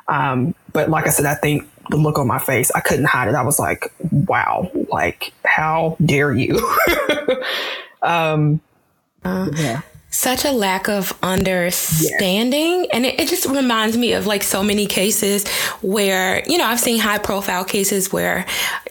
Um, 0.07 0.55
but 0.72 0.88
like 0.88 1.07
I 1.07 1.11
said, 1.11 1.26
I 1.26 1.34
think 1.34 1.68
the 1.90 1.96
look 1.96 2.18
on 2.18 2.26
my 2.26 2.38
face, 2.38 2.70
I 2.74 2.80
couldn't 2.80 3.07
hide 3.07 3.28
it. 3.28 3.34
I 3.34 3.42
was 3.42 3.59
like, 3.59 3.92
wow, 4.11 4.70
like, 4.90 5.32
how 5.44 5.96
dare 6.05 6.32
you? 6.32 6.59
Um, 8.03 8.61
uh, 9.24 9.49
yeah 9.55 9.82
such 10.11 10.44
a 10.46 10.50
lack 10.50 10.88
of 10.88 11.16
understanding. 11.22 12.84
Yeah. 12.84 12.90
And 12.92 13.06
it, 13.06 13.20
it, 13.20 13.28
just 13.28 13.44
reminds 13.44 13.96
me 13.96 14.14
of 14.14 14.26
like 14.26 14.42
so 14.42 14.62
many 14.62 14.86
cases 14.86 15.46
where, 15.82 16.42
you 16.48 16.56
know, 16.56 16.64
I've 16.64 16.80
seen 16.80 16.98
high 16.98 17.18
profile 17.18 17.62
cases 17.62 18.11
where, 18.11 18.46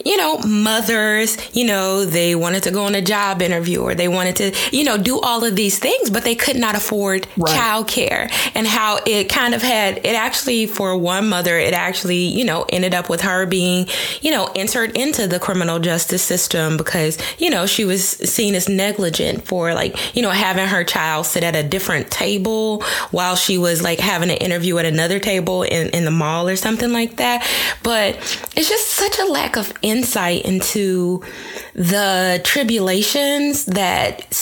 you 0.06 0.16
know, 0.16 0.38
mothers, 0.40 1.38
you 1.56 1.66
know, 1.66 2.06
they 2.06 2.36
wanted 2.36 2.64
to 2.64 2.72
go 2.72 2.86
on 2.86 2.94
a 2.94 3.02
job 3.02 3.42
interview 3.42 3.82
or 3.82 3.96
they 3.96 4.08
wanted 4.08 4.36
to, 4.38 4.56
you 4.72 4.84
know, 4.84 4.96
do 4.96 5.20
all 5.20 5.44
of 5.44 5.56
these 5.56 5.80
things, 5.80 6.12
but 6.12 6.24
they 6.24 6.36
could 6.36 6.56
not 6.56 6.76
afford 6.76 7.28
right. 7.36 7.56
childcare 7.56 8.32
and 8.54 8.68
how 8.68 9.00
it 9.08 9.28
kind 9.28 9.56
of 9.56 9.64
had, 9.64 9.98
it 9.98 10.16
actually, 10.16 10.68
for 10.68 10.96
one 10.96 11.28
mother, 11.30 11.58
it 11.58 11.74
actually, 11.74 12.28
you 12.28 12.46
know, 12.46 12.68
ended 12.70 12.94
up 12.94 13.10
with 13.10 13.22
her 13.22 13.48
being, 13.48 13.88
you 14.22 14.30
know, 14.30 14.52
entered 14.56 14.96
into 14.96 15.26
the 15.26 15.40
criminal 15.40 15.80
justice 15.80 16.22
system 16.22 16.78
because, 16.78 17.18
you 17.40 17.50
know, 17.50 17.66
she 17.66 17.86
was 17.86 18.08
seen 18.08 18.54
as 18.54 18.70
negligent 18.70 19.48
for 19.48 19.74
like, 19.74 20.16
you 20.16 20.22
know, 20.22 20.30
having 20.30 20.68
her 20.68 20.84
child 20.84 21.07
sit 21.24 21.44
at 21.44 21.56
a 21.56 21.64
different 21.64 22.10
table 22.12 22.82
while 23.12 23.36
she 23.36 23.58
was 23.58 23.82
like 23.82 24.00
having 24.00 24.30
an 24.30 24.38
interview 24.38 24.78
at 24.78 24.86
another 24.86 25.20
table 25.20 25.64
in, 25.64 25.90
in 25.90 26.06
the 26.06 26.12
mall 26.12 26.48
or 26.48 26.56
something 26.56 26.92
like 26.92 27.18
that. 27.18 27.48
But 27.84 28.16
it's 28.56 28.70
just 28.70 28.88
such 28.88 29.20
a 29.20 29.26
lack 29.26 29.58
of 29.58 29.74
insight 29.82 30.46
into 30.46 31.24
the 31.74 32.42
tribulations 32.44 33.66
that 33.66 34.34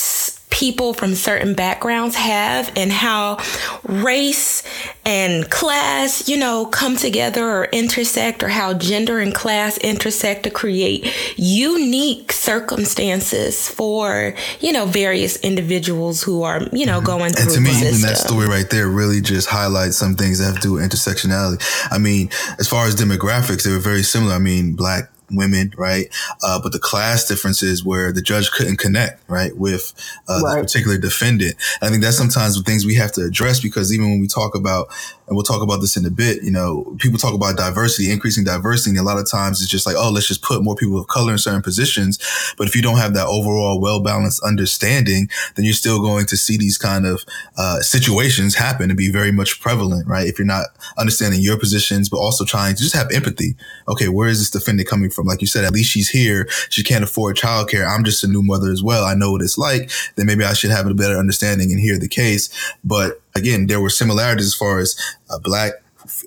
people 0.55 0.93
from 0.93 1.13
certain 1.13 1.53
backgrounds 1.53 2.15
have 2.15 2.71
and 2.77 2.89
how 2.89 3.37
race 3.83 4.63
and 5.05 5.51
class, 5.51 6.29
you 6.29 6.37
know, 6.37 6.65
come 6.65 6.95
together 6.95 7.45
or 7.45 7.65
intersect 7.65 8.41
or 8.41 8.47
how 8.47 8.73
gender 8.73 9.19
and 9.19 9.35
class 9.35 9.77
intersect 9.79 10.43
to 10.43 10.49
create 10.49 11.13
unique 11.35 12.31
circumstances 12.31 13.67
for, 13.67 14.33
you 14.61 14.71
know, 14.71 14.85
various 14.85 15.35
individuals 15.41 16.23
who 16.23 16.41
are, 16.43 16.61
you 16.71 16.85
know, 16.85 16.99
mm-hmm. 16.99 17.05
going 17.05 17.33
through 17.33 17.43
And 17.43 17.51
to 17.55 17.59
me, 17.59 17.87
even 17.87 18.01
that 18.01 18.17
story 18.17 18.47
right 18.47 18.69
there 18.69 18.87
really 18.87 19.19
just 19.19 19.49
highlights 19.49 19.97
some 19.97 20.15
things 20.15 20.39
that 20.39 20.45
have 20.45 20.55
to 20.55 20.61
do 20.61 20.73
with 20.73 20.89
intersectionality. 20.89 21.61
I 21.91 21.97
mean, 21.97 22.29
as 22.59 22.67
far 22.69 22.85
as 22.87 22.95
demographics, 22.95 23.63
they 23.63 23.71
were 23.71 23.79
very 23.79 24.03
similar. 24.03 24.33
I 24.33 24.39
mean, 24.39 24.73
black 24.73 25.11
women, 25.31 25.73
right? 25.77 26.07
Uh, 26.43 26.59
but 26.61 26.71
the 26.71 26.79
class 26.79 27.27
differences 27.27 27.83
where 27.83 28.11
the 28.11 28.21
judge 28.21 28.51
couldn't 28.51 28.77
connect, 28.77 29.27
right, 29.29 29.55
with 29.57 29.93
uh, 30.27 30.41
right. 30.43 30.57
the 30.57 30.63
particular 30.63 30.97
defendant. 30.97 31.55
I 31.81 31.89
think 31.89 32.03
that's 32.03 32.17
sometimes 32.17 32.57
the 32.57 32.63
things 32.63 32.85
we 32.85 32.95
have 32.95 33.11
to 33.13 33.21
address 33.21 33.59
because 33.59 33.93
even 33.93 34.09
when 34.09 34.19
we 34.19 34.27
talk 34.27 34.55
about, 34.55 34.87
and 35.27 35.35
we'll 35.35 35.43
talk 35.43 35.61
about 35.61 35.81
this 35.81 35.97
in 35.97 36.05
a 36.05 36.11
bit, 36.11 36.43
you 36.43 36.51
know, 36.51 36.95
people 36.99 37.17
talk 37.17 37.33
about 37.33 37.57
diversity, 37.57 38.11
increasing 38.11 38.43
diversity, 38.43 38.91
and 38.91 38.99
a 38.99 39.03
lot 39.03 39.17
of 39.17 39.29
times 39.29 39.61
it's 39.61 39.71
just 39.71 39.85
like, 39.85 39.95
oh, 39.97 40.11
let's 40.11 40.27
just 40.27 40.43
put 40.43 40.63
more 40.63 40.75
people 40.75 40.99
of 40.99 41.07
color 41.07 41.31
in 41.31 41.37
certain 41.37 41.63
positions. 41.63 42.19
But 42.57 42.67
if 42.67 42.75
you 42.75 42.81
don't 42.81 42.97
have 42.97 43.13
that 43.15 43.25
overall 43.25 43.81
well 43.81 44.01
balanced 44.01 44.43
understanding, 44.43 45.29
then 45.55 45.65
you're 45.65 45.73
still 45.73 45.99
going 46.01 46.27
to 46.27 46.37
see 46.37 46.57
these 46.57 46.77
kind 46.77 47.05
of 47.05 47.25
uh, 47.57 47.79
situations 47.79 48.55
happen 48.55 48.89
and 48.89 48.97
be 48.97 49.11
very 49.11 49.31
much 49.31 49.59
prevalent, 49.59 50.07
right? 50.07 50.27
If 50.27 50.37
you're 50.37 50.45
not 50.45 50.67
understanding 50.97 51.41
your 51.41 51.57
positions, 51.57 52.09
but 52.09 52.17
also 52.17 52.45
trying 52.45 52.75
to 52.75 52.81
just 52.81 52.95
have 52.95 53.11
empathy. 53.11 53.55
Okay, 53.87 54.09
where 54.09 54.29
is 54.29 54.39
this 54.39 54.49
defendant 54.51 54.87
coming 54.87 55.09
from? 55.15 55.25
Like 55.27 55.41
you 55.41 55.47
said, 55.47 55.63
at 55.63 55.73
least 55.73 55.91
she's 55.91 56.09
here. 56.09 56.47
She 56.69 56.83
can't 56.83 57.03
afford 57.03 57.37
childcare. 57.37 57.87
I'm 57.87 58.03
just 58.03 58.23
a 58.23 58.27
new 58.27 58.43
mother 58.43 58.71
as 58.71 58.83
well. 58.83 59.05
I 59.05 59.15
know 59.15 59.31
what 59.31 59.41
it's 59.41 59.57
like. 59.57 59.89
Then 60.15 60.25
maybe 60.25 60.43
I 60.43 60.53
should 60.53 60.71
have 60.71 60.87
a 60.87 60.93
better 60.93 61.17
understanding 61.17 61.71
and 61.71 61.79
hear 61.79 61.97
the 61.97 62.07
case. 62.07 62.49
But 62.83 63.21
again, 63.35 63.67
there 63.67 63.81
were 63.81 63.89
similarities 63.89 64.47
as 64.47 64.55
far 64.55 64.79
as 64.79 64.95
a 65.29 65.39
black 65.39 65.73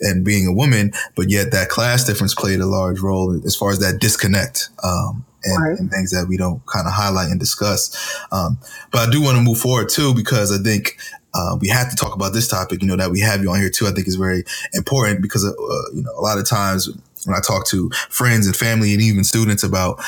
and 0.01 0.25
being 0.25 0.47
a 0.47 0.53
woman, 0.53 0.93
but 1.15 1.31
yet 1.31 1.53
that 1.53 1.69
class 1.69 2.05
difference 2.05 2.35
played 2.35 2.61
a 2.61 2.67
large 2.67 3.01
role 3.01 3.41
as 3.45 3.55
far 3.55 3.71
as 3.71 3.79
that 3.79 4.01
disconnect. 4.01 4.71
Um, 4.83 5.25
and, 5.45 5.63
right. 5.63 5.79
and, 5.79 5.89
things 5.89 6.11
that 6.11 6.27
we 6.29 6.37
don't 6.37 6.65
kind 6.67 6.87
of 6.87 6.93
highlight 6.93 7.31
and 7.31 7.39
discuss. 7.39 7.95
Um, 8.33 8.59
but 8.91 9.09
I 9.09 9.11
do 9.11 9.23
want 9.23 9.37
to 9.37 9.43
move 9.43 9.59
forward 9.59 9.89
too, 9.89 10.13
because 10.13 10.51
I 10.53 10.61
think 10.61 10.99
uh, 11.35 11.57
we 11.61 11.69
have 11.69 11.91
to 11.91 11.97
talk 11.97 12.15
about 12.15 12.33
this 12.33 12.49
topic, 12.49 12.83
you 12.83 12.89
know, 12.89 12.97
that 12.97 13.11
we 13.11 13.21
have 13.21 13.43
you 13.43 13.51
on 13.51 13.61
here 13.61 13.71
too. 13.71 13.87
I 13.87 13.93
think 13.93 14.09
is 14.09 14.17
very 14.17 14.45
important 14.73 15.23
because, 15.23 15.45
uh, 15.45 15.53
you 15.95 16.03
know, 16.03 16.11
a 16.17 16.21
lot 16.21 16.39
of 16.39 16.49
times 16.49 16.89
when 17.25 17.37
I 17.37 17.41
talk 17.41 17.67
to 17.69 17.91
friends 18.11 18.47
and 18.47 18.57
family 18.57 18.93
and 18.93 19.03
even 19.03 19.25
students 19.25 19.63
about 19.63 20.01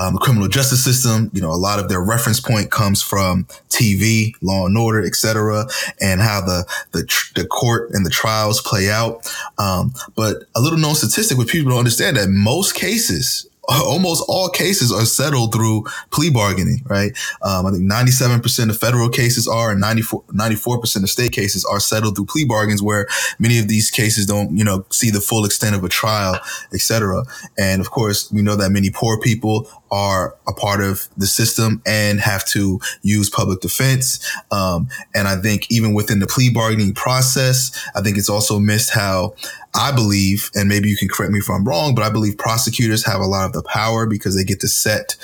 um, 0.00 0.14
the 0.14 0.20
criminal 0.20 0.48
justice 0.48 0.82
system, 0.82 1.30
you 1.34 1.42
know, 1.42 1.50
a 1.50 1.60
lot 1.60 1.78
of 1.78 1.88
their 1.88 2.00
reference 2.00 2.40
point 2.40 2.70
comes 2.70 3.02
from 3.02 3.44
TV, 3.68 4.32
Law 4.40 4.66
and 4.66 4.78
Order, 4.78 5.04
etc., 5.04 5.66
and 6.00 6.20
how 6.20 6.40
the 6.40 6.64
the, 6.92 7.04
tr- 7.04 7.32
the 7.34 7.46
court 7.46 7.90
and 7.92 8.06
the 8.06 8.10
trials 8.10 8.62
play 8.62 8.90
out. 8.90 9.30
Um, 9.58 9.92
but 10.14 10.44
a 10.54 10.60
little 10.60 10.78
known 10.78 10.94
statistic, 10.94 11.36
which 11.36 11.52
people 11.52 11.70
don't 11.70 11.80
understand, 11.80 12.16
that 12.16 12.30
most 12.30 12.74
cases 12.74 13.49
almost 13.70 14.24
all 14.28 14.48
cases 14.48 14.92
are 14.92 15.04
settled 15.04 15.52
through 15.52 15.84
plea 16.10 16.30
bargaining, 16.30 16.82
right? 16.86 17.12
Um, 17.42 17.66
I 17.66 17.70
think 17.70 17.90
97% 17.90 18.70
of 18.70 18.78
federal 18.78 19.08
cases 19.08 19.46
are 19.46 19.70
and 19.70 19.80
94, 19.80 20.22
94% 20.24 21.02
of 21.02 21.10
state 21.10 21.32
cases 21.32 21.64
are 21.64 21.80
settled 21.80 22.16
through 22.16 22.26
plea 22.26 22.44
bargains 22.44 22.82
where 22.82 23.06
many 23.38 23.58
of 23.58 23.68
these 23.68 23.90
cases 23.90 24.26
don't, 24.26 24.56
you 24.56 24.64
know, 24.64 24.84
see 24.90 25.10
the 25.10 25.20
full 25.20 25.44
extent 25.44 25.76
of 25.76 25.84
a 25.84 25.88
trial, 25.88 26.38
etc. 26.72 27.22
And 27.58 27.80
of 27.80 27.90
course, 27.90 28.30
we 28.32 28.42
know 28.42 28.56
that 28.56 28.70
many 28.70 28.90
poor 28.90 29.20
people 29.20 29.68
are 29.90 30.36
a 30.46 30.52
part 30.52 30.80
of 30.80 31.08
the 31.16 31.26
system 31.26 31.82
and 31.84 32.20
have 32.20 32.44
to 32.46 32.80
use 33.02 33.28
public 33.28 33.60
defense. 33.60 34.24
Um, 34.50 34.88
and 35.14 35.26
I 35.26 35.36
think 35.36 35.70
even 35.70 35.94
within 35.94 36.20
the 36.20 36.26
plea 36.26 36.50
bargaining 36.50 36.94
process, 36.94 37.70
I 37.94 38.00
think 38.00 38.16
it's 38.16 38.30
also 38.30 38.58
missed 38.58 38.90
how 38.94 39.34
I 39.72 39.92
believe, 39.92 40.50
and 40.54 40.68
maybe 40.68 40.88
you 40.88 40.96
can 40.96 41.08
correct 41.08 41.32
me 41.32 41.38
if 41.38 41.48
I'm 41.48 41.64
wrong, 41.64 41.94
but 41.94 42.02
I 42.02 42.10
believe 42.10 42.36
prosecutors 42.36 43.06
have 43.06 43.20
a 43.20 43.26
lot 43.26 43.46
of 43.46 43.52
the 43.52 43.62
power 43.62 44.04
because 44.04 44.36
they 44.36 44.42
get 44.42 44.58
to 44.60 44.68
set 44.68 45.16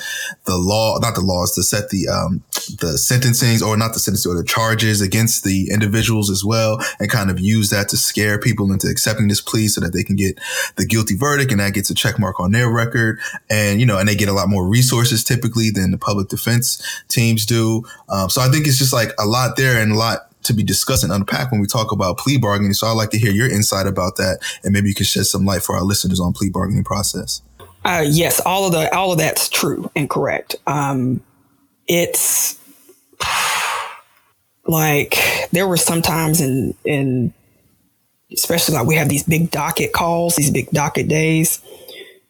the 0.45 0.57
law, 0.57 0.97
not 0.99 1.15
the 1.15 1.21
laws, 1.21 1.53
to 1.55 1.63
set 1.63 1.89
the 1.89 2.07
um, 2.07 2.43
the 2.79 2.97
sentencings 2.97 3.61
or 3.61 3.75
not 3.75 3.93
the 3.93 3.99
sentencing 3.99 4.31
or 4.31 4.35
the 4.35 4.45
charges 4.45 5.01
against 5.01 5.43
the 5.43 5.69
individuals 5.69 6.29
as 6.29 6.45
well, 6.45 6.81
and 6.99 7.11
kind 7.11 7.29
of 7.29 7.41
use 7.41 7.71
that 7.71 7.89
to 7.89 7.97
scare 7.97 8.39
people 8.39 8.71
into 8.71 8.87
accepting 8.87 9.27
this 9.27 9.41
plea 9.41 9.67
so 9.67 9.81
that 9.81 9.91
they 9.91 10.03
can 10.03 10.15
get 10.15 10.39
the 10.77 10.85
guilty 10.85 11.15
verdict, 11.15 11.51
and 11.51 11.59
that 11.59 11.73
gets 11.73 11.89
a 11.89 11.95
check 11.95 12.17
mark 12.17 12.39
on 12.39 12.51
their 12.53 12.69
record, 12.69 13.19
and 13.49 13.81
you 13.81 13.85
know, 13.85 13.99
and 13.99 14.07
they 14.07 14.15
get 14.15 14.29
a 14.29 14.33
lot 14.33 14.47
more 14.47 14.65
resources 14.65 15.25
typically 15.25 15.71
than 15.71 15.91
the 15.91 15.97
public 15.97 16.29
defense 16.29 16.81
teams 17.09 17.45
do. 17.45 17.83
Um, 18.07 18.29
so 18.29 18.41
I 18.41 18.47
think 18.47 18.65
it's 18.65 18.77
just 18.77 18.93
like 18.93 19.11
a 19.19 19.25
lot 19.25 19.57
there 19.57 19.81
and 19.81 19.91
a 19.91 19.95
lot 19.95 20.31
to 20.47 20.53
be 20.53 20.63
discussed 20.63 21.03
and 21.03 21.13
unpacked 21.13 21.51
when 21.51 21.61
we 21.61 21.67
talk 21.67 21.91
about 21.91 22.17
plea 22.17 22.37
bargaining. 22.37 22.73
So 22.73 22.87
I'd 22.87 22.93
like 22.93 23.11
to 23.11 23.17
hear 23.17 23.31
your 23.31 23.49
insight 23.49 23.87
about 23.87 24.15
that, 24.17 24.39
and 24.63 24.73
maybe 24.73 24.89
you 24.89 24.95
can 24.95 25.05
shed 25.05 25.25
some 25.25 25.45
light 25.45 25.63
for 25.63 25.75
our 25.75 25.83
listeners 25.83 26.19
on 26.19 26.33
plea 26.33 26.49
bargaining 26.49 26.83
process. 26.83 27.41
Uh, 27.85 28.03
yes, 28.05 28.41
all 28.45 28.65
of 28.65 28.73
the 28.73 28.93
all 28.93 29.11
of 29.11 29.17
that's 29.17 29.47
true 29.49 29.89
and 29.95 30.09
correct. 30.09 30.55
Um, 30.65 31.21
it's 31.87 32.59
like 34.67 35.17
there 35.51 35.67
were 35.67 35.77
some 35.77 36.01
times 36.01 36.41
in 36.41 36.73
in 36.83 37.33
especially 38.31 38.75
like 38.75 38.87
we 38.87 38.95
have 38.95 39.09
these 39.09 39.23
big 39.23 39.51
docket 39.51 39.93
calls, 39.93 40.35
these 40.35 40.51
big 40.51 40.69
docket 40.71 41.07
days 41.07 41.61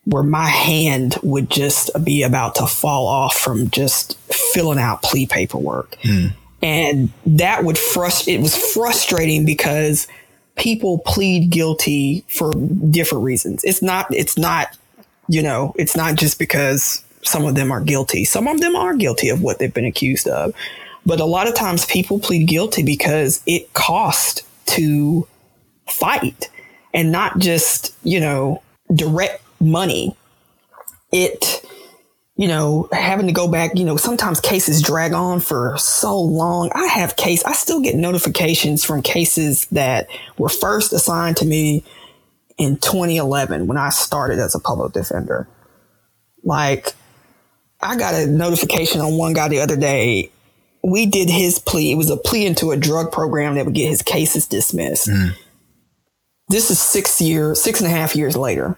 where 0.07 0.24
my 0.24 0.47
hand 0.47 1.18
would 1.22 1.49
just 1.49 1.89
be 2.03 2.24
about 2.24 2.55
to 2.55 2.65
fall 2.65 3.07
off 3.07 3.36
from 3.36 3.70
just 3.70 4.18
filling 4.32 4.80
out 4.80 5.01
plea 5.01 5.26
paperwork. 5.26 5.97
Mm. 6.03 6.34
And 6.62 7.12
that 7.26 7.64
would 7.64 7.78
frustrate, 7.78 8.39
it 8.39 8.41
was 8.41 8.55
frustrating 8.74 9.45
because 9.45 10.08
people 10.55 10.99
plead 10.99 11.49
guilty 11.51 12.24
for 12.28 12.51
different 12.89 13.24
reasons. 13.24 13.64
It's 13.64 13.82
not, 13.82 14.08
it's 14.12 14.38
not, 14.38 14.76
you 15.28 15.43
know, 15.43 15.74
it's 15.78 15.95
not 15.95 16.16
just 16.16 16.39
because 16.39 17.03
some 17.24 17.45
of 17.45 17.55
them 17.55 17.72
are 17.72 17.82
guilty. 17.82 18.26
Some 18.26 18.47
of 18.47 18.60
them 18.60 18.76
are 18.76 18.95
guilty 18.95 19.30
of 19.30 19.41
what 19.41 19.60
they've 19.60 19.74
been 19.74 19.86
accused 19.86 20.28
of. 20.28 20.53
But 21.05 21.20
a 21.20 21.26
lot 21.26 21.47
of 21.47 21.55
times 21.55 21.86
people 21.86 22.20
plead 22.20 22.47
guilty 22.47 22.84
because 22.84 23.41
it 23.45 23.74
cost 23.74 24.43
to 24.68 25.28
fight 25.88 26.49
and 26.93 27.12
not 27.12 27.39
just, 27.39 27.95
you 28.03 28.20
know, 28.20 28.62
direct 28.93 29.41
money. 29.60 30.16
It, 31.12 31.66
you 32.38 32.47
know, 32.47 32.88
having 32.91 33.25
to 33.25 33.33
go 33.33 33.47
back, 33.47 33.71
you 33.75 33.83
know, 33.83 33.97
sometimes 33.97 34.39
cases 34.39 34.83
drag 34.83 35.11
on 35.11 35.39
for 35.39 35.75
so 35.77 36.19
long. 36.21 36.69
I 36.75 36.85
have 36.85 37.15
case, 37.15 37.43
I 37.43 37.53
still 37.53 37.81
get 37.81 37.95
notifications 37.95 38.85
from 38.85 39.01
cases 39.01 39.65
that 39.71 40.07
were 40.38 40.49
first 40.49 40.93
assigned 40.93 41.38
to 41.38 41.45
me 41.45 41.83
in 42.59 42.77
2011 42.77 43.65
when 43.65 43.77
I 43.77 43.89
started 43.89 44.38
as 44.38 44.53
a 44.53 44.59
public 44.59 44.93
defender. 44.93 45.47
Like, 46.43 46.93
I 47.81 47.97
got 47.97 48.13
a 48.13 48.27
notification 48.27 49.01
on 49.01 49.17
one 49.17 49.33
guy 49.33 49.47
the 49.47 49.59
other 49.59 49.75
day. 49.75 50.29
We 50.83 51.07
did 51.07 51.29
his 51.29 51.57
plea. 51.57 51.91
It 51.91 51.95
was 51.95 52.11
a 52.11 52.17
plea 52.17 52.45
into 52.45 52.69
a 52.69 52.77
drug 52.77 53.11
program 53.11 53.55
that 53.55 53.65
would 53.65 53.73
get 53.73 53.89
his 53.89 54.03
cases 54.03 54.45
dismissed. 54.45 55.09
Mm. 55.09 55.35
This 56.49 56.69
is 56.69 56.79
six 56.79 57.19
years, 57.19 57.59
six 57.61 57.81
and 57.81 57.91
a 57.91 57.95
half 57.95 58.15
years 58.15 58.38
later 58.38 58.77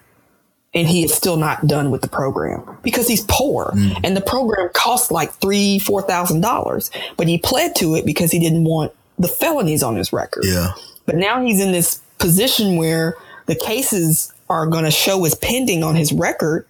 and 0.74 0.86
he 0.86 1.04
is 1.04 1.12
still 1.12 1.36
not 1.36 1.66
done 1.66 1.90
with 1.90 2.02
the 2.02 2.08
program 2.08 2.78
because 2.82 3.08
he's 3.08 3.24
poor 3.28 3.72
mm. 3.74 3.98
and 4.04 4.16
the 4.16 4.20
program 4.20 4.68
costs 4.72 5.10
like 5.10 5.32
three 5.34 5.78
four 5.78 6.02
thousand 6.02 6.40
dollars 6.40 6.90
but 7.16 7.26
he 7.26 7.38
pled 7.38 7.74
to 7.76 7.94
it 7.94 8.06
because 8.06 8.30
he 8.30 8.38
didn't 8.38 8.64
want 8.64 8.92
the 9.18 9.28
felonies 9.28 9.82
on 9.82 9.96
his 9.96 10.12
record 10.12 10.44
yeah 10.46 10.72
but 11.06 11.16
now 11.16 11.42
he's 11.42 11.60
in 11.60 11.72
this 11.72 12.00
position 12.18 12.76
where 12.76 13.16
the 13.46 13.54
cases 13.54 14.32
are 14.48 14.66
going 14.66 14.84
to 14.84 14.90
show 14.90 15.24
as 15.24 15.34
pending 15.34 15.82
on 15.82 15.94
his 15.94 16.12
record 16.12 16.66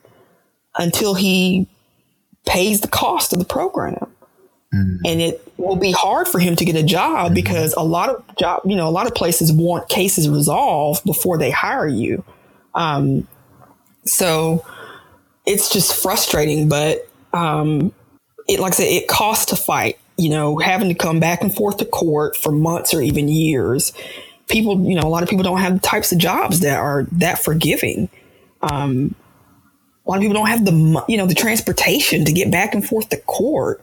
until 0.76 1.14
he 1.14 1.66
pays 2.46 2.80
the 2.80 2.88
cost 2.88 3.32
of 3.32 3.38
the 3.38 3.44
program 3.44 4.10
mm. 4.74 4.98
and 5.04 5.20
it 5.20 5.46
will 5.58 5.76
be 5.76 5.92
hard 5.92 6.26
for 6.26 6.38
him 6.38 6.56
to 6.56 6.64
get 6.64 6.74
a 6.74 6.82
job 6.82 7.32
mm. 7.32 7.34
because 7.34 7.74
a 7.74 7.82
lot 7.82 8.08
of 8.08 8.36
job 8.36 8.62
you 8.64 8.76
know 8.76 8.88
a 8.88 8.90
lot 8.90 9.06
of 9.06 9.14
places 9.14 9.52
want 9.52 9.88
cases 9.88 10.28
resolved 10.28 11.04
before 11.04 11.36
they 11.36 11.50
hire 11.50 11.88
you 11.88 12.24
um, 12.74 13.26
so 14.04 14.64
it's 15.46 15.70
just 15.70 15.94
frustrating, 15.94 16.68
but 16.68 17.08
um, 17.32 17.92
it 18.48 18.60
like 18.60 18.72
I 18.74 18.76
said, 18.76 18.88
it 18.88 19.08
costs 19.08 19.46
to 19.46 19.56
fight. 19.56 19.98
You 20.16 20.28
know, 20.28 20.58
having 20.58 20.88
to 20.88 20.94
come 20.94 21.18
back 21.18 21.40
and 21.40 21.54
forth 21.54 21.78
to 21.78 21.86
court 21.86 22.36
for 22.36 22.52
months 22.52 22.92
or 22.92 23.00
even 23.00 23.28
years. 23.28 23.94
People, 24.48 24.84
you 24.84 24.94
know, 24.94 25.02
a 25.02 25.08
lot 25.08 25.22
of 25.22 25.30
people 25.30 25.44
don't 25.44 25.60
have 25.60 25.74
the 25.74 25.80
types 25.80 26.12
of 26.12 26.18
jobs 26.18 26.60
that 26.60 26.78
are 26.78 27.06
that 27.12 27.38
forgiving. 27.38 28.10
Um, 28.60 29.14
a 30.04 30.10
lot 30.10 30.16
of 30.16 30.22
people 30.22 30.34
don't 30.34 30.48
have 30.48 30.64
the 30.64 31.04
you 31.08 31.16
know 31.16 31.26
the 31.26 31.34
transportation 31.34 32.24
to 32.26 32.32
get 32.32 32.50
back 32.50 32.74
and 32.74 32.86
forth 32.86 33.08
to 33.10 33.16
court. 33.16 33.82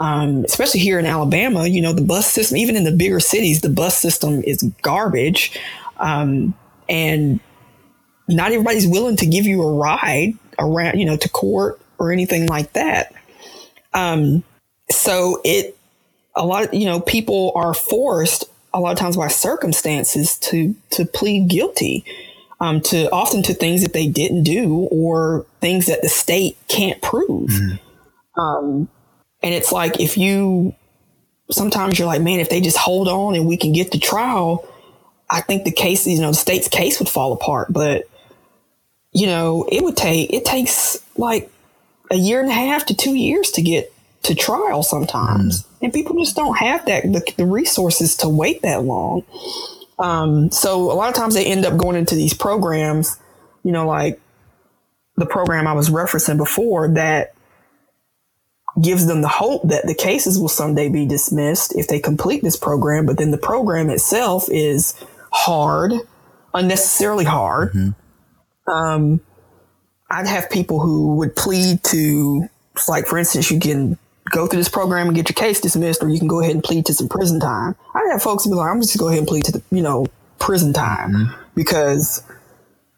Um, 0.00 0.44
especially 0.44 0.80
here 0.80 0.98
in 0.98 1.06
Alabama, 1.06 1.66
you 1.66 1.80
know, 1.80 1.92
the 1.92 2.02
bus 2.02 2.30
system, 2.30 2.58
even 2.58 2.76
in 2.76 2.84
the 2.84 2.92
bigger 2.92 3.20
cities, 3.20 3.60
the 3.60 3.68
bus 3.68 3.96
system 3.96 4.42
is 4.42 4.62
garbage. 4.82 5.58
Um, 5.98 6.54
and 6.88 7.40
not 8.28 8.52
everybody's 8.52 8.86
willing 8.86 9.16
to 9.16 9.26
give 9.26 9.46
you 9.46 9.62
a 9.62 9.72
ride 9.72 10.34
around, 10.58 10.98
you 10.98 11.04
know, 11.04 11.16
to 11.16 11.28
court 11.28 11.80
or 11.98 12.12
anything 12.12 12.46
like 12.46 12.72
that. 12.72 13.12
Um, 13.92 14.42
so 14.90 15.40
it, 15.44 15.76
a 16.34 16.44
lot 16.44 16.64
of, 16.64 16.74
you 16.74 16.86
know, 16.86 17.00
people 17.00 17.52
are 17.54 17.74
forced 17.74 18.44
a 18.72 18.80
lot 18.80 18.92
of 18.92 18.98
times 18.98 19.16
by 19.16 19.28
circumstances 19.28 20.36
to, 20.38 20.74
to 20.90 21.04
plead 21.04 21.48
guilty, 21.48 22.04
um, 22.60 22.80
to 22.80 23.10
often 23.10 23.42
to 23.44 23.54
things 23.54 23.82
that 23.82 23.92
they 23.92 24.08
didn't 24.08 24.42
do 24.42 24.88
or 24.90 25.46
things 25.60 25.86
that 25.86 26.02
the 26.02 26.08
state 26.08 26.56
can't 26.68 27.00
prove. 27.02 27.50
Mm-hmm. 27.50 28.40
Um, 28.40 28.88
and 29.42 29.54
it's 29.54 29.70
like, 29.70 30.00
if 30.00 30.16
you, 30.16 30.74
sometimes 31.50 31.98
you're 31.98 32.08
like, 32.08 32.22
man, 32.22 32.40
if 32.40 32.48
they 32.48 32.60
just 32.60 32.78
hold 32.78 33.06
on 33.06 33.34
and 33.34 33.46
we 33.46 33.56
can 33.56 33.72
get 33.72 33.92
to 33.92 34.00
trial, 34.00 34.66
I 35.30 35.40
think 35.40 35.64
the 35.64 35.70
case, 35.70 36.06
you 36.06 36.20
know, 36.20 36.30
the 36.30 36.34
state's 36.34 36.68
case 36.68 36.98
would 36.98 37.08
fall 37.08 37.32
apart. 37.32 37.72
But 37.72 38.08
you 39.14 39.26
know, 39.26 39.66
it 39.70 39.82
would 39.82 39.96
take, 39.96 40.32
it 40.32 40.44
takes 40.44 40.98
like 41.16 41.50
a 42.10 42.16
year 42.16 42.40
and 42.40 42.50
a 42.50 42.54
half 42.54 42.84
to 42.86 42.94
two 42.94 43.14
years 43.14 43.52
to 43.52 43.62
get 43.62 43.92
to 44.24 44.34
trial 44.34 44.82
sometimes. 44.82 45.62
Mm. 45.62 45.66
And 45.82 45.92
people 45.92 46.16
just 46.22 46.36
don't 46.36 46.58
have 46.58 46.84
that, 46.86 47.04
the, 47.04 47.22
the 47.36 47.46
resources 47.46 48.16
to 48.18 48.28
wait 48.28 48.62
that 48.62 48.82
long. 48.82 49.22
Um, 49.98 50.50
so 50.50 50.90
a 50.90 50.94
lot 50.94 51.08
of 51.08 51.14
times 51.14 51.34
they 51.34 51.46
end 51.46 51.64
up 51.64 51.78
going 51.78 51.96
into 51.96 52.16
these 52.16 52.34
programs, 52.34 53.16
you 53.62 53.70
know, 53.70 53.86
like 53.86 54.20
the 55.16 55.26
program 55.26 55.68
I 55.68 55.74
was 55.74 55.90
referencing 55.90 56.36
before 56.36 56.88
that 56.94 57.34
gives 58.82 59.06
them 59.06 59.22
the 59.22 59.28
hope 59.28 59.62
that 59.68 59.86
the 59.86 59.94
cases 59.94 60.40
will 60.40 60.48
someday 60.48 60.88
be 60.88 61.06
dismissed 61.06 61.76
if 61.76 61.86
they 61.86 62.00
complete 62.00 62.42
this 62.42 62.56
program. 62.56 63.06
But 63.06 63.18
then 63.18 63.30
the 63.30 63.38
program 63.38 63.88
itself 63.90 64.48
is 64.50 64.94
hard, 65.30 65.92
unnecessarily 66.52 67.24
hard. 67.24 67.68
Mm-hmm 67.68 68.00
um, 68.66 69.20
I'd 70.10 70.26
have 70.26 70.50
people 70.50 70.80
who 70.80 71.16
would 71.16 71.34
plead 71.34 71.82
to, 71.84 72.48
like, 72.88 73.06
for 73.06 73.18
instance, 73.18 73.50
you 73.50 73.60
can 73.60 73.98
go 74.30 74.46
through 74.46 74.60
this 74.60 74.68
program 74.68 75.06
and 75.08 75.16
get 75.16 75.28
your 75.28 75.34
case 75.34 75.60
dismissed, 75.60 76.02
or 76.02 76.08
you 76.08 76.18
can 76.18 76.28
go 76.28 76.40
ahead 76.40 76.54
and 76.54 76.62
plead 76.62 76.86
to 76.86 76.94
some 76.94 77.08
prison 77.08 77.40
time. 77.40 77.74
I'd 77.94 78.10
have 78.12 78.22
folks 78.22 78.46
be 78.46 78.54
like, 78.54 78.70
I'm 78.70 78.80
just 78.80 78.98
going 78.98 78.98
to 78.98 79.04
go 79.04 79.08
ahead 79.08 79.18
and 79.18 79.28
plead 79.28 79.44
to 79.44 79.52
the, 79.52 79.62
you 79.70 79.82
know, 79.82 80.06
prison 80.38 80.72
time 80.72 81.12
mm-hmm. 81.12 81.42
because 81.54 82.22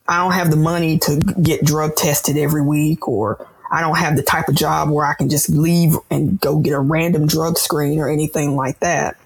I 0.08 0.22
don't 0.22 0.32
have 0.32 0.50
the 0.50 0.56
money 0.56 0.98
to 1.00 1.16
get 1.42 1.64
drug 1.64 1.96
tested 1.96 2.36
every 2.36 2.62
week, 2.62 3.08
or 3.08 3.46
I 3.70 3.80
don't 3.80 3.96
have 3.96 4.16
the 4.16 4.22
type 4.22 4.48
of 4.48 4.54
job 4.54 4.90
where 4.90 5.04
I 5.04 5.14
can 5.14 5.28
just 5.28 5.48
leave 5.48 5.96
and 6.10 6.40
go 6.40 6.58
get 6.58 6.72
a 6.72 6.80
random 6.80 7.26
drug 7.26 7.58
screen 7.58 7.98
or 7.98 8.08
anything 8.08 8.54
like 8.54 8.78
that. 8.80 9.16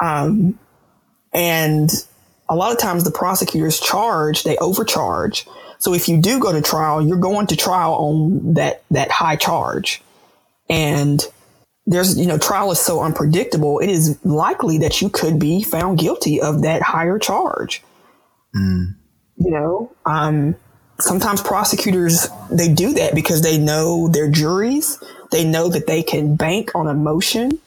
Um, 0.00 0.58
and 1.32 1.90
a 2.48 2.56
lot 2.56 2.72
of 2.72 2.78
times 2.78 3.04
the 3.04 3.10
prosecutors 3.10 3.78
charge, 3.78 4.42
they 4.42 4.56
overcharge 4.58 5.46
so 5.78 5.94
if 5.94 6.08
you 6.08 6.20
do 6.20 6.40
go 6.40 6.52
to 6.52 6.60
trial, 6.60 7.00
you're 7.00 7.18
going 7.18 7.46
to 7.48 7.56
trial 7.56 7.94
on 7.94 8.54
that 8.54 8.82
that 8.90 9.10
high 9.10 9.36
charge. 9.36 10.02
And 10.68 11.24
there's, 11.86 12.18
you 12.18 12.26
know, 12.26 12.36
trial 12.36 12.70
is 12.70 12.80
so 12.80 13.00
unpredictable. 13.00 13.78
It 13.78 13.88
is 13.88 14.18
likely 14.24 14.78
that 14.78 15.00
you 15.00 15.08
could 15.08 15.38
be 15.38 15.62
found 15.62 15.98
guilty 15.98 16.40
of 16.40 16.62
that 16.62 16.82
higher 16.82 17.18
charge. 17.18 17.82
Mm. 18.54 18.96
You 19.36 19.50
know, 19.50 19.92
um, 20.04 20.56
sometimes 20.98 21.40
prosecutors 21.40 22.28
they 22.50 22.72
do 22.72 22.92
that 22.94 23.14
because 23.14 23.42
they 23.42 23.56
know 23.56 24.08
their 24.08 24.30
juries. 24.30 25.02
They 25.30 25.44
know 25.44 25.68
that 25.68 25.86
they 25.86 26.02
can 26.02 26.36
bank 26.36 26.74
on 26.74 26.88
emotion 26.88 27.58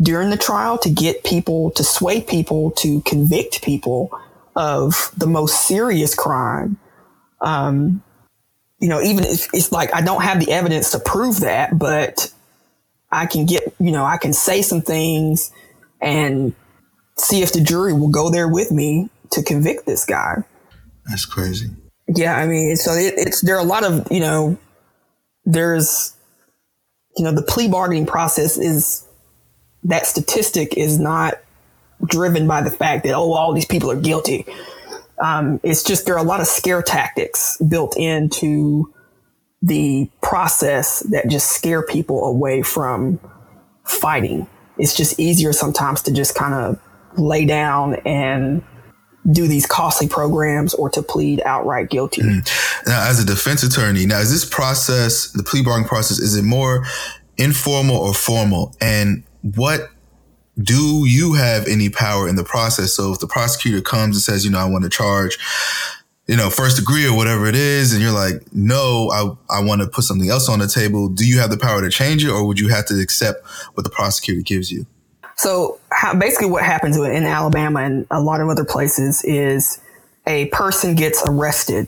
during 0.00 0.30
the 0.30 0.36
trial 0.36 0.76
to 0.78 0.90
get 0.90 1.24
people 1.24 1.70
to 1.72 1.82
sway 1.82 2.20
people 2.20 2.70
to 2.72 3.00
convict 3.02 3.62
people 3.62 4.10
of 4.54 5.10
the 5.16 5.26
most 5.26 5.66
serious 5.66 6.14
crime 6.14 6.78
um, 7.40 8.02
you 8.78 8.88
know, 8.88 9.00
even 9.00 9.24
if 9.24 9.48
it's 9.52 9.72
like 9.72 9.94
I 9.94 10.02
don't 10.02 10.22
have 10.22 10.44
the 10.44 10.52
evidence 10.52 10.90
to 10.92 10.98
prove 10.98 11.40
that, 11.40 11.78
but 11.78 12.32
I 13.10 13.26
can 13.26 13.46
get, 13.46 13.74
you 13.78 13.92
know, 13.92 14.04
I 14.04 14.18
can 14.18 14.32
say 14.32 14.62
some 14.62 14.82
things 14.82 15.50
and 16.00 16.54
see 17.16 17.42
if 17.42 17.52
the 17.52 17.60
jury 17.60 17.92
will 17.92 18.10
go 18.10 18.30
there 18.30 18.48
with 18.48 18.70
me 18.70 19.08
to 19.30 19.42
convict 19.42 19.86
this 19.86 20.04
guy. 20.04 20.44
That's 21.08 21.24
crazy. 21.24 21.70
Yeah, 22.08 22.36
I 22.36 22.46
mean, 22.46 22.76
so 22.76 22.92
it, 22.92 23.14
it's 23.16 23.40
there 23.40 23.56
are 23.56 23.60
a 23.60 23.68
lot 23.68 23.84
of 23.84 24.06
you 24.10 24.20
know, 24.20 24.58
there's, 25.44 26.14
you 27.16 27.24
know, 27.24 27.32
the 27.32 27.42
plea 27.42 27.68
bargaining 27.68 28.06
process 28.06 28.58
is 28.58 29.06
that 29.84 30.06
statistic 30.06 30.76
is 30.76 30.98
not 30.98 31.34
driven 32.04 32.46
by 32.46 32.60
the 32.60 32.70
fact 32.70 33.04
that 33.04 33.14
oh 33.14 33.32
all 33.32 33.52
these 33.52 33.64
people 33.64 33.90
are 33.90 33.98
guilty 33.98 34.44
um, 35.22 35.60
it's 35.62 35.82
just 35.82 36.06
there 36.06 36.14
are 36.14 36.24
a 36.24 36.28
lot 36.28 36.40
of 36.40 36.46
scare 36.46 36.82
tactics 36.82 37.56
built 37.68 37.96
into 37.96 38.92
the 39.62 40.10
process 40.22 41.00
that 41.10 41.28
just 41.28 41.50
scare 41.50 41.82
people 41.82 42.24
away 42.24 42.62
from 42.62 43.18
fighting. 43.84 44.46
It's 44.78 44.94
just 44.94 45.18
easier 45.18 45.52
sometimes 45.52 46.02
to 46.02 46.12
just 46.12 46.34
kind 46.34 46.54
of 46.54 46.80
lay 47.18 47.46
down 47.46 47.96
and 48.04 48.62
do 49.32 49.48
these 49.48 49.66
costly 49.66 50.08
programs 50.08 50.74
or 50.74 50.88
to 50.90 51.02
plead 51.02 51.42
outright 51.44 51.90
guilty. 51.90 52.22
Mm. 52.22 52.86
Now, 52.86 53.08
as 53.08 53.20
a 53.20 53.24
defense 53.24 53.62
attorney, 53.62 54.06
now 54.06 54.20
is 54.20 54.30
this 54.30 54.44
process, 54.44 55.32
the 55.32 55.42
plea 55.42 55.62
bargaining 55.62 55.88
process, 55.88 56.18
is 56.18 56.36
it 56.36 56.44
more 56.44 56.84
informal 57.36 57.96
or 57.96 58.14
formal? 58.14 58.74
And 58.80 59.24
what 59.42 59.90
do 60.62 61.04
you 61.06 61.34
have 61.34 61.66
any 61.66 61.90
power 61.90 62.28
in 62.28 62.36
the 62.36 62.44
process? 62.44 62.94
So 62.94 63.12
if 63.12 63.20
the 63.20 63.26
prosecutor 63.26 63.82
comes 63.82 64.16
and 64.16 64.22
says, 64.22 64.44
you 64.44 64.50
know, 64.50 64.58
I 64.58 64.64
want 64.64 64.84
to 64.84 64.90
charge, 64.90 65.38
you 66.26 66.36
know, 66.36 66.50
first 66.50 66.78
degree 66.78 67.06
or 67.06 67.14
whatever 67.14 67.46
it 67.46 67.54
is, 67.54 67.92
and 67.92 68.02
you're 68.02 68.12
like, 68.12 68.42
no, 68.52 69.10
I, 69.10 69.58
I 69.58 69.62
want 69.62 69.82
to 69.82 69.86
put 69.86 70.04
something 70.04 70.30
else 70.30 70.48
on 70.48 70.58
the 70.58 70.66
table. 70.66 71.08
Do 71.08 71.26
you 71.26 71.38
have 71.38 71.50
the 71.50 71.58
power 71.58 71.82
to 71.82 71.90
change 71.90 72.24
it 72.24 72.30
or 72.30 72.46
would 72.46 72.58
you 72.58 72.68
have 72.68 72.86
to 72.86 73.00
accept 73.00 73.46
what 73.74 73.84
the 73.84 73.90
prosecutor 73.90 74.40
gives 74.42 74.72
you? 74.72 74.86
So 75.36 75.78
how, 75.92 76.14
basically 76.14 76.48
what 76.48 76.64
happens 76.64 76.96
in 76.96 77.24
Alabama 77.24 77.80
and 77.80 78.06
a 78.10 78.22
lot 78.22 78.40
of 78.40 78.48
other 78.48 78.64
places 78.64 79.22
is 79.24 79.78
a 80.26 80.46
person 80.46 80.94
gets 80.94 81.22
arrested 81.28 81.86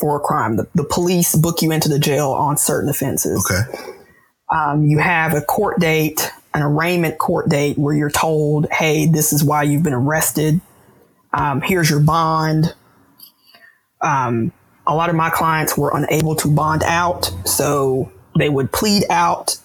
for 0.00 0.16
a 0.16 0.20
crime. 0.20 0.56
The, 0.56 0.66
the 0.74 0.84
police 0.84 1.36
book 1.36 1.62
you 1.62 1.70
into 1.70 1.88
the 1.88 2.00
jail 2.00 2.30
on 2.32 2.56
certain 2.56 2.90
offenses. 2.90 3.48
Okay. 3.48 3.94
Um, 4.52 4.84
you 4.84 4.98
have 4.98 5.34
a 5.34 5.40
court 5.40 5.78
date 5.78 6.32
an 6.52 6.62
arraignment 6.62 7.18
court 7.18 7.48
date 7.48 7.78
where 7.78 7.94
you're 7.94 8.10
told, 8.10 8.66
hey, 8.70 9.06
this 9.06 9.32
is 9.32 9.44
why 9.44 9.62
you've 9.62 9.82
been 9.82 9.94
arrested. 9.94 10.60
Um, 11.32 11.60
here's 11.60 11.88
your 11.88 12.00
bond. 12.00 12.74
Um, 14.00 14.52
a 14.86 14.94
lot 14.94 15.10
of 15.10 15.16
my 15.16 15.30
clients 15.30 15.76
were 15.76 15.92
unable 15.94 16.34
to 16.36 16.48
bond 16.48 16.82
out, 16.82 17.30
so 17.44 18.10
they 18.36 18.48
would 18.48 18.72
plead 18.72 19.04
out 19.10 19.56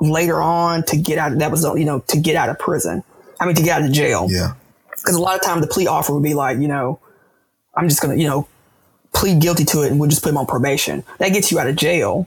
later 0.00 0.40
on 0.40 0.82
to 0.84 0.96
get 0.96 1.18
out. 1.18 1.38
That 1.38 1.50
was, 1.50 1.64
you 1.64 1.84
know, 1.84 2.00
to 2.08 2.18
get 2.18 2.34
out 2.34 2.48
of 2.48 2.58
prison. 2.58 3.04
I 3.40 3.46
mean, 3.46 3.54
to 3.54 3.62
get 3.62 3.80
out 3.80 3.86
of 3.86 3.92
jail. 3.92 4.26
Yeah. 4.28 4.54
Because 4.90 5.14
a 5.14 5.20
lot 5.20 5.36
of 5.36 5.42
time 5.42 5.60
the 5.60 5.66
plea 5.68 5.86
offer 5.86 6.12
would 6.12 6.22
be 6.22 6.34
like, 6.34 6.58
you 6.58 6.66
know, 6.66 6.98
I'm 7.76 7.88
just 7.88 8.02
gonna, 8.02 8.16
you 8.16 8.26
know, 8.26 8.48
plead 9.14 9.40
guilty 9.40 9.64
to 9.66 9.82
it 9.82 9.90
and 9.90 10.00
we'll 10.00 10.10
just 10.10 10.22
put 10.22 10.30
him 10.30 10.38
on 10.38 10.46
probation. 10.46 11.04
That 11.18 11.32
gets 11.32 11.52
you 11.52 11.58
out 11.58 11.68
of 11.68 11.76
jail 11.76 12.26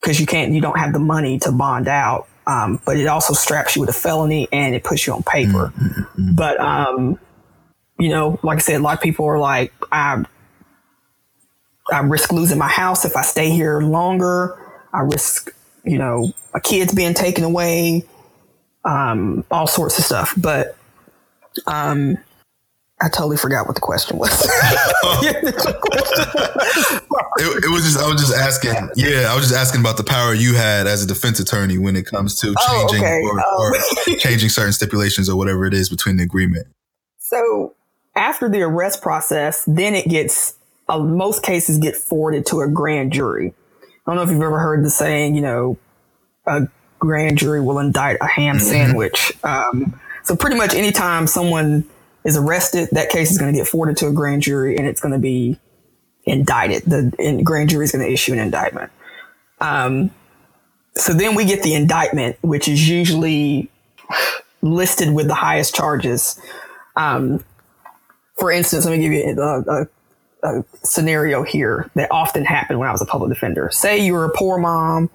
because 0.00 0.18
you 0.18 0.26
can't, 0.26 0.52
you 0.52 0.60
don't 0.60 0.78
have 0.78 0.92
the 0.92 0.98
money 0.98 1.38
to 1.40 1.52
bond 1.52 1.88
out. 1.88 2.26
Um, 2.48 2.80
but 2.86 2.96
it 2.96 3.06
also 3.06 3.34
straps 3.34 3.76
you 3.76 3.80
with 3.80 3.90
a 3.90 3.92
felony 3.92 4.48
and 4.50 4.74
it 4.74 4.82
puts 4.82 5.06
you 5.06 5.12
on 5.12 5.22
paper. 5.22 5.70
Mm-hmm. 5.76 6.34
But, 6.34 6.58
um, 6.58 7.20
you 7.98 8.08
know, 8.08 8.40
like 8.42 8.56
I 8.56 8.60
said, 8.60 8.76
a 8.76 8.82
lot 8.82 8.96
of 8.96 9.02
people 9.02 9.26
are 9.26 9.38
like, 9.38 9.70
I, 9.92 10.24
I 11.92 12.00
risk 12.00 12.32
losing 12.32 12.56
my 12.56 12.68
house 12.68 13.04
if 13.04 13.16
I 13.16 13.22
stay 13.22 13.50
here 13.50 13.82
longer. 13.82 14.58
I 14.94 15.00
risk, 15.00 15.54
you 15.84 15.98
know, 15.98 16.32
my 16.54 16.60
kids 16.60 16.94
being 16.94 17.12
taken 17.12 17.44
away, 17.44 18.06
um, 18.82 19.44
all 19.50 19.66
sorts 19.66 19.98
of 19.98 20.06
stuff. 20.06 20.32
But, 20.38 20.74
um, 21.66 22.16
I 23.00 23.08
totally 23.08 23.36
forgot 23.36 23.66
what 23.66 23.76
the 23.76 23.80
question 23.80 24.18
was. 24.18 24.30
it, 25.22 25.54
it, 27.64 27.70
was 27.70 27.84
just 27.84 27.98
I 27.98 28.08
was 28.08 28.20
just 28.20 28.34
asking. 28.34 28.74
Yeah, 28.96 29.30
I 29.30 29.36
was 29.36 29.44
just 29.44 29.54
asking 29.54 29.82
about 29.82 29.96
the 29.96 30.04
power 30.04 30.34
you 30.34 30.54
had 30.54 30.88
as 30.88 31.04
a 31.04 31.06
defense 31.06 31.38
attorney 31.38 31.78
when 31.78 31.94
it 31.94 32.06
comes 32.06 32.34
to 32.40 32.52
oh, 32.58 32.86
changing 32.88 33.06
oh, 33.06 33.08
okay. 33.08 33.22
or, 33.22 33.38
um, 33.38 33.44
or 33.58 34.16
changing 34.18 34.48
certain 34.48 34.72
stipulations 34.72 35.28
or 35.28 35.36
whatever 35.36 35.64
it 35.64 35.74
is 35.74 35.88
between 35.88 36.16
the 36.16 36.24
agreement. 36.24 36.66
So 37.18 37.76
after 38.16 38.48
the 38.48 38.62
arrest 38.62 39.00
process, 39.00 39.64
then 39.66 39.94
it 39.94 40.08
gets 40.08 40.54
uh, 40.88 40.98
most 40.98 41.44
cases 41.44 41.78
get 41.78 41.94
forwarded 41.94 42.46
to 42.46 42.60
a 42.62 42.68
grand 42.68 43.12
jury. 43.12 43.54
I 44.06 44.10
don't 44.10 44.16
know 44.16 44.22
if 44.22 44.30
you've 44.30 44.42
ever 44.42 44.58
heard 44.58 44.84
the 44.84 44.90
saying, 44.90 45.36
you 45.36 45.42
know, 45.42 45.78
a 46.46 46.66
grand 46.98 47.38
jury 47.38 47.60
will 47.60 47.78
indict 47.78 48.16
a 48.20 48.26
ham 48.26 48.56
mm-hmm. 48.56 48.66
sandwich. 48.66 49.32
Um, 49.44 50.00
so 50.24 50.34
pretty 50.34 50.56
much 50.56 50.74
anytime 50.74 51.28
someone 51.28 51.84
is 52.28 52.36
arrested, 52.36 52.90
that 52.92 53.08
case 53.08 53.30
is 53.30 53.38
going 53.38 53.50
to 53.50 53.58
get 53.58 53.66
forwarded 53.66 53.96
to 53.96 54.06
a 54.06 54.12
grand 54.12 54.42
jury 54.42 54.76
and 54.76 54.86
it's 54.86 55.00
going 55.00 55.12
to 55.12 55.18
be 55.18 55.58
indicted. 56.24 56.82
The 56.82 57.40
grand 57.42 57.70
jury 57.70 57.86
is 57.86 57.92
going 57.92 58.04
to 58.04 58.12
issue 58.12 58.34
an 58.34 58.38
indictment. 58.38 58.92
Um, 59.60 60.10
so 60.94 61.14
then 61.14 61.34
we 61.34 61.46
get 61.46 61.62
the 61.62 61.74
indictment, 61.74 62.36
which 62.42 62.68
is 62.68 62.86
usually 62.86 63.70
listed 64.60 65.14
with 65.14 65.26
the 65.26 65.34
highest 65.34 65.74
charges. 65.74 66.38
Um, 66.96 67.42
for 68.38 68.52
instance, 68.52 68.84
let 68.84 68.98
me 68.98 69.02
give 69.02 69.12
you 69.12 69.40
a, 69.40 69.60
a, 69.60 69.88
a, 70.42 70.64
scenario 70.82 71.44
here 71.44 71.90
that 71.94 72.10
often 72.10 72.44
happened 72.44 72.78
when 72.78 72.88
I 72.88 72.92
was 72.92 73.00
a 73.00 73.06
public 73.06 73.30
defender. 73.30 73.70
Say 73.72 74.04
you're 74.04 74.26
a 74.26 74.32
poor 74.36 74.58
mom, 74.58 75.08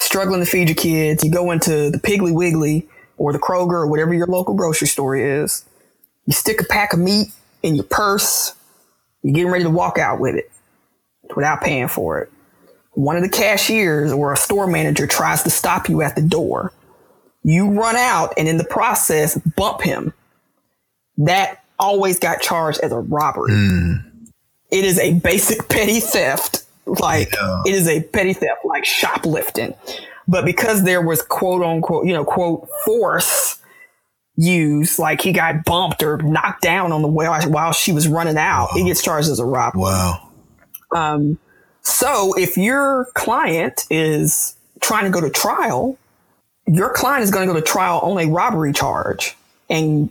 struggling 0.00 0.40
to 0.40 0.46
feed 0.46 0.68
your 0.68 0.74
kids. 0.74 1.22
You 1.22 1.30
go 1.30 1.52
into 1.52 1.90
the 1.90 1.98
Piggly 1.98 2.34
Wiggly 2.34 2.88
or 3.16 3.32
the 3.32 3.38
Kroger 3.38 3.72
or 3.72 3.86
whatever 3.86 4.12
your 4.12 4.26
local 4.26 4.54
grocery 4.54 4.88
store 4.88 5.14
is 5.14 5.64
you 6.26 6.32
stick 6.32 6.60
a 6.60 6.64
pack 6.64 6.92
of 6.92 6.98
meat 6.98 7.28
in 7.62 7.76
your 7.76 7.84
purse. 7.84 8.54
You're 9.22 9.34
getting 9.34 9.50
ready 9.50 9.64
to 9.64 9.70
walk 9.70 9.98
out 9.98 10.20
with 10.20 10.34
it 10.34 10.50
without 11.34 11.62
paying 11.62 11.88
for 11.88 12.20
it. 12.20 12.32
One 12.92 13.16
of 13.16 13.22
the 13.22 13.28
cashiers 13.28 14.12
or 14.12 14.32
a 14.32 14.36
store 14.36 14.66
manager 14.66 15.06
tries 15.06 15.42
to 15.42 15.50
stop 15.50 15.88
you 15.88 16.02
at 16.02 16.16
the 16.16 16.22
door. 16.22 16.72
You 17.42 17.70
run 17.78 17.96
out 17.96 18.34
and 18.36 18.48
in 18.48 18.56
the 18.56 18.64
process 18.64 19.38
bump 19.38 19.82
him. 19.82 20.12
That 21.18 21.62
always 21.78 22.18
got 22.18 22.40
charged 22.40 22.80
as 22.80 22.92
a 22.92 22.98
robbery. 22.98 23.52
Mm. 23.52 24.30
It 24.70 24.84
is 24.84 24.98
a 24.98 25.14
basic 25.14 25.68
petty 25.68 26.00
theft. 26.00 26.64
Like 26.86 27.34
yeah. 27.34 27.62
it 27.66 27.74
is 27.74 27.88
a 27.88 28.02
petty 28.02 28.32
theft, 28.32 28.64
like 28.64 28.84
shoplifting. 28.84 29.74
But 30.28 30.44
because 30.44 30.84
there 30.84 31.02
was 31.02 31.22
quote 31.22 31.62
unquote, 31.62 32.06
you 32.06 32.12
know, 32.12 32.24
quote 32.24 32.68
force 32.84 33.58
used, 34.36 34.98
like 34.98 35.20
he 35.20 35.32
got 35.32 35.64
bumped 35.64 36.02
or 36.02 36.18
knocked 36.18 36.62
down 36.62 36.92
on 36.92 37.02
the 37.02 37.08
way 37.08 37.26
while 37.26 37.72
she 37.72 37.92
was 37.92 38.06
running 38.08 38.36
out, 38.36 38.68
wow. 38.70 38.74
he 38.74 38.84
gets 38.84 39.02
charged 39.02 39.28
as 39.28 39.38
a 39.38 39.44
robbery. 39.44 39.82
Wow. 39.82 40.30
Um, 40.94 41.38
so 41.82 42.34
if 42.36 42.56
your 42.56 43.08
client 43.14 43.86
is 43.90 44.56
trying 44.80 45.04
to 45.04 45.10
go 45.10 45.20
to 45.20 45.30
trial, 45.30 45.98
your 46.66 46.92
client 46.92 47.22
is 47.22 47.30
going 47.30 47.46
to 47.46 47.52
go 47.52 47.58
to 47.58 47.64
trial 47.64 48.00
on 48.00 48.18
a 48.18 48.26
robbery 48.26 48.72
charge. 48.72 49.36
And 49.70 50.10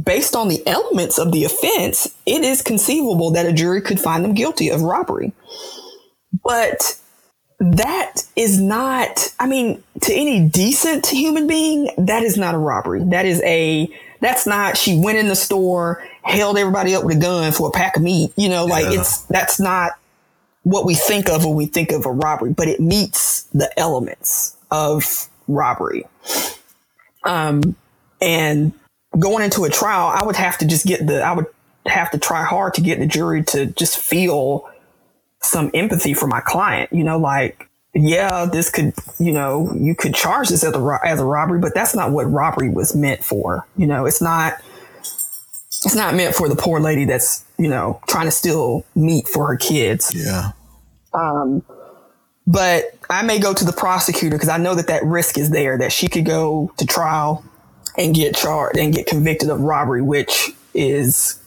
based 0.00 0.36
on 0.36 0.48
the 0.48 0.64
elements 0.66 1.18
of 1.18 1.32
the 1.32 1.44
offense, 1.44 2.14
it 2.26 2.44
is 2.44 2.62
conceivable 2.62 3.30
that 3.32 3.46
a 3.46 3.52
jury 3.52 3.80
could 3.80 4.00
find 4.00 4.24
them 4.24 4.34
guilty 4.34 4.68
of 4.68 4.82
robbery. 4.82 5.32
But 6.44 6.96
that 7.60 8.22
is 8.36 8.58
not, 8.58 9.32
I 9.38 9.46
mean, 9.46 9.82
to 10.00 10.14
any 10.14 10.48
decent 10.48 11.06
human 11.06 11.46
being, 11.46 11.90
that 11.98 12.22
is 12.22 12.38
not 12.38 12.54
a 12.54 12.58
robbery. 12.58 13.04
That 13.04 13.26
is 13.26 13.42
a, 13.42 13.94
that's 14.20 14.46
not, 14.46 14.78
she 14.78 14.98
went 14.98 15.18
in 15.18 15.28
the 15.28 15.36
store, 15.36 16.02
held 16.22 16.56
everybody 16.56 16.94
up 16.94 17.04
with 17.04 17.18
a 17.18 17.20
gun 17.20 17.52
for 17.52 17.68
a 17.68 17.70
pack 17.70 17.96
of 17.96 18.02
meat. 18.02 18.32
You 18.36 18.48
know, 18.48 18.64
like 18.64 18.86
yeah. 18.86 19.00
it's, 19.00 19.22
that's 19.24 19.60
not 19.60 19.92
what 20.62 20.86
we 20.86 20.94
think 20.94 21.28
of 21.28 21.44
when 21.44 21.54
we 21.54 21.66
think 21.66 21.92
of 21.92 22.06
a 22.06 22.12
robbery, 22.12 22.52
but 22.52 22.66
it 22.66 22.80
meets 22.80 23.42
the 23.52 23.70
elements 23.78 24.56
of 24.70 25.28
robbery. 25.46 26.06
Um, 27.24 27.76
and 28.22 28.72
going 29.18 29.44
into 29.44 29.64
a 29.64 29.70
trial, 29.70 30.06
I 30.06 30.24
would 30.24 30.36
have 30.36 30.56
to 30.58 30.66
just 30.66 30.86
get 30.86 31.06
the, 31.06 31.22
I 31.22 31.32
would 31.32 31.46
have 31.86 32.10
to 32.12 32.18
try 32.18 32.42
hard 32.42 32.74
to 32.74 32.80
get 32.80 32.98
the 32.98 33.06
jury 33.06 33.42
to 33.44 33.66
just 33.66 33.98
feel 33.98 34.70
some 35.42 35.70
empathy 35.74 36.14
for 36.14 36.26
my 36.26 36.40
client, 36.40 36.92
you 36.92 37.04
know, 37.04 37.18
like, 37.18 37.68
yeah, 37.94 38.46
this 38.46 38.70
could, 38.70 38.92
you 39.18 39.32
know, 39.32 39.74
you 39.74 39.94
could 39.94 40.14
charge 40.14 40.48
this 40.48 40.62
as 40.62 40.74
a, 40.74 40.98
as 41.04 41.20
a 41.20 41.24
robbery, 41.24 41.58
but 41.58 41.74
that's 41.74 41.94
not 41.94 42.12
what 42.12 42.24
robbery 42.24 42.70
was 42.70 42.94
meant 42.94 43.24
for. 43.24 43.66
You 43.76 43.86
know, 43.86 44.06
it's 44.06 44.22
not, 44.22 44.54
it's 45.84 45.94
not 45.94 46.14
meant 46.14 46.34
for 46.34 46.48
the 46.48 46.56
poor 46.56 46.78
lady 46.78 47.04
that's, 47.04 47.44
you 47.58 47.68
know, 47.68 48.00
trying 48.06 48.26
to 48.26 48.30
steal 48.30 48.84
meat 48.94 49.26
for 49.26 49.46
her 49.48 49.56
kids. 49.56 50.12
Yeah. 50.14 50.52
Um, 51.14 51.64
but 52.46 52.96
I 53.08 53.22
may 53.22 53.38
go 53.38 53.54
to 53.54 53.64
the 53.64 53.72
prosecutor 53.72 54.36
because 54.36 54.48
I 54.48 54.58
know 54.58 54.74
that 54.74 54.86
that 54.86 55.04
risk 55.04 55.38
is 55.38 55.50
there 55.50 55.78
that 55.78 55.90
she 55.90 56.06
could 56.06 56.24
go 56.24 56.72
to 56.76 56.86
trial 56.86 57.44
and 57.96 58.14
get 58.14 58.36
charged 58.36 58.78
and 58.78 58.94
get 58.94 59.06
convicted 59.06 59.50
of 59.50 59.60
robbery, 59.60 60.02
which 60.02 60.50
is, 60.74 61.42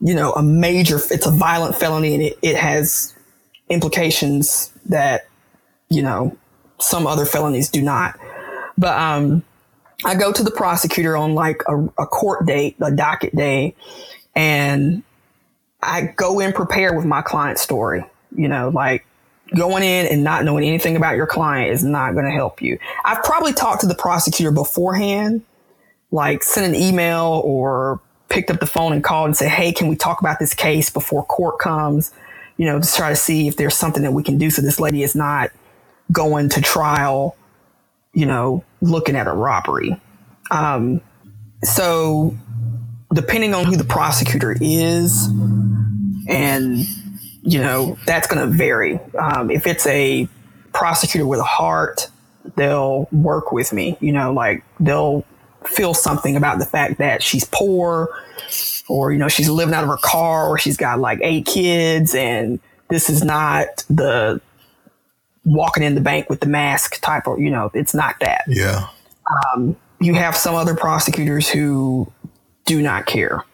you 0.00 0.14
know, 0.14 0.32
a 0.32 0.42
major, 0.42 0.96
it's 1.10 1.26
a 1.26 1.30
violent 1.30 1.74
felony 1.74 2.14
and 2.14 2.22
it, 2.22 2.38
it 2.42 2.56
has 2.56 3.14
implications 3.70 4.72
that, 4.86 5.28
you 5.88 6.02
know, 6.02 6.36
some 6.78 7.06
other 7.06 7.24
felonies 7.24 7.70
do 7.70 7.80
not. 7.80 8.18
But 8.76 8.98
um, 8.98 9.42
I 10.04 10.14
go 10.14 10.32
to 10.32 10.42
the 10.42 10.50
prosecutor 10.50 11.16
on 11.16 11.34
like 11.34 11.62
a, 11.66 11.84
a 11.98 12.06
court 12.06 12.46
date, 12.46 12.76
a 12.80 12.90
docket 12.90 13.34
day, 13.34 13.74
and 14.34 15.02
I 15.82 16.12
go 16.16 16.40
in 16.40 16.52
prepared 16.52 16.96
with 16.96 17.06
my 17.06 17.22
client 17.22 17.58
story. 17.58 18.04
You 18.36 18.48
know, 18.48 18.68
like 18.68 19.04
going 19.56 19.82
in 19.82 20.06
and 20.06 20.22
not 20.22 20.44
knowing 20.44 20.64
anything 20.64 20.96
about 20.96 21.16
your 21.16 21.26
client 21.26 21.72
is 21.72 21.82
not 21.82 22.12
going 22.12 22.24
to 22.24 22.30
help 22.30 22.62
you. 22.62 22.78
I've 23.04 23.22
probably 23.24 23.52
talked 23.52 23.80
to 23.80 23.86
the 23.86 23.94
prosecutor 23.94 24.52
beforehand, 24.52 25.42
like 26.12 26.42
sent 26.42 26.66
an 26.66 26.80
email 26.80 27.42
or 27.44 28.00
picked 28.28 28.50
up 28.50 28.60
the 28.60 28.66
phone 28.66 28.92
and 28.92 29.02
called 29.02 29.26
and 29.26 29.36
said, 29.36 29.48
Hey, 29.48 29.72
can 29.72 29.88
we 29.88 29.96
talk 29.96 30.20
about 30.20 30.38
this 30.38 30.54
case 30.54 30.88
before 30.90 31.24
court 31.24 31.58
comes? 31.58 32.12
You 32.60 32.66
know, 32.66 32.78
to 32.78 32.92
try 32.92 33.08
to 33.08 33.16
see 33.16 33.48
if 33.48 33.56
there's 33.56 33.74
something 33.74 34.02
that 34.02 34.12
we 34.12 34.22
can 34.22 34.36
do 34.36 34.50
so 34.50 34.60
this 34.60 34.78
lady 34.78 35.02
is 35.02 35.14
not 35.14 35.50
going 36.12 36.50
to 36.50 36.60
trial, 36.60 37.34
you 38.12 38.26
know, 38.26 38.62
looking 38.82 39.16
at 39.16 39.26
a 39.26 39.32
robbery. 39.32 39.98
Um, 40.50 41.00
so 41.62 42.36
depending 43.14 43.54
on 43.54 43.64
who 43.64 43.76
the 43.76 43.84
prosecutor 43.84 44.54
is, 44.60 45.26
and 46.28 46.84
you 47.40 47.58
know 47.58 47.96
that's 48.04 48.26
going 48.26 48.46
to 48.46 48.54
vary. 48.54 49.00
Um, 49.18 49.50
if 49.50 49.66
it's 49.66 49.86
a 49.86 50.28
prosecutor 50.74 51.26
with 51.26 51.40
a 51.40 51.44
heart, 51.44 52.08
they'll 52.56 53.08
work 53.10 53.52
with 53.52 53.72
me. 53.72 53.96
You 54.00 54.12
know, 54.12 54.34
like 54.34 54.64
they'll 54.78 55.24
feel 55.66 55.94
something 55.94 56.36
about 56.36 56.58
the 56.58 56.66
fact 56.66 56.98
that 56.98 57.22
she's 57.22 57.44
poor, 57.44 58.08
or 58.88 59.12
you 59.12 59.18
know 59.18 59.28
she's 59.28 59.48
living 59.48 59.74
out 59.74 59.84
of 59.84 59.90
her 59.90 59.98
car, 60.02 60.48
or 60.48 60.58
she's 60.58 60.76
got 60.76 61.00
like 61.00 61.18
eight 61.22 61.46
kids, 61.46 62.14
and 62.14 62.60
this 62.88 63.08
is 63.08 63.22
not 63.22 63.84
the 63.88 64.40
walking 65.44 65.82
in 65.82 65.94
the 65.94 66.00
bank 66.00 66.28
with 66.28 66.40
the 66.40 66.46
mask 66.46 67.00
type 67.00 67.26
of 67.26 67.38
you 67.38 67.50
know 67.50 67.70
it's 67.74 67.94
not 67.94 68.16
that. 68.20 68.44
Yeah. 68.46 68.88
Um, 69.54 69.76
you 70.00 70.14
have 70.14 70.36
some 70.36 70.54
other 70.54 70.74
prosecutors 70.74 71.48
who 71.48 72.10
do 72.64 72.82
not 72.82 73.06
care. 73.06 73.44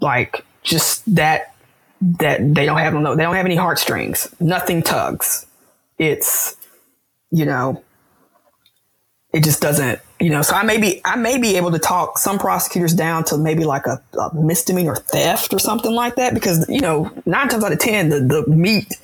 Like 0.00 0.44
just 0.62 1.02
that 1.14 1.54
that 2.00 2.54
they 2.54 2.66
don't 2.66 2.78
have 2.78 2.94
no 2.94 3.14
they 3.14 3.22
don't 3.22 3.34
have 3.34 3.46
any 3.46 3.56
heartstrings. 3.56 4.28
Nothing 4.40 4.82
tugs. 4.82 5.46
It's 5.98 6.56
you 7.30 7.44
know 7.44 7.82
it 9.32 9.42
just 9.44 9.60
doesn't 9.60 10.00
you 10.20 10.30
know 10.30 10.42
so 10.42 10.54
i 10.54 10.62
may 10.62 10.78
be 10.78 11.00
i 11.04 11.16
may 11.16 11.38
be 11.38 11.56
able 11.56 11.70
to 11.70 11.78
talk 11.78 12.18
some 12.18 12.38
prosecutors 12.38 12.94
down 12.94 13.22
to 13.22 13.36
maybe 13.36 13.64
like 13.64 13.86
a, 13.86 14.02
a 14.18 14.34
misdemeanor 14.34 14.96
theft 14.96 15.52
or 15.52 15.58
something 15.58 15.92
like 15.92 16.16
that 16.16 16.32
because 16.32 16.66
you 16.68 16.80
know 16.80 17.10
nine 17.26 17.48
times 17.48 17.62
out 17.62 17.72
of 17.72 17.78
ten 17.78 18.08
the, 18.08 18.20
the 18.20 18.50
meat 18.50 18.94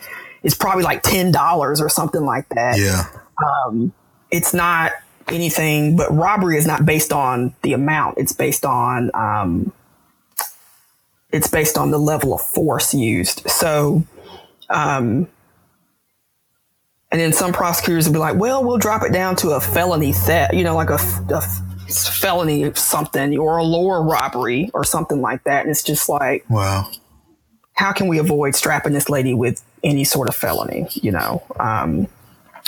is 0.43 0.55
probably 0.55 0.85
like 0.85 1.03
ten 1.03 1.33
dollars 1.33 1.81
or 1.81 1.89
something 1.89 2.25
like 2.25 2.49
that. 2.51 2.79
Yeah. 2.79 3.05
um, 3.45 3.93
it's 4.31 4.53
not 4.53 4.93
anything 5.29 5.97
but 5.97 6.13
robbery 6.13 6.57
is 6.57 6.67
not 6.67 6.85
based 6.85 7.13
on 7.13 7.55
the 7.63 7.73
amount. 7.73 8.19
It's 8.19 8.33
based 8.33 8.65
on 8.65 9.11
um, 9.15 9.73
it's 11.31 11.49
based 11.49 11.79
on 11.79 11.91
the 11.91 11.99
level 11.99 12.35
of 12.35 12.41
force 12.41 12.93
used. 12.93 13.49
So 13.49 14.05
um, 14.69 15.29
and 17.13 17.21
then 17.21 17.33
some 17.33 17.53
prosecutors 17.53 18.07
will 18.07 18.15
be 18.15 18.19
like 18.19 18.37
well 18.37 18.65
we'll 18.65 18.79
drop 18.79 19.03
it 19.03 19.13
down 19.13 19.37
to 19.37 19.51
a 19.51 19.61
felony 19.61 20.13
theft 20.13 20.55
you 20.55 20.65
know 20.65 20.75
like 20.75 20.91
a, 20.91 20.99
a 21.31 21.43
felony 21.93 22.73
something 22.75 23.37
or 23.39 23.59
a 23.59 23.65
lower 23.65 24.03
robbery 24.03 24.71
or 24.75 24.85
something 24.85 25.21
like 25.21 25.45
that. 25.45 25.63
And 25.63 25.71
it's 25.71 25.83
just 25.83 26.09
like 26.09 26.49
Wow. 26.49 26.91
how 27.75 27.93
can 27.93 28.09
we 28.09 28.19
avoid 28.19 28.55
strapping 28.55 28.93
this 28.93 29.09
lady 29.09 29.35
with 29.35 29.63
any 29.83 30.05
sort 30.05 30.29
of 30.29 30.35
felony 30.35 30.87
you 30.95 31.11
know? 31.13 31.43
Um, 31.59 32.09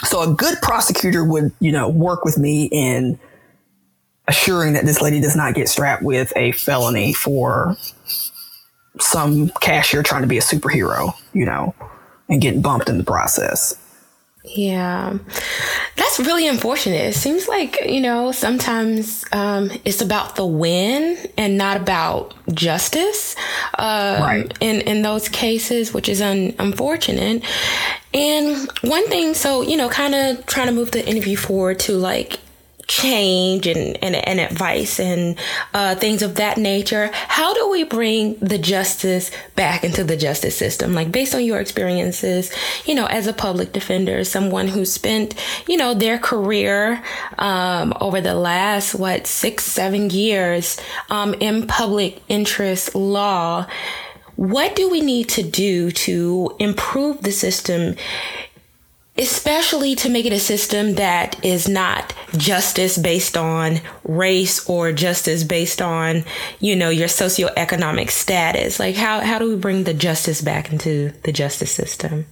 so 0.05 0.21
a 0.23 0.35
good 0.35 0.59
prosecutor 0.61 1.25
would 1.25 1.53
you 1.61 1.73
know 1.73 1.89
work 1.89 2.25
with 2.25 2.39
me 2.39 2.69
in 2.71 3.19
assuring 4.27 4.73
that 4.75 4.85
this 4.87 5.01
lady 5.01 5.21
does 5.21 5.37
not 5.37 5.55
get 5.55 5.69
strapped 5.69 6.03
with 6.03 6.33
a 6.37 6.53
felony 6.53 7.13
for 7.13 7.77
some 8.99 9.51
cashier 9.61 10.03
trying 10.03 10.23
to 10.23 10.29
be 10.29 10.39
a 10.39 10.43
superhero 10.43 11.13
you 11.33 11.45
know 11.45 11.75
and 12.29 12.41
getting 12.41 12.63
bumped 12.63 12.89
in 12.89 12.99
the 12.99 13.05
process 13.05 13.75
Yeah, 14.47 15.17
that's 15.97 16.21
really 16.21 16.47
unfortunate. 16.47 17.01
It 17.01 17.15
seems 17.15 17.49
like, 17.49 17.79
you 17.87 18.01
know, 18.01 18.31
sometimes 18.31 19.25
um, 19.33 19.71
it's 19.87 20.03
about 20.03 20.37
the 20.37 20.45
win 20.45 21.17
and 21.39 21.57
not 21.57 21.79
about 21.79 22.35
justice 22.53 23.37
uh, 23.79 24.19
Right. 24.21 24.53
in, 24.61 24.83
in 24.83 25.01
those 25.01 25.31
cases, 25.31 25.95
which 25.95 26.11
is 26.11 26.21
un- 26.21 26.55
unfortunate. 26.59 27.43
And 28.13 28.69
one 28.83 29.09
thing, 29.09 29.33
so, 29.33 29.63
you 29.63 29.79
know, 29.79 29.89
kind 29.89 30.15
of 30.15 30.45
trying 30.45 30.67
to 30.67 30.73
move 30.75 30.91
the 30.91 31.07
interview 31.09 31.37
forward 31.39 31.79
to 31.81 31.93
like 31.93 32.39
change 32.87 33.67
and, 33.67 33.97
and, 34.03 34.15
and 34.17 34.41
advice 34.41 35.01
and 35.01 35.39
uh, 35.73 35.95
things 35.95 36.23
of 36.23 36.37
that 36.37 36.59
nature. 36.59 37.11
How 37.13 37.55
do 37.55 37.71
we 37.71 37.85
bring 37.85 38.37
the 38.37 38.59
justice 38.59 39.31
back 39.57 39.85
into 39.85 40.05
the 40.05 40.17
justice 40.17 40.57
system? 40.57 40.93
Like 40.93 41.11
based 41.13 41.35
on 41.35 41.45
your 41.45 41.61
experiences, 41.61 42.53
you 42.85 42.95
know, 42.95 43.07
as 43.07 43.27
a 43.27 43.33
public 43.33 43.73
defender, 43.73 44.25
someone 44.25 44.69
who 44.69 44.85
spent, 44.85 45.35
you 45.69 45.77
know, 45.77 45.95
their 45.95 46.19
career 46.19 47.03
um, 47.39 47.93
over 48.01 48.21
the 48.21 48.35
last, 48.35 48.95
what, 48.95 49.27
six, 49.27 49.65
seven 49.65 50.11
years 50.11 50.81
um, 51.11 51.35
in 51.35 51.67
public 51.67 52.23
interest 52.29 52.95
law. 52.95 53.67
What 54.37 54.75
do 54.75 54.91
we 54.91 55.01
need 55.01 55.29
to 55.31 55.43
do 55.45 55.93
to 55.93 56.57
improve 56.59 57.23
the 57.23 57.31
system 57.31 57.95
especially 59.17 59.95
to 59.95 60.09
make 60.09 60.27
it 60.27 60.33
a 60.33 60.41
system 60.41 60.95
that 60.95 61.43
is 61.45 61.69
not 61.69 62.13
justice 62.37 62.99
based 62.99 63.37
on 63.37 63.81
race 64.03 64.69
or 64.69 64.91
justice 64.91 65.45
based 65.45 65.81
on 65.81 66.25
you 66.59 66.75
know 66.75 66.89
your 66.91 67.09
socioeconomic 67.09 68.11
status 68.11 68.81
like 68.81 68.97
how, 68.97 69.21
how 69.21 69.39
do 69.39 69.49
we 69.49 69.57
bring 69.57 69.85
the 69.85 69.95
justice 69.95 70.43
back 70.43 70.73
into 70.73 71.11
the 71.23 71.33
justice 71.33 71.71
system 71.71 72.27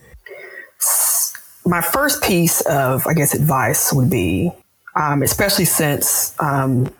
my 1.64 1.80
first 1.80 2.22
piece 2.22 2.60
of, 2.62 3.06
I 3.06 3.14
guess, 3.14 3.34
advice 3.34 3.92
would 3.92 4.10
be, 4.10 4.50
um, 4.96 5.22
especially 5.22 5.64
since, 5.64 6.34
um, 6.40 6.92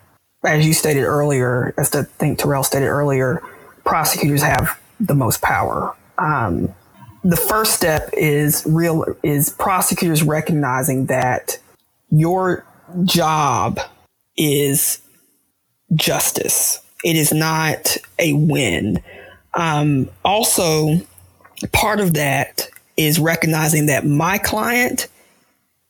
as 0.43 0.65
you 0.65 0.73
stated 0.73 1.03
earlier, 1.03 1.73
as 1.77 1.93
I 1.95 2.03
think 2.03 2.39
Terrell 2.39 2.63
stated 2.63 2.87
earlier, 2.87 3.41
prosecutors 3.85 4.41
have 4.41 4.79
the 4.99 5.15
most 5.15 5.41
power. 5.41 5.95
Um, 6.17 6.73
the 7.23 7.37
first 7.37 7.73
step 7.73 8.09
is 8.13 8.63
real 8.65 9.05
is 9.23 9.49
prosecutors 9.49 10.23
recognizing 10.23 11.05
that 11.05 11.57
your 12.09 12.65
job 13.05 13.79
is 14.37 15.01
justice. 15.95 16.79
It 17.03 17.15
is 17.15 17.33
not 17.33 17.97
a 18.19 18.33
win. 18.33 19.01
Um, 19.53 20.09
also, 20.25 20.99
part 21.71 21.99
of 21.99 22.13
that 22.15 22.69
is 22.97 23.19
recognizing 23.19 23.85
that 23.87 24.05
my 24.05 24.37
client, 24.37 25.07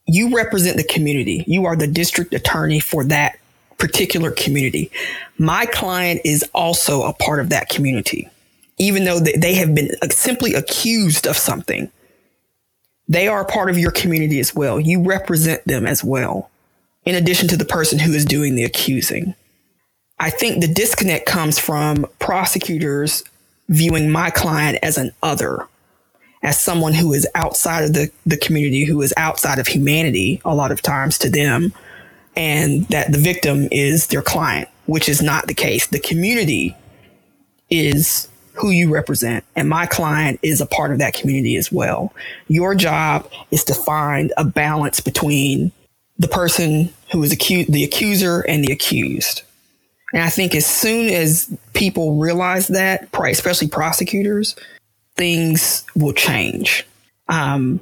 you 0.05 0.35
represent 0.35 0.77
the 0.77 0.83
community. 0.83 1.43
You 1.47 1.65
are 1.65 1.75
the 1.75 1.87
district 1.87 2.33
attorney 2.33 2.79
for 2.79 3.03
that 3.05 3.39
particular 3.77 4.31
community. 4.31 4.91
My 5.37 5.65
client 5.65 6.21
is 6.23 6.43
also 6.53 7.03
a 7.03 7.13
part 7.13 7.39
of 7.39 7.49
that 7.49 7.69
community. 7.69 8.29
Even 8.77 9.05
though 9.05 9.19
they- 9.19 9.53
have 9.55 9.75
been 9.75 9.91
simply 10.11 10.53
accused 10.53 11.27
of 11.27 11.37
something, 11.37 11.91
they 13.07 13.27
are 13.27 13.45
part 13.45 13.69
of 13.69 13.77
your 13.77 13.91
community 13.91 14.39
as 14.39 14.55
well. 14.55 14.79
You 14.79 15.03
represent 15.03 15.65
them 15.65 15.85
as 15.85 16.03
well, 16.03 16.49
in 17.05 17.15
addition 17.15 17.47
to 17.49 17.57
the 17.57 17.65
person 17.65 17.99
who 17.99 18.13
is 18.13 18.25
doing 18.25 18.55
the 18.55 18.63
accusing. 18.63 19.35
I 20.19 20.29
think 20.29 20.61
the 20.61 20.73
disconnect 20.73 21.25
comes 21.25 21.59
from 21.59 22.05
prosecutors 22.19 23.23
viewing 23.69 24.09
my 24.09 24.29
client 24.29 24.79
as 24.81 24.97
an 24.97 25.11
other, 25.21 25.67
as 26.41 26.59
someone 26.59 26.93
who 26.93 27.13
is 27.13 27.27
outside 27.35 27.83
of 27.83 27.93
the, 27.93 28.09
the 28.25 28.37
community, 28.37 28.85
who 28.85 29.01
is 29.01 29.13
outside 29.17 29.59
of 29.59 29.67
humanity 29.67 30.41
a 30.45 30.55
lot 30.55 30.71
of 30.71 30.81
times 30.81 31.17
to 31.19 31.29
them, 31.29 31.73
and 32.35 32.85
that 32.87 33.11
the 33.11 33.17
victim 33.17 33.67
is 33.71 34.07
their 34.07 34.21
client, 34.21 34.67
which 34.85 35.07
is 35.07 35.21
not 35.21 35.47
the 35.47 35.53
case. 35.53 35.87
The 35.87 35.99
community 35.99 36.75
is 37.69 38.27
who 38.53 38.69
you 38.69 38.93
represent, 38.93 39.43
and 39.55 39.67
my 39.67 39.85
client 39.85 40.39
is 40.43 40.61
a 40.61 40.65
part 40.65 40.91
of 40.91 40.99
that 40.99 41.13
community 41.13 41.55
as 41.55 41.71
well. 41.71 42.13
Your 42.47 42.75
job 42.75 43.29
is 43.51 43.63
to 43.65 43.73
find 43.73 44.31
a 44.37 44.43
balance 44.43 44.99
between 44.99 45.71
the 46.19 46.27
person 46.27 46.93
who 47.11 47.23
is 47.23 47.31
accused, 47.31 47.71
the 47.71 47.83
accuser, 47.83 48.41
and 48.41 48.63
the 48.63 48.71
accused. 48.71 49.41
And 50.13 50.21
I 50.21 50.29
think 50.29 50.53
as 50.53 50.67
soon 50.67 51.09
as 51.09 51.51
people 51.73 52.19
realize 52.19 52.67
that, 52.67 53.09
especially 53.13 53.67
prosecutors, 53.67 54.55
things 55.15 55.83
will 55.95 56.13
change. 56.13 56.85
Um, 57.27 57.79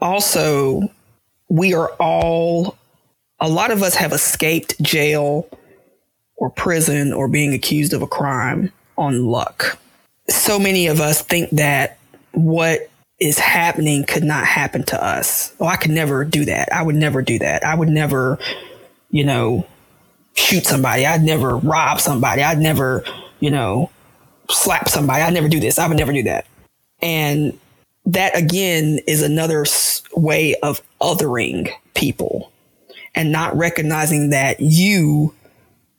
also, 0.00 0.82
we 1.48 1.74
are 1.74 1.90
all, 2.00 2.76
a 3.40 3.48
lot 3.48 3.70
of 3.70 3.82
us 3.82 3.94
have 3.94 4.12
escaped 4.12 4.80
jail 4.80 5.48
or 6.36 6.50
prison 6.50 7.12
or 7.12 7.28
being 7.28 7.52
accused 7.52 7.92
of 7.92 8.00
a 8.00 8.06
crime 8.06 8.72
on 8.96 9.26
luck. 9.26 9.78
So 10.28 10.58
many 10.58 10.86
of 10.86 11.00
us 11.00 11.22
think 11.22 11.50
that 11.50 11.98
what 12.32 12.90
is 13.18 13.38
happening 13.38 14.04
could 14.04 14.24
not 14.24 14.44
happen 14.44 14.82
to 14.84 15.02
us. 15.02 15.54
Oh, 15.58 15.66
I 15.66 15.76
could 15.76 15.90
never 15.90 16.24
do 16.24 16.44
that. 16.44 16.72
I 16.72 16.82
would 16.82 16.94
never 16.96 17.22
do 17.22 17.38
that. 17.38 17.64
I 17.64 17.74
would 17.74 17.88
never, 17.88 18.38
you 19.10 19.24
know, 19.24 19.66
shoot 20.34 20.66
somebody. 20.66 21.06
I'd 21.06 21.22
never 21.22 21.56
rob 21.56 22.00
somebody. 22.00 22.42
I'd 22.42 22.58
never, 22.58 23.04
you 23.40 23.50
know, 23.50 23.90
slap 24.50 24.88
somebody. 24.88 25.22
I'd 25.22 25.32
never 25.32 25.48
do 25.48 25.60
this. 25.60 25.78
I 25.78 25.88
would 25.88 25.96
never 25.96 26.12
do 26.12 26.24
that. 26.24 26.46
And 27.00 27.58
that 28.04 28.36
again 28.36 29.00
is 29.06 29.22
another 29.22 29.64
way 30.14 30.54
of 30.56 30.82
othering 31.00 31.70
people 31.94 32.52
and 33.14 33.32
not 33.32 33.56
recognizing 33.56 34.30
that 34.30 34.60
you 34.60 35.34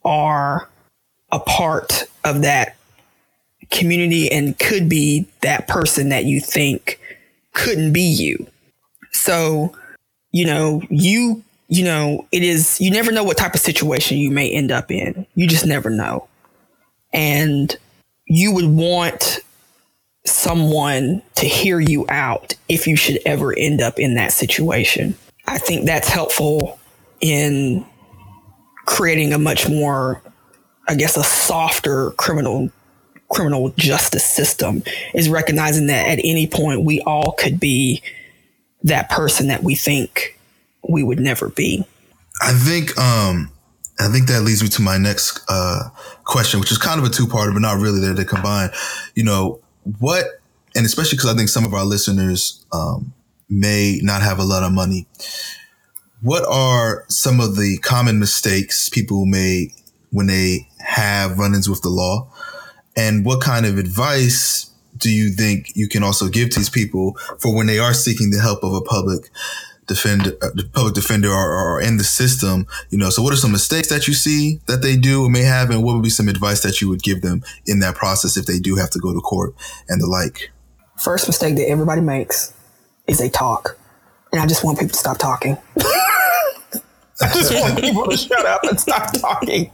are 0.05 0.69
a 1.31 1.39
part 1.39 2.05
of 2.23 2.43
that 2.43 2.76
community 3.71 4.31
and 4.31 4.57
could 4.59 4.89
be 4.89 5.27
that 5.41 5.67
person 5.67 6.09
that 6.09 6.25
you 6.25 6.39
think 6.39 6.99
couldn't 7.53 7.93
be 7.93 8.01
you. 8.01 8.47
So, 9.11 9.75
you 10.31 10.45
know, 10.45 10.81
you 10.89 11.43
you 11.69 11.83
know, 11.83 12.25
it 12.31 12.43
is, 12.43 12.79
you 12.79 12.91
never 12.91 13.11
know 13.11 13.23
what 13.23 13.37
type 13.37 13.53
of 13.53 13.59
situation 13.59 14.17
you 14.17 14.31
may 14.31 14.49
end 14.49 14.71
up 14.71 14.91
in. 14.91 15.25
You 15.35 15.47
just 15.47 15.65
never 15.65 15.89
know. 15.89 16.27
And 17.13 17.75
you 18.25 18.53
would 18.53 18.65
want 18.65 19.39
someone 20.25 21.21
to 21.35 21.45
hear 21.45 21.79
you 21.79 22.05
out 22.09 22.53
if 22.69 22.87
you 22.87 22.95
should 22.95 23.19
ever 23.25 23.53
end 23.57 23.81
up 23.81 23.99
in 23.99 24.15
that 24.15 24.31
situation. 24.31 25.15
I 25.47 25.57
think 25.57 25.85
that's 25.85 26.09
helpful 26.09 26.79
in 27.21 27.85
creating 28.85 29.33
a 29.33 29.37
much 29.37 29.67
more, 29.67 30.21
I 30.87 30.95
guess, 30.95 31.17
a 31.17 31.23
softer 31.23 32.11
criminal 32.11 32.69
criminal 33.29 33.69
justice 33.77 34.25
system 34.25 34.83
is 35.13 35.29
recognizing 35.29 35.87
that 35.87 36.07
at 36.07 36.19
any 36.23 36.47
point 36.47 36.85
we 36.85 37.01
all 37.01 37.33
could 37.37 37.59
be 37.59 38.01
that 38.83 39.09
person 39.09 39.47
that 39.47 39.63
we 39.63 39.75
think 39.75 40.39
we 40.87 41.03
would 41.03 41.19
never 41.19 41.49
be. 41.49 41.85
I 42.41 42.53
think 42.53 42.97
um 42.97 43.51
I 43.99 44.09
think 44.09 44.27
that 44.27 44.43
leads 44.43 44.61
me 44.61 44.69
to 44.69 44.81
my 44.81 44.97
next 44.97 45.43
uh 45.49 45.89
question, 46.23 46.59
which 46.59 46.71
is 46.71 46.77
kind 46.77 46.99
of 46.99 47.05
a 47.05 47.09
two-parter, 47.09 47.51
but 47.51 47.61
not 47.61 47.79
really. 47.79 47.99
They're, 47.99 48.13
they 48.13 48.23
combine. 48.23 48.69
You 49.15 49.23
know, 49.23 49.59
what 49.99 50.25
and 50.75 50.85
especially 50.85 51.17
because 51.17 51.33
I 51.33 51.35
think 51.35 51.49
some 51.49 51.65
of 51.65 51.73
our 51.73 51.85
listeners 51.85 52.65
um 52.71 53.13
may 53.49 53.99
not 54.03 54.21
have 54.21 54.39
a 54.39 54.43
lot 54.43 54.63
of 54.63 54.71
money. 54.71 55.07
What 56.21 56.45
are 56.49 57.05
some 57.09 57.39
of 57.39 57.55
the 57.55 57.77
common 57.79 58.19
mistakes 58.19 58.89
people 58.89 59.25
make 59.25 59.73
when 60.11 60.27
they 60.27 60.67
have 60.79 61.37
run-ins 61.37 61.69
with 61.69 61.81
the 61.81 61.89
law? 61.89 62.31
And 62.97 63.23
what 63.23 63.41
kind 63.41 63.65
of 63.65 63.77
advice 63.77 64.71
do 64.97 65.11
you 65.11 65.29
think 65.29 65.75
you 65.75 65.87
can 65.87 66.03
also 66.03 66.27
give 66.27 66.49
to 66.49 66.59
these 66.59 66.69
people 66.69 67.15
for 67.39 67.55
when 67.55 67.67
they 67.67 67.77
are 67.77 67.93
seeking 67.93 68.31
the 68.31 68.39
help 68.39 68.63
of 68.63 68.73
a 68.73 68.81
public 68.81 69.29
defender, 69.85 70.31
uh, 70.41 70.49
public 70.73 70.95
defender 70.95 71.29
or, 71.29 71.75
or, 71.75 71.81
in 71.81 71.97
the 71.97 72.03
system? 72.03 72.65
You 72.89 72.97
know, 72.97 73.11
so 73.11 73.21
what 73.21 73.31
are 73.31 73.37
some 73.37 73.51
mistakes 73.51 73.89
that 73.89 74.07
you 74.07 74.15
see 74.15 74.59
that 74.65 74.81
they 74.81 74.97
do 74.97 75.23
or 75.23 75.29
may 75.29 75.43
have, 75.43 75.69
and 75.69 75.83
what 75.83 75.93
would 75.93 76.03
be 76.03 76.09
some 76.09 76.27
advice 76.27 76.63
that 76.63 76.81
you 76.81 76.89
would 76.89 77.03
give 77.03 77.21
them 77.21 77.43
in 77.67 77.79
that 77.81 77.95
process 77.95 78.35
if 78.35 78.47
they 78.47 78.57
do 78.57 78.75
have 78.77 78.89
to 78.89 78.99
go 78.99 79.13
to 79.13 79.19
court 79.21 79.53
and 79.87 80.01
the 80.01 80.07
like? 80.07 80.51
First 80.97 81.27
mistake 81.27 81.55
that 81.57 81.69
everybody 81.69 82.01
makes 82.01 82.51
is 83.05 83.19
they 83.19 83.29
talk, 83.29 83.77
and 84.31 84.41
I 84.41 84.47
just 84.47 84.63
want 84.63 84.79
people 84.79 84.93
to 84.93 84.97
stop 84.97 85.19
talking. 85.19 85.57
I 87.21 87.33
just 87.33 87.53
want 87.53 87.79
people 87.79 88.07
to 88.07 88.17
shut 88.17 88.45
up 88.45 88.63
and 88.63 88.79
stop 88.79 89.11
talking. 89.13 89.71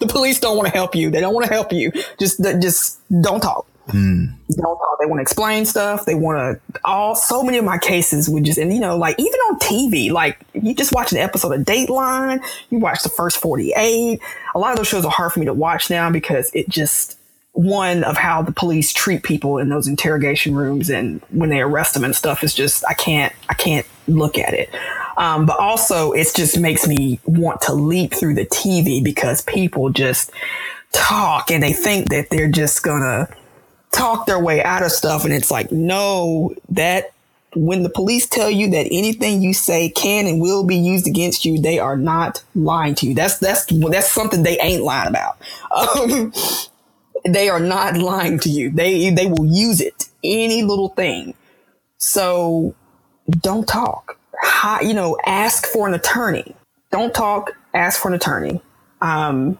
The 0.00 0.06
police 0.06 0.40
don't 0.40 0.56
want 0.56 0.68
to 0.68 0.72
help 0.72 0.94
you. 0.94 1.10
They 1.10 1.20
don't 1.20 1.34
want 1.34 1.46
to 1.46 1.52
help 1.52 1.72
you. 1.72 1.92
Just, 2.18 2.42
just 2.60 3.00
don't 3.22 3.40
talk. 3.40 3.66
Mm. 3.88 4.34
Don't 4.50 4.76
talk. 4.76 4.98
They 5.00 5.06
want 5.06 5.18
to 5.18 5.22
explain 5.22 5.64
stuff. 5.64 6.04
They 6.04 6.14
want 6.14 6.60
to. 6.74 6.80
All 6.84 7.14
so 7.14 7.42
many 7.42 7.56
of 7.58 7.64
my 7.64 7.78
cases 7.78 8.28
would 8.28 8.44
just, 8.44 8.58
and 8.58 8.72
you 8.72 8.80
know, 8.80 8.96
like 8.98 9.18
even 9.18 9.32
on 9.32 9.58
TV, 9.60 10.10
like 10.10 10.38
you 10.52 10.74
just 10.74 10.92
watch 10.92 11.12
an 11.12 11.18
episode 11.18 11.52
of 11.52 11.64
Dateline, 11.64 12.44
you 12.70 12.78
watch 12.78 13.02
the 13.02 13.08
first 13.08 13.38
forty 13.38 13.72
eight. 13.76 14.20
A 14.54 14.58
lot 14.58 14.72
of 14.72 14.76
those 14.76 14.88
shows 14.88 15.04
are 15.06 15.10
hard 15.10 15.32
for 15.32 15.40
me 15.40 15.46
to 15.46 15.54
watch 15.54 15.88
now 15.88 16.10
because 16.10 16.50
it 16.52 16.68
just 16.68 17.17
one 17.58 18.04
of 18.04 18.16
how 18.16 18.40
the 18.40 18.52
police 18.52 18.92
treat 18.92 19.24
people 19.24 19.58
in 19.58 19.68
those 19.68 19.88
interrogation 19.88 20.54
rooms 20.54 20.88
and 20.88 21.20
when 21.30 21.48
they 21.48 21.58
arrest 21.58 21.92
them 21.92 22.04
and 22.04 22.14
stuff 22.14 22.44
is 22.44 22.54
just 22.54 22.84
I 22.88 22.94
can't 22.94 23.34
I 23.48 23.54
can't 23.54 23.84
look 24.06 24.38
at 24.38 24.54
it. 24.54 24.72
Um, 25.16 25.44
but 25.44 25.58
also, 25.58 26.12
it 26.12 26.28
just 26.36 26.56
makes 26.56 26.86
me 26.86 27.18
want 27.24 27.60
to 27.62 27.72
leap 27.74 28.14
through 28.14 28.36
the 28.36 28.46
TV 28.46 29.02
because 29.02 29.42
people 29.42 29.90
just 29.90 30.30
talk 30.92 31.50
and 31.50 31.60
they 31.60 31.72
think 31.72 32.10
that 32.10 32.30
they're 32.30 32.48
just 32.48 32.84
gonna 32.84 33.28
talk 33.90 34.26
their 34.26 34.38
way 34.38 34.62
out 34.62 34.84
of 34.84 34.92
stuff. 34.92 35.24
And 35.24 35.34
it's 35.34 35.50
like, 35.50 35.72
no, 35.72 36.54
that 36.68 37.10
when 37.56 37.82
the 37.82 37.90
police 37.90 38.28
tell 38.28 38.48
you 38.48 38.70
that 38.70 38.86
anything 38.92 39.42
you 39.42 39.52
say 39.52 39.88
can 39.88 40.28
and 40.28 40.40
will 40.40 40.62
be 40.62 40.76
used 40.76 41.08
against 41.08 41.44
you, 41.44 41.60
they 41.60 41.80
are 41.80 41.96
not 41.96 42.40
lying 42.54 42.94
to 42.94 43.06
you. 43.06 43.14
That's 43.14 43.38
that's 43.38 43.66
that's 43.66 44.12
something 44.12 44.44
they 44.44 44.60
ain't 44.60 44.84
lying 44.84 45.08
about. 45.08 45.38
Um, 45.72 46.32
they 47.24 47.48
are 47.48 47.60
not 47.60 47.96
lying 47.96 48.38
to 48.40 48.50
you. 48.50 48.70
They 48.70 49.10
they 49.10 49.26
will 49.26 49.46
use 49.46 49.80
it 49.80 50.08
any 50.22 50.62
little 50.62 50.90
thing. 50.90 51.34
So 51.98 52.74
don't 53.42 53.66
talk 53.66 54.18
hi, 54.40 54.80
you 54.82 54.94
know, 54.94 55.18
ask 55.24 55.66
for 55.66 55.88
an 55.88 55.94
attorney. 55.94 56.54
Don't 56.90 57.14
talk, 57.14 57.56
ask 57.74 58.00
for 58.00 58.08
an 58.08 58.14
attorney. 58.14 58.60
Um, 59.00 59.58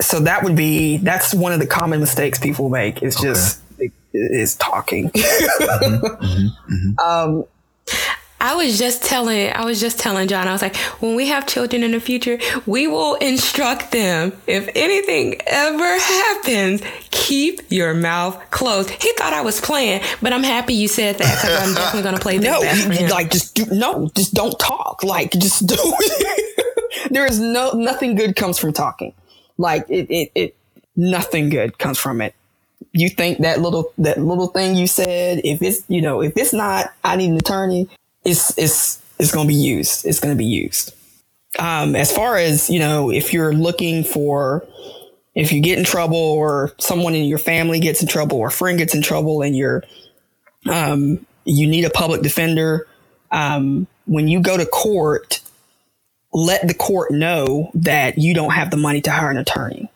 so 0.00 0.20
that 0.20 0.42
would 0.44 0.56
be, 0.56 0.96
that's 0.98 1.34
one 1.34 1.52
of 1.52 1.60
the 1.60 1.66
common 1.66 2.00
mistakes 2.00 2.38
people 2.38 2.68
make 2.68 3.02
is 3.02 3.16
just, 3.16 3.60
okay. 3.74 3.90
is 4.12 4.54
talking. 4.56 5.10
mm-hmm, 5.14 6.06
mm-hmm, 6.06 6.74
mm-hmm. 6.74 6.98
Um, 6.98 7.44
I 8.40 8.54
was 8.54 8.78
just 8.78 9.04
telling, 9.04 9.52
I 9.52 9.66
was 9.66 9.80
just 9.80 9.98
telling 9.98 10.26
John, 10.26 10.48
I 10.48 10.52
was 10.52 10.62
like, 10.62 10.76
when 11.00 11.14
we 11.14 11.28
have 11.28 11.46
children 11.46 11.82
in 11.82 11.92
the 11.92 12.00
future, 12.00 12.38
we 12.64 12.86
will 12.86 13.16
instruct 13.16 13.92
them. 13.92 14.32
If 14.46 14.68
anything 14.74 15.40
ever 15.46 15.98
happens, 15.98 16.82
keep 17.10 17.60
your 17.70 17.92
mouth 17.92 18.40
closed. 18.50 18.90
He 18.90 19.12
thought 19.18 19.34
I 19.34 19.42
was 19.42 19.60
playing, 19.60 20.02
but 20.22 20.32
I'm 20.32 20.42
happy 20.42 20.72
you 20.72 20.88
said 20.88 21.18
that 21.18 21.42
because 21.42 21.68
I'm 21.68 21.74
definitely 21.74 22.02
going 22.02 22.14
to 22.14 22.20
play 22.20 22.38
this. 22.88 23.00
No, 23.00 23.14
like 23.14 23.30
just 23.30 23.54
do, 23.54 23.66
no, 23.70 24.10
just 24.14 24.32
don't 24.32 24.58
talk. 24.58 25.04
Like 25.04 25.32
just 25.32 25.66
do 25.66 25.76
it. 25.78 27.10
there 27.12 27.26
is 27.26 27.38
no, 27.38 27.72
nothing 27.72 28.14
good 28.14 28.36
comes 28.36 28.58
from 28.58 28.72
talking. 28.72 29.12
Like 29.58 29.84
it, 29.90 30.10
it, 30.10 30.32
it, 30.34 30.56
nothing 30.96 31.50
good 31.50 31.78
comes 31.78 31.98
from 31.98 32.22
it 32.22 32.34
you 32.92 33.08
think 33.08 33.38
that 33.38 33.60
little 33.60 33.92
that 33.98 34.18
little 34.18 34.48
thing 34.48 34.74
you 34.74 34.86
said 34.86 35.40
if 35.44 35.62
it's 35.62 35.84
you 35.88 36.02
know 36.02 36.20
if 36.20 36.36
it's 36.36 36.52
not 36.52 36.92
i 37.04 37.14
need 37.14 37.30
an 37.30 37.36
attorney 37.36 37.88
it's 38.24 38.56
it's 38.58 39.02
it's 39.18 39.32
going 39.32 39.46
to 39.46 39.52
be 39.52 39.58
used. 39.58 40.06
It's 40.06 40.20
going 40.20 40.34
to 40.34 40.38
be 40.38 40.46
used. 40.46 40.94
Um, 41.58 41.96
as 41.96 42.12
far 42.12 42.36
as 42.36 42.70
you 42.70 42.78
know, 42.78 43.10
if 43.10 43.32
you're 43.32 43.52
looking 43.52 44.04
for 44.04 44.66
if 45.34 45.52
you 45.52 45.60
get 45.60 45.78
in 45.78 45.84
trouble 45.84 46.16
or 46.16 46.72
someone 46.78 47.14
in 47.14 47.24
your 47.24 47.38
family 47.38 47.80
gets 47.80 48.02
in 48.02 48.08
trouble 48.08 48.38
or 48.38 48.48
a 48.48 48.52
friend 48.52 48.78
gets 48.78 48.94
in 48.94 49.02
trouble 49.02 49.42
and 49.42 49.56
you're 49.56 49.84
um, 50.68 51.24
you 51.44 51.66
need 51.66 51.84
a 51.84 51.90
public 51.90 52.22
defender 52.22 52.86
um, 53.30 53.86
when 54.06 54.28
you 54.28 54.40
go 54.40 54.56
to 54.56 54.66
court 54.66 55.40
let 56.32 56.66
the 56.66 56.74
court 56.74 57.10
know 57.10 57.70
that 57.74 58.18
you 58.18 58.34
don't 58.34 58.52
have 58.52 58.70
the 58.70 58.76
money 58.76 59.00
to 59.00 59.10
hire 59.10 59.30
an 59.30 59.38
attorney 59.38 59.90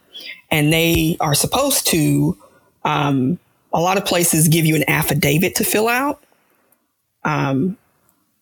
and 0.51 0.73
they 0.73 1.17
are 1.21 1.35
supposed 1.35 1.87
to 1.87 2.37
um, 2.85 3.39
a 3.73 3.81
lot 3.81 3.97
of 3.97 4.05
places 4.05 4.49
give 4.49 4.65
you 4.65 4.77
an 4.77 4.89
affidavit 4.89 5.57
to 5.57 5.65
fill 5.65 5.89
out 5.89 6.23
um, 7.25 7.77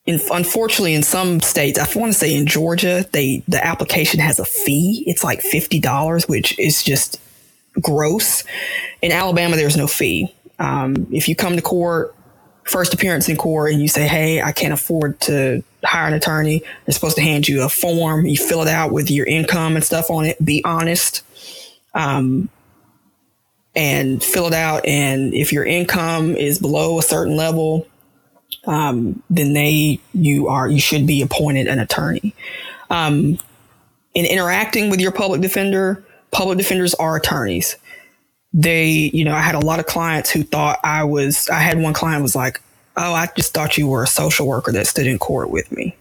in, 0.05 0.21
unfortunately, 0.33 0.95
in 0.95 1.03
some 1.03 1.41
states, 1.41 1.79
I 1.79 1.99
want 1.99 2.13
to 2.13 2.19
say 2.19 2.35
in 2.35 2.47
Georgia, 2.47 3.07
they 3.13 3.45
the 3.47 3.65
application 3.65 4.21
has 4.21 4.39
a 4.39 4.45
fee. 4.45 5.05
It's 5.07 5.23
like 5.23 5.41
fifty 5.41 5.79
dollars, 5.81 6.29
which 6.29 6.59
is 6.59 6.83
just 6.83 7.21
gross. 7.81 8.45
In 9.01 9.13
Alabama, 9.13 9.57
there's 9.57 9.77
no 9.77 9.87
fee. 9.87 10.35
Um, 10.59 11.07
if 11.13 11.29
you 11.29 11.37
come 11.37 11.55
to 11.55 11.63
court, 11.63 12.15
first 12.65 12.95
appearance 12.95 13.29
in 13.29 13.37
court, 13.37 13.73
and 13.73 13.81
you 13.81 13.87
say, 13.87 14.09
"Hey, 14.09 14.43
I 14.43 14.51
can't 14.51 14.75
afford 14.75 15.21
to 15.23 15.63
hire 15.85 16.09
an 16.09 16.15
attorney," 16.15 16.65
they're 16.85 16.95
supposed 16.95 17.17
to 17.17 17.23
hand 17.23 17.47
you 17.47 17.63
a 17.63 17.69
form. 17.69 18.27
You 18.27 18.37
fill 18.37 18.63
it 18.63 18.69
out 18.69 18.91
with 18.91 19.09
your 19.09 19.27
income 19.27 19.77
and 19.77 19.85
stuff 19.85 20.11
on 20.11 20.25
it. 20.25 20.45
Be 20.45 20.63
honest. 20.65 21.23
Um, 21.95 22.49
and 23.75 24.23
fill 24.23 24.49
it 24.49 24.53
out. 24.53 24.85
And 24.85 25.33
if 25.33 25.53
your 25.53 25.65
income 25.65 26.37
is 26.37 26.59
below 26.59 26.99
a 26.99 27.03
certain 27.03 27.37
level, 27.37 27.87
um, 28.65 29.23
then 29.29 29.55
they 29.55 30.01
you 30.15 30.49
are 30.49 30.69
you 30.69 30.81
should 30.81 31.07
be 31.07 31.23
appointed 31.23 31.67
an 31.67 31.79
attorney. 31.79 32.35
Um, 32.91 33.39
in 34.15 34.27
interacting 34.27 34.91
with 34.91 35.01
your 35.01 35.13
public 35.13 35.41
defender, 35.41 36.05
public 36.31 36.59
defenders 36.59 36.95
are 36.95 37.17
attorneys. 37.17 37.77
They, 38.53 39.11
you 39.15 39.25
know, 39.25 39.33
I 39.33 39.41
had 39.41 39.55
a 39.55 39.65
lot 39.65 39.81
of 39.81 39.87
clients 39.87 40.31
who 40.31 40.43
thought 40.43 40.79
I 40.85 41.05
was. 41.05 41.49
I 41.49 41.61
had 41.61 41.81
one 41.81 41.95
client 41.95 42.23
was 42.23 42.37
like, 42.37 42.61
"Oh, 42.97 43.15
I 43.15 43.29
just 43.35 43.55
thought 43.55 43.79
you 43.79 43.89
were 43.89 44.03
a 44.03 44.09
social 44.09 44.47
worker 44.47 44.73
that 44.73 44.87
stood 44.87 45.07
in 45.07 45.19
court 45.19 45.51
with 45.51 45.73
me. 45.73 45.97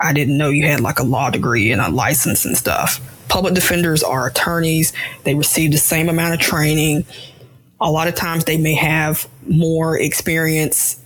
I 0.00 0.12
didn't 0.12 0.38
know 0.38 0.50
you 0.50 0.66
had 0.66 0.80
like 0.80 1.00
a 1.00 1.04
law 1.04 1.30
degree 1.30 1.72
and 1.72 1.80
a 1.80 1.90
license 1.90 2.44
and 2.44 2.56
stuff." 2.56 3.00
Public 3.28 3.54
defenders 3.54 4.02
are 4.02 4.26
attorneys. 4.28 4.92
They 5.24 5.34
receive 5.34 5.72
the 5.72 5.78
same 5.78 6.08
amount 6.08 6.34
of 6.34 6.40
training. 6.40 7.04
A 7.80 7.90
lot 7.90 8.08
of 8.08 8.14
times 8.14 8.44
they 8.44 8.56
may 8.56 8.74
have 8.74 9.28
more 9.46 9.98
experience 9.98 10.98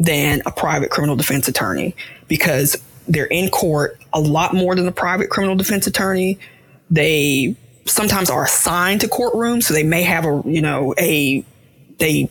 than 0.00 0.40
a 0.46 0.50
private 0.50 0.90
criminal 0.90 1.14
defense 1.14 1.46
attorney 1.46 1.94
because 2.26 2.76
they're 3.06 3.26
in 3.26 3.50
court 3.50 4.00
a 4.12 4.20
lot 4.20 4.54
more 4.54 4.74
than 4.74 4.88
a 4.88 4.92
private 4.92 5.28
criminal 5.28 5.56
defense 5.56 5.86
attorney. 5.86 6.38
They 6.90 7.54
sometimes 7.84 8.30
are 8.30 8.44
assigned 8.44 9.02
to 9.02 9.08
courtrooms, 9.08 9.64
so 9.64 9.74
they 9.74 9.82
may 9.82 10.02
have 10.02 10.24
a 10.24 10.42
you 10.46 10.62
know 10.62 10.94
a 10.98 11.44
they 11.98 12.30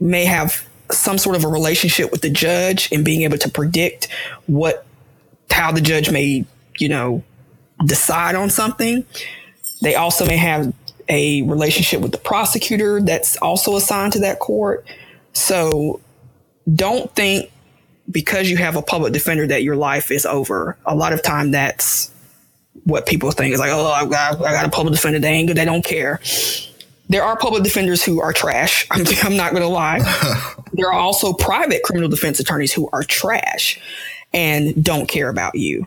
may 0.00 0.24
have 0.24 0.66
some 0.90 1.18
sort 1.18 1.36
of 1.36 1.44
a 1.44 1.48
relationship 1.48 2.10
with 2.10 2.22
the 2.22 2.30
judge 2.30 2.90
and 2.92 3.04
being 3.04 3.22
able 3.22 3.38
to 3.38 3.50
predict 3.50 4.08
what 4.46 4.86
how 5.50 5.70
the 5.70 5.80
judge 5.82 6.10
may 6.10 6.46
you 6.78 6.88
know 6.88 7.22
decide 7.84 8.34
on 8.34 8.48
something. 8.48 9.04
They 9.82 9.96
also 9.96 10.24
may 10.24 10.38
have 10.38 10.72
a 11.10 11.42
relationship 11.42 12.00
with 12.00 12.12
the 12.12 12.18
prosecutor 12.18 13.02
that's 13.02 13.36
also 13.36 13.76
assigned 13.76 14.14
to 14.14 14.20
that 14.20 14.38
court. 14.38 14.86
So 15.34 16.00
don't 16.72 17.14
think 17.14 17.50
because 18.10 18.50
you 18.50 18.56
have 18.56 18.76
a 18.76 18.82
public 18.82 19.12
defender 19.12 19.46
that 19.46 19.62
your 19.62 19.76
life 19.76 20.10
is 20.10 20.26
over. 20.26 20.76
A 20.86 20.94
lot 20.94 21.12
of 21.12 21.22
time 21.22 21.50
that's 21.50 22.10
what 22.84 23.06
people 23.06 23.30
think 23.30 23.54
is 23.54 23.60
like, 23.60 23.70
oh, 23.70 23.86
I 23.86 24.06
got, 24.06 24.40
I 24.42 24.52
got 24.52 24.66
a 24.66 24.70
public 24.70 24.94
defender. 24.94 25.18
They 25.18 25.28
ain't 25.28 25.48
good. 25.48 25.56
They 25.56 25.64
don't 25.64 25.84
care. 25.84 26.20
There 27.08 27.22
are 27.22 27.36
public 27.36 27.62
defenders 27.62 28.02
who 28.02 28.20
are 28.20 28.32
trash. 28.32 28.86
I'm, 28.90 29.04
I'm 29.22 29.36
not 29.36 29.52
going 29.52 29.62
to 29.62 29.68
lie. 29.68 30.00
there 30.72 30.88
are 30.88 30.98
also 30.98 31.32
private 31.32 31.82
criminal 31.82 32.08
defense 32.08 32.40
attorneys 32.40 32.72
who 32.72 32.88
are 32.92 33.02
trash 33.02 33.80
and 34.32 34.82
don't 34.82 35.06
care 35.06 35.28
about 35.28 35.54
you. 35.54 35.86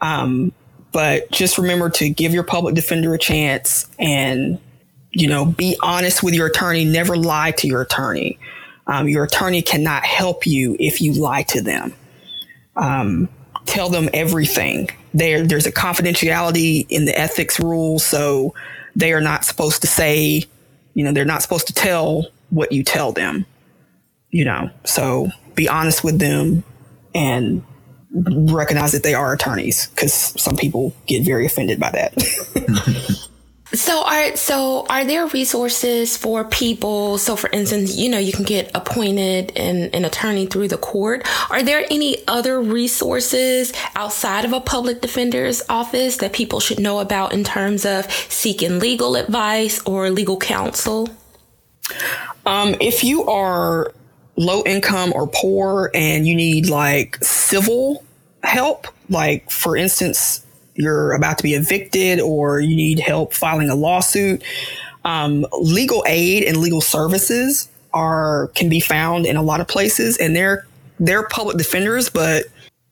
Um, 0.00 0.52
but 0.92 1.30
just 1.30 1.58
remember 1.58 1.90
to 1.90 2.08
give 2.08 2.32
your 2.32 2.44
public 2.44 2.74
defender 2.74 3.14
a 3.14 3.18
chance 3.18 3.88
and, 3.98 4.58
you 5.10 5.26
know, 5.26 5.44
be 5.44 5.76
honest 5.82 6.22
with 6.22 6.34
your 6.34 6.46
attorney. 6.46 6.84
Never 6.84 7.16
lie 7.16 7.52
to 7.52 7.66
your 7.66 7.82
attorney. 7.82 8.38
Um, 8.88 9.08
your 9.08 9.24
attorney 9.24 9.62
cannot 9.62 10.04
help 10.04 10.46
you 10.46 10.76
if 10.80 11.00
you 11.00 11.12
lie 11.12 11.42
to 11.44 11.60
them. 11.60 11.94
Um, 12.74 13.28
tell 13.66 13.90
them 13.90 14.08
everything. 14.14 14.88
There, 15.12 15.46
there's 15.46 15.66
a 15.66 15.72
confidentiality 15.72 16.86
in 16.88 17.04
the 17.04 17.16
ethics 17.16 17.60
rules, 17.60 18.04
so 18.04 18.54
they 18.96 19.12
are 19.12 19.20
not 19.20 19.44
supposed 19.44 19.82
to 19.82 19.86
say, 19.86 20.44
you 20.94 21.04
know, 21.04 21.12
they're 21.12 21.26
not 21.26 21.42
supposed 21.42 21.66
to 21.66 21.74
tell 21.74 22.26
what 22.50 22.72
you 22.72 22.82
tell 22.82 23.12
them. 23.12 23.44
You 24.30 24.44
know, 24.44 24.70
so 24.84 25.28
be 25.54 25.68
honest 25.68 26.02
with 26.02 26.18
them 26.18 26.64
and 27.14 27.62
recognize 28.10 28.92
that 28.92 29.02
they 29.02 29.14
are 29.14 29.32
attorneys 29.32 29.88
because 29.88 30.12
some 30.12 30.56
people 30.56 30.94
get 31.06 31.24
very 31.24 31.46
offended 31.46 31.78
by 31.78 31.90
that. 31.90 32.14
So 33.78 34.02
are 34.02 34.34
so 34.34 34.86
are 34.88 35.04
there 35.04 35.28
resources 35.28 36.16
for 36.16 36.42
people? 36.42 37.16
So 37.16 37.36
for 37.36 37.48
instance, 37.50 37.96
you 37.96 38.08
know, 38.08 38.18
you 38.18 38.32
can 38.32 38.44
get 38.44 38.72
appointed 38.74 39.56
an, 39.56 39.90
an 39.94 40.04
attorney 40.04 40.46
through 40.46 40.66
the 40.66 40.78
court. 40.78 41.24
Are 41.48 41.62
there 41.62 41.84
any 41.88 42.26
other 42.26 42.60
resources 42.60 43.72
outside 43.94 44.44
of 44.44 44.52
a 44.52 44.60
public 44.60 45.00
defender's 45.00 45.62
office 45.68 46.16
that 46.16 46.32
people 46.32 46.58
should 46.58 46.80
know 46.80 46.98
about 46.98 47.32
in 47.32 47.44
terms 47.44 47.86
of 47.86 48.10
seeking 48.28 48.80
legal 48.80 49.14
advice 49.14 49.80
or 49.86 50.10
legal 50.10 50.38
counsel? 50.38 51.08
Um, 52.46 52.74
if 52.80 53.04
you 53.04 53.26
are 53.26 53.92
low 54.34 54.64
income 54.66 55.12
or 55.14 55.28
poor 55.28 55.92
and 55.94 56.26
you 56.26 56.34
need 56.34 56.68
like 56.68 57.16
civil 57.22 58.04
help, 58.42 58.88
like 59.08 59.48
for 59.52 59.76
instance, 59.76 60.44
you're 60.78 61.12
about 61.12 61.36
to 61.38 61.42
be 61.42 61.54
evicted 61.54 62.20
or 62.20 62.60
you 62.60 62.76
need 62.76 63.00
help 63.00 63.34
filing 63.34 63.68
a 63.68 63.74
lawsuit, 63.74 64.42
um, 65.04 65.44
legal 65.52 66.04
aid 66.06 66.44
and 66.44 66.56
legal 66.58 66.80
services 66.80 67.68
are 67.92 68.48
can 68.54 68.68
be 68.68 68.80
found 68.80 69.26
in 69.26 69.36
a 69.36 69.42
lot 69.42 69.60
of 69.60 69.66
places, 69.66 70.16
and 70.18 70.36
they're 70.36 70.66
they're 71.00 71.26
public 71.28 71.56
defenders, 71.56 72.08
but 72.08 72.44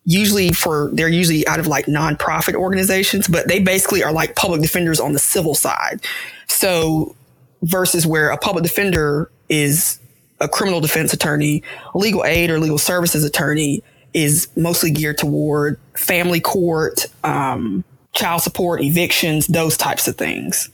usually 0.04 0.50
for 0.50 0.90
they're 0.92 1.08
usually 1.08 1.46
out 1.46 1.60
of 1.60 1.66
like 1.66 1.86
nonprofit 1.86 2.54
organizations, 2.54 3.28
but 3.28 3.46
they 3.48 3.60
basically 3.60 4.02
are 4.02 4.12
like 4.12 4.34
public 4.34 4.60
defenders 4.62 4.98
on 4.98 5.12
the 5.12 5.18
civil 5.18 5.54
side. 5.54 6.00
So 6.48 7.14
versus 7.62 8.06
where 8.06 8.30
a 8.30 8.38
public 8.38 8.64
defender 8.64 9.30
is 9.48 9.98
a 10.40 10.48
criminal 10.48 10.80
defense 10.80 11.12
attorney, 11.12 11.62
legal 11.94 12.24
aid 12.24 12.50
or 12.50 12.58
legal 12.58 12.78
services 12.78 13.24
attorney 13.24 13.82
is 14.16 14.48
mostly 14.56 14.90
geared 14.90 15.18
toward 15.18 15.78
family 15.94 16.40
court, 16.40 17.04
um, 17.22 17.84
child 18.14 18.40
support, 18.40 18.82
evictions, 18.82 19.46
those 19.46 19.76
types 19.76 20.08
of 20.08 20.16
things. 20.16 20.70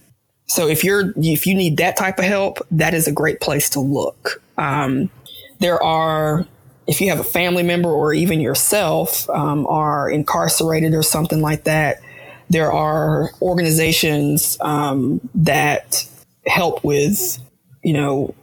So 0.47 0.69
if 0.69 0.85
you're 0.85 1.13
if 1.17 1.45
you 1.45 1.55
need 1.55 1.77
that 1.79 1.97
type 1.97 2.19
of 2.21 2.25
help, 2.25 2.59
that 2.71 2.95
is 2.95 3.09
a 3.09 3.13
great 3.13 3.41
place 3.41 3.69
to 3.71 3.81
look. 3.81 4.41
Um, 4.57 5.11
there 5.59 5.83
are 5.83 6.47
if 6.87 7.01
you 7.01 7.11
have 7.11 7.19
a 7.19 7.25
family 7.25 7.65
member 7.65 7.91
or 7.91 8.15
even 8.15 8.41
yourself 8.41 9.29
um, 9.31 9.67
are 9.67 10.09
incarcerated 10.09 10.95
or 10.95 11.03
something 11.03 11.41
like 11.41 11.65
that, 11.65 12.01
there 12.49 12.71
are 12.71 13.31
organizations 13.43 14.57
um, 14.61 15.21
that 15.35 16.07
help 16.47 16.85
with 16.85 17.39
you 17.83 17.93
know 17.93 18.35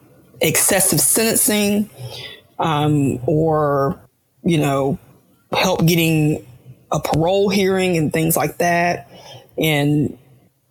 excessive 0.42 1.00
sentencing 1.00 1.90
um, 2.60 3.18
or 3.26 3.98
you 4.44 4.58
know, 4.58 4.98
help 5.52 5.86
getting 5.86 6.46
a 6.92 7.00
parole 7.00 7.50
hearing 7.50 7.98
and 7.98 8.12
things 8.12 8.36
like 8.36 8.58
that. 8.58 9.10
In 9.58 10.18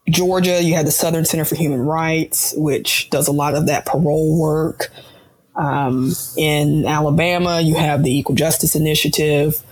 Georgia, 0.09 0.63
you 0.63 0.75
have 0.75 0.87
the 0.87 0.93
Southern 0.93 1.25
Center 1.25 1.45
for 1.45 1.57
Human 1.57 1.81
Rights, 1.81 2.55
which 2.57 3.11
does 3.11 3.29
a 3.29 3.33
lot 3.33 3.55
of 3.55 3.67
that 3.67 3.87
parole 3.87 4.41
work. 4.41 4.91
Um, 5.55 6.13
in 6.37 6.87
Alabama, 6.87 7.61
you 7.61 7.75
have 7.75 8.05
the 8.05 8.17
Equal 8.17 8.35
Justice 8.35 8.75
Initiative. 8.75 9.63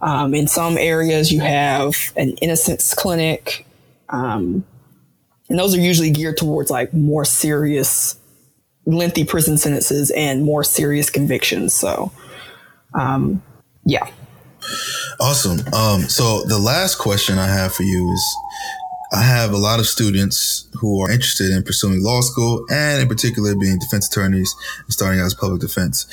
Um, 0.00 0.34
in 0.34 0.46
some 0.46 0.76
areas, 0.76 1.32
you 1.32 1.40
have 1.40 1.94
an 2.16 2.30
innocence 2.42 2.94
clinic. 2.94 3.66
Um, 4.08 4.64
and 5.48 5.58
those 5.58 5.74
are 5.74 5.80
usually 5.80 6.10
geared 6.10 6.36
towards 6.36 6.70
like 6.70 6.92
more 6.92 7.24
serious, 7.24 8.18
lengthy 8.84 9.24
prison 9.24 9.56
sentences 9.56 10.10
and 10.10 10.44
more 10.44 10.64
serious 10.64 11.08
convictions. 11.10 11.72
So, 11.72 12.12
um, 12.94 13.42
yeah. 13.84 14.08
Awesome. 15.20 15.60
Um, 15.72 16.02
so 16.02 16.42
the 16.44 16.58
last 16.58 16.96
question 16.96 17.38
I 17.38 17.46
have 17.46 17.74
for 17.74 17.84
you 17.84 18.10
is 18.12 18.36
I 19.12 19.22
have 19.22 19.52
a 19.52 19.56
lot 19.56 19.78
of 19.78 19.86
students 19.86 20.68
who 20.74 21.00
are 21.00 21.10
interested 21.10 21.50
in 21.50 21.62
pursuing 21.62 22.02
law 22.02 22.20
school 22.20 22.64
and 22.70 23.00
in 23.00 23.08
particular 23.08 23.54
being 23.54 23.78
defense 23.78 24.08
attorneys 24.08 24.54
and 24.84 24.92
starting 24.92 25.20
out 25.20 25.26
as 25.26 25.34
public 25.34 25.60
defense. 25.60 26.06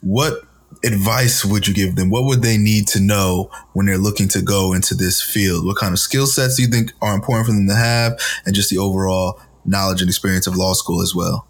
What 0.00 0.42
advice 0.84 1.44
would 1.44 1.68
you 1.68 1.74
give 1.74 1.96
them? 1.96 2.10
What 2.10 2.24
would 2.24 2.42
they 2.42 2.58
need 2.58 2.88
to 2.88 3.00
know 3.00 3.50
when 3.72 3.86
they're 3.86 3.98
looking 3.98 4.28
to 4.28 4.42
go 4.42 4.72
into 4.72 4.94
this 4.94 5.22
field? 5.22 5.64
What 5.64 5.76
kind 5.76 5.92
of 5.92 5.98
skill 5.98 6.26
sets 6.26 6.56
do 6.56 6.62
you 6.62 6.68
think 6.68 6.92
are 7.00 7.14
important 7.14 7.46
for 7.46 7.52
them 7.52 7.68
to 7.68 7.74
have 7.74 8.20
and 8.44 8.54
just 8.54 8.70
the 8.70 8.78
overall 8.78 9.40
knowledge 9.64 10.00
and 10.00 10.08
experience 10.08 10.46
of 10.46 10.56
law 10.56 10.72
school 10.72 11.02
as 11.02 11.14
well? 11.14 11.46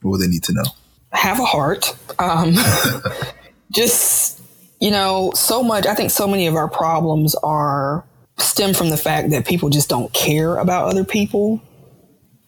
What 0.00 0.12
would 0.12 0.20
they 0.20 0.28
need 0.28 0.42
to 0.44 0.52
know? 0.52 0.64
Have 1.12 1.38
a 1.38 1.44
heart. 1.44 1.94
Um, 2.18 2.54
just 3.74 4.42
you 4.82 4.90
know, 4.90 5.30
so 5.32 5.62
much, 5.62 5.86
I 5.86 5.94
think 5.94 6.10
so 6.10 6.26
many 6.26 6.48
of 6.48 6.56
our 6.56 6.66
problems 6.66 7.36
are 7.36 8.04
stem 8.36 8.74
from 8.74 8.90
the 8.90 8.96
fact 8.96 9.30
that 9.30 9.46
people 9.46 9.70
just 9.70 9.88
don't 9.88 10.12
care 10.12 10.56
about 10.56 10.88
other 10.88 11.04
people. 11.04 11.62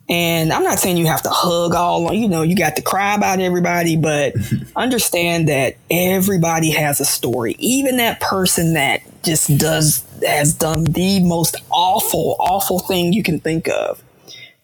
And 0.09 0.53
I'm 0.53 0.65
not 0.65 0.81
saying 0.81 0.97
you 0.97 1.07
have 1.07 1.23
to 1.23 1.29
hug 1.31 1.77
all, 1.77 2.13
you 2.13 2.29
know, 2.29 2.43
you 2.43 2.57
got 2.57 2.75
to 2.75 2.83
cry 2.83 3.15
about 3.15 3.39
everybody, 3.39 3.97
but 3.97 4.35
understand 4.77 5.49
that 5.49 5.77
everybody 5.89 6.73
has 6.73 6.99
a 6.99 7.05
story. 7.05 7.55
Even 7.61 7.99
that 7.99 8.21
person 8.21 8.75
that 8.75 9.03
just 9.23 9.57
does, 9.57 10.05
has 10.27 10.55
done 10.55 10.83
the 10.83 11.21
most 11.21 11.55
awful, 11.71 12.35
awful 12.41 12.81
thing 12.81 13.13
you 13.13 13.23
can 13.23 13.39
think 13.39 13.69
of. 13.69 14.03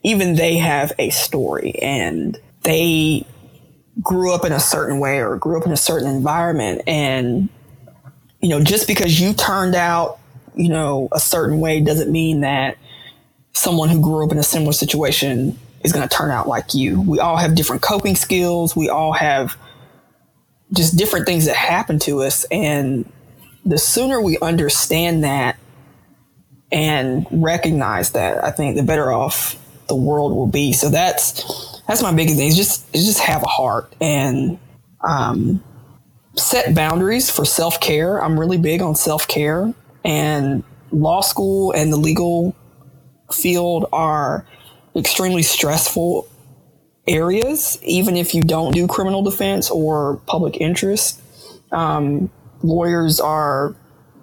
Even 0.03 0.35
they 0.35 0.57
have 0.57 0.91
a 0.99 1.11
story 1.11 1.77
and 1.81 2.37
they 2.63 3.25
grew 4.03 4.35
up 4.35 4.45
in 4.45 4.53
a 4.53 4.61
certain 4.61 4.99
way 4.99 5.21
or 5.21 5.37
grew 5.37 5.59
up 5.59 5.67
in 5.67 5.73
a 5.73 5.77
certain 5.77 6.09
environment 6.09 6.83
and 6.87 7.49
you 8.41 8.49
know, 8.49 8.63
just 8.63 8.87
because 8.87 9.21
you 9.21 9.35
turned 9.35 9.75
out, 9.75 10.19
you 10.55 10.69
know, 10.69 11.09
a 11.13 11.21
certain 11.21 11.61
way 11.61 11.81
doesn't 11.81 12.11
mean 12.11 12.41
that 12.41 12.77
someone 13.53 13.89
who 13.89 14.01
grew 14.01 14.25
up 14.25 14.33
in 14.33 14.39
a 14.39 14.43
similar 14.43 14.73
situation 14.73 15.59
is 15.85 15.93
going 15.93 16.07
to 16.07 16.15
turn 16.15 16.31
out 16.31 16.49
like 16.49 16.75
you. 16.75 17.01
We 17.01 17.21
all 17.21 17.37
have 17.37 17.55
different 17.55 17.83
coping 17.83 18.17
skills. 18.17 18.75
We 18.75 18.89
all 18.89 19.13
have 19.13 19.57
just 20.73 20.97
different 20.97 21.27
things 21.27 21.47
that 21.47 21.57
happen 21.57 21.99
to 22.01 22.23
us. 22.23 22.45
And 22.51 23.11
the 23.65 23.79
sooner 23.79 24.21
we 24.21 24.39
understand 24.41 25.25
that 25.25 25.59
and 26.73 27.27
recognize 27.31 28.13
that, 28.13 28.43
I 28.43 28.51
think 28.53 28.77
the 28.77 28.83
better 28.83 29.13
off 29.13 29.57
the 29.89 29.97
world 29.97 30.33
will 30.33 30.47
be. 30.47 30.73
So 30.73 30.89
that's, 30.89 31.70
that's 31.91 32.03
my 32.03 32.13
biggest 32.13 32.37
thing 32.37 32.47
is 32.47 32.57
just, 32.57 32.93
just 32.93 33.19
have 33.19 33.43
a 33.43 33.49
heart 33.49 33.93
and, 34.01 34.59
um, 35.01 35.61
set 36.37 36.73
boundaries 36.73 37.29
for 37.29 37.45
self 37.45 37.81
care. 37.81 38.23
I'm 38.23 38.39
really 38.39 38.59
big 38.59 38.81
on 38.81 38.95
self 38.95 39.27
care, 39.27 39.75
and 40.05 40.63
law 40.93 41.21
school 41.21 41.73
and 41.73 41.93
the 41.93 41.97
legal 41.97 42.55
field 43.33 43.87
are 43.93 44.47
extremely 44.95 45.43
stressful 45.43 46.29
areas, 47.09 47.77
even 47.83 48.17
if 48.17 48.37
you 48.37 48.43
don't 48.43 48.73
do 48.73 48.87
criminal 48.87 49.23
defense 49.23 49.69
or 49.69 50.21
public 50.27 50.61
interest. 50.61 51.21
Um, 51.73 52.31
lawyers 52.63 53.19
are 53.19 53.75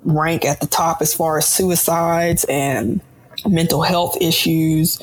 rank 0.04 0.46
at 0.46 0.62
the 0.62 0.68
top 0.68 1.02
as 1.02 1.14
far 1.14 1.38
as 1.38 1.46
suicides 1.46 2.46
and 2.46 3.02
mental 3.46 3.82
health 3.82 4.16
issues. 4.22 5.02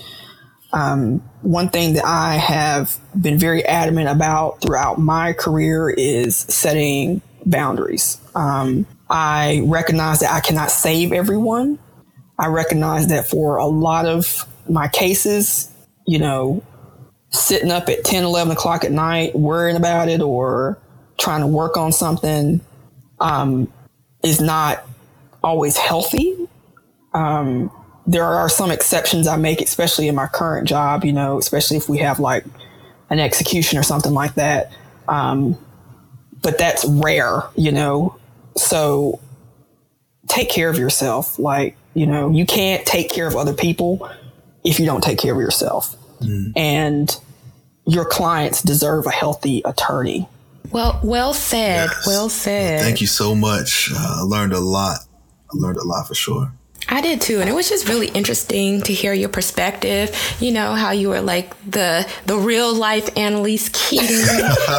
Um, 0.74 1.20
one 1.42 1.68
thing 1.68 1.94
that 1.94 2.04
I 2.04 2.34
have 2.34 2.98
been 3.18 3.38
very 3.38 3.64
adamant 3.64 4.08
about 4.08 4.60
throughout 4.60 4.98
my 4.98 5.32
career 5.32 5.88
is 5.88 6.36
setting 6.36 7.22
boundaries. 7.46 8.18
Um, 8.34 8.84
I 9.08 9.62
recognize 9.66 10.20
that 10.20 10.32
I 10.32 10.40
cannot 10.40 10.72
save 10.72 11.12
everyone. 11.12 11.78
I 12.40 12.48
recognize 12.48 13.06
that 13.08 13.28
for 13.28 13.58
a 13.58 13.66
lot 13.66 14.06
of 14.06 14.48
my 14.68 14.88
cases, 14.88 15.70
you 16.08 16.18
know, 16.18 16.60
sitting 17.30 17.70
up 17.70 17.88
at 17.88 18.04
10, 18.04 18.24
11 18.24 18.52
o'clock 18.52 18.82
at 18.84 18.90
night, 18.90 19.36
worrying 19.36 19.76
about 19.76 20.08
it 20.08 20.20
or 20.20 20.80
trying 21.18 21.42
to 21.42 21.46
work 21.46 21.76
on 21.76 21.92
something 21.92 22.60
um, 23.20 23.72
is 24.24 24.40
not 24.40 24.84
always 25.44 25.76
healthy. 25.76 26.48
Um, 27.12 27.70
there 28.06 28.24
are 28.24 28.48
some 28.48 28.70
exceptions 28.70 29.26
I 29.26 29.36
make, 29.36 29.60
especially 29.60 30.08
in 30.08 30.14
my 30.14 30.26
current 30.26 30.68
job, 30.68 31.04
you 31.04 31.12
know, 31.12 31.38
especially 31.38 31.76
if 31.76 31.88
we 31.88 31.98
have 31.98 32.20
like 32.20 32.44
an 33.10 33.18
execution 33.18 33.78
or 33.78 33.82
something 33.82 34.12
like 34.12 34.34
that. 34.34 34.72
Um, 35.08 35.58
but 36.42 36.58
that's 36.58 36.84
rare, 36.84 37.42
you 37.56 37.72
know. 37.72 38.16
So 38.56 39.20
take 40.28 40.50
care 40.50 40.68
of 40.68 40.78
yourself. 40.78 41.38
Like, 41.38 41.76
you 41.94 42.06
know, 42.06 42.30
you 42.30 42.44
can't 42.44 42.84
take 42.84 43.10
care 43.10 43.26
of 43.26 43.36
other 43.36 43.54
people 43.54 44.08
if 44.64 44.78
you 44.78 44.86
don't 44.86 45.02
take 45.02 45.18
care 45.18 45.34
of 45.34 45.40
yourself. 45.40 45.96
Mm. 46.20 46.52
And 46.56 47.20
your 47.86 48.04
clients 48.04 48.62
deserve 48.62 49.06
a 49.06 49.10
healthy 49.10 49.62
attorney. 49.64 50.28
Well, 50.70 51.00
well 51.02 51.34
said. 51.34 51.90
Yes. 51.90 52.06
Well 52.06 52.28
said. 52.28 52.80
Thank 52.80 53.00
you 53.00 53.06
so 53.06 53.34
much. 53.34 53.90
Uh, 53.94 54.20
I 54.20 54.22
learned 54.22 54.52
a 54.52 54.60
lot. 54.60 55.00
I 55.52 55.56
learned 55.56 55.78
a 55.78 55.84
lot 55.84 56.08
for 56.08 56.14
sure. 56.14 56.52
I 56.88 57.00
did 57.00 57.20
too, 57.20 57.40
and 57.40 57.48
it 57.48 57.54
was 57.54 57.68
just 57.68 57.88
really 57.88 58.08
interesting 58.08 58.82
to 58.82 58.92
hear 58.92 59.12
your 59.12 59.28
perspective. 59.28 60.14
You 60.40 60.52
know 60.52 60.74
how 60.74 60.90
you 60.90 61.08
were 61.08 61.20
like 61.20 61.54
the 61.70 62.06
the 62.26 62.36
real 62.36 62.74
life 62.74 63.16
Annalise 63.16 63.70
Keating, 63.72 64.24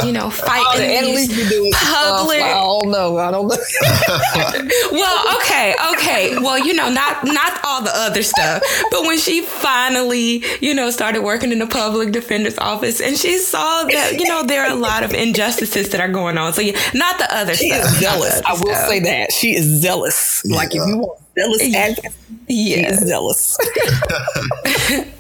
you 0.06 0.12
know, 0.12 0.30
fighting 0.46 0.82
oh, 0.82 0.98
Annalise 0.98 1.28
these 1.30 1.50
doing 1.50 1.72
public. 1.74 2.42
I 2.42 2.54
don't 2.54 2.92
know. 2.92 3.18
I 3.18 3.32
don't 3.32 3.48
know. 3.48 3.58
well, 4.92 5.38
okay, 5.38 5.76
okay. 5.94 6.38
Well, 6.38 6.60
you 6.60 6.74
know, 6.74 6.90
not 6.90 7.24
not 7.24 7.60
all 7.64 7.82
the 7.82 7.94
other 7.94 8.22
stuff, 8.22 8.62
but 8.92 9.02
when 9.04 9.18
she 9.18 9.42
finally, 9.42 10.44
you 10.62 10.74
know, 10.74 10.92
started 10.92 11.24
working 11.24 11.52
in 11.52 11.60
the 11.60 11.68
public 11.68 12.12
defender's 12.12 12.58
office, 12.60 13.02
and 13.02 13.18
she 13.18 13.40
saw 13.40 13.84
that 13.84 14.20
you 14.20 14.28
know 14.28 14.44
there 14.44 14.64
are 14.64 14.72
a 14.72 14.76
lot 14.76 15.04
of 15.04 15.14
injustices 15.14 15.90
that 15.90 16.00
are 16.00 16.10
going 16.10 16.38
on. 16.38 16.54
So, 16.54 16.62
yeah, 16.62 16.80
not 16.94 17.18
the 17.18 17.36
other 17.36 17.56
she 17.56 17.70
stuff. 17.70 17.86
Is 17.86 18.00
zealous. 18.00 18.42
I 18.46 18.54
will 18.54 18.76
say 18.76 19.00
that 19.00 19.32
she 19.32 19.56
is 19.56 19.66
zealous. 19.82 20.44
Yeah. 20.46 20.58
Like 20.58 20.76
if 20.76 20.88
you 20.88 20.98
want 20.98 21.25
zealous 21.36 21.76
advocate. 21.76 22.14
Yes. 22.48 23.06
zealous. 23.06 23.58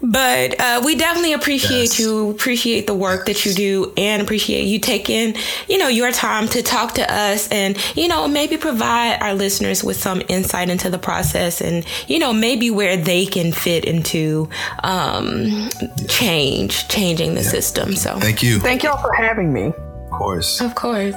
but 0.00 0.58
uh, 0.60 0.82
we 0.84 0.96
definitely 0.96 1.32
appreciate 1.32 1.98
yes. 1.98 2.00
you, 2.00 2.30
appreciate 2.30 2.86
the 2.86 2.94
work 2.94 3.26
that 3.26 3.44
you 3.44 3.52
do, 3.52 3.92
and 3.96 4.22
appreciate 4.22 4.64
you 4.64 4.78
taking, 4.78 5.34
you 5.68 5.78
know, 5.78 5.88
your 5.88 6.12
time 6.12 6.48
to 6.48 6.62
talk 6.62 6.94
to 6.94 7.12
us, 7.12 7.48
and 7.50 7.76
you 7.96 8.08
know, 8.08 8.28
maybe 8.28 8.56
provide 8.56 9.20
our 9.20 9.34
listeners 9.34 9.84
with 9.84 9.96
some 9.96 10.22
insight 10.28 10.70
into 10.70 10.90
the 10.90 10.98
process, 10.98 11.60
and 11.60 11.84
you 12.08 12.18
know, 12.18 12.32
maybe 12.32 12.70
where 12.70 12.96
they 12.96 13.26
can 13.26 13.52
fit 13.52 13.84
into 13.84 14.48
um, 14.82 15.68
change, 16.08 16.88
changing 16.88 17.34
the 17.34 17.42
yeah. 17.42 17.50
system. 17.50 17.94
So, 17.94 18.18
thank 18.18 18.42
you, 18.42 18.58
thank 18.60 18.82
y'all 18.82 19.00
for 19.00 19.12
having 19.12 19.52
me. 19.52 19.66
Of 19.66 20.10
course, 20.10 20.60
of 20.60 20.74
course. 20.74 21.14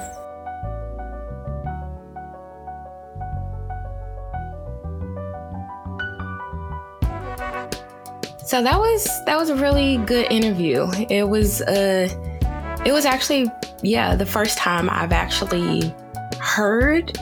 So 8.51 8.61
that 8.61 8.77
was 8.77 9.07
that 9.23 9.37
was 9.37 9.47
a 9.47 9.55
really 9.55 9.95
good 9.95 10.29
interview. 10.29 10.85
It 11.09 11.29
was 11.29 11.61
uh 11.61 12.09
it 12.85 12.91
was 12.91 13.05
actually 13.05 13.49
yeah, 13.81 14.13
the 14.17 14.25
first 14.25 14.57
time 14.57 14.89
I've 14.89 15.13
actually 15.13 15.95
heard 16.37 17.17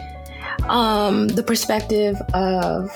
um 0.64 1.28
the 1.28 1.44
perspective 1.44 2.20
of 2.34 2.90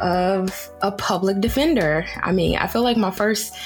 of 0.00 0.70
a 0.82 0.90
public 0.90 1.40
defender. 1.40 2.04
I 2.20 2.32
mean, 2.32 2.58
I 2.58 2.66
feel 2.66 2.82
like 2.82 2.96
my 2.96 3.12
first 3.12 3.56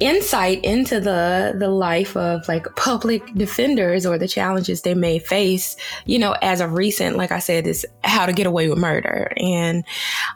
insight 0.00 0.64
into 0.64 1.00
the 1.00 1.54
the 1.58 1.68
life 1.68 2.16
of 2.16 2.46
like 2.48 2.66
public 2.76 3.34
defenders 3.34 4.06
or 4.06 4.16
the 4.16 4.28
challenges 4.28 4.82
they 4.82 4.94
may 4.94 5.18
face 5.18 5.76
you 6.06 6.18
know 6.18 6.36
as 6.40 6.60
of 6.60 6.72
recent 6.72 7.16
like 7.16 7.32
i 7.32 7.38
said 7.38 7.66
is 7.66 7.84
how 8.04 8.26
to 8.26 8.32
get 8.32 8.46
away 8.46 8.68
with 8.68 8.78
murder. 8.78 9.32
And 9.36 9.84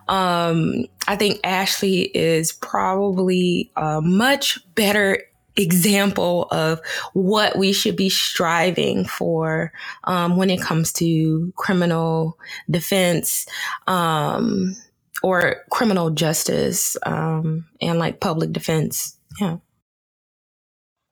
um 0.09 0.85
i 1.07 1.17
think 1.17 1.41
ashley 1.45 2.03
is 2.03 2.53
probably 2.53 3.71
a 3.77 4.01
much 4.01 4.59
better 4.75 5.19
example 5.57 6.49
of 6.51 6.81
what 7.13 7.57
we 7.59 7.73
should 7.73 7.97
be 7.97 8.09
striving 8.09 9.05
for 9.05 9.73
um, 10.05 10.37
when 10.37 10.51
it 10.51 10.63
comes 10.63 10.93
to 10.95 11.53
criminal 11.57 12.39
defense 12.71 13.47
um, 13.87 14.75
or 15.23 15.57
criminal 15.71 16.11
justice 16.11 16.97
um, 17.05 17.67
and 17.81 17.99
like 17.99 18.21
public 18.21 18.53
defense 18.53 19.19
yeah. 19.41 19.57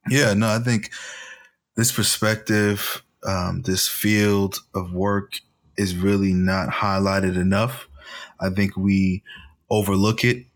Yeah, 0.09 0.34
no, 0.34 0.48
I 0.48 0.59
think 0.59 0.90
this 1.76 1.92
perspective, 1.92 3.02
um, 3.24 3.62
this 3.62 3.86
field 3.88 4.59
of 4.74 4.92
work 4.92 5.40
is 5.76 5.97
really 5.97 6.32
not 6.32 6.68
highlighted 6.68 7.36
enough. 7.36 7.88
I 8.40 8.51
think 8.51 8.76
we 8.76 9.22
overlook 9.70 10.24
it. 10.24 10.47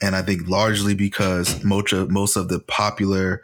And 0.00 0.16
I 0.16 0.22
think 0.22 0.48
largely 0.48 0.94
because 0.94 1.62
most 1.62 1.92
of, 1.92 2.10
most 2.10 2.36
of 2.36 2.48
the 2.48 2.58
popular 2.60 3.42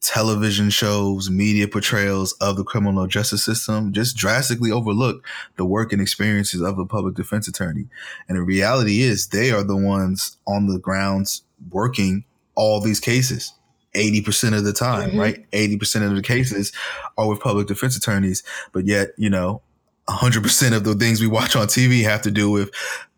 television 0.00 0.70
shows, 0.70 1.28
media 1.28 1.68
portrayals 1.68 2.32
of 2.34 2.56
the 2.56 2.64
criminal 2.64 3.06
justice 3.06 3.44
system 3.44 3.92
just 3.92 4.16
drastically 4.16 4.70
overlook 4.70 5.26
the 5.56 5.64
work 5.64 5.92
and 5.92 6.00
experiences 6.00 6.62
of 6.62 6.78
a 6.78 6.86
public 6.86 7.14
defense 7.14 7.46
attorney. 7.46 7.86
And 8.28 8.38
the 8.38 8.42
reality 8.42 9.02
is 9.02 9.28
they 9.28 9.50
are 9.50 9.62
the 9.62 9.76
ones 9.76 10.38
on 10.46 10.68
the 10.68 10.78
grounds 10.78 11.42
working 11.70 12.24
all 12.54 12.80
these 12.80 13.00
cases. 13.00 13.52
80% 13.94 14.56
of 14.56 14.62
the 14.62 14.72
time, 14.72 15.10
mm-hmm. 15.10 15.18
right? 15.18 15.50
80% 15.50 16.06
of 16.06 16.14
the 16.14 16.22
cases 16.22 16.72
are 17.18 17.28
with 17.28 17.40
public 17.40 17.66
defense 17.66 17.96
attorneys, 17.96 18.44
but 18.72 18.86
yet, 18.86 19.08
you 19.16 19.28
know, 19.28 19.62
100% 20.08 20.76
of 20.76 20.84
the 20.84 20.94
things 20.94 21.20
we 21.20 21.26
watch 21.26 21.56
on 21.56 21.66
TV 21.66 22.02
have 22.04 22.22
to 22.22 22.30
do 22.30 22.50
with, 22.50 22.70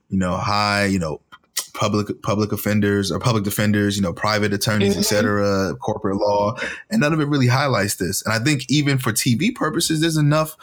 you 0.09 0.19
know, 0.19 0.37
high, 0.37 0.87
you 0.87 0.99
know, 0.99 1.21
public 1.75 2.23
public 2.23 2.53
offenders 2.53 3.11
or 3.11 3.19
public 3.19 3.45
defenders, 3.45 3.97
you 3.97 4.03
know, 4.03 4.13
private 4.13 4.53
attorneys, 4.53 4.93
mm-hmm. 4.93 5.01
et 5.01 5.05
cetera, 5.05 5.75
corporate 5.77 6.17
law, 6.17 6.55
and 6.91 7.01
none 7.01 7.13
of 7.13 7.21
it 7.21 7.27
really 7.27 7.47
highlights 7.47 7.97
this. 7.97 8.23
And 8.25 8.33
I 8.33 8.39
think 8.39 8.71
even 8.71 8.99
for 8.99 9.13
TV 9.13 9.55
purposes, 9.55 10.01
there's 10.01 10.17
enough 10.17 10.57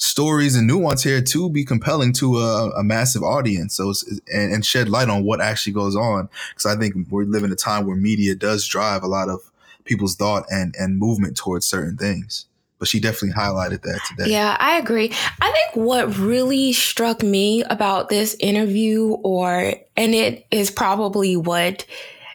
stories 0.00 0.56
and 0.56 0.66
nuance 0.66 1.02
here 1.02 1.20
to 1.20 1.50
be 1.50 1.64
compelling 1.64 2.12
to 2.14 2.38
a, 2.38 2.70
a 2.70 2.82
massive 2.82 3.22
audience. 3.22 3.74
So 3.74 3.92
and, 4.32 4.52
and, 4.52 4.64
shed 4.64 4.88
light 4.88 5.10
on 5.10 5.24
what 5.24 5.40
actually 5.40 5.74
goes 5.74 5.94
on. 5.94 6.28
Because 6.50 6.66
I 6.66 6.78
think 6.78 6.96
we 7.10 7.24
live 7.26 7.44
in 7.44 7.52
a 7.52 7.56
time 7.56 7.86
where 7.86 7.96
media 7.96 8.34
does 8.34 8.66
drive 8.66 9.02
a 9.02 9.08
lot 9.08 9.28
of 9.28 9.52
people's 9.84 10.16
thought 10.16 10.44
and 10.50 10.74
and 10.78 10.98
movement 10.98 11.36
towards 11.36 11.66
certain 11.66 11.96
things 11.96 12.46
but 12.78 12.88
she 12.88 12.98
definitely 12.98 13.38
highlighted 13.38 13.82
that 13.82 14.00
today. 14.08 14.30
Yeah, 14.30 14.56
I 14.58 14.78
agree. 14.78 15.12
I 15.42 15.52
think 15.52 15.86
what 15.86 16.16
really 16.16 16.72
struck 16.72 17.22
me 17.22 17.62
about 17.64 18.08
this 18.08 18.34
interview, 18.40 19.10
or, 19.22 19.74
and 19.98 20.14
it 20.14 20.46
is 20.50 20.70
probably 20.70 21.36
what 21.36 21.84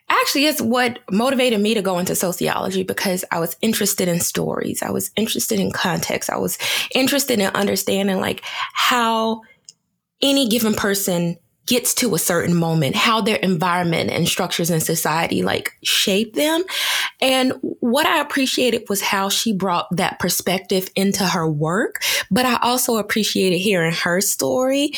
actually 0.09 0.45
it's 0.45 0.61
what 0.61 0.99
motivated 1.11 1.59
me 1.59 1.73
to 1.73 1.81
go 1.81 1.99
into 1.99 2.15
sociology 2.15 2.83
because 2.83 3.25
I 3.31 3.39
was 3.39 3.55
interested 3.61 4.07
in 4.07 4.19
stories. 4.19 4.81
I 4.81 4.91
was 4.91 5.11
interested 5.15 5.59
in 5.59 5.71
context. 5.71 6.29
I 6.29 6.37
was 6.37 6.57
interested 6.93 7.39
in 7.39 7.47
understanding 7.55 8.19
like 8.19 8.41
how 8.73 9.41
any 10.21 10.47
given 10.47 10.73
person 10.73 11.37
gets 11.65 11.93
to 11.95 12.13
a 12.13 12.19
certain 12.19 12.55
moment, 12.55 12.95
how 12.95 13.21
their 13.21 13.37
environment 13.37 14.11
and 14.11 14.27
structures 14.27 14.69
in 14.69 14.79
society 14.79 15.41
like 15.41 15.75
shape 15.83 16.35
them. 16.35 16.63
And 17.21 17.53
what 17.79 18.05
I 18.05 18.21
appreciated 18.21 18.87
was 18.87 19.01
how 19.01 19.29
she 19.29 19.53
brought 19.53 19.87
that 19.95 20.19
perspective 20.19 20.89
into 20.95 21.23
her 21.23 21.49
work. 21.49 22.03
But 22.29 22.45
I 22.45 22.57
also 22.61 22.97
appreciated 22.97 23.57
hearing 23.57 23.93
her 23.93 24.21
story. 24.21 24.91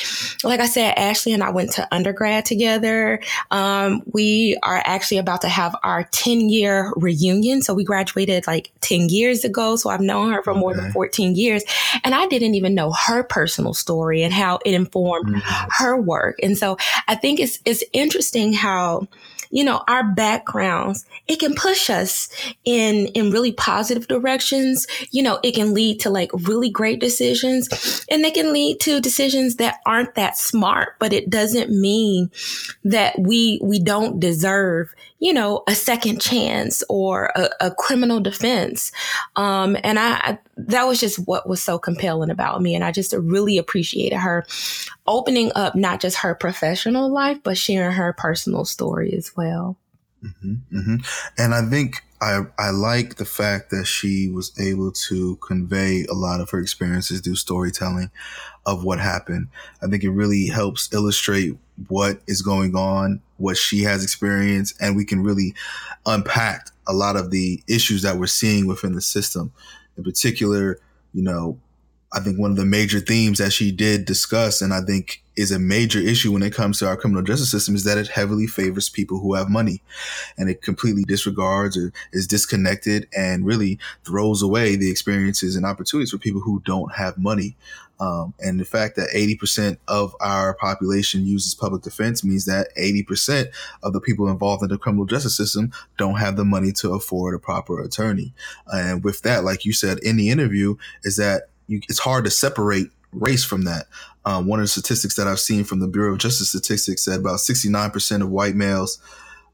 Like 0.43 0.59
I 0.59 0.65
said, 0.65 0.93
Ashley 0.97 1.33
and 1.33 1.43
I 1.43 1.51
went 1.51 1.71
to 1.73 1.87
undergrad 1.93 2.45
together. 2.45 3.21
Um, 3.51 4.03
we 4.11 4.57
are 4.63 4.81
actually 4.83 5.17
about 5.17 5.41
to 5.41 5.49
have 5.49 5.75
our 5.83 6.03
10 6.11 6.49
year 6.49 6.91
reunion. 6.95 7.61
So 7.61 7.73
we 7.73 7.83
graduated 7.83 8.45
like 8.47 8.71
10 8.81 9.09
years 9.09 9.45
ago. 9.45 9.75
So 9.77 9.89
I've 9.89 10.01
known 10.01 10.31
her 10.33 10.43
for 10.43 10.51
okay. 10.51 10.59
more 10.59 10.73
than 10.73 10.91
14 10.91 11.35
years. 11.35 11.63
And 12.03 12.13
I 12.13 12.27
didn't 12.27 12.55
even 12.55 12.75
know 12.75 12.91
her 12.91 13.23
personal 13.23 13.73
story 13.73 14.23
and 14.23 14.33
how 14.33 14.59
it 14.65 14.73
informed 14.73 15.35
mm-hmm. 15.35 15.67
her 15.71 15.99
work. 15.99 16.39
And 16.41 16.56
so 16.57 16.77
I 17.07 17.15
think 17.15 17.39
it's, 17.39 17.59
it's 17.65 17.83
interesting 17.93 18.53
how, 18.53 19.07
you 19.49 19.63
know, 19.63 19.81
our 19.87 20.03
backgrounds, 20.03 21.05
it 21.27 21.39
can 21.39 21.55
push 21.55 21.89
us 21.89 22.29
in, 22.65 23.07
in 23.07 23.31
really 23.31 23.53
positive 23.53 24.07
directions. 24.07 24.87
You 25.11 25.23
know, 25.23 25.39
it 25.41 25.55
can 25.55 25.73
lead 25.73 26.01
to 26.01 26.09
like 26.09 26.31
really 26.33 26.69
great 26.69 26.99
decisions 26.99 28.05
and 28.11 28.23
they 28.23 28.31
can 28.31 28.51
lead 28.51 28.79
to 28.81 28.99
decisions 28.99 29.55
that 29.55 29.79
aren't 29.85 30.15
that 30.15 30.37
smart, 30.37 30.99
but 30.99 31.13
it 31.13 31.29
doesn't 31.29 31.69
mean 31.69 32.29
that 32.83 33.17
we, 33.19 33.59
we 33.63 33.79
don't 33.79 34.19
deserve, 34.19 34.93
you 35.19 35.33
know, 35.33 35.63
a 35.67 35.73
second 35.73 36.21
chance 36.21 36.83
or 36.89 37.31
a, 37.35 37.49
a 37.61 37.71
criminal 37.71 38.19
defense. 38.19 38.91
Um, 39.35 39.75
and 39.83 39.97
I, 39.97 40.37
that 40.57 40.83
was 40.83 40.99
just 40.99 41.27
what 41.27 41.49
was 41.49 41.61
so 41.61 41.79
compelling 41.79 42.29
about 42.29 42.61
me. 42.61 42.75
And 42.75 42.83
I 42.83 42.91
just 42.91 43.13
really 43.13 43.57
appreciated 43.57 44.17
her 44.17 44.45
opening 45.07 45.51
up 45.55 45.75
not 45.75 46.01
just 46.01 46.17
her 46.17 46.35
professional 46.35 47.11
life, 47.11 47.39
but 47.43 47.57
sharing 47.57 47.93
her 47.93 48.13
personal 48.13 48.65
story 48.65 49.13
as 49.13 49.35
well. 49.35 49.77
Mm-hmm, 50.23 50.77
mm-hmm. 50.77 50.95
And 51.37 51.53
I 51.53 51.61
think 51.69 52.03
I 52.21 52.41
I 52.57 52.71
like 52.71 53.15
the 53.15 53.25
fact 53.25 53.69
that 53.69 53.85
she 53.85 54.29
was 54.29 54.51
able 54.59 54.91
to 55.09 55.35
convey 55.37 56.05
a 56.09 56.13
lot 56.13 56.41
of 56.41 56.49
her 56.49 56.59
experiences 56.59 57.21
through 57.21 57.35
storytelling 57.35 58.09
of 58.65 58.83
what 58.83 58.99
happened. 58.99 59.49
I 59.81 59.87
think 59.87 60.03
it 60.03 60.09
really 60.09 60.47
helps 60.47 60.91
illustrate 60.91 61.57
what 61.87 62.19
is 62.27 62.41
going 62.41 62.75
on, 62.75 63.21
what 63.37 63.57
she 63.57 63.83
has 63.83 64.03
experienced, 64.03 64.75
and 64.81 64.95
we 64.95 65.05
can 65.05 65.23
really 65.23 65.53
unpack 66.05 66.69
a 66.87 66.93
lot 66.93 67.15
of 67.15 67.31
the 67.31 67.61
issues 67.67 68.01
that 68.01 68.17
we're 68.17 68.27
seeing 68.27 68.67
within 68.67 68.93
the 68.93 69.01
system. 69.01 69.51
In 69.97 70.03
particular, 70.03 70.79
you 71.13 71.21
know, 71.21 71.59
I 72.13 72.21
think 72.21 72.39
one 72.39 72.51
of 72.51 72.57
the 72.57 72.65
major 72.65 72.99
themes 72.99 73.39
that 73.39 73.51
she 73.51 73.71
did 73.71 74.05
discuss, 74.05 74.61
and 74.61 74.73
I 74.73 74.81
think 74.81 75.21
is 75.35 75.51
a 75.51 75.59
major 75.59 75.99
issue 75.99 76.31
when 76.31 76.41
it 76.41 76.53
comes 76.53 76.79
to 76.79 76.87
our 76.87 76.95
criminal 76.95 77.21
justice 77.21 77.51
system, 77.51 77.75
is 77.75 77.83
that 77.83 77.97
it 77.97 78.07
heavily 78.07 78.47
favors 78.47 78.87
people 78.89 79.19
who 79.19 79.33
have 79.33 79.49
money, 79.49 79.81
and 80.37 80.49
it 80.49 80.61
completely 80.61 81.03
disregards 81.03 81.77
or 81.77 81.91
is 82.13 82.25
disconnected 82.25 83.07
and 83.15 83.45
really 83.45 83.77
throws 84.05 84.41
away 84.41 84.75
the 84.75 84.89
experiences 84.89 85.55
and 85.55 85.65
opportunities 85.65 86.11
for 86.11 86.17
people 86.17 86.41
who 86.41 86.61
don't 86.65 86.95
have 86.95 87.17
money. 87.17 87.55
Um, 87.99 88.33
and 88.39 88.59
the 88.59 88.65
fact 88.65 88.95
that 88.95 89.09
80% 89.09 89.77
of 89.87 90.15
our 90.19 90.53
population 90.53 91.25
uses 91.25 91.55
public 91.55 91.81
defense 91.81 92.23
means 92.23 92.45
that 92.45 92.69
80% 92.77 93.47
of 93.83 93.93
the 93.93 94.01
people 94.01 94.29
involved 94.29 94.63
in 94.63 94.69
the 94.69 94.77
criminal 94.77 95.05
justice 95.05 95.35
system 95.35 95.71
don't 95.97 96.15
have 96.15 96.37
the 96.37 96.45
money 96.45 96.71
to 96.73 96.93
afford 96.93 97.33
a 97.35 97.39
proper 97.39 97.81
attorney. 97.81 98.33
And 98.67 99.03
with 99.03 99.21
that, 99.23 99.43
like 99.43 99.65
you 99.65 99.73
said 99.73 99.99
in 99.99 100.17
the 100.17 100.29
interview, 100.29 100.75
is 101.03 101.17
that 101.17 101.49
you, 101.67 101.81
it's 101.89 101.99
hard 101.99 102.25
to 102.25 102.31
separate 102.31 102.91
race 103.11 103.43
from 103.43 103.63
that. 103.63 103.87
Um, 104.25 104.47
one 104.47 104.59
of 104.59 104.65
the 104.65 104.69
statistics 104.69 105.15
that 105.15 105.27
I've 105.27 105.39
seen 105.39 105.63
from 105.63 105.79
the 105.79 105.87
Bureau 105.87 106.13
of 106.13 106.19
Justice 106.19 106.49
Statistics 106.49 107.05
said 107.05 107.19
about 107.19 107.39
69% 107.39 108.21
of 108.21 108.29
white 108.29 108.55
males 108.55 108.99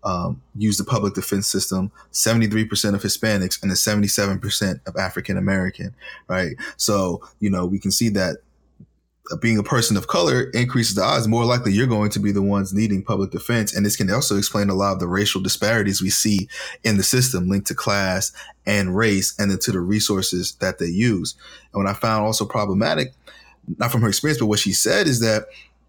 um, 0.04 0.42
use 0.56 0.78
the 0.78 0.84
public 0.84 1.14
defense 1.14 1.48
system, 1.48 1.92
73% 2.12 2.94
of 2.94 3.02
Hispanics, 3.02 3.62
and 3.62 3.72
77% 3.72 4.88
of 4.88 4.96
African 4.98 5.38
American, 5.38 5.96
right? 6.28 6.56
So, 6.78 7.22
you 7.40 7.50
know, 7.50 7.66
we 7.66 7.80
can 7.80 7.92
see 7.92 8.10
that 8.10 8.38
being 9.40 9.58
a 9.58 9.64
person 9.64 9.96
of 9.96 10.08
color 10.08 10.50
increases 10.54 10.96
the 10.96 11.04
odds. 11.04 11.28
More 11.28 11.46
likely, 11.46 11.72
you're 11.72 11.88
going 11.88 12.10
to 12.12 12.20
be 12.20 12.32
the 12.32 12.42
ones 12.42 12.74
needing 12.74 13.04
public 13.04 13.32
defense. 13.32 13.74
And 13.74 13.86
this 13.86 13.96
can 13.96 14.12
also 14.12 14.38
explain 14.38 14.70
a 14.70 14.74
lot 14.74 14.94
of 14.94 15.00
the 15.00 15.08
racial 15.08 15.42
disparities 15.42 16.02
we 16.02 16.10
see 16.10 16.50
in 16.84 16.98
the 16.98 17.04
system 17.04 17.48
linked 17.48 17.68
to 17.68 17.76
class 17.76 18.34
and 18.66 18.96
race 18.96 19.34
and 19.40 19.50
then 19.50 19.60
to 19.60 19.72
the 19.72 19.80
resources 19.80 20.56
that 20.56 20.78
they 20.78 20.88
use. 20.88 21.36
And 21.74 21.84
what 21.84 21.90
I 21.90 21.94
found 21.94 22.26
also 22.26 22.46
problematic, 22.46 23.14
not 23.78 23.92
from 23.92 24.02
her 24.02 24.10
experience, 24.10 24.40
but 24.40 24.48
what 24.48 24.60
she 24.60 24.74
said 24.74 25.08
is 25.08 25.22
that, 25.22 25.46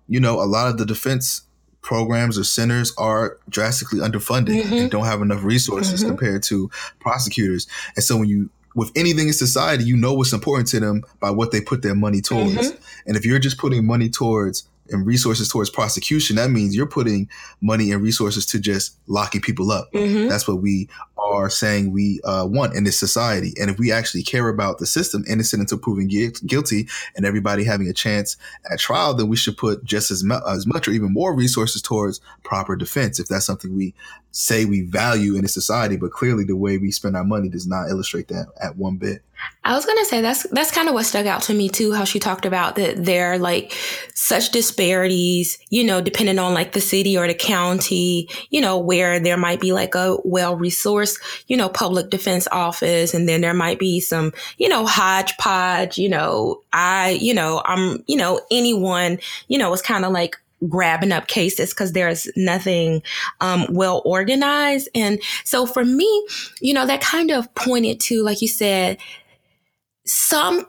you 0.06 0.20
know, 0.20 0.40
a 0.40 0.46
lot 0.46 0.68
of 0.68 0.78
the 0.78 0.86
defense 0.86 1.42
programs 1.84 2.38
or 2.38 2.44
centers 2.44 2.92
are 2.96 3.38
drastically 3.48 4.00
underfunded 4.00 4.62
mm-hmm. 4.62 4.72
and 4.72 4.90
don't 4.90 5.04
have 5.04 5.22
enough 5.22 5.44
resources 5.44 6.00
mm-hmm. 6.00 6.08
compared 6.08 6.42
to 6.42 6.68
prosecutors. 6.98 7.68
And 7.94 8.02
so 8.02 8.16
when 8.16 8.28
you 8.28 8.50
with 8.74 8.90
anything 8.96 9.28
in 9.28 9.32
society, 9.32 9.84
you 9.84 9.96
know 9.96 10.14
what's 10.14 10.32
important 10.32 10.66
to 10.68 10.80
them 10.80 11.04
by 11.20 11.30
what 11.30 11.52
they 11.52 11.60
put 11.60 11.82
their 11.82 11.94
money 11.94 12.20
towards. 12.20 12.72
Mm-hmm. 12.72 12.82
And 13.06 13.16
if 13.16 13.24
you're 13.24 13.38
just 13.38 13.56
putting 13.56 13.86
money 13.86 14.08
towards 14.08 14.68
and 14.90 15.06
resources 15.06 15.48
towards 15.48 15.70
prosecution, 15.70 16.36
that 16.36 16.50
means 16.50 16.74
you're 16.74 16.86
putting 16.86 17.28
money 17.60 17.92
and 17.92 18.02
resources 18.02 18.44
to 18.46 18.58
just 18.58 18.98
locking 19.06 19.40
people 19.40 19.70
up. 19.70 19.92
Mm-hmm. 19.92 20.28
That's 20.28 20.48
what 20.48 20.60
we 20.60 20.88
are 21.24 21.50
saying 21.50 21.92
we 21.92 22.20
uh, 22.24 22.46
want 22.48 22.74
in 22.74 22.84
this 22.84 22.98
society. 22.98 23.52
And 23.60 23.70
if 23.70 23.78
we 23.78 23.90
actually 23.92 24.22
care 24.22 24.48
about 24.48 24.78
the 24.78 24.86
system, 24.86 25.24
innocent 25.28 25.60
until 25.60 25.78
proven 25.78 26.08
guilty, 26.08 26.88
and 27.16 27.24
everybody 27.24 27.64
having 27.64 27.88
a 27.88 27.92
chance 27.92 28.36
at 28.70 28.78
trial, 28.78 29.14
then 29.14 29.28
we 29.28 29.36
should 29.36 29.56
put 29.56 29.84
just 29.84 30.10
as, 30.10 30.22
mu- 30.22 30.40
as 30.48 30.66
much 30.66 30.88
or 30.88 30.92
even 30.92 31.12
more 31.12 31.34
resources 31.34 31.82
towards 31.82 32.20
proper 32.42 32.76
defense. 32.76 33.18
If 33.18 33.28
that's 33.28 33.46
something 33.46 33.74
we 33.74 33.94
say 34.34 34.64
we 34.64 34.82
value 34.82 35.36
in 35.36 35.44
a 35.44 35.48
society, 35.48 35.96
but 35.96 36.10
clearly 36.10 36.44
the 36.44 36.56
way 36.56 36.76
we 36.76 36.90
spend 36.90 37.16
our 37.16 37.24
money 37.24 37.48
does 37.48 37.68
not 37.68 37.88
illustrate 37.88 38.28
that 38.28 38.48
at 38.60 38.76
one 38.76 38.96
bit. 38.96 39.22
I 39.62 39.74
was 39.74 39.86
gonna 39.86 40.04
say 40.04 40.20
that's 40.20 40.44
that's 40.50 40.70
kind 40.70 40.88
of 40.88 40.94
what 40.94 41.04
stuck 41.06 41.26
out 41.26 41.42
to 41.42 41.54
me 41.54 41.68
too. 41.68 41.92
How 41.92 42.04
she 42.04 42.18
talked 42.18 42.44
about 42.46 42.76
that 42.76 43.04
there 43.04 43.32
are 43.32 43.38
like 43.38 43.72
such 44.14 44.50
disparities, 44.50 45.58
you 45.70 45.84
know, 45.84 46.00
depending 46.00 46.38
on 46.38 46.54
like 46.54 46.72
the 46.72 46.80
city 46.80 47.16
or 47.16 47.26
the 47.26 47.34
county, 47.34 48.28
you 48.50 48.60
know, 48.60 48.78
where 48.78 49.20
there 49.20 49.36
might 49.36 49.60
be 49.60 49.72
like 49.72 49.94
a 49.94 50.18
well 50.24 50.56
resourced, 50.56 51.13
you 51.46 51.56
know, 51.56 51.68
public 51.68 52.10
defense 52.10 52.46
office, 52.50 53.14
and 53.14 53.28
then 53.28 53.40
there 53.40 53.54
might 53.54 53.78
be 53.78 54.00
some, 54.00 54.32
you 54.58 54.68
know, 54.68 54.86
hodgepodge. 54.86 55.98
You 55.98 56.08
know, 56.08 56.62
I, 56.72 57.10
you 57.20 57.34
know, 57.34 57.62
I'm, 57.64 58.04
you 58.06 58.16
know, 58.16 58.40
anyone, 58.50 59.18
you 59.48 59.58
know, 59.58 59.72
is 59.72 59.82
kind 59.82 60.04
of 60.04 60.12
like 60.12 60.36
grabbing 60.68 61.12
up 61.12 61.26
cases 61.26 61.70
because 61.70 61.92
there's 61.92 62.28
nothing 62.36 63.02
um, 63.40 63.66
well 63.70 64.02
organized. 64.04 64.88
And 64.94 65.20
so 65.44 65.66
for 65.66 65.84
me, 65.84 66.26
you 66.60 66.72
know, 66.72 66.86
that 66.86 67.00
kind 67.00 67.30
of 67.30 67.54
pointed 67.54 68.00
to, 68.00 68.22
like 68.22 68.40
you 68.42 68.48
said, 68.48 68.98
some 70.06 70.66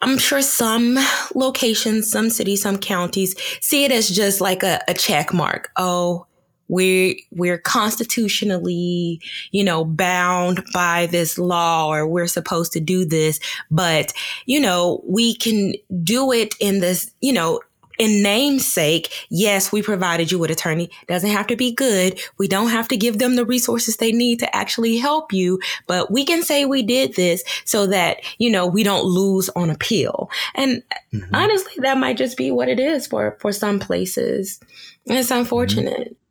I'm 0.00 0.18
sure 0.18 0.42
some 0.42 0.98
locations, 1.34 2.10
some 2.10 2.28
cities, 2.28 2.60
some 2.62 2.76
counties 2.76 3.36
see 3.60 3.84
it 3.84 3.92
as 3.92 4.08
just 4.08 4.40
like 4.40 4.64
a, 4.64 4.80
a 4.88 4.94
check 4.94 5.32
mark. 5.32 5.70
Oh, 5.76 6.26
we're 6.72 7.14
we're 7.30 7.58
constitutionally 7.58 9.20
you 9.50 9.62
know 9.62 9.84
bound 9.84 10.64
by 10.72 11.06
this 11.06 11.38
law 11.38 11.92
or 11.92 12.08
we're 12.08 12.26
supposed 12.26 12.72
to 12.72 12.80
do 12.80 13.04
this 13.04 13.38
but 13.70 14.12
you 14.46 14.58
know 14.58 15.02
we 15.06 15.34
can 15.34 15.74
do 16.02 16.32
it 16.32 16.54
in 16.60 16.80
this 16.80 17.10
you 17.20 17.32
know 17.32 17.60
in 17.98 18.22
namesake, 18.22 19.26
yes, 19.28 19.70
we 19.70 19.82
provided 19.82 20.32
you 20.32 20.38
with 20.38 20.50
attorney. 20.50 20.90
Doesn't 21.06 21.30
have 21.30 21.46
to 21.48 21.56
be 21.56 21.72
good. 21.72 22.20
We 22.38 22.48
don't 22.48 22.70
have 22.70 22.88
to 22.88 22.96
give 22.96 23.18
them 23.18 23.36
the 23.36 23.44
resources 23.44 23.96
they 23.96 24.12
need 24.12 24.38
to 24.40 24.56
actually 24.56 24.96
help 24.96 25.32
you, 25.32 25.60
but 25.86 26.10
we 26.10 26.24
can 26.24 26.42
say 26.42 26.64
we 26.64 26.82
did 26.82 27.14
this 27.14 27.44
so 27.64 27.86
that, 27.88 28.16
you 28.38 28.50
know, 28.50 28.66
we 28.66 28.82
don't 28.82 29.04
lose 29.04 29.50
on 29.50 29.70
appeal. 29.70 30.30
And 30.54 30.82
mm-hmm. 31.12 31.34
honestly, 31.34 31.74
that 31.78 31.98
might 31.98 32.16
just 32.16 32.36
be 32.36 32.50
what 32.50 32.68
it 32.68 32.80
is 32.80 33.06
for, 33.06 33.36
for 33.40 33.52
some 33.52 33.78
places. 33.78 34.58
it's 35.06 35.30
unfortunate. 35.30 36.08
Mm-hmm. 36.08 36.21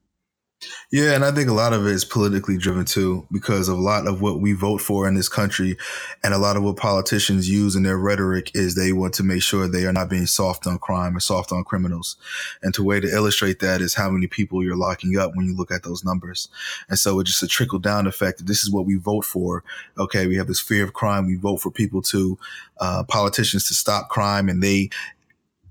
Yeah, 0.92 1.16
and 1.16 1.24
I 1.24 1.32
think 1.32 1.50
a 1.50 1.54
lot 1.54 1.74
of 1.74 1.88
it 1.88 1.92
is 1.92 2.06
politically 2.06 2.58
driven 2.58 2.86
too, 2.86 3.26
because 3.32 3.68
a 3.68 3.76
lot 3.76 4.08
of 4.08 4.22
what 4.22 4.42
we 4.42 4.54
vote 4.54 4.82
for 4.82 5.08
in 5.08 5.16
this 5.16 5.30
country 5.30 5.78
and 6.24 6.34
a 6.34 6.38
lot 6.38 6.58
of 6.58 6.64
what 6.64 6.78
politicians 6.78 7.50
use 7.50 7.76
in 7.76 7.84
their 7.84 7.98
rhetoric 7.98 8.52
is 8.54 8.76
they 8.76 8.92
want 8.92 9.14
to 9.16 9.24
make 9.24 9.42
sure 9.42 9.68
they 9.68 9.86
are 9.86 9.94
not 9.94 10.10
being 10.10 10.26
soft 10.26 10.68
on 10.68 10.78
crime 10.78 11.16
or 11.16 11.20
soft 11.20 11.52
on 11.52 11.64
criminals. 11.64 12.18
And 12.62 12.74
to 12.74 12.84
way 12.84 13.00
to 13.00 13.08
illustrate 13.08 13.60
that 13.60 13.82
is 13.82 13.94
how 13.96 14.10
many 14.12 14.28
people 14.28 14.64
you're 14.64 14.76
locking 14.76 15.18
up 15.18 15.36
when 15.36 15.46
you 15.46 15.56
look 15.56 15.72
at 15.72 15.84
those 15.84 16.04
numbers. 16.04 16.50
And 16.90 17.00
so 17.00 17.20
it's 17.20 17.32
just 17.32 17.44
a 17.44 17.48
trickle 17.48 17.80
down 17.80 18.06
effect 18.06 18.46
this 18.46 18.64
is 18.64 18.72
what 18.72 18.86
we 18.86 18.96
vote 18.96 19.26
for. 19.26 19.64
Okay, 19.98 20.28
we 20.28 20.36
have 20.36 20.48
this 20.48 20.60
fear 20.60 20.84
of 20.84 20.94
crime. 20.94 21.26
We 21.26 21.36
vote 21.36 21.62
for 21.62 21.72
people 21.72 22.02
to, 22.04 22.38
uh, 22.80 23.04
politicians 23.04 23.68
to 23.68 23.74
stop 23.74 24.10
crime 24.10 24.50
and 24.50 24.62
they 24.62 24.90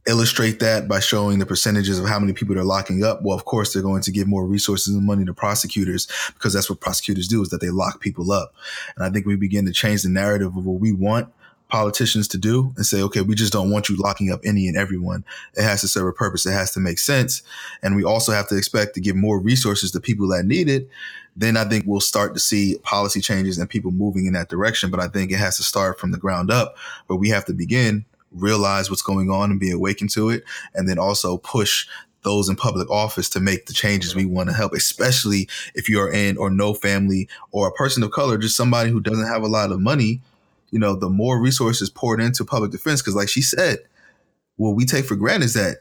illustrate 0.07 0.61
that 0.61 0.89
by 0.89 1.01
showing 1.01 1.39
the 1.39 1.47
percentages 1.47 1.99
of 1.99 2.07
how 2.07 2.19
many 2.19 2.33
people 2.33 2.55
they're 2.55 2.65
locking 2.65 3.05
up, 3.05 3.23
well, 3.23 3.37
of 3.37 3.45
course, 3.45 3.73
they're 3.73 3.83
going 3.83 4.03
to 4.03 4.11
give 4.11 4.27
more 4.27 4.47
resources 4.47 4.95
and 4.95 5.05
money 5.05 5.25
to 5.25 5.35
prosecutors 5.35 6.07
because 6.35 6.53
that's 6.53 6.71
what 6.71 6.81
prosecutors 6.81 7.29
do 7.29 7.43
is 7.43 7.51
that 7.51 7.61
they 7.61 7.71
lock 7.71 8.01
people 8.01 8.33
up. 8.33 8.55
And 8.97 9.05
I 9.05 9.11
think 9.11 9.27
we 9.27 9.37
begin 9.37 9.67
to 9.67 9.73
change 9.73 10.03
the 10.03 10.09
narrative 10.09 10.57
of 10.57 10.65
what 10.65 10.81
we 10.81 10.93
want 10.93 11.33
politicians 11.69 12.29
to 12.29 12.39
do 12.39 12.73
and 12.77 12.85
say, 12.85 13.01
okay, 13.01 13.21
we 13.23 13.35
just 13.35 13.53
don't 13.53 13.71
want 13.71 13.89
you 13.89 13.97
locking 13.97 14.31
up 14.31 14.41
any 14.45 14.67
and 14.69 14.77
everyone. 14.77 15.25
It 15.55 15.63
has 15.63 15.81
to 15.83 15.89
serve 15.89 16.09
a 16.09 16.13
purpose. 16.13 16.45
It 16.45 16.53
has 16.53 16.73
to 16.73 16.81
make 16.81 16.99
sense. 16.99 17.43
And 17.83 17.97
we 17.97 18.05
also 18.05 18.33
have 18.33 18.49
to 18.49 18.57
expect 18.57 18.95
to 18.95 19.01
give 19.01 19.17
more 19.17 19.39
resources 19.39 19.93
to 19.93 20.01
people 20.01 20.29
that 20.29 20.45
need 20.45 20.69
it. 20.69 20.89
Then 21.37 21.57
I 21.57 21.65
think 21.65 21.85
we'll 21.87 22.01
start 22.01 22.35
to 22.35 22.41
see 22.41 22.77
policy 22.83 23.21
changes 23.21 23.57
and 23.57 23.71
people 23.71 23.93
moving 23.93 24.27
in 24.27 24.33
that 24.33 24.49
direction. 24.49 24.91
But 24.91 25.01
I 25.01 25.07
think 25.07 25.31
it 25.31 25.37
has 25.37 25.57
to 25.59 25.63
start 25.63 25.99
from 25.99 26.11
the 26.11 26.19
ground 26.19 26.51
up, 26.51 26.77
but 27.07 27.17
we 27.17 27.29
have 27.31 27.45
to 27.47 27.55
begin 27.55 28.05
realize 28.33 28.91
what's 28.91 29.03
going 29.03 29.31
on 29.31 29.51
and 29.51 29.61
be 29.61 29.71
awakened 29.71 30.11
to 30.11 30.31
it, 30.31 30.45
and 30.75 30.89
then 30.89 30.99
also 30.99 31.37
push 31.37 31.87
those 32.23 32.49
in 32.49 32.57
public 32.57 32.91
office 32.91 33.31
to 33.31 33.41
make 33.41 33.67
the 33.67 33.73
changes 33.73 34.15
we 34.15 34.27
want 34.27 34.49
to 34.49 34.55
help, 34.55 34.73
especially 34.75 35.49
if 35.75 35.89
you're 35.89 36.13
in 36.13 36.37
or 36.37 36.51
no 36.51 36.75
family 36.75 37.29
or 37.51 37.69
a 37.69 37.73
person 37.73 38.03
of 38.03 38.11
color, 38.11 38.37
just 38.37 38.57
somebody 38.57 38.91
who 38.91 39.01
doesn't 39.01 39.27
have 39.27 39.43
a 39.43 39.49
lot 39.49 39.73
of 39.73 39.81
money. 39.81 40.21
You 40.71 40.79
know, 40.79 40.95
the 40.95 41.09
more 41.09 41.41
resources 41.41 41.91
poured 41.91 42.21
into 42.21 42.45
public 42.45 42.71
defense, 42.71 43.01
because 43.01 43.17
like 43.17 43.29
she 43.29 43.43
said, 43.43 43.79
what 44.57 44.77
we 44.77 44.85
take 44.85 45.07
for 45.07 45.17
granted 45.17 45.47
is 45.47 45.55
that 45.55 45.79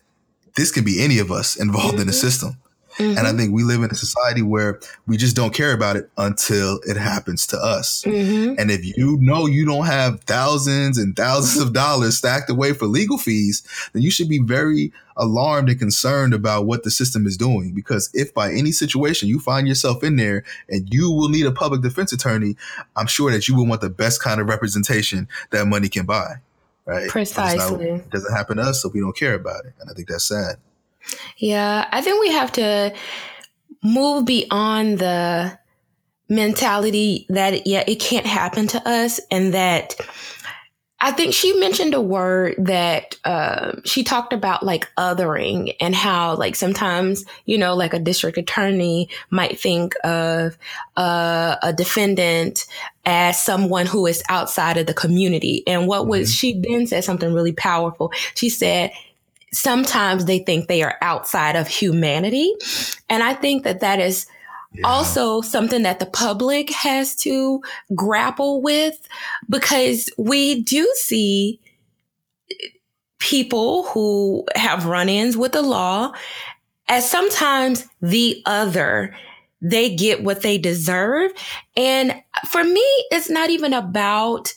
this 0.55 0.71
can 0.71 0.83
be 0.83 1.03
any 1.03 1.19
of 1.19 1.31
us 1.31 1.55
involved 1.55 1.93
mm-hmm. 1.93 2.01
in 2.01 2.07
the 2.07 2.13
mm-hmm. 2.13 2.27
system. 2.27 2.57
Mm-hmm. 2.99 3.17
And 3.17 3.19
I 3.19 3.29
mm-hmm. 3.29 3.37
think 3.37 3.53
we 3.53 3.63
live 3.63 3.81
in 3.81 3.89
a 3.89 3.95
society 3.95 4.41
where 4.41 4.79
we 5.07 5.15
just 5.15 5.33
don't 5.33 5.53
care 5.53 5.71
about 5.71 5.95
it 5.95 6.09
until 6.17 6.79
it 6.83 6.97
happens 6.97 7.47
to 7.47 7.57
us. 7.57 8.03
Mm-hmm. 8.05 8.55
And 8.59 8.69
if 8.69 8.85
you 8.85 9.17
know 9.21 9.45
you 9.45 9.65
don't 9.65 9.85
have 9.85 10.21
thousands 10.25 10.97
and 10.97 11.15
thousands 11.15 11.65
of 11.65 11.71
dollars 11.73 12.17
stacked 12.17 12.49
away 12.49 12.73
for 12.73 12.87
legal 12.87 13.17
fees, 13.17 13.63
then 13.93 14.01
you 14.01 14.11
should 14.11 14.27
be 14.27 14.39
very 14.39 14.91
alarmed 15.15 15.69
and 15.69 15.79
concerned 15.79 16.33
about 16.33 16.65
what 16.65 16.83
the 16.83 16.91
system 16.91 17.25
is 17.25 17.37
doing. 17.37 17.73
Because 17.73 18.09
if 18.13 18.33
by 18.33 18.51
any 18.51 18.73
situation 18.73 19.29
you 19.29 19.39
find 19.39 19.65
yourself 19.65 20.03
in 20.03 20.17
there 20.17 20.43
and 20.67 20.93
you 20.93 21.09
will 21.09 21.29
need 21.29 21.45
a 21.45 21.53
public 21.53 21.81
defense 21.81 22.11
attorney, 22.11 22.57
I'm 22.97 23.07
sure 23.07 23.31
that 23.31 23.47
you 23.47 23.55
will 23.55 23.65
want 23.65 23.79
the 23.79 23.89
best 23.89 24.21
kind 24.21 24.41
of 24.41 24.49
representation 24.49 25.29
that 25.51 25.65
money 25.67 25.87
can 25.87 26.05
buy. 26.05 26.35
Right? 26.85 27.09
Precisely. 27.09 27.91
Not, 27.91 27.99
it 27.99 28.09
doesn't 28.09 28.35
happen 28.35 28.57
to 28.57 28.63
us, 28.63 28.81
so 28.81 28.89
we 28.93 28.99
don't 28.99 29.15
care 29.15 29.35
about 29.35 29.65
it. 29.65 29.73
And 29.79 29.89
I 29.89 29.93
think 29.93 30.09
that's 30.09 30.25
sad. 30.25 30.57
Yeah, 31.37 31.87
I 31.91 32.01
think 32.01 32.21
we 32.21 32.31
have 32.31 32.51
to 32.53 32.93
move 33.83 34.25
beyond 34.25 34.99
the 34.99 35.57
mentality 36.27 37.25
that 37.29 37.65
yeah, 37.65 37.83
it 37.87 37.99
can't 37.99 38.25
happen 38.25 38.67
to 38.67 38.87
us, 38.87 39.19
and 39.31 39.53
that 39.53 39.95
I 41.01 41.11
think 41.11 41.33
she 41.33 41.53
mentioned 41.53 41.93
a 41.93 42.01
word 42.01 42.55
that 42.57 43.15
uh, 43.23 43.79
she 43.85 44.03
talked 44.03 44.33
about 44.33 44.63
like 44.63 44.93
othering 44.97 45.73
and 45.79 45.95
how 45.95 46.35
like 46.35 46.55
sometimes 46.55 47.23
you 47.45 47.57
know 47.57 47.73
like 47.73 47.93
a 47.93 47.99
district 47.99 48.37
attorney 48.37 49.09
might 49.29 49.59
think 49.59 49.93
of 50.03 50.57
uh, 50.97 51.55
a 51.63 51.71
defendant 51.71 52.65
as 53.05 53.41
someone 53.41 53.85
who 53.85 54.05
is 54.05 54.21
outside 54.29 54.77
of 54.77 54.87
the 54.87 54.93
community. 54.93 55.63
And 55.65 55.87
what 55.87 56.01
mm-hmm. 56.01 56.09
was 56.09 56.35
she 56.35 56.59
then 56.59 56.85
said 56.85 57.03
something 57.05 57.33
really 57.33 57.53
powerful. 57.53 58.11
She 58.35 58.49
said 58.49 58.91
sometimes 59.51 60.25
they 60.25 60.39
think 60.39 60.67
they 60.67 60.83
are 60.83 60.97
outside 61.01 61.55
of 61.55 61.67
humanity, 61.67 62.53
and 63.09 63.23
I 63.23 63.33
think 63.33 63.63
that 63.63 63.79
that 63.81 63.99
is 63.99 64.27
yeah. 64.73 64.87
also 64.87 65.41
something 65.41 65.83
that 65.83 65.99
the 65.99 66.05
public 66.05 66.69
has 66.71 67.15
to 67.17 67.61
grapple 67.95 68.61
with 68.61 69.07
because 69.49 70.09
we 70.17 70.61
do 70.61 70.91
see 70.95 71.59
people 73.19 73.83
who 73.87 74.45
have 74.55 74.85
run 74.85 75.09
ins 75.09 75.37
with 75.37 75.51
the 75.51 75.61
law 75.61 76.11
as 76.87 77.09
sometimes 77.09 77.85
the 78.01 78.41
other. 78.45 79.15
They 79.61 79.93
get 79.93 80.23
what 80.23 80.41
they 80.41 80.57
deserve. 80.57 81.31
And 81.75 82.15
for 82.49 82.63
me, 82.63 82.85
it's 83.11 83.29
not 83.29 83.49
even 83.49 83.73
about 83.73 84.53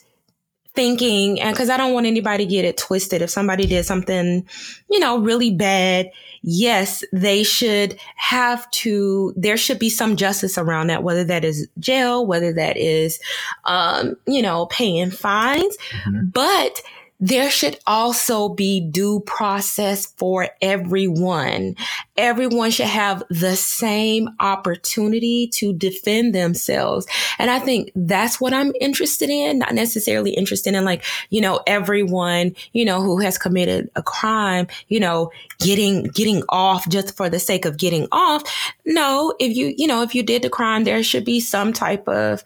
thinking, 0.75 1.41
and 1.41 1.55
because 1.55 1.71
I 1.71 1.77
don't 1.77 1.93
want 1.93 2.07
anybody 2.07 2.45
to 2.45 2.51
get 2.51 2.65
it 2.65 2.77
twisted. 2.77 3.23
If 3.23 3.31
somebody 3.31 3.67
did 3.67 3.85
something, 3.85 4.47
you 4.91 4.99
know, 4.99 5.19
really 5.19 5.51
bad, 5.51 6.11
yes, 6.43 7.05
they 7.13 7.43
should 7.43 7.99
have 8.17 8.71
to, 8.71 9.35
there 9.37 9.57
should 9.57 9.79
be 9.79 9.91
some 9.91 10.17
justice 10.17 10.57
around 10.57 10.89
that, 10.89 11.03
whether 11.03 11.25
that 11.25 11.45
is 11.45 11.69
jail, 11.79 12.27
whether 12.27 12.53
that 12.55 12.77
is, 12.77 13.21
um, 13.65 14.17
you 14.27 14.43
know, 14.43 14.67
paying 14.67 15.11
fines. 15.11 15.77
Mm-hmm. 16.05 16.29
But 16.33 16.83
there 17.23 17.51
should 17.51 17.79
also 17.87 18.49
be 18.49 18.81
due 18.81 19.21
process 19.21 20.07
for 20.07 20.49
everyone. 20.61 21.77
Everyone 22.17 22.73
should 22.73 22.87
have 22.87 23.23
the 23.31 23.55
same 23.55 24.29
opportunity 24.41 25.47
to 25.55 25.73
defend 25.73 26.35
themselves. 26.35 27.07
And 27.39 27.49
I 27.49 27.61
think 27.61 27.93
that's 27.95 28.41
what 28.41 28.53
I'm 28.53 28.73
interested 28.81 29.31
in, 29.31 29.61
not 29.61 29.73
necessarily 29.73 30.33
interested 30.33 30.75
in 30.75 30.85
like, 30.85 31.05
you 31.31 31.41
know, 31.41 31.61
everyone, 31.65 32.57
you 32.73 32.85
know, 32.85 33.01
who 33.01 33.21
has 33.21 33.39
committed 33.39 33.89
a 33.95 34.03
crime, 34.03 34.67
you 34.89 34.99
know, 34.99 35.31
getting, 35.61 36.09
getting 36.09 36.43
off 36.49 36.89
just 36.89 37.17
for 37.17 37.31
the 37.31 37.39
sake 37.39 37.65
of 37.65 37.79
getting 37.79 38.09
off. 38.11 38.43
No, 38.85 39.33
if 39.39 39.57
you, 39.57 39.73
you 39.77 39.87
know, 39.87 40.03
if 40.03 40.17
you 40.17 40.25
did 40.25 40.43
the 40.43 40.51
crime, 40.51 40.83
there 40.83 41.05
should 41.05 41.25
be 41.25 41.39
some 41.39 41.73
type 41.73 42.09
of, 42.09 42.43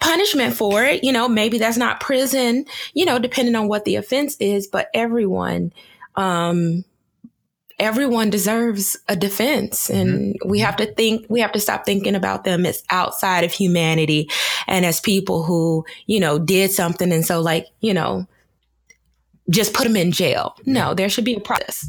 punishment 0.00 0.54
for 0.54 0.84
it. 0.84 1.04
You 1.04 1.12
know, 1.12 1.28
maybe 1.28 1.58
that's 1.58 1.76
not 1.76 2.00
prison, 2.00 2.64
you 2.94 3.04
know, 3.04 3.18
depending 3.18 3.54
on 3.54 3.68
what 3.68 3.84
the 3.84 3.96
offense 3.96 4.36
is, 4.40 4.66
but 4.66 4.88
everyone, 4.94 5.72
um, 6.16 6.84
everyone 7.78 8.30
deserves 8.30 8.98
a 9.08 9.14
defense 9.14 9.88
and 9.88 10.34
mm-hmm. 10.34 10.48
we 10.48 10.58
have 10.58 10.76
to 10.76 10.86
think 10.94 11.24
we 11.28 11.40
have 11.40 11.52
to 11.52 11.60
stop 11.60 11.84
thinking 11.84 12.16
about 12.16 12.42
them 12.42 12.66
as 12.66 12.82
outside 12.90 13.44
of 13.44 13.52
humanity 13.52 14.28
and 14.66 14.84
as 14.84 15.00
people 15.00 15.44
who 15.44 15.84
you 16.06 16.18
know 16.18 16.40
did 16.40 16.72
something 16.72 17.12
and 17.12 17.24
so 17.24 17.40
like 17.40 17.66
you 17.80 17.94
know 17.94 18.26
just 19.48 19.74
put 19.74 19.84
them 19.84 19.94
in 19.96 20.10
jail 20.10 20.56
no 20.66 20.92
there 20.92 21.08
should 21.08 21.24
be 21.24 21.34
a 21.34 21.40
process 21.40 21.86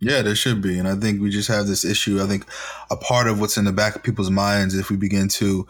yeah, 0.00 0.22
there 0.22 0.34
should 0.34 0.62
be. 0.62 0.78
And 0.78 0.88
I 0.88 0.96
think 0.96 1.20
we 1.20 1.28
just 1.28 1.48
have 1.48 1.66
this 1.66 1.84
issue. 1.84 2.22
I 2.22 2.26
think 2.26 2.46
a 2.90 2.96
part 2.96 3.28
of 3.28 3.38
what's 3.38 3.58
in 3.58 3.66
the 3.66 3.72
back 3.72 3.94
of 3.94 4.02
people's 4.02 4.30
minds, 4.30 4.74
if 4.74 4.88
we 4.88 4.96
begin 4.96 5.28
to 5.28 5.66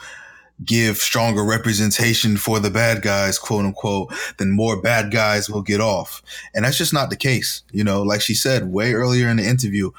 give 0.64 0.98
stronger 0.98 1.44
representation 1.44 2.36
for 2.36 2.60
the 2.60 2.70
bad 2.70 3.02
guys, 3.02 3.38
quote 3.38 3.64
unquote, 3.64 4.12
then 4.38 4.50
more 4.50 4.80
bad 4.80 5.10
guys 5.10 5.48
will 5.48 5.62
get 5.62 5.80
off. 5.80 6.22
And 6.54 6.64
that's 6.64 6.78
just 6.78 6.92
not 6.92 7.10
the 7.10 7.16
case. 7.16 7.62
You 7.72 7.84
know, 7.84 8.02
like 8.02 8.20
she 8.20 8.34
said 8.34 8.72
way 8.72 8.92
earlier 8.92 9.28
in 9.28 9.38
the 9.38 9.46
interview, 9.46 9.90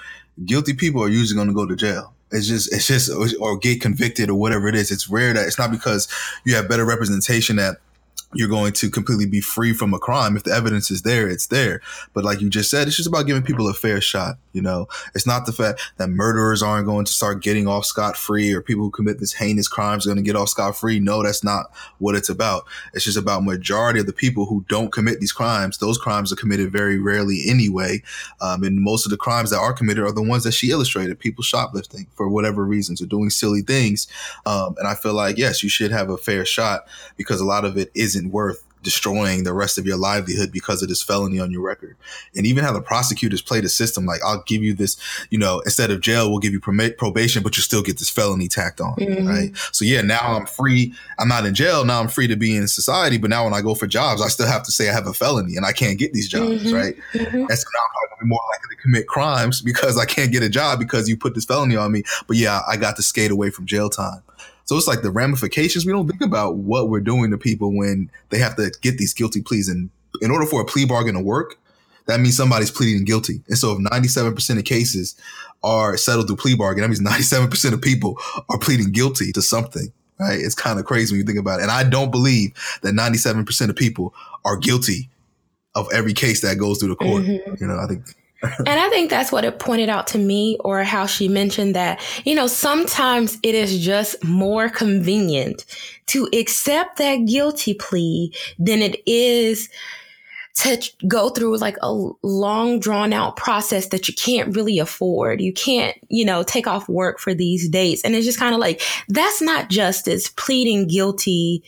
guilty 0.46 0.74
people 0.74 1.04
are 1.04 1.10
usually 1.10 1.36
going 1.36 1.48
to 1.48 1.54
go 1.54 1.66
to 1.66 1.76
jail. 1.76 2.14
It's 2.32 2.48
just, 2.48 2.74
it's 2.74 2.88
just, 2.88 3.12
or 3.40 3.58
get 3.58 3.82
convicted 3.82 4.30
or 4.30 4.36
whatever 4.36 4.68
it 4.68 4.76
is. 4.76 4.92
It's 4.92 5.10
rare 5.10 5.34
that 5.34 5.48
it's 5.48 5.60
not 5.60 5.72
because 5.72 6.08
you 6.46 6.56
have 6.56 6.70
better 6.70 6.86
representation 6.86 7.58
that 7.58 7.78
you're 8.34 8.48
going 8.48 8.74
to 8.74 8.90
completely 8.90 9.26
be 9.26 9.42
free 9.42 9.74
from 9.74 9.94
a 9.94 10.00
crime. 10.00 10.36
If 10.36 10.44
the 10.44 10.52
evidence 10.52 10.90
is 10.90 11.02
there, 11.02 11.28
it's 11.28 11.48
there. 11.48 11.82
But 12.14 12.24
like 12.24 12.42
you 12.42 12.50
just 12.50 12.70
said, 12.70 12.88
it's 12.88 12.98
just 12.98 13.10
about 13.10 13.26
giving 13.26 13.44
people 13.44 13.68
a 13.68 13.74
fair 13.74 14.00
shot. 14.02 14.38
You 14.54 14.62
know, 14.62 14.88
it's 15.16 15.28
not 15.28 15.46
the 15.46 15.54
fact 15.54 15.82
that 15.98 16.10
murderers 16.10 16.62
aren't 16.62 16.86
going 16.86 17.06
to 17.06 17.14
start 17.14 17.42
getting 17.42 17.68
off 17.68 17.86
scot 17.86 18.18
free 18.18 18.54
or 18.54 18.62
people 18.62 18.84
who 18.84 18.92
commit 18.92 19.20
this 19.20 19.34
heinous 19.34 19.68
crimes 19.68 20.06
are 20.06 20.10
going 20.10 20.24
to 20.24 20.28
get 20.30 20.36
off 20.36 20.50
scot 20.50 20.78
free. 20.78 21.00
No, 21.00 21.24
that's 21.24 21.44
not 21.44 21.72
what 22.00 22.16
it's 22.16 22.30
about. 22.30 22.66
It's 22.94 23.06
just 23.06 23.18
about 23.18 23.44
majority 23.44 24.00
of 24.00 24.08
the 24.08 24.14
people 24.14 24.46
who 24.46 24.66
don't 24.68 24.92
commit 24.92 25.20
these 25.20 25.32
crimes. 25.32 25.78
Those 25.78 25.98
crimes 25.98 26.32
are 26.32 26.36
committed 26.36 26.72
very 26.72 26.98
rarely 26.98 27.42
anyway. 27.48 28.04
Um, 28.42 28.64
and 28.64 28.82
most 28.82 29.06
of 29.06 29.10
the 29.10 29.18
crimes 29.18 29.52
that 29.52 29.60
are 29.60 29.74
committed 29.74 30.04
are 30.04 30.12
the 30.12 30.22
ones 30.22 30.44
that 30.44 30.54
she 30.54 30.72
illustrated. 30.72 31.20
People 31.20 31.44
shoplifting 31.44 32.08
for 32.16 32.28
whatever 32.28 32.66
reasons 32.66 33.02
or 33.02 33.06
doing 33.06 33.30
silly 33.30 33.62
things. 33.62 34.08
Um, 34.46 34.76
and 34.78 34.88
I 34.88 34.96
feel 34.96 35.14
like, 35.14 35.38
yes, 35.38 35.64
you 35.64 35.70
should 35.70 35.92
have 35.92 36.10
a 36.10 36.18
fair 36.18 36.46
shot 36.46 36.88
because 37.16 37.40
a 37.40 37.46
lot 37.46 37.66
of 37.66 37.78
it 37.78 37.92
isn't 37.94 38.21
worth 38.30 38.64
destroying 38.84 39.44
the 39.44 39.54
rest 39.54 39.78
of 39.78 39.86
your 39.86 39.98
livelihood 39.98 40.52
because 40.52 40.82
of 40.82 40.90
this 40.90 41.02
felony 41.02 41.40
on 41.40 41.52
your 41.52 41.62
record. 41.62 41.96
And 42.36 42.46
even 42.46 42.64
how 42.64 42.74
the 42.74 42.82
prosecutors 42.82 43.42
play 43.42 43.62
the 43.62 43.70
system, 43.70 44.06
like 44.06 44.22
I'll 44.24 44.44
give 44.44 44.64
you 44.64 44.74
this, 44.74 44.98
you 45.30 45.38
know, 45.38 45.60
instead 45.62 45.92
of 45.92 46.02
jail, 46.02 46.30
we'll 46.30 46.40
give 46.40 46.54
you 46.54 46.60
probation, 46.60 47.44
but 47.44 47.58
you 47.58 47.64
still 47.64 47.82
get 47.82 48.00
this 48.00 48.10
felony 48.10 48.48
tacked 48.48 48.82
on, 48.82 48.96
mm-hmm. 48.96 49.28
right? 49.28 49.58
So 49.72 49.86
yeah, 49.86 50.02
now 50.02 50.20
I'm 50.22 50.46
free. 50.46 50.94
I'm 51.20 51.28
not 51.28 51.46
in 51.46 51.54
jail. 51.54 51.86
Now 51.86 52.00
I'm 52.00 52.08
free 52.08 52.28
to 52.28 52.36
be 52.36 52.56
in 52.56 52.68
society. 52.68 53.18
But 53.18 53.30
now 53.30 53.44
when 53.46 53.54
I 53.54 53.62
go 53.62 53.76
for 53.76 53.88
jobs, 53.88 54.22
I 54.22 54.28
still 54.28 54.48
have 54.48 54.64
to 54.64 54.72
say 54.72 54.90
I 54.90 54.94
have 54.94 55.08
a 55.08 55.14
felony 55.14 55.56
and 55.56 55.66
I 55.66 55.72
can't 55.72 56.00
get 56.00 56.14
these 56.14 56.28
jobs, 56.28 56.64
mm-hmm. 56.64 56.76
right? 56.76 56.96
Mm-hmm. 57.14 57.38
And 57.38 57.58
so 57.58 57.68
now 57.74 57.82
I'm 57.84 58.08
probably 58.10 58.28
more 58.28 58.42
likely 58.52 58.76
to 58.76 58.82
commit 58.82 59.08
crimes 59.08 59.62
because 59.72 59.98
I 59.98 60.06
can't 60.06 60.32
get 60.32 60.44
a 60.44 60.50
job 60.50 60.80
because 60.80 61.08
you 61.08 61.18
put 61.18 61.36
this 61.36 61.46
felony 61.46 61.76
on 61.76 61.92
me. 61.92 62.04
But 62.28 62.38
yeah, 62.38 62.62
I 62.68 62.78
got 62.78 62.96
to 62.96 63.04
skate 63.04 63.32
away 63.32 63.52
from 63.52 63.66
jail 63.66 63.90
time. 63.90 64.24
So 64.72 64.78
it's 64.78 64.88
like 64.88 65.02
the 65.02 65.12
ramifications. 65.12 65.86
We 65.86 65.92
don't 65.92 66.08
think 66.08 66.22
about 66.22 66.56
what 66.56 66.88
we're 66.88 67.02
doing 67.02 67.30
to 67.32 67.38
people 67.38 67.76
when 67.76 68.10
they 68.30 68.40
have 68.40 68.56
to 68.56 68.72
get 68.82 68.98
these 68.98 69.14
guilty 69.14 69.42
pleas. 69.42 69.68
And 69.68 69.90
in 70.22 70.32
order 70.32 70.46
for 70.46 70.62
a 70.62 70.66
plea 70.66 70.86
bargain 70.86 71.16
to 71.16 71.20
work, 71.20 71.60
that 72.06 72.22
means 72.22 72.38
somebody's 72.38 72.72
pleading 72.72 73.04
guilty. 73.04 73.42
And 73.50 73.58
so 73.58 73.74
if 73.74 73.80
97% 73.80 74.58
of 74.58 74.64
cases 74.64 75.18
are 75.62 75.98
settled 75.98 76.28
through 76.28 76.38
plea 76.38 76.56
bargain, 76.56 76.84
that 76.84 76.88
means 76.88 77.02
97% 77.32 77.74
of 77.74 77.82
people 77.82 78.18
are 78.50 78.58
pleading 78.58 78.94
guilty 78.94 79.34
to 79.34 79.42
something. 79.42 79.92
Right. 80.18 80.40
It's 80.40 80.56
kind 80.56 80.80
of 80.80 80.86
crazy 80.86 81.16
when 81.16 81.20
you 81.20 81.26
think 81.26 81.40
about 81.40 81.60
it. 81.60 81.64
And 81.64 81.72
I 81.72 81.84
don't 81.84 82.10
believe 82.10 82.54
that 82.82 82.94
97% 82.94 83.70
of 83.70 83.76
people 83.76 84.14
are 84.46 84.56
guilty 84.56 85.10
of 85.76 85.90
every 85.92 86.14
case 86.14 86.40
that 86.44 86.58
goes 86.58 86.80
through 86.80 86.90
the 86.90 86.96
court. 86.96 87.24
Mm-hmm. 87.24 87.56
You 87.60 87.68
know, 87.68 87.78
I 87.78 87.88
think 87.88 88.06
and 88.58 88.70
I 88.70 88.90
think 88.90 89.10
that's 89.10 89.32
what 89.32 89.46
it 89.46 89.60
pointed 89.60 89.90
out 89.90 90.08
to 90.08 90.18
me, 90.18 90.58
or 90.62 90.84
how 90.84 91.06
she 91.06 91.28
mentioned 91.28 91.76
that, 91.76 92.02
you 92.26 92.34
know, 92.34 92.48
sometimes 92.48 93.38
it 93.44 93.56
is 93.56 93.80
just 93.80 94.24
more 94.24 94.70
convenient 94.70 95.66
to 96.08 96.28
accept 96.34 96.98
that 96.98 97.26
guilty 97.26 97.74
plea 97.74 98.34
than 98.58 98.82
it 98.82 99.02
is 99.06 99.70
to 100.54 100.92
go 101.08 101.30
through 101.30 101.58
like 101.58 101.78
a 101.82 101.92
long 102.24 102.80
drawn 102.80 103.14
out 103.14 103.38
process 103.38 103.88
that 103.88 104.08
you 104.08 104.14
can't 104.14 104.56
really 104.56 104.80
afford. 104.80 105.40
You 105.40 105.54
can't, 105.54 105.96
you 106.10 106.26
know, 106.26 106.44
take 106.44 106.68
off 106.68 106.90
work 106.90 107.20
for 107.20 107.34
these 107.34 107.70
dates. 107.70 108.04
And 108.04 108.16
it's 108.16 108.26
just 108.26 108.40
kind 108.40 108.54
of 108.54 108.60
like, 108.60 108.82
that's 109.08 109.42
not 109.42 109.70
justice, 109.70 110.30
pleading 110.30 110.88
guilty 110.88 111.64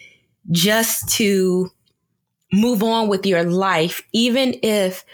just 0.51 1.07
to 1.15 1.71
move 2.51 2.83
on 2.83 3.07
with 3.07 3.25
your 3.25 3.43
life, 3.43 4.03
even 4.11 4.55
if 4.61 5.05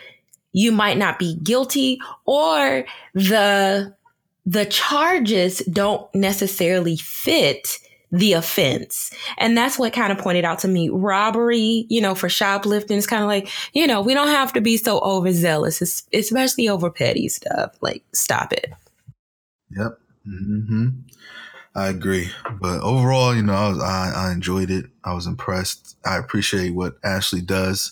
you 0.51 0.71
might 0.71 0.97
not 0.97 1.19
be 1.19 1.35
guilty 1.35 1.99
or 2.25 2.85
the 3.13 3.93
the 4.45 4.65
charges 4.65 5.59
don't 5.71 6.13
necessarily 6.15 6.97
fit 6.97 7.77
the 8.11 8.33
offense. 8.33 9.11
And 9.37 9.55
that's 9.55 9.77
what 9.77 9.93
kind 9.93 10.11
of 10.11 10.17
pointed 10.17 10.43
out 10.43 10.59
to 10.59 10.67
me. 10.67 10.89
Robbery, 10.89 11.85
you 11.89 12.01
know, 12.01 12.15
for 12.15 12.29
shoplifting 12.29 12.97
is 12.97 13.05
kind 13.05 13.21
of 13.21 13.27
like, 13.27 13.49
you 13.73 13.85
know, 13.85 14.01
we 14.01 14.15
don't 14.15 14.29
have 14.29 14.51
to 14.53 14.61
be 14.61 14.77
so 14.77 14.99
overzealous, 15.01 16.03
especially 16.11 16.67
over 16.67 16.89
petty 16.89 17.29
stuff. 17.29 17.75
Like, 17.81 18.03
stop 18.13 18.51
it. 18.51 18.73
Yep. 19.77 19.99
Mm-hmm. 20.27 20.87
I 21.75 21.89
agree. 21.89 22.31
But 22.59 22.81
overall, 22.81 23.35
you 23.35 23.43
know, 23.43 23.53
I, 23.53 23.69
was, 23.69 23.79
I, 23.79 24.13
I 24.15 24.31
enjoyed 24.31 24.71
it. 24.71 24.85
I 25.03 25.13
was 25.13 25.27
impressed. 25.27 25.95
I 26.03 26.17
appreciate 26.17 26.73
what 26.73 26.97
Ashley 27.03 27.41
does 27.41 27.91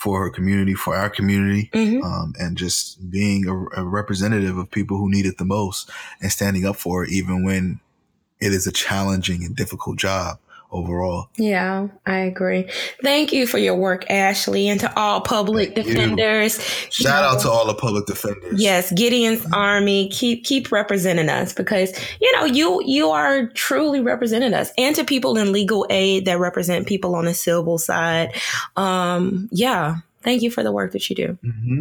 for 0.00 0.22
her 0.24 0.30
community, 0.30 0.72
for 0.72 0.96
our 0.96 1.10
community, 1.10 1.68
mm-hmm. 1.74 2.02
um, 2.02 2.32
and 2.38 2.56
just 2.56 3.10
being 3.10 3.46
a, 3.46 3.80
a, 3.82 3.84
representative 3.84 4.56
of 4.56 4.70
people 4.70 4.96
who 4.96 5.10
need 5.10 5.26
it 5.26 5.36
the 5.36 5.44
most 5.44 5.90
and 6.22 6.32
standing 6.32 6.64
up 6.64 6.76
for 6.76 7.04
it, 7.04 7.10
even 7.10 7.44
when 7.44 7.78
it 8.40 8.54
is 8.54 8.66
a 8.66 8.72
challenging 8.72 9.44
and 9.44 9.54
difficult 9.54 9.98
job 9.98 10.38
overall. 10.72 11.28
Yeah, 11.36 11.88
I 12.06 12.18
agree. 12.18 12.68
Thank 13.02 13.32
you 13.32 13.46
for 13.46 13.58
your 13.58 13.74
work, 13.74 14.08
Ashley, 14.10 14.68
and 14.68 14.78
to 14.80 14.98
all 14.98 15.20
public 15.20 15.74
Thank 15.74 15.88
you. 15.88 15.94
defenders. 15.94 16.60
Shout 16.90 17.24
out 17.24 17.40
to 17.40 17.50
all 17.50 17.66
the 17.66 17.74
public 17.74 18.06
defenders. 18.06 18.60
Yes, 18.62 18.92
Gideon's 18.92 19.44
Army, 19.52 20.08
keep 20.08 20.44
keep 20.44 20.70
representing 20.72 21.28
us 21.28 21.52
because 21.52 21.92
you 22.20 22.30
know 22.36 22.44
you 22.44 22.82
you 22.84 23.10
are 23.10 23.46
truly 23.48 24.00
representing 24.00 24.54
us, 24.54 24.70
and 24.78 24.94
to 24.96 25.04
people 25.04 25.36
in 25.36 25.52
legal 25.52 25.86
aid 25.90 26.24
that 26.26 26.38
represent 26.38 26.86
people 26.86 27.14
on 27.14 27.24
the 27.24 27.34
civil 27.34 27.78
side. 27.78 28.32
Um, 28.76 29.48
yeah, 29.52 29.96
thank 30.22 30.42
you 30.42 30.50
for 30.50 30.62
the 30.62 30.72
work 30.72 30.92
that 30.92 31.08
you 31.10 31.16
do. 31.16 31.38
hmm 31.42 31.80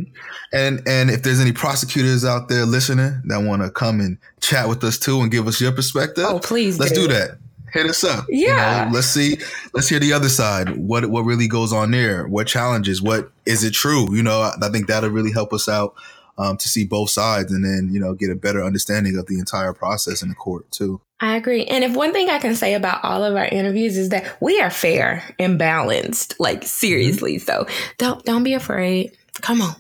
And 0.54 0.82
and 0.88 1.10
if 1.12 1.24
there's 1.24 1.40
any 1.40 1.52
prosecutors 1.52 2.26
out 2.26 2.50
there 2.50 2.66
listening 2.66 3.22
that 3.26 3.44
want 3.44 3.62
to 3.62 3.70
come 3.70 4.00
and 4.00 4.18
chat 4.42 4.68
with 4.68 4.84
us 4.84 4.98
too 4.98 5.22
and 5.22 5.30
give 5.32 5.48
us 5.48 5.62
your 5.62 5.72
perspective, 5.72 6.26
Oh, 6.28 6.40
please, 6.40 6.80
let's 6.80 6.92
do 6.92 7.08
that. 7.08 7.38
Hit 7.74 7.86
us 7.88 8.04
up. 8.04 8.26
You 8.30 8.48
Yeah. 8.48 8.86
know, 8.86 8.92
let's 8.96 9.08
see. 9.08 9.38
Let's 9.74 9.88
hear 9.90 10.00
the 10.00 10.14
other 10.14 10.30
side. 10.30 10.78
What 10.78 11.08
what 11.10 11.22
really 11.26 11.48
goes 11.48 11.72
on 11.74 11.92
there? 11.92 12.28
What 12.28 12.48
challenges? 12.48 13.02
What 13.02 13.32
is 13.46 13.64
it 13.64 13.74
true? 13.74 14.14
You 14.16 14.24
know, 14.24 14.42
I, 14.42 14.54
I 14.62 14.70
think 14.70 14.88
that'll 14.88 15.10
really 15.10 15.32
help 15.32 15.54
us 15.54 15.68
out 15.70 15.94
um, 16.38 16.56
to 16.58 16.70
see 16.70 16.86
both 16.86 17.10
sides 17.10 17.52
and 17.52 17.64
then 17.64 17.90
you 17.94 18.00
know 18.00 18.14
get 18.14 18.30
a 18.30 18.36
better 18.36 18.64
understanding 18.64 19.18
of 19.18 19.26
the 19.28 19.40
entire 19.40 19.74
process 19.74 20.22
in 20.22 20.30
the 20.30 20.36
court 20.36 20.70
too. 20.72 21.02
I 21.22 21.36
agree. 21.36 21.66
And 21.66 21.84
if 21.84 21.94
one 21.94 22.14
thing 22.14 22.30
I 22.30 22.40
can 22.40 22.56
say 22.56 22.74
about 22.76 23.04
all 23.04 23.26
of 23.26 23.36
our 23.36 23.46
interviews 23.46 23.98
is 23.98 24.08
that 24.10 24.38
we 24.42 24.62
are 24.62 24.70
fair 24.70 25.22
and 25.38 25.60
balanced, 25.60 26.40
like 26.40 26.64
seriously. 26.64 27.40
So 27.40 27.68
don't 27.98 28.24
don't 28.24 28.44
be 28.44 28.54
afraid. 28.54 29.12
Come 29.42 29.62
on. 29.62 29.76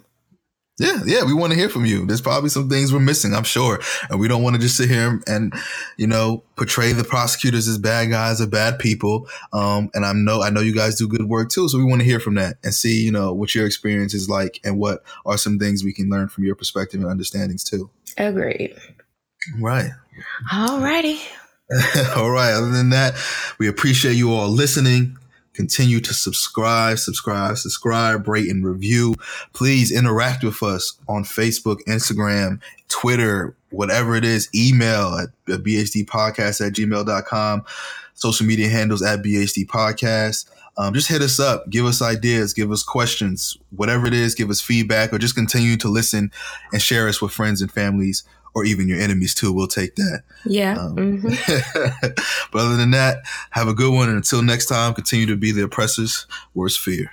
Yeah, 0.79 1.01
yeah, 1.05 1.25
we 1.25 1.33
want 1.33 1.51
to 1.51 1.59
hear 1.59 1.67
from 1.67 1.85
you. 1.85 2.05
There's 2.05 2.21
probably 2.21 2.49
some 2.49 2.69
things 2.69 2.93
we're 2.93 3.01
missing, 3.01 3.33
I'm 3.33 3.43
sure. 3.43 3.81
And 4.09 4.17
we 4.17 4.29
don't 4.29 4.41
want 4.41 4.55
to 4.55 4.61
just 4.61 4.77
sit 4.77 4.89
here 4.89 5.21
and, 5.27 5.53
you 5.97 6.07
know, 6.07 6.43
portray 6.55 6.93
the 6.93 7.03
prosecutors 7.03 7.67
as 7.67 7.77
bad 7.77 8.09
guys 8.09 8.39
or 8.39 8.47
bad 8.47 8.79
people. 8.79 9.27
Um, 9.51 9.91
and 9.93 10.05
I 10.05 10.13
know, 10.13 10.41
I 10.41 10.49
know 10.49 10.61
you 10.61 10.73
guys 10.73 10.95
do 10.95 11.07
good 11.07 11.23
work 11.23 11.49
too. 11.49 11.67
So 11.67 11.77
we 11.77 11.83
want 11.83 11.99
to 11.99 12.05
hear 12.05 12.21
from 12.21 12.35
that 12.35 12.57
and 12.63 12.73
see, 12.73 13.03
you 13.03 13.11
know, 13.11 13.33
what 13.33 13.53
your 13.53 13.65
experience 13.65 14.13
is 14.13 14.29
like 14.29 14.61
and 14.63 14.79
what 14.79 15.03
are 15.25 15.37
some 15.37 15.59
things 15.59 15.83
we 15.83 15.93
can 15.93 16.09
learn 16.09 16.29
from 16.29 16.45
your 16.45 16.55
perspective 16.55 17.01
and 17.01 17.09
understandings 17.09 17.65
too. 17.65 17.89
Agreed. 18.17 18.73
Right. 19.59 19.91
Alrighty. 20.49 21.19
all 22.15 22.31
right. 22.31 22.53
Other 22.53 22.71
than 22.71 22.91
that, 22.91 23.15
we 23.59 23.67
appreciate 23.67 24.13
you 24.13 24.33
all 24.33 24.47
listening. 24.47 25.17
Continue 25.59 25.99
to 25.99 26.13
subscribe, 26.13 26.99
subscribe, 26.99 27.57
subscribe, 27.57 28.25
rate, 28.29 28.49
and 28.49 28.65
review. 28.65 29.15
Please 29.51 29.91
interact 29.91 30.41
with 30.41 30.63
us 30.63 30.93
on 31.09 31.25
Facebook, 31.25 31.83
Instagram, 31.85 32.61
Twitter, 32.87 33.53
whatever 33.69 34.15
it 34.15 34.23
is, 34.23 34.47
email 34.55 35.19
at 35.19 35.27
bhdpodcast 35.47 36.65
at 36.65 36.71
gmail.com, 36.71 37.65
social 38.13 38.45
media 38.45 38.69
handles 38.69 39.01
at 39.01 39.21
bhd 39.21 39.65
podcast. 39.65 40.49
Um, 40.77 40.93
just 40.93 41.09
hit 41.09 41.21
us 41.21 41.41
up, 41.41 41.69
give 41.69 41.85
us 41.85 42.01
ideas, 42.01 42.53
give 42.53 42.71
us 42.71 42.81
questions, 42.81 43.57
whatever 43.75 44.07
it 44.07 44.13
is, 44.13 44.35
give 44.35 44.49
us 44.49 44.61
feedback, 44.61 45.11
or 45.11 45.17
just 45.17 45.35
continue 45.35 45.75
to 45.75 45.89
listen 45.89 46.31
and 46.71 46.81
share 46.81 47.09
us 47.09 47.21
with 47.21 47.33
friends 47.33 47.61
and 47.61 47.69
families 47.69 48.23
or 48.53 48.65
even 48.65 48.87
your 48.87 48.99
enemies 48.99 49.33
too. 49.33 49.51
We'll 49.53 49.67
take 49.67 49.95
that. 49.95 50.23
Yeah. 50.45 50.77
Um, 50.77 50.95
mhm. 50.95 52.21
but 52.51 52.59
other 52.59 52.77
than 52.77 52.91
that, 52.91 53.19
have 53.51 53.67
a 53.67 53.73
good 53.73 53.93
one. 53.93 54.09
And 54.09 54.17
until 54.17 54.41
next 54.41 54.67
time, 54.67 54.93
continue 54.93 55.25
to 55.27 55.35
be 55.35 55.51
the 55.51 55.63
oppressor's 55.63 56.25
worst 56.53 56.79
fear. 56.79 57.11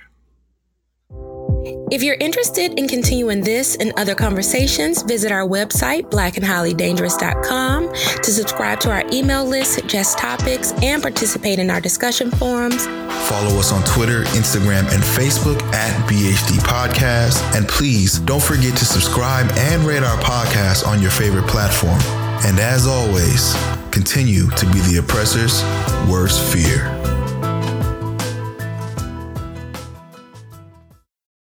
If 1.91 2.03
you're 2.03 2.17
interested 2.19 2.77
in 2.77 2.87
continuing 2.87 3.41
this 3.41 3.75
and 3.75 3.93
other 3.97 4.15
conversations, 4.15 5.01
visit 5.03 5.31
our 5.31 5.47
website, 5.47 6.09
blackandhighlydangerous.com, 6.09 7.93
to 7.93 8.31
subscribe 8.31 8.79
to 8.81 8.91
our 8.91 9.03
email 9.11 9.45
list, 9.45 9.73
suggest 9.73 10.17
topics, 10.17 10.73
and 10.83 11.01
participate 11.01 11.59
in 11.59 11.69
our 11.69 11.81
discussion 11.81 12.31
forums. 12.31 12.85
Follow 13.27 13.59
us 13.59 13.71
on 13.71 13.83
Twitter, 13.83 14.23
Instagram, 14.35 14.91
and 14.93 15.03
Facebook 15.03 15.61
at 15.73 15.93
BHD 16.09 16.57
Podcast. 16.59 17.41
And 17.55 17.67
please 17.67 18.19
don't 18.19 18.43
forget 18.43 18.77
to 18.77 18.85
subscribe 18.85 19.49
and 19.57 19.83
rate 19.83 20.03
our 20.03 20.17
podcast 20.19 20.87
on 20.87 21.01
your 21.01 21.11
favorite 21.11 21.47
platform. 21.47 21.99
And 22.45 22.59
as 22.59 22.87
always, 22.87 23.55
continue 23.91 24.49
to 24.51 24.65
be 24.67 24.79
the 24.81 24.97
oppressor's 24.97 25.63
worst 26.09 26.41
fear. 26.53 27.16